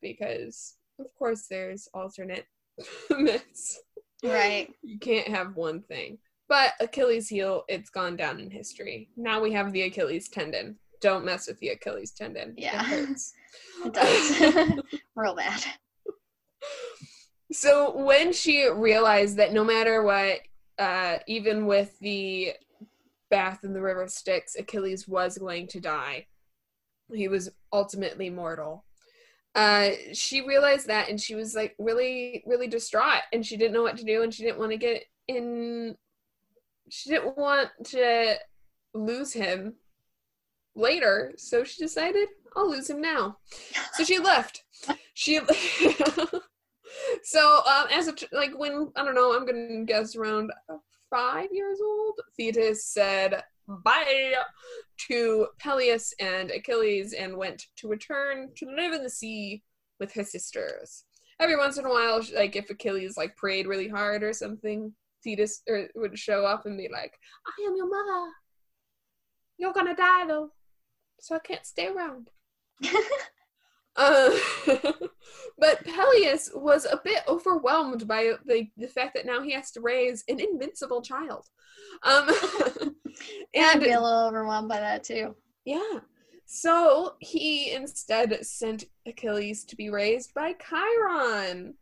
Because 0.00 0.76
of 0.98 1.06
course 1.18 1.46
there's 1.48 1.88
alternate 1.94 2.46
myths. 3.10 3.80
right. 4.22 4.68
You 4.82 4.98
can't 4.98 5.28
have 5.28 5.56
one 5.56 5.82
thing. 5.82 6.18
But 6.48 6.72
Achilles 6.80 7.28
heel, 7.28 7.64
it's 7.68 7.90
gone 7.90 8.16
down 8.16 8.40
in 8.40 8.50
history. 8.50 9.10
Now 9.16 9.40
we 9.40 9.52
have 9.52 9.72
the 9.72 9.82
Achilles 9.82 10.28
tendon. 10.28 10.78
Don't 11.00 11.24
mess 11.24 11.46
with 11.46 11.58
the 11.60 11.68
Achilles 11.68 12.12
tendon. 12.12 12.54
Yeah. 12.56 12.80
It 12.80 12.86
hurts. 12.86 13.32
It 13.84 13.92
does. 13.92 14.82
Real 15.14 15.36
bad. 15.36 15.64
So 17.52 17.96
when 17.96 18.32
she 18.32 18.68
realized 18.68 19.36
that 19.36 19.52
no 19.52 19.62
matter 19.62 20.02
what, 20.02 20.40
uh, 20.78 21.18
even 21.28 21.66
with 21.66 21.96
the 22.00 22.54
bath 23.30 23.64
in 23.64 23.72
the 23.72 23.80
river 23.80 24.06
Styx, 24.08 24.56
Achilles 24.56 25.06
was 25.06 25.38
going 25.38 25.66
to 25.68 25.80
die. 25.80 26.26
He 27.12 27.28
was 27.28 27.50
ultimately 27.72 28.30
mortal. 28.30 28.84
Uh, 29.54 29.90
she 30.12 30.46
realized 30.46 30.86
that 30.86 31.08
and 31.08 31.20
she 31.20 31.34
was 31.34 31.54
like 31.54 31.74
really, 31.78 32.42
really 32.46 32.68
distraught 32.68 33.22
and 33.32 33.44
she 33.44 33.56
didn't 33.56 33.72
know 33.72 33.82
what 33.82 33.96
to 33.96 34.04
do 34.04 34.22
and 34.22 34.32
she 34.32 34.44
didn't 34.44 34.58
want 34.58 34.70
to 34.72 34.78
get 34.78 35.04
in, 35.26 35.96
she 36.90 37.10
didn't 37.10 37.36
want 37.36 37.70
to 37.84 38.36
lose 38.94 39.32
him 39.32 39.74
later. 40.74 41.32
So 41.36 41.64
she 41.64 41.82
decided, 41.82 42.28
I'll 42.56 42.70
lose 42.70 42.88
him 42.88 43.00
now. 43.00 43.38
So 43.94 44.04
she 44.04 44.18
left. 44.18 44.62
She 45.14 45.40
so 47.22 47.60
um, 47.66 47.86
as 47.92 48.08
a 48.08 48.14
like 48.32 48.56
when 48.56 48.90
I 48.96 49.04
don't 49.04 49.14
know, 49.14 49.34
I'm 49.34 49.46
gonna 49.46 49.84
guess 49.84 50.16
around 50.16 50.50
five 51.10 51.48
years 51.52 51.78
old. 51.80 52.20
Thetis 52.36 52.86
said 52.86 53.42
bye 53.68 54.34
to 55.08 55.46
Peleus 55.58 56.14
and 56.20 56.50
Achilles 56.50 57.12
and 57.12 57.36
went 57.36 57.66
to 57.76 57.88
return 57.88 58.50
to 58.56 58.66
live 58.66 58.92
in 58.92 59.02
the 59.02 59.10
sea 59.10 59.62
with 60.00 60.12
her 60.12 60.24
sisters. 60.24 61.04
Every 61.40 61.56
once 61.56 61.78
in 61.78 61.84
a 61.84 61.90
while, 61.90 62.22
like 62.34 62.56
if 62.56 62.70
Achilles 62.70 63.16
like 63.16 63.36
prayed 63.36 63.66
really 63.66 63.88
hard 63.88 64.22
or 64.22 64.32
something, 64.32 64.92
Thetis 65.22 65.62
er, 65.68 65.88
would 65.94 66.18
show 66.18 66.44
up 66.44 66.66
and 66.66 66.76
be 66.76 66.88
like, 66.88 67.18
"I 67.46 67.66
am 67.66 67.76
your 67.76 67.88
mother. 67.88 68.32
You're 69.58 69.72
gonna 69.72 69.96
die 69.96 70.26
though, 70.26 70.52
so 71.20 71.36
I 71.36 71.40
can't 71.40 71.66
stay 71.66 71.88
around." 71.88 72.30
Uh, 73.98 74.30
but 75.58 75.84
Peleus 75.84 76.50
was 76.54 76.86
a 76.86 77.00
bit 77.04 77.22
overwhelmed 77.28 78.06
by 78.08 78.32
the, 78.46 78.68
the 78.76 78.88
fact 78.88 79.14
that 79.14 79.26
now 79.26 79.42
he 79.42 79.52
has 79.52 79.70
to 79.72 79.80
raise 79.80 80.24
an 80.28 80.40
invincible 80.40 81.02
child. 81.02 81.46
Um, 82.04 82.28
Yeah, 83.52 83.64
I'd 83.70 83.72
and 83.74 83.80
be 83.82 83.90
a 83.90 84.00
little 84.00 84.26
overwhelmed 84.28 84.68
by 84.68 84.78
that 84.78 85.02
too. 85.02 85.34
yeah, 85.64 85.98
so 86.46 87.14
he 87.18 87.72
instead 87.72 88.46
sent 88.46 88.84
Achilles 89.06 89.64
to 89.64 89.74
be 89.76 89.90
raised 89.90 90.32
by 90.34 90.54
Chiron. 90.54 91.74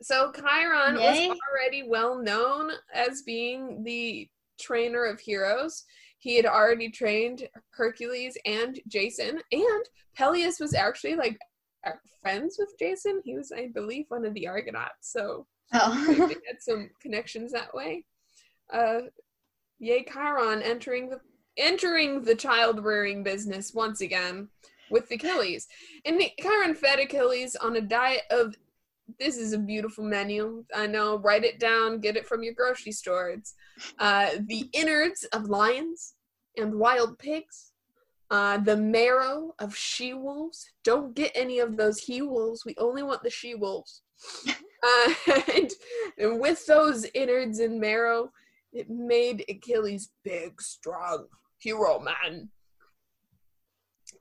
So 0.00 0.32
Chiron 0.32 0.98
Yay. 0.98 1.28
was 1.28 1.38
already 1.52 1.82
well 1.86 2.18
known 2.18 2.70
as 2.94 3.20
being 3.22 3.84
the 3.84 4.28
trainer 4.58 5.04
of 5.04 5.20
heroes. 5.20 5.84
He 6.20 6.36
had 6.36 6.46
already 6.46 6.90
trained 6.90 7.48
Hercules 7.70 8.36
and 8.46 8.78
Jason, 8.86 9.40
and 9.52 9.84
Peleus 10.16 10.60
was 10.60 10.74
actually 10.74 11.16
like 11.16 11.38
uh, 11.86 11.92
friends 12.22 12.56
with 12.58 12.68
Jason. 12.78 13.20
He 13.24 13.34
was, 13.34 13.50
I 13.52 13.68
believe, 13.74 14.04
one 14.08 14.24
of 14.24 14.34
the 14.34 14.46
Argonauts. 14.46 15.10
So 15.12 15.46
Oh. 15.72 16.04
they 16.16 16.34
had 16.46 16.60
some 16.60 16.90
connections 17.00 17.52
that 17.52 17.72
way. 17.74 18.04
Uh, 18.72 19.02
yay, 19.78 20.04
Chiron 20.04 20.62
entering 20.62 21.08
the 21.10 21.20
entering 21.56 22.22
the 22.22 22.34
child 22.34 22.84
rearing 22.84 23.22
business 23.22 23.72
once 23.74 24.00
again 24.00 24.48
with 24.90 25.10
Achilles. 25.10 25.66
And 26.04 26.20
Chiron 26.40 26.74
fed 26.74 26.98
Achilles 26.98 27.54
on 27.56 27.76
a 27.76 27.80
diet 27.80 28.22
of 28.30 28.56
this 29.18 29.36
is 29.36 29.52
a 29.52 29.58
beautiful 29.58 30.04
menu. 30.04 30.64
I 30.74 30.86
know, 30.86 31.18
write 31.18 31.44
it 31.44 31.58
down, 31.58 32.00
get 32.00 32.16
it 32.16 32.26
from 32.26 32.42
your 32.42 32.54
grocery 32.54 32.92
stores. 32.92 33.54
Uh, 33.98 34.30
the 34.46 34.68
innards 34.72 35.24
of 35.32 35.48
lions 35.48 36.14
and 36.56 36.74
wild 36.74 37.18
pigs, 37.18 37.72
uh, 38.30 38.58
the 38.58 38.76
marrow 38.76 39.54
of 39.58 39.74
she 39.74 40.14
wolves. 40.14 40.70
Don't 40.84 41.14
get 41.14 41.32
any 41.34 41.58
of 41.58 41.76
those 41.76 41.98
he 41.98 42.22
wolves. 42.22 42.64
We 42.64 42.74
only 42.78 43.02
want 43.02 43.22
the 43.22 43.30
she 43.30 43.54
wolves. 43.54 44.02
Uh, 44.82 45.12
and, 45.54 45.70
and 46.16 46.40
with 46.40 46.64
those 46.64 47.06
innards 47.12 47.58
and 47.58 47.78
marrow, 47.78 48.32
it 48.72 48.88
made 48.88 49.44
Achilles 49.46 50.10
big, 50.24 50.58
strong 50.62 51.26
hero 51.58 52.00
man. 52.00 52.48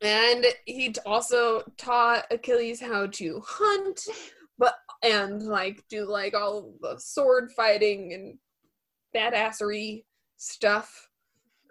And 0.02 0.46
he 0.66 0.94
also 1.06 1.64
taught 1.78 2.26
Achilles 2.32 2.82
how 2.82 3.08
to 3.08 3.42
hunt, 3.46 4.02
and 5.04 5.44
like 5.44 5.84
do 5.90 6.06
like 6.06 6.34
all 6.34 6.74
the 6.82 6.98
sword 7.00 7.52
fighting 7.56 8.14
and 8.14 8.38
badassery 9.16 10.04
stuff. 10.38 11.10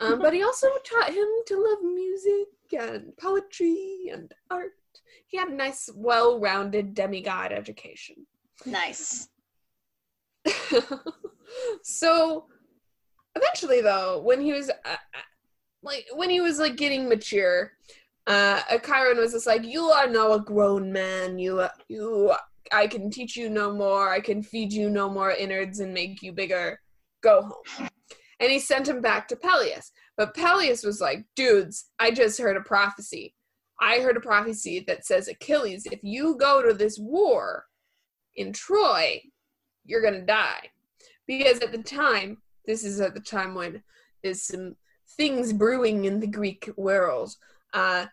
Um, 0.01 0.21
but 0.21 0.33
he 0.33 0.43
also 0.43 0.69
taught 0.85 1.11
him 1.11 1.27
to 1.47 1.61
love 1.61 1.83
music 1.83 2.49
and 2.79 3.17
poetry 3.17 4.11
and 4.13 4.33
art. 4.51 4.73
He 5.27 5.37
had 5.37 5.49
a 5.49 5.55
nice, 5.55 5.91
well-rounded 5.95 6.95
demigod 6.95 7.53
education. 7.53 8.17
nice. 8.65 9.29
so 11.83 12.47
eventually 13.37 13.81
though 13.81 14.21
when 14.23 14.41
he 14.41 14.53
was 14.53 14.71
uh, 14.71 14.73
uh, 14.87 15.21
like 15.83 16.07
when 16.15 16.31
he 16.31 16.41
was 16.41 16.59
like 16.59 16.77
getting 16.77 17.09
mature 17.09 17.73
uh 18.27 18.61
chiron 18.85 19.19
was 19.19 19.33
just 19.33 19.47
like 19.47 19.65
you 19.65 19.85
are 19.85 20.09
now 20.09 20.33
a 20.33 20.41
grown 20.41 20.93
man 20.93 21.39
you 21.39 21.65
you 21.89 22.33
i 22.73 22.87
can 22.87 23.11
teach 23.11 23.37
you 23.37 23.49
no 23.49 23.73
more. 23.73 24.11
I 24.11 24.21
can 24.21 24.43
feed 24.43 24.73
you 24.73 24.91
no 24.91 25.09
more 25.11 25.31
innards 25.31 25.81
and 25.81 25.93
make 25.93 26.23
you 26.23 26.33
bigger. 26.33 26.81
Go 27.23 27.43
home. 27.43 27.89
And 28.41 28.51
he 28.51 28.59
sent 28.59 28.89
him 28.89 29.01
back 29.01 29.29
to 29.29 29.37
peleus. 29.37 29.91
But 30.17 30.35
peleus 30.35 30.85
was 30.85 31.01
like 31.01 31.27
dudes 31.37 31.91
i 31.99 32.11
just 32.11 32.41
heard 32.41 32.57
a 32.57 32.63
prophecy. 32.63 33.35
I 33.81 34.01
heard 34.01 34.17
a 34.17 34.21
prophecy 34.21 34.85
that 34.89 35.07
says, 35.07 35.29
Achilles, 35.29 35.87
if 35.87 36.01
you 36.03 36.37
go 36.37 36.63
to 36.63 36.75
this 36.75 36.99
war 36.99 37.65
in 38.35 38.53
Troy, 38.53 39.23
you're 39.85 40.03
going 40.03 40.15
to 40.15 40.27
die. 40.27 40.71
Because 41.27 41.61
at 41.61 41.73
the 41.73 41.83
time, 41.83 42.39
this 42.67 42.85
is 42.85 43.01
at 43.01 43.15
the 43.15 43.21
time 43.21 43.55
when 43.55 43.83
there's 44.23 44.43
some 44.43 44.77
things 45.17 45.53
brewing 45.53 46.07
in 46.07 46.21
the 46.21 46.27
Greek 46.27 46.69
world. 46.77 47.35
Uh, 47.73 48.07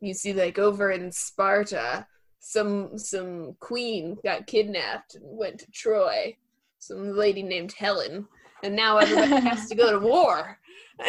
you 0.00 0.14
see, 0.14 0.32
like 0.32 0.58
over 0.58 0.90
in 0.90 1.12
Sparta, 1.12 2.06
some 2.40 2.98
some 2.98 3.54
queen 3.60 4.16
got 4.24 4.46
kidnapped 4.46 5.16
and 5.16 5.24
went 5.24 5.58
to 5.60 5.70
Troy. 5.70 6.36
Some 6.78 7.16
lady 7.16 7.42
named 7.42 7.72
Helen, 7.72 8.26
and 8.62 8.76
now 8.76 8.98
everybody 8.98 9.40
has 9.48 9.68
to 9.68 9.74
go 9.74 9.92
to 9.92 9.98
war. 9.98 10.58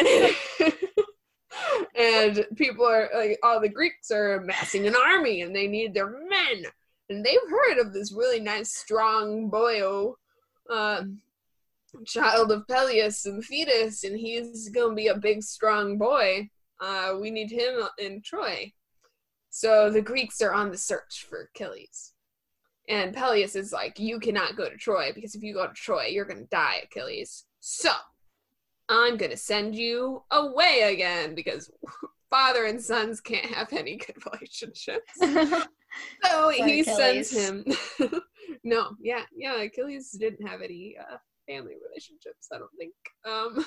and 1.94 2.46
people 2.56 2.84
are 2.86 3.08
like, 3.14 3.38
all 3.42 3.60
the 3.60 3.68
Greeks 3.68 4.10
are 4.10 4.34
amassing 4.34 4.86
an 4.86 4.96
army, 4.96 5.42
and 5.42 5.54
they 5.54 5.66
need 5.66 5.94
their 5.94 6.10
men. 6.10 6.64
And 7.08 7.24
they've 7.24 7.38
heard 7.48 7.78
of 7.78 7.92
this 7.92 8.12
really 8.12 8.40
nice, 8.40 8.74
strong 8.74 9.50
boyo, 9.50 10.14
uh, 10.68 11.02
child 12.06 12.52
of 12.52 12.66
Peleus 12.68 13.26
and 13.26 13.44
Thetis, 13.44 14.04
and 14.04 14.18
he's 14.18 14.68
gonna 14.68 14.94
be 14.94 15.08
a 15.08 15.16
big, 15.16 15.42
strong 15.42 15.98
boy. 15.98 16.48
Uh, 16.80 17.16
we 17.20 17.30
need 17.30 17.50
him 17.50 17.82
in 17.98 18.22
Troy. 18.22 18.72
So 19.50 19.90
the 19.90 20.00
Greeks 20.00 20.40
are 20.40 20.52
on 20.52 20.70
the 20.70 20.76
search 20.78 21.26
for 21.28 21.50
Achilles. 21.54 22.12
And 22.88 23.14
Peleus 23.14 23.54
is 23.56 23.72
like, 23.72 23.98
You 23.98 24.18
cannot 24.18 24.56
go 24.56 24.68
to 24.68 24.76
Troy 24.76 25.12
because 25.14 25.34
if 25.34 25.42
you 25.42 25.54
go 25.54 25.66
to 25.66 25.74
Troy, 25.74 26.06
you're 26.06 26.24
going 26.24 26.42
to 26.42 26.48
die, 26.50 26.80
Achilles. 26.84 27.44
So 27.60 27.90
I'm 28.88 29.16
going 29.16 29.30
to 29.30 29.36
send 29.36 29.76
you 29.76 30.22
away 30.30 30.92
again 30.92 31.34
because 31.34 31.70
father 32.30 32.64
and 32.64 32.80
sons 32.80 33.20
can't 33.20 33.46
have 33.46 33.72
any 33.72 33.96
good 33.96 34.16
relationships. 34.32 35.12
so 36.24 36.48
he 36.50 36.80
Achilles. 36.80 36.96
sends 36.96 37.30
him. 37.30 37.64
no, 38.64 38.90
yeah, 39.00 39.22
yeah, 39.36 39.60
Achilles 39.62 40.10
didn't 40.12 40.46
have 40.46 40.62
any 40.62 40.96
uh, 40.98 41.16
family 41.50 41.74
relationships. 41.88 42.48
I 42.52 42.58
don't 42.58 42.70
think. 42.78 42.94
Um, 43.26 43.64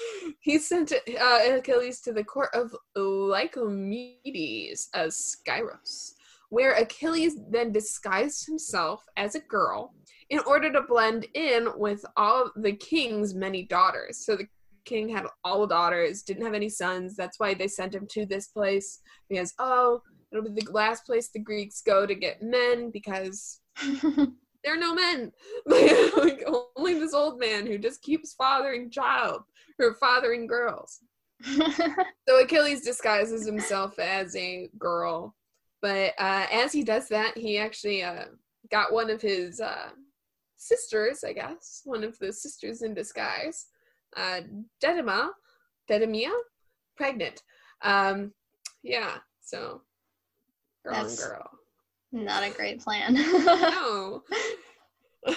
he 0.40 0.58
sent 0.58 0.92
uh, 0.92 1.38
Achilles 1.50 2.00
to 2.02 2.12
the 2.12 2.24
court 2.24 2.50
of 2.54 2.74
Lycomedes 2.96 4.86
as 4.94 5.36
Skyros, 5.36 6.12
where 6.50 6.74
Achilles 6.74 7.36
then 7.50 7.72
disguised 7.72 8.46
himself 8.46 9.02
as 9.16 9.34
a 9.34 9.40
girl 9.40 9.94
in 10.30 10.40
order 10.40 10.72
to 10.72 10.82
blend 10.82 11.26
in 11.34 11.68
with 11.76 12.04
all 12.16 12.50
the 12.56 12.72
king's 12.72 13.34
many 13.34 13.64
daughters. 13.64 14.24
So 14.24 14.36
the 14.36 14.46
king 14.84 15.08
had 15.08 15.26
all 15.44 15.66
daughters, 15.66 16.22
didn't 16.22 16.44
have 16.44 16.54
any 16.54 16.68
sons. 16.68 17.16
That's 17.16 17.38
why 17.38 17.54
they 17.54 17.68
sent 17.68 17.94
him 17.94 18.06
to 18.10 18.26
this 18.26 18.48
place 18.48 19.00
because 19.28 19.52
oh, 19.58 20.00
it'll 20.30 20.44
be 20.44 20.62
the 20.62 20.70
last 20.72 21.04
place 21.06 21.28
the 21.28 21.40
Greeks 21.40 21.82
go 21.82 22.06
to 22.06 22.14
get 22.14 22.42
men 22.42 22.90
because 22.90 23.60
there 24.68 24.76
are 24.76 24.80
no 24.80 24.94
men. 24.94 25.32
like 25.66 26.44
only 26.76 26.94
this 26.94 27.14
old 27.14 27.40
man 27.40 27.66
who 27.66 27.78
just 27.78 28.02
keeps 28.02 28.34
fathering 28.34 28.90
child 28.90 29.42
or 29.80 29.94
fathering 29.94 30.46
girls. 30.46 30.98
so 31.42 32.42
Achilles 32.42 32.82
disguises 32.82 33.46
himself 33.46 33.98
as 33.98 34.36
a 34.36 34.68
girl, 34.78 35.34
but 35.80 36.12
uh, 36.18 36.46
as 36.52 36.72
he 36.72 36.82
does 36.82 37.08
that, 37.08 37.38
he 37.38 37.56
actually 37.56 38.02
uh, 38.02 38.24
got 38.70 38.92
one 38.92 39.08
of 39.08 39.22
his 39.22 39.58
uh, 39.60 39.90
sisters, 40.56 41.24
I 41.24 41.32
guess, 41.32 41.80
one 41.84 42.04
of 42.04 42.18
the 42.18 42.32
sisters 42.32 42.82
in 42.82 42.92
disguise, 42.92 43.66
uh, 44.16 44.40
Dedima, 44.84 45.30
Dedimia, 45.88 46.32
pregnant. 46.96 47.40
Um, 47.80 48.32
yeah, 48.82 49.18
so 49.40 49.80
girl 50.84 50.94
That's, 50.94 51.22
and 51.22 51.30
girl. 51.30 51.57
Not 52.12 52.42
a 52.42 52.50
great 52.50 52.80
plan. 52.80 53.14
no. 53.14 54.22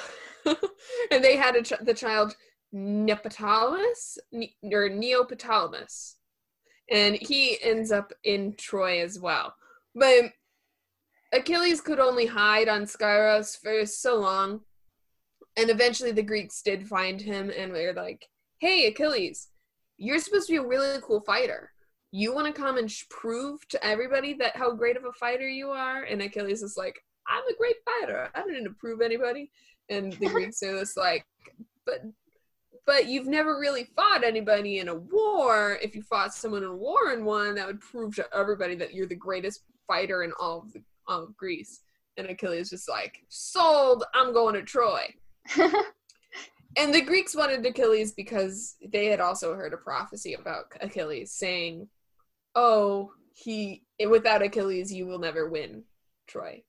and 1.11 1.23
they 1.23 1.35
had 1.35 1.63
ch- 1.65 1.73
the 1.81 1.93
child 1.93 2.35
Neoptolemus 2.73 4.17
ne- 4.31 4.55
or 4.71 4.89
Neoptolemus, 4.89 6.15
and 6.89 7.15
he 7.15 7.61
ends 7.61 7.91
up 7.91 8.13
in 8.23 8.53
Troy 8.57 9.01
as 9.01 9.19
well. 9.19 9.55
But 9.93 10.31
Achilles 11.33 11.81
could 11.81 11.99
only 11.99 12.25
hide 12.25 12.69
on 12.69 12.83
Skyros 12.83 13.59
for 13.59 13.85
so 13.85 14.15
long, 14.15 14.61
and 15.57 15.69
eventually 15.69 16.11
the 16.11 16.23
Greeks 16.23 16.61
did 16.61 16.87
find 16.87 17.21
him 17.21 17.51
and 17.55 17.75
they 17.75 17.85
were 17.85 17.93
like, 17.93 18.27
"Hey, 18.59 18.87
Achilles, 18.87 19.49
you're 19.97 20.19
supposed 20.19 20.47
to 20.47 20.53
be 20.53 20.57
a 20.57 20.65
really 20.65 20.99
cool 21.01 21.21
fighter 21.21 21.71
you 22.11 22.33
want 22.33 22.53
to 22.53 22.61
come 22.61 22.77
and 22.77 22.91
sh- 22.91 23.05
prove 23.09 23.67
to 23.69 23.85
everybody 23.85 24.33
that 24.35 24.55
how 24.55 24.73
great 24.73 24.97
of 24.97 25.05
a 25.05 25.13
fighter 25.13 25.47
you 25.47 25.69
are? 25.69 26.03
And 26.03 26.21
achilles 26.21 26.61
is 26.61 26.77
like 26.77 27.03
i'm 27.27 27.43
a 27.43 27.57
great 27.57 27.75
fighter. 27.85 28.29
I 28.33 28.39
don't 28.39 28.53
need 28.53 28.63
to 28.65 28.71
prove 28.71 29.01
anybody. 29.01 29.51
And 29.89 30.13
the 30.13 30.27
greeks 30.27 30.61
are 30.63 30.79
just 30.79 30.97
like 30.97 31.25
but 31.85 32.01
but 32.85 33.07
you've 33.07 33.27
never 33.27 33.59
really 33.59 33.85
fought 33.95 34.23
anybody 34.23 34.79
in 34.79 34.87
a 34.87 34.95
war. 34.95 35.77
If 35.81 35.95
you 35.95 36.01
fought 36.01 36.33
someone 36.33 36.63
in 36.63 36.69
a 36.69 36.75
war 36.75 37.11
and 37.11 37.25
won 37.25 37.55
that 37.55 37.67
would 37.67 37.79
prove 37.79 38.15
to 38.15 38.27
everybody 38.35 38.75
that 38.75 38.93
you're 38.93 39.07
the 39.07 39.15
greatest 39.15 39.61
fighter 39.87 40.23
in 40.23 40.33
all 40.39 40.59
of, 40.59 40.73
the, 40.73 40.81
all 41.07 41.23
of 41.23 41.37
greece. 41.37 41.81
And 42.17 42.27
achilles 42.27 42.65
is 42.65 42.69
just 42.71 42.89
like 42.89 43.23
sold. 43.29 44.03
I'm 44.15 44.33
going 44.33 44.55
to 44.55 44.63
troy. 44.63 45.13
And 46.77 46.93
the 46.93 47.01
greeks 47.01 47.35
wanted 47.35 47.65
achilles 47.65 48.13
because 48.13 48.75
they 48.93 49.07
had 49.07 49.19
also 49.19 49.53
heard 49.53 49.73
a 49.73 49.77
prophecy 49.77 50.33
about 50.35 50.65
achilles 50.79 51.31
saying 51.31 51.87
oh, 52.55 53.11
he 53.33 53.83
without 54.09 54.41
Achilles, 54.41 54.91
you 54.91 55.05
will 55.05 55.19
never 55.19 55.49
win 55.49 55.83
Troy. 56.27 56.63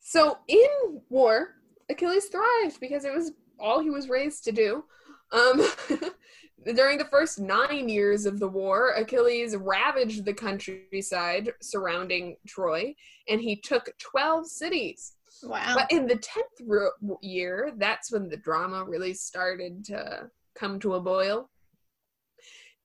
So 0.00 0.38
in 0.48 1.00
war, 1.08 1.54
Achilles 1.90 2.26
thrived 2.26 2.80
because 2.80 3.04
it 3.04 3.14
was 3.14 3.32
all 3.58 3.80
he 3.80 3.90
was 3.90 4.08
raised 4.08 4.44
to 4.44 4.52
do. 4.52 4.84
Um, 5.32 5.66
during 6.74 6.98
the 6.98 7.08
first 7.10 7.40
nine 7.40 7.88
years 7.88 8.26
of 8.26 8.38
the 8.38 8.48
war, 8.48 8.90
Achilles 8.92 9.56
ravaged 9.56 10.24
the 10.24 10.34
countryside 10.34 11.52
surrounding 11.60 12.36
Troy, 12.46 12.94
and 13.28 13.40
he 13.40 13.56
took 13.56 13.90
twelve 13.98 14.46
cities. 14.46 15.14
Wow! 15.42 15.74
But 15.74 15.90
in 15.90 16.06
the 16.06 16.16
tenth 16.16 16.86
year, 17.20 17.72
that's 17.76 18.10
when 18.10 18.28
the 18.28 18.36
drama 18.36 18.84
really 18.84 19.14
started 19.14 19.84
to 19.86 20.30
come 20.54 20.80
to 20.80 20.94
a 20.94 21.00
boil. 21.00 21.50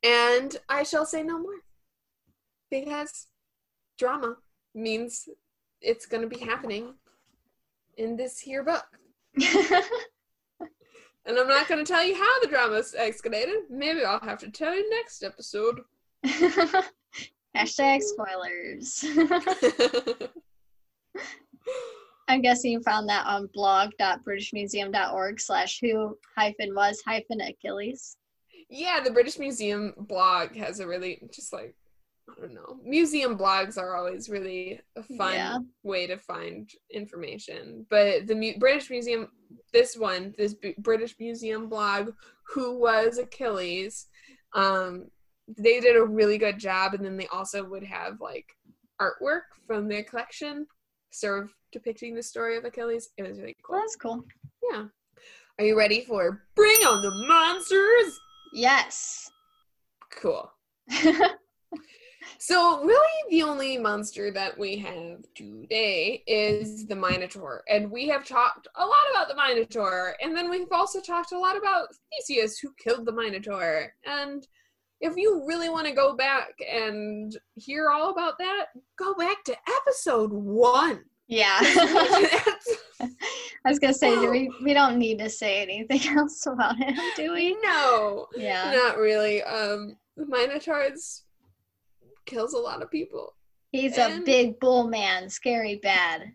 And 0.03 0.57
I 0.67 0.83
shall 0.83 1.05
say 1.05 1.23
no 1.23 1.39
more 1.39 1.61
because 2.69 3.27
drama 3.97 4.37
means 4.73 5.27
it's 5.81 6.05
going 6.05 6.21
to 6.21 6.35
be 6.35 6.43
happening 6.43 6.95
in 7.97 8.15
this 8.17 8.39
here 8.39 8.63
book. 8.63 8.85
and 9.35 9.83
I'm 11.27 11.47
not 11.47 11.67
going 11.67 11.83
to 11.83 11.91
tell 11.91 12.03
you 12.03 12.15
how 12.15 12.39
the 12.41 12.47
drama 12.47 12.77
escalated. 12.77 13.69
Maybe 13.69 14.03
I'll 14.03 14.19
have 14.21 14.39
to 14.39 14.49
tell 14.49 14.73
you 14.73 14.89
next 14.89 15.23
episode. 15.23 15.81
Hashtag 17.55 18.01
spoilers. 18.01 19.05
I'm 22.27 22.41
guessing 22.41 22.71
you 22.71 22.81
found 22.81 23.09
that 23.09 23.25
on 23.27 23.49
blog.britishmuseum.org 23.53 25.39
slash 25.41 25.79
who 25.81 26.17
hyphen 26.37 26.73
was 26.73 27.01
hyphen 27.05 27.41
Achilles 27.41 28.15
yeah, 28.71 29.01
the 29.03 29.11
British 29.11 29.37
Museum 29.37 29.93
blog 29.97 30.55
has 30.55 30.79
a 30.79 30.87
really 30.87 31.21
just 31.33 31.51
like 31.51 31.75
I 32.29 32.39
don't 32.39 32.53
know. 32.53 32.79
Museum 32.83 33.37
blogs 33.37 33.77
are 33.77 33.97
always 33.97 34.29
really 34.29 34.79
a 34.95 35.03
fun 35.03 35.33
yeah. 35.33 35.57
way 35.83 36.07
to 36.07 36.17
find 36.17 36.69
information. 36.89 37.85
But 37.89 38.27
the 38.27 38.35
Mu- 38.35 38.57
British 38.57 38.89
Museum, 38.89 39.27
this 39.73 39.97
one, 39.97 40.33
this 40.37 40.53
B- 40.53 40.75
British 40.77 41.15
Museum 41.19 41.67
blog, 41.67 42.11
who 42.47 42.79
was 42.79 43.17
Achilles, 43.17 44.07
um, 44.53 45.07
they 45.57 45.81
did 45.81 45.97
a 45.97 46.05
really 46.05 46.37
good 46.37 46.57
job. 46.57 46.93
And 46.93 47.03
then 47.03 47.17
they 47.17 47.27
also 47.27 47.67
would 47.67 47.83
have 47.83 48.21
like 48.21 48.47
artwork 49.01 49.41
from 49.67 49.89
their 49.89 50.03
collection, 50.03 50.67
sort 51.09 51.43
of 51.43 51.53
depicting 51.73 52.15
the 52.15 52.23
story 52.23 52.57
of 52.57 52.63
Achilles. 52.63 53.09
It 53.17 53.27
was 53.27 53.39
really 53.39 53.57
cool. 53.65 53.77
That's 53.77 53.97
cool. 53.97 54.23
Yeah. 54.71 54.85
Are 55.59 55.65
you 55.65 55.77
ready 55.77 56.01
for 56.01 56.43
Bring 56.55 56.79
on 56.85 57.01
the 57.01 57.11
Monsters? 57.27 58.17
Yes. 58.53 59.31
Cool. 60.21 60.51
so 62.37 62.83
really 62.83 63.07
the 63.29 63.43
only 63.43 63.77
monster 63.77 64.31
that 64.31 64.57
we 64.57 64.77
have 64.77 65.19
today 65.35 66.23
is 66.27 66.85
the 66.87 66.95
Minotaur. 66.95 67.63
And 67.69 67.89
we 67.89 68.07
have 68.09 68.25
talked 68.25 68.67
a 68.75 68.85
lot 68.85 68.95
about 69.11 69.29
the 69.29 69.35
Minotaur. 69.35 70.15
And 70.21 70.35
then 70.35 70.49
we've 70.49 70.71
also 70.71 70.99
talked 70.99 71.31
a 71.31 71.39
lot 71.39 71.57
about 71.57 71.87
Theseus 72.11 72.59
who 72.59 72.73
killed 72.83 73.05
the 73.05 73.13
Minotaur. 73.13 73.93
And 74.05 74.45
if 74.99 75.15
you 75.15 75.43
really 75.47 75.69
want 75.69 75.87
to 75.87 75.93
go 75.93 76.15
back 76.15 76.53
and 76.71 77.35
hear 77.55 77.89
all 77.89 78.11
about 78.11 78.37
that, 78.39 78.67
go 78.99 79.15
back 79.15 79.43
to 79.45 79.57
episode 79.79 80.31
one. 80.31 81.01
Yeah. 81.31 81.59
I 83.63 83.69
was 83.69 83.79
gonna 83.79 83.93
say, 83.93 84.13
do 84.15 84.29
we 84.29 84.51
we 84.63 84.73
don't 84.73 84.97
need 84.97 85.17
to 85.19 85.29
say 85.29 85.61
anything 85.61 86.01
else 86.17 86.45
about 86.45 86.75
him, 86.77 86.93
do 87.15 87.31
we? 87.33 87.55
No. 87.63 88.27
Yeah. 88.35 88.71
Not 88.75 88.97
really. 88.97 89.41
Um 89.43 89.95
Minotaur's 90.17 91.23
kills 92.25 92.53
a 92.53 92.57
lot 92.57 92.81
of 92.83 92.91
people. 92.91 93.33
He's 93.71 93.97
a 93.97 94.19
big 94.25 94.59
bull 94.59 94.87
man, 94.87 95.29
scary 95.29 95.75
bad. 95.81 96.33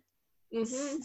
hmm 0.51 0.97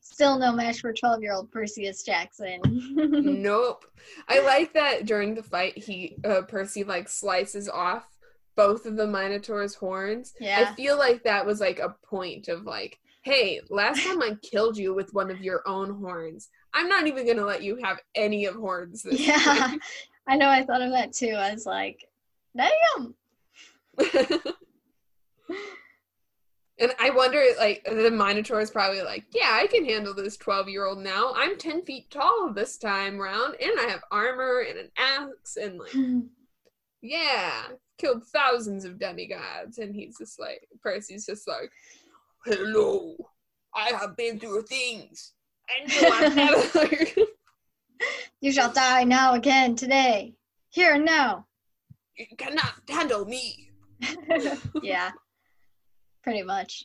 Still 0.00 0.38
no 0.38 0.52
match 0.52 0.80
for 0.80 0.92
12 0.94 1.20
year 1.20 1.34
old 1.34 1.50
Perseus 1.52 2.02
Jackson. 2.02 2.60
nope. 2.64 3.84
I 4.26 4.40
like 4.40 4.72
that 4.72 5.04
during 5.04 5.34
the 5.34 5.42
fight, 5.42 5.76
he 5.76 6.16
uh, 6.24 6.42
Percy 6.48 6.82
like 6.84 7.10
slices 7.10 7.68
off 7.68 8.06
both 8.56 8.86
of 8.86 8.96
the 8.96 9.06
Minotaur's 9.06 9.74
horns. 9.74 10.34
Yeah. 10.40 10.68
I 10.68 10.74
feel 10.74 10.98
like 10.98 11.22
that 11.24 11.44
was 11.44 11.60
like 11.60 11.78
a 11.78 11.96
point 12.04 12.48
of 12.48 12.64
like, 12.64 12.98
hey, 13.22 13.60
last 13.70 14.04
time 14.04 14.22
I 14.22 14.36
killed 14.42 14.76
you 14.76 14.94
with 14.94 15.14
one 15.14 15.30
of 15.30 15.40
your 15.40 15.62
own 15.66 15.98
horns. 15.98 16.50
I'm 16.72 16.88
not 16.88 17.06
even 17.06 17.26
gonna 17.26 17.44
let 17.44 17.62
you 17.62 17.76
have 17.82 17.98
any 18.14 18.46
of 18.46 18.54
horns 18.54 19.02
this 19.02 19.20
yeah. 19.20 19.38
time. 19.38 19.80
I 20.26 20.36
know 20.36 20.48
I 20.48 20.64
thought 20.64 20.82
of 20.82 20.90
that 20.92 21.12
too. 21.12 21.34
I 21.34 21.52
was 21.52 21.66
like, 21.66 22.08
damn. 22.56 23.14
and 26.78 26.92
I 26.98 27.10
wonder, 27.10 27.42
like, 27.58 27.84
the 27.84 28.10
Minotaur 28.10 28.60
is 28.60 28.70
probably 28.70 29.02
like, 29.02 29.24
yeah, 29.34 29.50
I 29.52 29.66
can 29.66 29.84
handle 29.84 30.14
this 30.14 30.36
12 30.36 30.68
year 30.68 30.86
old 30.86 30.98
now. 30.98 31.32
I'm 31.36 31.58
10 31.58 31.82
feet 31.82 32.10
tall 32.10 32.52
this 32.52 32.78
time 32.78 33.18
round, 33.18 33.56
and 33.60 33.72
I 33.78 33.90
have 33.90 34.02
armor 34.10 34.64
and 34.68 34.78
an 34.78 34.90
axe, 34.96 35.56
and 35.56 35.78
like, 35.78 35.94
yeah, 37.02 37.64
killed 37.98 38.24
thousands 38.24 38.84
of 38.84 38.98
demigods. 38.98 39.78
And 39.78 39.94
he's 39.94 40.18
just 40.18 40.38
like, 40.38 40.66
Percy's 40.82 41.26
just 41.26 41.46
like, 41.48 41.70
hello, 42.44 43.16
I 43.74 43.90
have 43.90 44.16
been 44.16 44.38
through 44.38 44.62
things. 44.62 45.32
And 45.80 45.92
you 45.92 46.12
have 46.12 46.36
never. 46.36 46.88
You 48.40 48.52
shall 48.52 48.72
die 48.72 49.04
now 49.04 49.34
again 49.34 49.74
today. 49.76 50.34
Here 50.70 50.94
and 50.94 51.04
now. 51.04 51.46
you 52.18 52.26
cannot 52.36 52.74
handle 52.88 53.24
me. 53.24 53.70
yeah. 54.82 55.10
Pretty 56.22 56.42
much. 56.42 56.84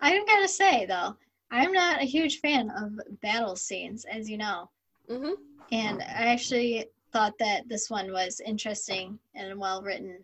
I'm 0.00 0.24
gonna 0.26 0.48
say 0.48 0.86
though, 0.86 1.16
I'm 1.50 1.72
not 1.72 2.00
a 2.00 2.04
huge 2.04 2.40
fan 2.40 2.70
of 2.70 3.20
battle 3.20 3.56
scenes, 3.56 4.04
as 4.04 4.28
you 4.30 4.38
know. 4.38 4.70
hmm 5.08 5.32
And 5.72 6.00
I 6.02 6.26
actually 6.32 6.86
thought 7.14 7.38
that 7.38 7.68
this 7.68 7.88
one 7.88 8.12
was 8.12 8.40
interesting 8.44 9.18
and 9.34 9.58
well 9.58 9.80
written. 9.80 10.18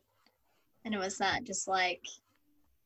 And 0.85 0.93
it 0.93 0.99
was 0.99 1.19
not 1.21 1.45
just 1.45 1.69
like 1.69 2.05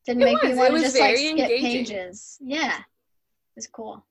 didn't 0.06 0.22
It 0.22 0.24
make 0.26 0.42
me 0.42 0.50
was. 0.50 0.58
It 0.58 0.60
want 0.60 0.74
to 0.74 0.80
just 0.80 1.00
like 1.00 1.16
skip 1.16 1.30
engaging. 1.30 1.62
pages. 1.62 2.38
Yeah. 2.40 2.78
It 2.78 3.56
was 3.56 3.66
cool. 3.66 4.04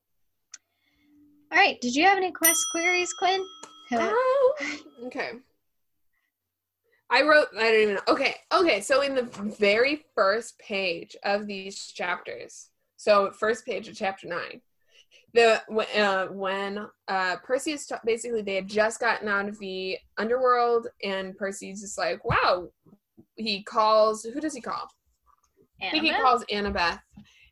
All 1.51 1.57
right. 1.57 1.79
Did 1.79 1.95
you 1.95 2.03
have 2.05 2.17
any 2.17 2.31
quest 2.31 2.65
queries, 2.71 3.13
Quinn? 3.13 3.41
Oh, 3.91 4.55
okay. 5.05 5.33
I 7.11 7.21
wrote. 7.21 7.47
I 7.55 7.71
don't 7.71 7.81
even 7.81 7.95
know. 7.95 8.01
Okay, 8.07 8.35
okay. 8.51 8.81
So 8.81 9.01
in 9.01 9.13
the 9.13 9.29
very 9.59 10.03
first 10.15 10.57
page 10.57 11.15
of 11.23 11.45
these 11.45 11.85
chapters, 11.91 12.69
so 12.97 13.29
first 13.29 13.67
page 13.67 13.87
of 13.87 13.95
chapter 13.95 14.27
nine, 14.27 14.61
the 15.33 15.61
uh, 15.97 16.27
when 16.27 16.85
uh, 17.07 17.35
Percy 17.43 17.75
t- 17.77 17.95
basically 18.05 18.41
they 18.41 18.55
had 18.55 18.67
just 18.67 18.99
gotten 18.99 19.27
out 19.27 19.49
of 19.49 19.57
the 19.59 19.97
underworld, 20.17 20.87
and 21.03 21.35
Percy's 21.37 21.81
just 21.81 21.97
like, 21.97 22.23
wow. 22.23 22.69
He 23.35 23.63
calls. 23.63 24.23
Who 24.23 24.39
does 24.39 24.53
he 24.53 24.61
call? 24.61 24.87
I 25.81 25.89
think 25.89 26.03
he 26.03 26.11
calls 26.11 26.45
Annabeth. 26.51 26.99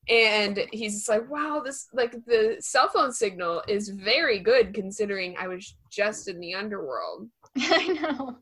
And 0.10 0.68
he's 0.72 0.96
just 0.96 1.10
like, 1.10 1.30
wow, 1.30 1.62
this 1.64 1.88
like 1.94 2.12
the 2.26 2.58
cell 2.60 2.90
phone 2.90 3.12
signal 3.14 3.64
is 3.68 3.90
very 3.90 4.40
good 4.40 4.74
considering 4.74 5.36
I 5.40 5.48
was 5.48 5.76
just 5.92 6.28
in 6.28 6.40
the 6.40 6.54
underworld. 6.54 7.30
I 7.58 7.88
know. 7.88 8.38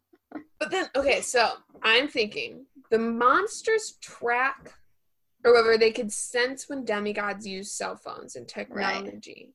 But 0.60 0.72
then, 0.72 0.88
okay, 0.95 1.22
so 1.22 1.52
I'm 1.84 2.07
thinking 2.07 2.66
the 2.91 2.99
monsters 2.99 3.98
track, 4.02 4.74
or 5.45 5.53
whether 5.53 5.78
they 5.78 5.91
could 5.91 6.11
sense 6.11 6.68
when 6.68 6.86
demigods 6.86 7.48
use 7.48 7.72
cell 7.72 7.95
phones 7.95 8.36
and 8.36 8.48
technology. 8.48 9.53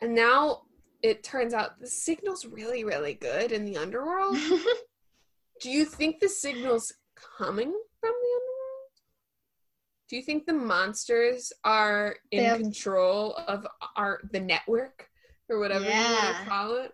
And 0.00 0.14
now 0.14 0.62
it 1.02 1.22
turns 1.22 1.52
out 1.52 1.78
the 1.80 1.86
signal's 1.86 2.46
really, 2.46 2.84
really 2.84 3.14
good 3.14 3.52
in 3.52 3.64
the 3.64 3.76
underworld. 3.76 4.36
Do 5.60 5.70
you 5.70 5.84
think 5.84 6.20
the 6.20 6.28
signal's 6.28 6.92
coming 7.38 7.70
from 8.00 8.10
the 8.10 8.10
underworld? 8.10 8.90
Do 10.08 10.16
you 10.16 10.22
think 10.22 10.46
the 10.46 10.52
monsters 10.54 11.52
are 11.64 12.16
in 12.30 12.44
have- 12.44 12.60
control 12.60 13.34
of 13.46 13.66
our 13.96 14.20
the 14.32 14.40
network 14.40 15.08
or 15.48 15.58
whatever 15.58 15.84
you 15.84 15.90
want 15.90 16.36
to 16.36 16.44
call 16.50 16.76
it? 16.76 16.92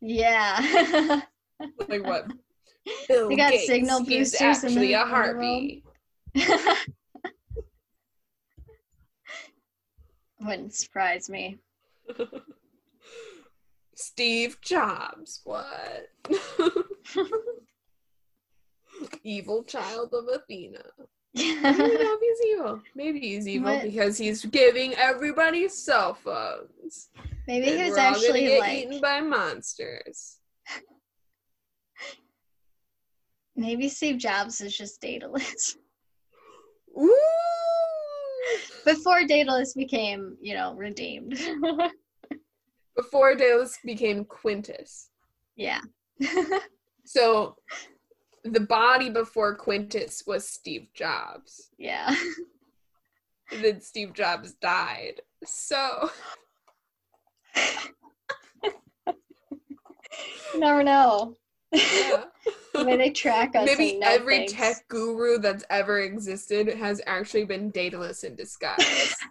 yeah. 0.00 1.20
Like 1.88 2.04
what? 2.04 2.30
Bill 3.08 3.28
They 3.28 3.36
got 3.36 3.52
Gates, 3.52 3.66
signal 3.66 4.04
he's 4.04 4.32
boosters 4.32 4.40
in 4.40 4.70
actually 4.70 4.86
the 4.88 4.92
a 4.94 5.02
underworld. 5.02 5.82
Wouldn't 10.40 10.74
surprise 10.74 11.30
me. 11.30 11.58
Steve 13.94 14.60
Jobs. 14.60 15.40
What? 15.44 16.08
evil 19.22 19.62
child 19.64 20.14
of 20.14 20.26
Athena. 20.32 20.82
I 21.38 21.62
don't 21.62 21.78
know 21.78 21.86
if 21.88 22.20
he's 22.20 22.52
evil. 22.52 22.80
Maybe 22.94 23.20
he's 23.20 23.48
evil 23.48 23.74
What? 23.74 23.82
because 23.82 24.16
he's 24.16 24.44
giving 24.44 24.94
everybody 24.94 25.68
cell 25.68 26.14
phones. 26.14 27.10
Maybe 27.46 27.68
and 27.68 27.78
he 27.78 27.84
was 27.84 27.92
we're 27.92 27.98
all 27.98 28.14
gonna 28.14 28.16
actually 28.16 28.58
like 28.58 28.72
eaten 28.72 29.00
by 29.00 29.20
monsters. 29.20 30.38
maybe 33.56 33.88
Steve 33.88 34.18
Jobs 34.18 34.60
is 34.60 34.76
just 34.76 35.00
Daedalus. 35.00 35.76
Ooh! 36.98 37.16
Before 38.84 39.24
Daedalus 39.24 39.74
became, 39.74 40.36
you 40.40 40.54
know, 40.54 40.74
redeemed. 40.74 41.36
Before 42.96 43.34
Daedalus 43.34 43.78
became 43.84 44.24
Quintus. 44.24 45.10
yeah. 45.56 45.80
So 47.08 47.54
the 48.42 48.58
body 48.60 49.10
before 49.10 49.54
Quintus 49.54 50.24
was 50.26 50.48
Steve 50.48 50.88
Jobs. 50.92 51.70
yeah. 51.78 52.12
then 53.62 53.80
Steve 53.80 54.12
Jobs 54.12 54.54
died. 54.54 55.20
So 55.44 56.10
never 60.56 60.82
know. 60.82 61.36
yeah. 61.72 62.24
The 62.76 62.84
way 62.84 62.96
they 62.96 63.10
track 63.10 63.54
us. 63.56 63.66
maybe 63.66 64.00
every 64.02 64.46
tech 64.46 64.86
guru 64.88 65.38
that's 65.38 65.64
ever 65.70 66.00
existed 66.00 66.68
has 66.68 67.00
actually 67.06 67.44
been 67.44 67.70
Daedalus 67.70 68.24
in 68.24 68.34
disguise. 68.34 69.14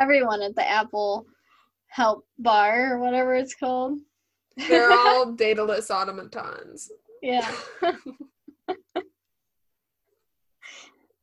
everyone 0.00 0.42
at 0.42 0.54
the 0.54 0.68
Apple 0.68 1.26
help 1.88 2.26
bar 2.38 2.94
or 2.94 2.98
whatever 2.98 3.34
it's 3.34 3.54
called. 3.54 3.98
They're 4.68 4.92
all 4.92 5.32
Daedalus 5.36 5.90
automatons. 5.90 6.90
Yeah. 7.22 7.50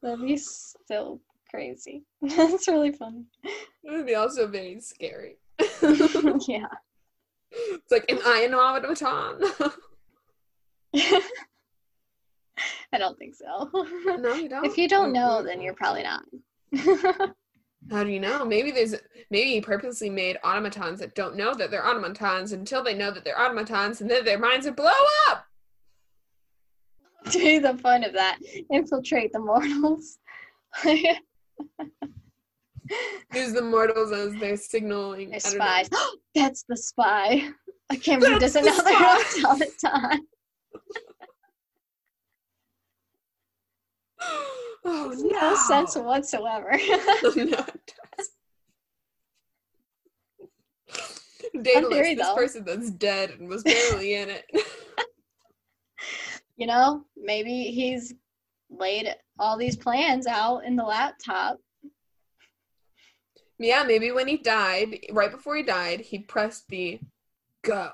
That'd 0.02 0.22
be 0.22 0.38
so 0.38 1.22
crazy. 1.50 2.04
That's 2.22 2.68
really 2.68 2.92
funny. 2.92 3.24
It 3.44 3.92
would 3.92 4.06
be 4.06 4.16
also 4.16 4.48
very 4.48 4.80
scary. 4.82 5.38
yeah. 5.82 6.68
It's 7.52 7.92
like, 7.92 8.12
am 8.12 8.20
I 8.26 8.42
an 8.42 8.54
automaton? 8.54 9.40
I 12.94 12.98
don't 12.98 13.18
think 13.18 13.36
so. 13.36 13.70
no, 14.20 14.36
you 14.36 14.48
don't. 14.48 14.66
if 14.70 14.78
you 14.78 14.88
don't 14.88 15.12
know, 15.12 15.44
then 15.44 15.60
you're 15.62 15.74
probably 15.74 16.04
not. 16.04 16.24
How 17.92 18.04
do 18.04 18.10
you 18.12 18.20
know? 18.20 18.46
Maybe 18.46 18.72
there's 18.72 18.96
maybe 19.30 19.52
he 19.52 19.62
purposely 19.62 20.10
made 20.10 20.38
automatons 20.44 21.00
that 21.00 21.16
don't 21.16 21.36
know 21.36 21.54
that 21.56 21.70
they're 21.72 21.86
automatons 21.86 22.54
until 22.54 22.84
they 22.84 22.94
know 22.94 23.12
that 23.12 23.26
they're 23.26 23.40
automatons, 23.40 24.02
and 24.02 24.10
then 24.10 24.24
their 24.24 24.40
minds 24.40 24.66
would 24.66 24.76
blow 24.76 24.92
up. 25.30 25.46
be 27.34 27.60
the 27.60 27.78
fun 27.80 28.04
of 28.04 28.14
that. 28.14 28.40
Infiltrate 28.72 29.34
the 29.34 29.40
mortals. 29.40 30.20
Use 33.34 33.54
the 33.54 33.62
mortals 33.62 34.12
as 34.12 34.34
their 34.36 34.58
signaling. 34.58 35.30
They're 35.30 35.38
I 35.38 35.50
spies. 35.50 35.90
That's 36.36 36.64
the 36.68 36.78
spy. 36.78 37.50
I 37.90 37.96
can't 37.96 38.22
believe 38.22 38.40
this 38.40 38.54
the 38.54 38.62
know 38.62 38.82
they're 38.82 39.20
spy. 39.26 39.50
automaton. 39.50 40.28
Oh 44.86 45.14
no! 45.18 45.30
No 45.30 45.56
sense 45.56 45.96
whatsoever. 45.96 46.72
no, 47.24 47.32
it 47.34 47.94
does. 48.18 48.30
Daedalus, 51.62 52.16
this 52.16 52.34
person 52.34 52.64
that's 52.66 52.92
dead 52.92 53.32
and 53.32 53.48
was 53.48 53.64
barely 53.64 54.16
in 54.16 54.30
it. 54.30 54.46
you 56.58 56.68
know, 56.68 57.06
maybe 57.16 57.66
he's 57.66 58.14
laid 58.70 59.14
all 59.40 59.58
these 59.58 59.78
plans 59.78 60.28
out 60.28 60.60
in 60.66 60.76
the 60.76 60.84
laptop. 60.84 61.60
yeah, 63.60 63.84
maybe 63.84 64.12
when 64.12 64.28
he 64.28 64.38
died, 64.38 65.00
right 65.12 65.32
before 65.32 65.56
he 65.56 65.64
died, 65.64 66.02
he 66.02 66.20
pressed 66.20 66.68
the 66.70 67.00
go. 67.62 67.92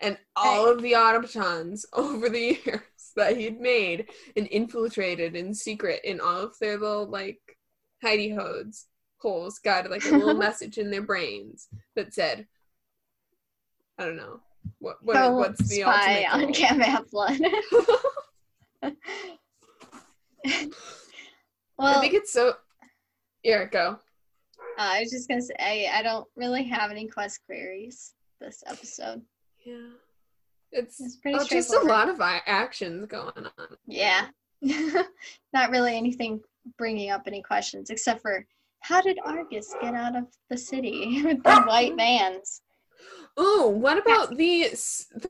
And 0.00 0.18
all 0.34 0.68
of 0.68 0.82
the 0.82 0.94
automatons 0.94 1.86
over 1.92 2.28
the 2.28 2.58
years 2.64 2.80
that 3.16 3.36
he'd 3.36 3.60
made 3.60 4.08
and 4.36 4.46
infiltrated 4.48 5.34
in 5.34 5.54
secret 5.54 6.00
in 6.04 6.20
all 6.20 6.40
of 6.42 6.58
their 6.60 6.78
little 6.78 7.06
like 7.08 7.40
hidey 8.04 8.36
holes 8.36 8.86
holes 9.18 9.58
got 9.58 9.90
like 9.90 10.04
a 10.04 10.10
little 10.10 10.34
message 10.38 10.78
in 10.78 10.90
their 10.90 11.02
brains 11.02 11.68
that 11.94 12.12
said 12.12 12.46
I 13.98 14.04
don't 14.04 14.16
know. 14.16 14.40
What, 14.78 14.96
what 15.02 15.32
what's 15.32 15.68
the 15.68 15.80
spy 15.82 16.24
ultimate 16.24 16.46
on? 16.48 16.52
Cam 16.52 17.04
Blood. 17.10 17.40
I 21.78 22.00
think 22.00 22.14
it's 22.14 22.32
so 22.32 22.54
Yeah, 23.42 23.64
go. 23.64 23.98
uh, 23.98 23.98
I 24.78 25.00
was 25.00 25.10
just 25.10 25.28
gonna 25.28 25.42
say 25.42 25.54
I, 25.58 25.98
I 25.98 26.02
don't 26.02 26.26
really 26.36 26.64
have 26.64 26.90
any 26.90 27.06
quest 27.06 27.40
queries 27.46 28.14
this 28.40 28.62
episode. 28.66 29.22
Yeah. 29.66 29.88
It's, 30.70 31.00
It's 31.00 31.16
pretty 31.16 31.38
oh, 31.38 31.44
just 31.44 31.74
a 31.74 31.80
lot 31.80 32.08
of 32.08 32.20
actions 32.20 33.06
going 33.06 33.46
on. 33.58 33.76
Yeah, 33.86 34.26
not 35.52 35.70
really 35.70 35.96
anything 35.96 36.40
bringing 36.78 37.10
up 37.10 37.22
any 37.26 37.42
questions 37.42 37.90
except 37.90 38.22
for 38.22 38.46
how 38.80 39.00
did 39.00 39.18
Argus 39.24 39.74
get 39.80 39.94
out 39.94 40.16
of 40.16 40.24
the 40.50 40.56
city 40.56 41.22
with 41.24 41.42
the 41.42 41.62
white 41.62 41.94
vans? 41.96 42.62
Oh, 43.36 43.68
what 43.68 43.98
about 43.98 44.36
the 44.36 44.68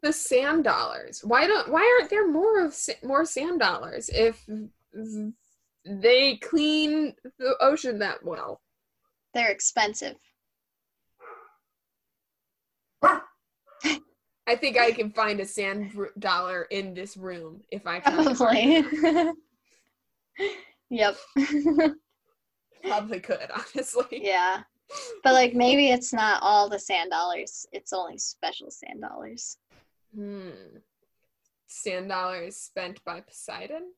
the 0.03 0.13
sand 0.13 0.65
dollars? 0.65 1.23
Why 1.25 1.47
don't 1.47 1.71
why 1.71 1.99
aren't 1.99 2.11
there 2.11 2.31
more 2.31 2.65
of 2.65 2.77
more 3.03 3.25
sand 3.25 3.61
dollars 3.61 4.11
if 4.11 4.45
they 5.85 6.37
clean 6.37 7.15
the 7.39 7.57
ocean 7.61 7.99
that 8.01 8.25
well? 8.25 8.61
They're 9.35 9.51
expensive. 9.51 10.17
I 14.47 14.55
think 14.55 14.79
I 14.79 14.93
can 14.93 15.11
find 15.11 15.41
a 15.41 15.47
sand 15.47 15.93
dollar 16.19 16.63
in 16.71 16.95
this 16.95 17.17
room 17.17 17.63
if 17.71 17.87
I 17.87 17.99
hard. 18.05 18.35
Probably. 18.37 19.33
yep. 20.91 21.17
Probably 22.85 23.21
could, 23.21 23.51
honestly. 23.53 24.05
yeah. 24.11 24.63
But 25.25 25.33
like 25.33 25.55
maybe 25.55 25.91
it's 25.91 26.13
not 26.13 26.41
all 26.43 26.69
the 26.69 26.79
sand 26.79 27.11
dollars. 27.11 27.67
It's 27.73 27.93
only 27.93 28.19
special 28.19 28.71
sand 28.71 29.03
dollars. 29.03 29.57
Hmm. 30.15 30.51
Sand 31.67 32.09
dollars 32.09 32.57
spent 32.57 33.05
by 33.05 33.21
Poseidon. 33.21 33.91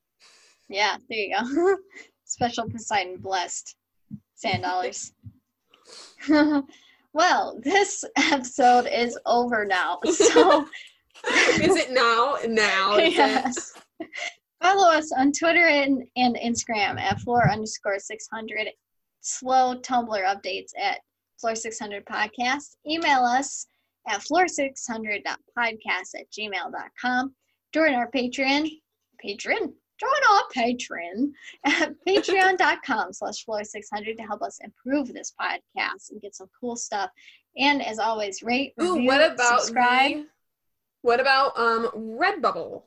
Yeah, 0.71 0.97
there 1.11 1.19
you 1.19 1.37
go. 1.39 1.77
special 2.25 2.71
Poseidon 2.71 3.19
blessed 3.19 3.77
sand 4.35 4.63
dollars. 4.63 5.13
Well, 7.19 7.59
this 7.65 8.05
episode 8.17 8.87
is 8.87 9.19
over 9.27 9.65
now. 9.65 9.99
So 10.05 10.65
Is 11.27 11.75
it 11.75 11.91
now? 11.91 12.37
Now. 12.47 12.97
it? 12.97 13.13
yes. 13.13 13.75
Follow 14.63 14.89
us 14.89 15.11
on 15.11 15.33
Twitter 15.33 15.67
and, 15.67 16.05
and 16.15 16.37
Instagram 16.37 16.97
at 17.01 17.19
floor 17.21 17.51
underscore 17.51 17.99
600. 17.99 18.69
Slow 19.21 19.81
Tumblr 19.81 20.09
updates 20.11 20.71
at 20.81 21.01
floor 21.41 21.57
600 21.57 22.05
podcast. 22.07 22.77
Email 22.89 23.25
us 23.25 23.67
at 24.09 24.21
floor600.podcast 24.21 26.15
at 26.15 26.31
gmail.com. 26.31 27.35
Join 27.75 27.95
our 27.95 28.09
Patreon. 28.13 28.69
Patreon? 29.25 29.73
Join 29.99 30.11
our 30.33 30.43
Patreon 30.55 31.33
at 31.65 31.93
patreon.com 32.07 33.13
slash 33.13 33.45
floor 33.45 33.65
600 33.65 34.17
to 34.17 34.23
help 34.23 34.43
us 34.43 34.59
improve 34.63 35.13
this 35.13 35.35
podcast 35.41 36.11
and 36.11 36.21
get 36.21 36.35
some 36.35 36.49
cool 36.59 36.77
stuff. 36.77 37.11
And 37.57 37.85
as 37.85 37.99
always, 37.99 38.43
rate, 38.43 38.75
Ooh, 38.81 38.95
review, 38.95 39.09
what 39.09 39.33
about 39.33 39.63
subscribe. 39.63 40.13
the- 40.13 40.27
what 41.03 41.21
about 41.21 41.59
um 41.59 41.89
Redbubble? 41.95 42.83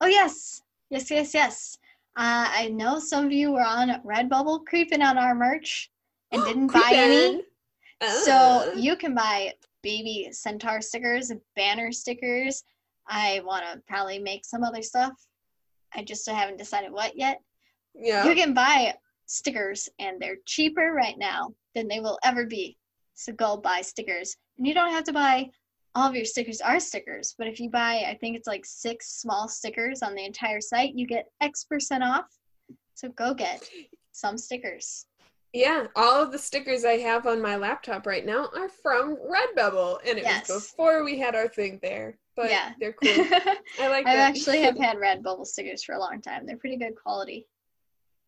Oh 0.00 0.06
yes, 0.06 0.62
yes, 0.90 1.10
yes, 1.10 1.32
yes. 1.34 1.78
Uh, 2.16 2.46
I 2.48 2.68
know 2.68 2.98
some 2.98 3.26
of 3.26 3.32
you 3.32 3.52
were 3.52 3.64
on 3.64 3.88
Redbubble 4.04 4.66
creeping 4.66 5.02
on 5.02 5.18
our 5.18 5.34
merch 5.34 5.90
and 6.32 6.44
didn't 6.46 6.72
buy 6.72 6.90
any. 6.92 7.42
So 8.22 8.72
you 8.76 8.96
can 8.96 9.14
buy 9.14 9.54
baby 9.82 10.28
centaur 10.32 10.80
stickers, 10.80 11.32
banner 11.56 11.90
stickers. 11.92 12.62
I 13.08 13.40
want 13.44 13.64
to 13.64 13.82
probably 13.88 14.18
make 14.18 14.44
some 14.44 14.62
other 14.62 14.82
stuff. 14.82 15.12
I 15.94 16.02
just 16.02 16.28
haven't 16.28 16.58
decided 16.58 16.92
what 16.92 17.16
yet. 17.16 17.40
yeah. 17.94 18.26
You 18.26 18.34
can 18.34 18.54
buy 18.54 18.94
stickers, 19.26 19.88
and 19.98 20.20
they're 20.20 20.36
cheaper 20.46 20.92
right 20.92 21.16
now 21.18 21.54
than 21.74 21.88
they 21.88 22.00
will 22.00 22.18
ever 22.24 22.46
be. 22.46 22.76
So 23.14 23.32
go 23.32 23.56
buy 23.56 23.80
stickers, 23.82 24.36
and 24.58 24.66
you 24.66 24.74
don't 24.74 24.92
have 24.92 25.04
to 25.04 25.12
buy 25.12 25.50
all 25.96 26.08
of 26.08 26.16
your 26.16 26.24
stickers 26.24 26.60
are 26.60 26.80
stickers. 26.80 27.36
But 27.38 27.46
if 27.46 27.60
you 27.60 27.70
buy, 27.70 28.04
I 28.08 28.18
think 28.20 28.36
it's 28.36 28.48
like 28.48 28.64
six 28.64 29.20
small 29.20 29.46
stickers 29.48 30.02
on 30.02 30.14
the 30.16 30.24
entire 30.24 30.60
site, 30.60 30.94
you 30.96 31.06
get 31.06 31.26
X 31.40 31.64
percent 31.64 32.02
off. 32.02 32.26
So 32.94 33.08
go 33.10 33.32
get 33.32 33.68
some 34.10 34.36
stickers. 34.36 35.06
Yeah, 35.52 35.86
all 35.94 36.20
of 36.20 36.32
the 36.32 36.38
stickers 36.38 36.84
I 36.84 36.96
have 36.98 37.26
on 37.28 37.40
my 37.40 37.54
laptop 37.54 38.06
right 38.08 38.26
now 38.26 38.48
are 38.56 38.68
from 38.68 39.16
Redbubble, 39.16 39.98
and 40.04 40.18
it 40.18 40.24
Yes. 40.24 40.48
was 40.48 40.64
before 40.64 41.04
we 41.04 41.16
had 41.20 41.36
our 41.36 41.46
thing 41.46 41.78
there. 41.80 42.18
But 42.36 42.50
Yeah. 42.50 42.72
they're 42.80 42.92
cool. 42.94 43.10
I 43.12 43.58
I 43.80 43.88
like 43.88 44.04
them. 44.04 44.16
actually 44.16 44.62
have 44.62 44.76
had 44.86 44.96
Redbubble 44.96 45.46
stickers 45.46 45.84
for 45.84 45.94
a 45.94 46.00
long 46.00 46.20
time. 46.20 46.46
They're 46.46 46.56
pretty 46.56 46.76
good 46.76 46.94
quality. 47.00 47.46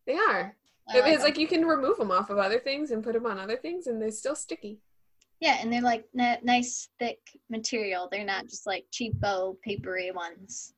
they 0.06 0.14
are. 0.14 0.54
I 0.88 1.00
it's 1.10 1.24
like 1.24 1.36
you 1.36 1.48
can 1.48 1.64
remove 1.64 1.96
them 1.96 2.12
off 2.12 2.30
of 2.30 2.38
other 2.38 2.60
things 2.60 2.92
and 2.92 3.02
put 3.02 3.14
them 3.14 3.26
on 3.26 3.40
other 3.40 3.56
things, 3.56 3.88
and 3.88 4.00
they're 4.00 4.12
still 4.12 4.36
sticky. 4.36 4.78
yeah, 5.40 5.58
and 5.60 5.72
they're 5.72 5.80
like 5.82 6.04
n- 6.16 6.38
nice 6.44 6.88
thick 7.00 7.18
material. 7.50 8.08
They're 8.12 8.24
not 8.24 8.46
just 8.46 8.66
like 8.68 8.84
cheapo 8.92 9.56
papery 9.62 10.12
ones. 10.12 10.74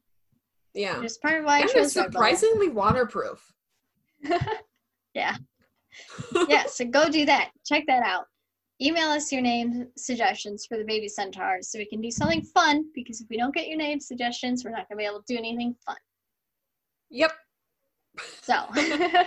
Yeah, 0.72 1.02
Just 1.02 1.20
part 1.20 1.40
of 1.40 1.44
why 1.44 1.60
and 1.60 1.68
they're 1.68 1.82
chose 1.82 1.92
surprisingly 1.92 2.68
waterproof. 2.70 3.52
yeah. 5.14 5.36
yeah, 6.48 6.64
so 6.66 6.84
go 6.86 7.08
do 7.10 7.26
that. 7.26 7.50
Check 7.66 7.84
that 7.88 8.02
out. 8.02 8.26
Email 8.80 9.08
us 9.08 9.32
your 9.32 9.42
name 9.42 9.88
suggestions 9.96 10.64
for 10.66 10.78
the 10.78 10.84
baby 10.84 11.08
centaurs 11.08 11.68
so 11.70 11.78
we 11.78 11.86
can 11.86 12.00
do 12.00 12.10
something 12.10 12.42
fun 12.42 12.84
because 12.94 13.20
if 13.20 13.28
we 13.28 13.36
don't 13.36 13.54
get 13.54 13.66
your 13.66 13.76
name 13.76 13.98
suggestions, 13.98 14.64
we're 14.64 14.70
not 14.70 14.88
going 14.88 14.96
to 14.98 15.02
be 15.02 15.04
able 15.04 15.22
to 15.22 15.34
do 15.34 15.38
anything 15.38 15.74
fun. 15.84 15.96
Yep. 17.10 17.32
So, 18.42 18.66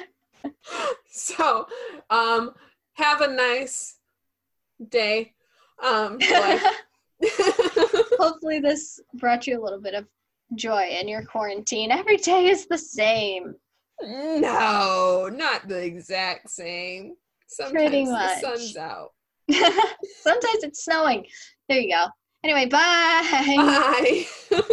So, 1.11 1.67
um, 2.09 2.51
have 2.93 3.21
a 3.21 3.27
nice 3.27 3.97
day. 4.89 5.33
Um, 5.83 6.17
hopefully, 8.17 8.59
this 8.59 8.99
brought 9.15 9.45
you 9.45 9.59
a 9.59 9.63
little 9.63 9.81
bit 9.81 9.93
of 9.93 10.07
joy 10.55 10.87
in 10.89 11.07
your 11.07 11.23
quarantine. 11.23 11.91
Every 11.91 12.17
day 12.17 12.47
is 12.47 12.65
the 12.67 12.77
same. 12.77 13.55
no, 14.01 15.29
not 15.31 15.67
the 15.67 15.83
exact 15.83 16.49
same. 16.49 17.15
Sometimes 17.47 18.09
the 18.09 18.39
sun's 18.39 18.77
out. 18.77 19.11
Sometimes 20.21 20.63
it's 20.63 20.83
snowing. 20.83 21.25
There 21.69 21.79
you 21.79 21.91
go. 21.91 22.05
Anyway, 22.43 22.65
bye. 22.65 24.25
Bye. 24.51 24.61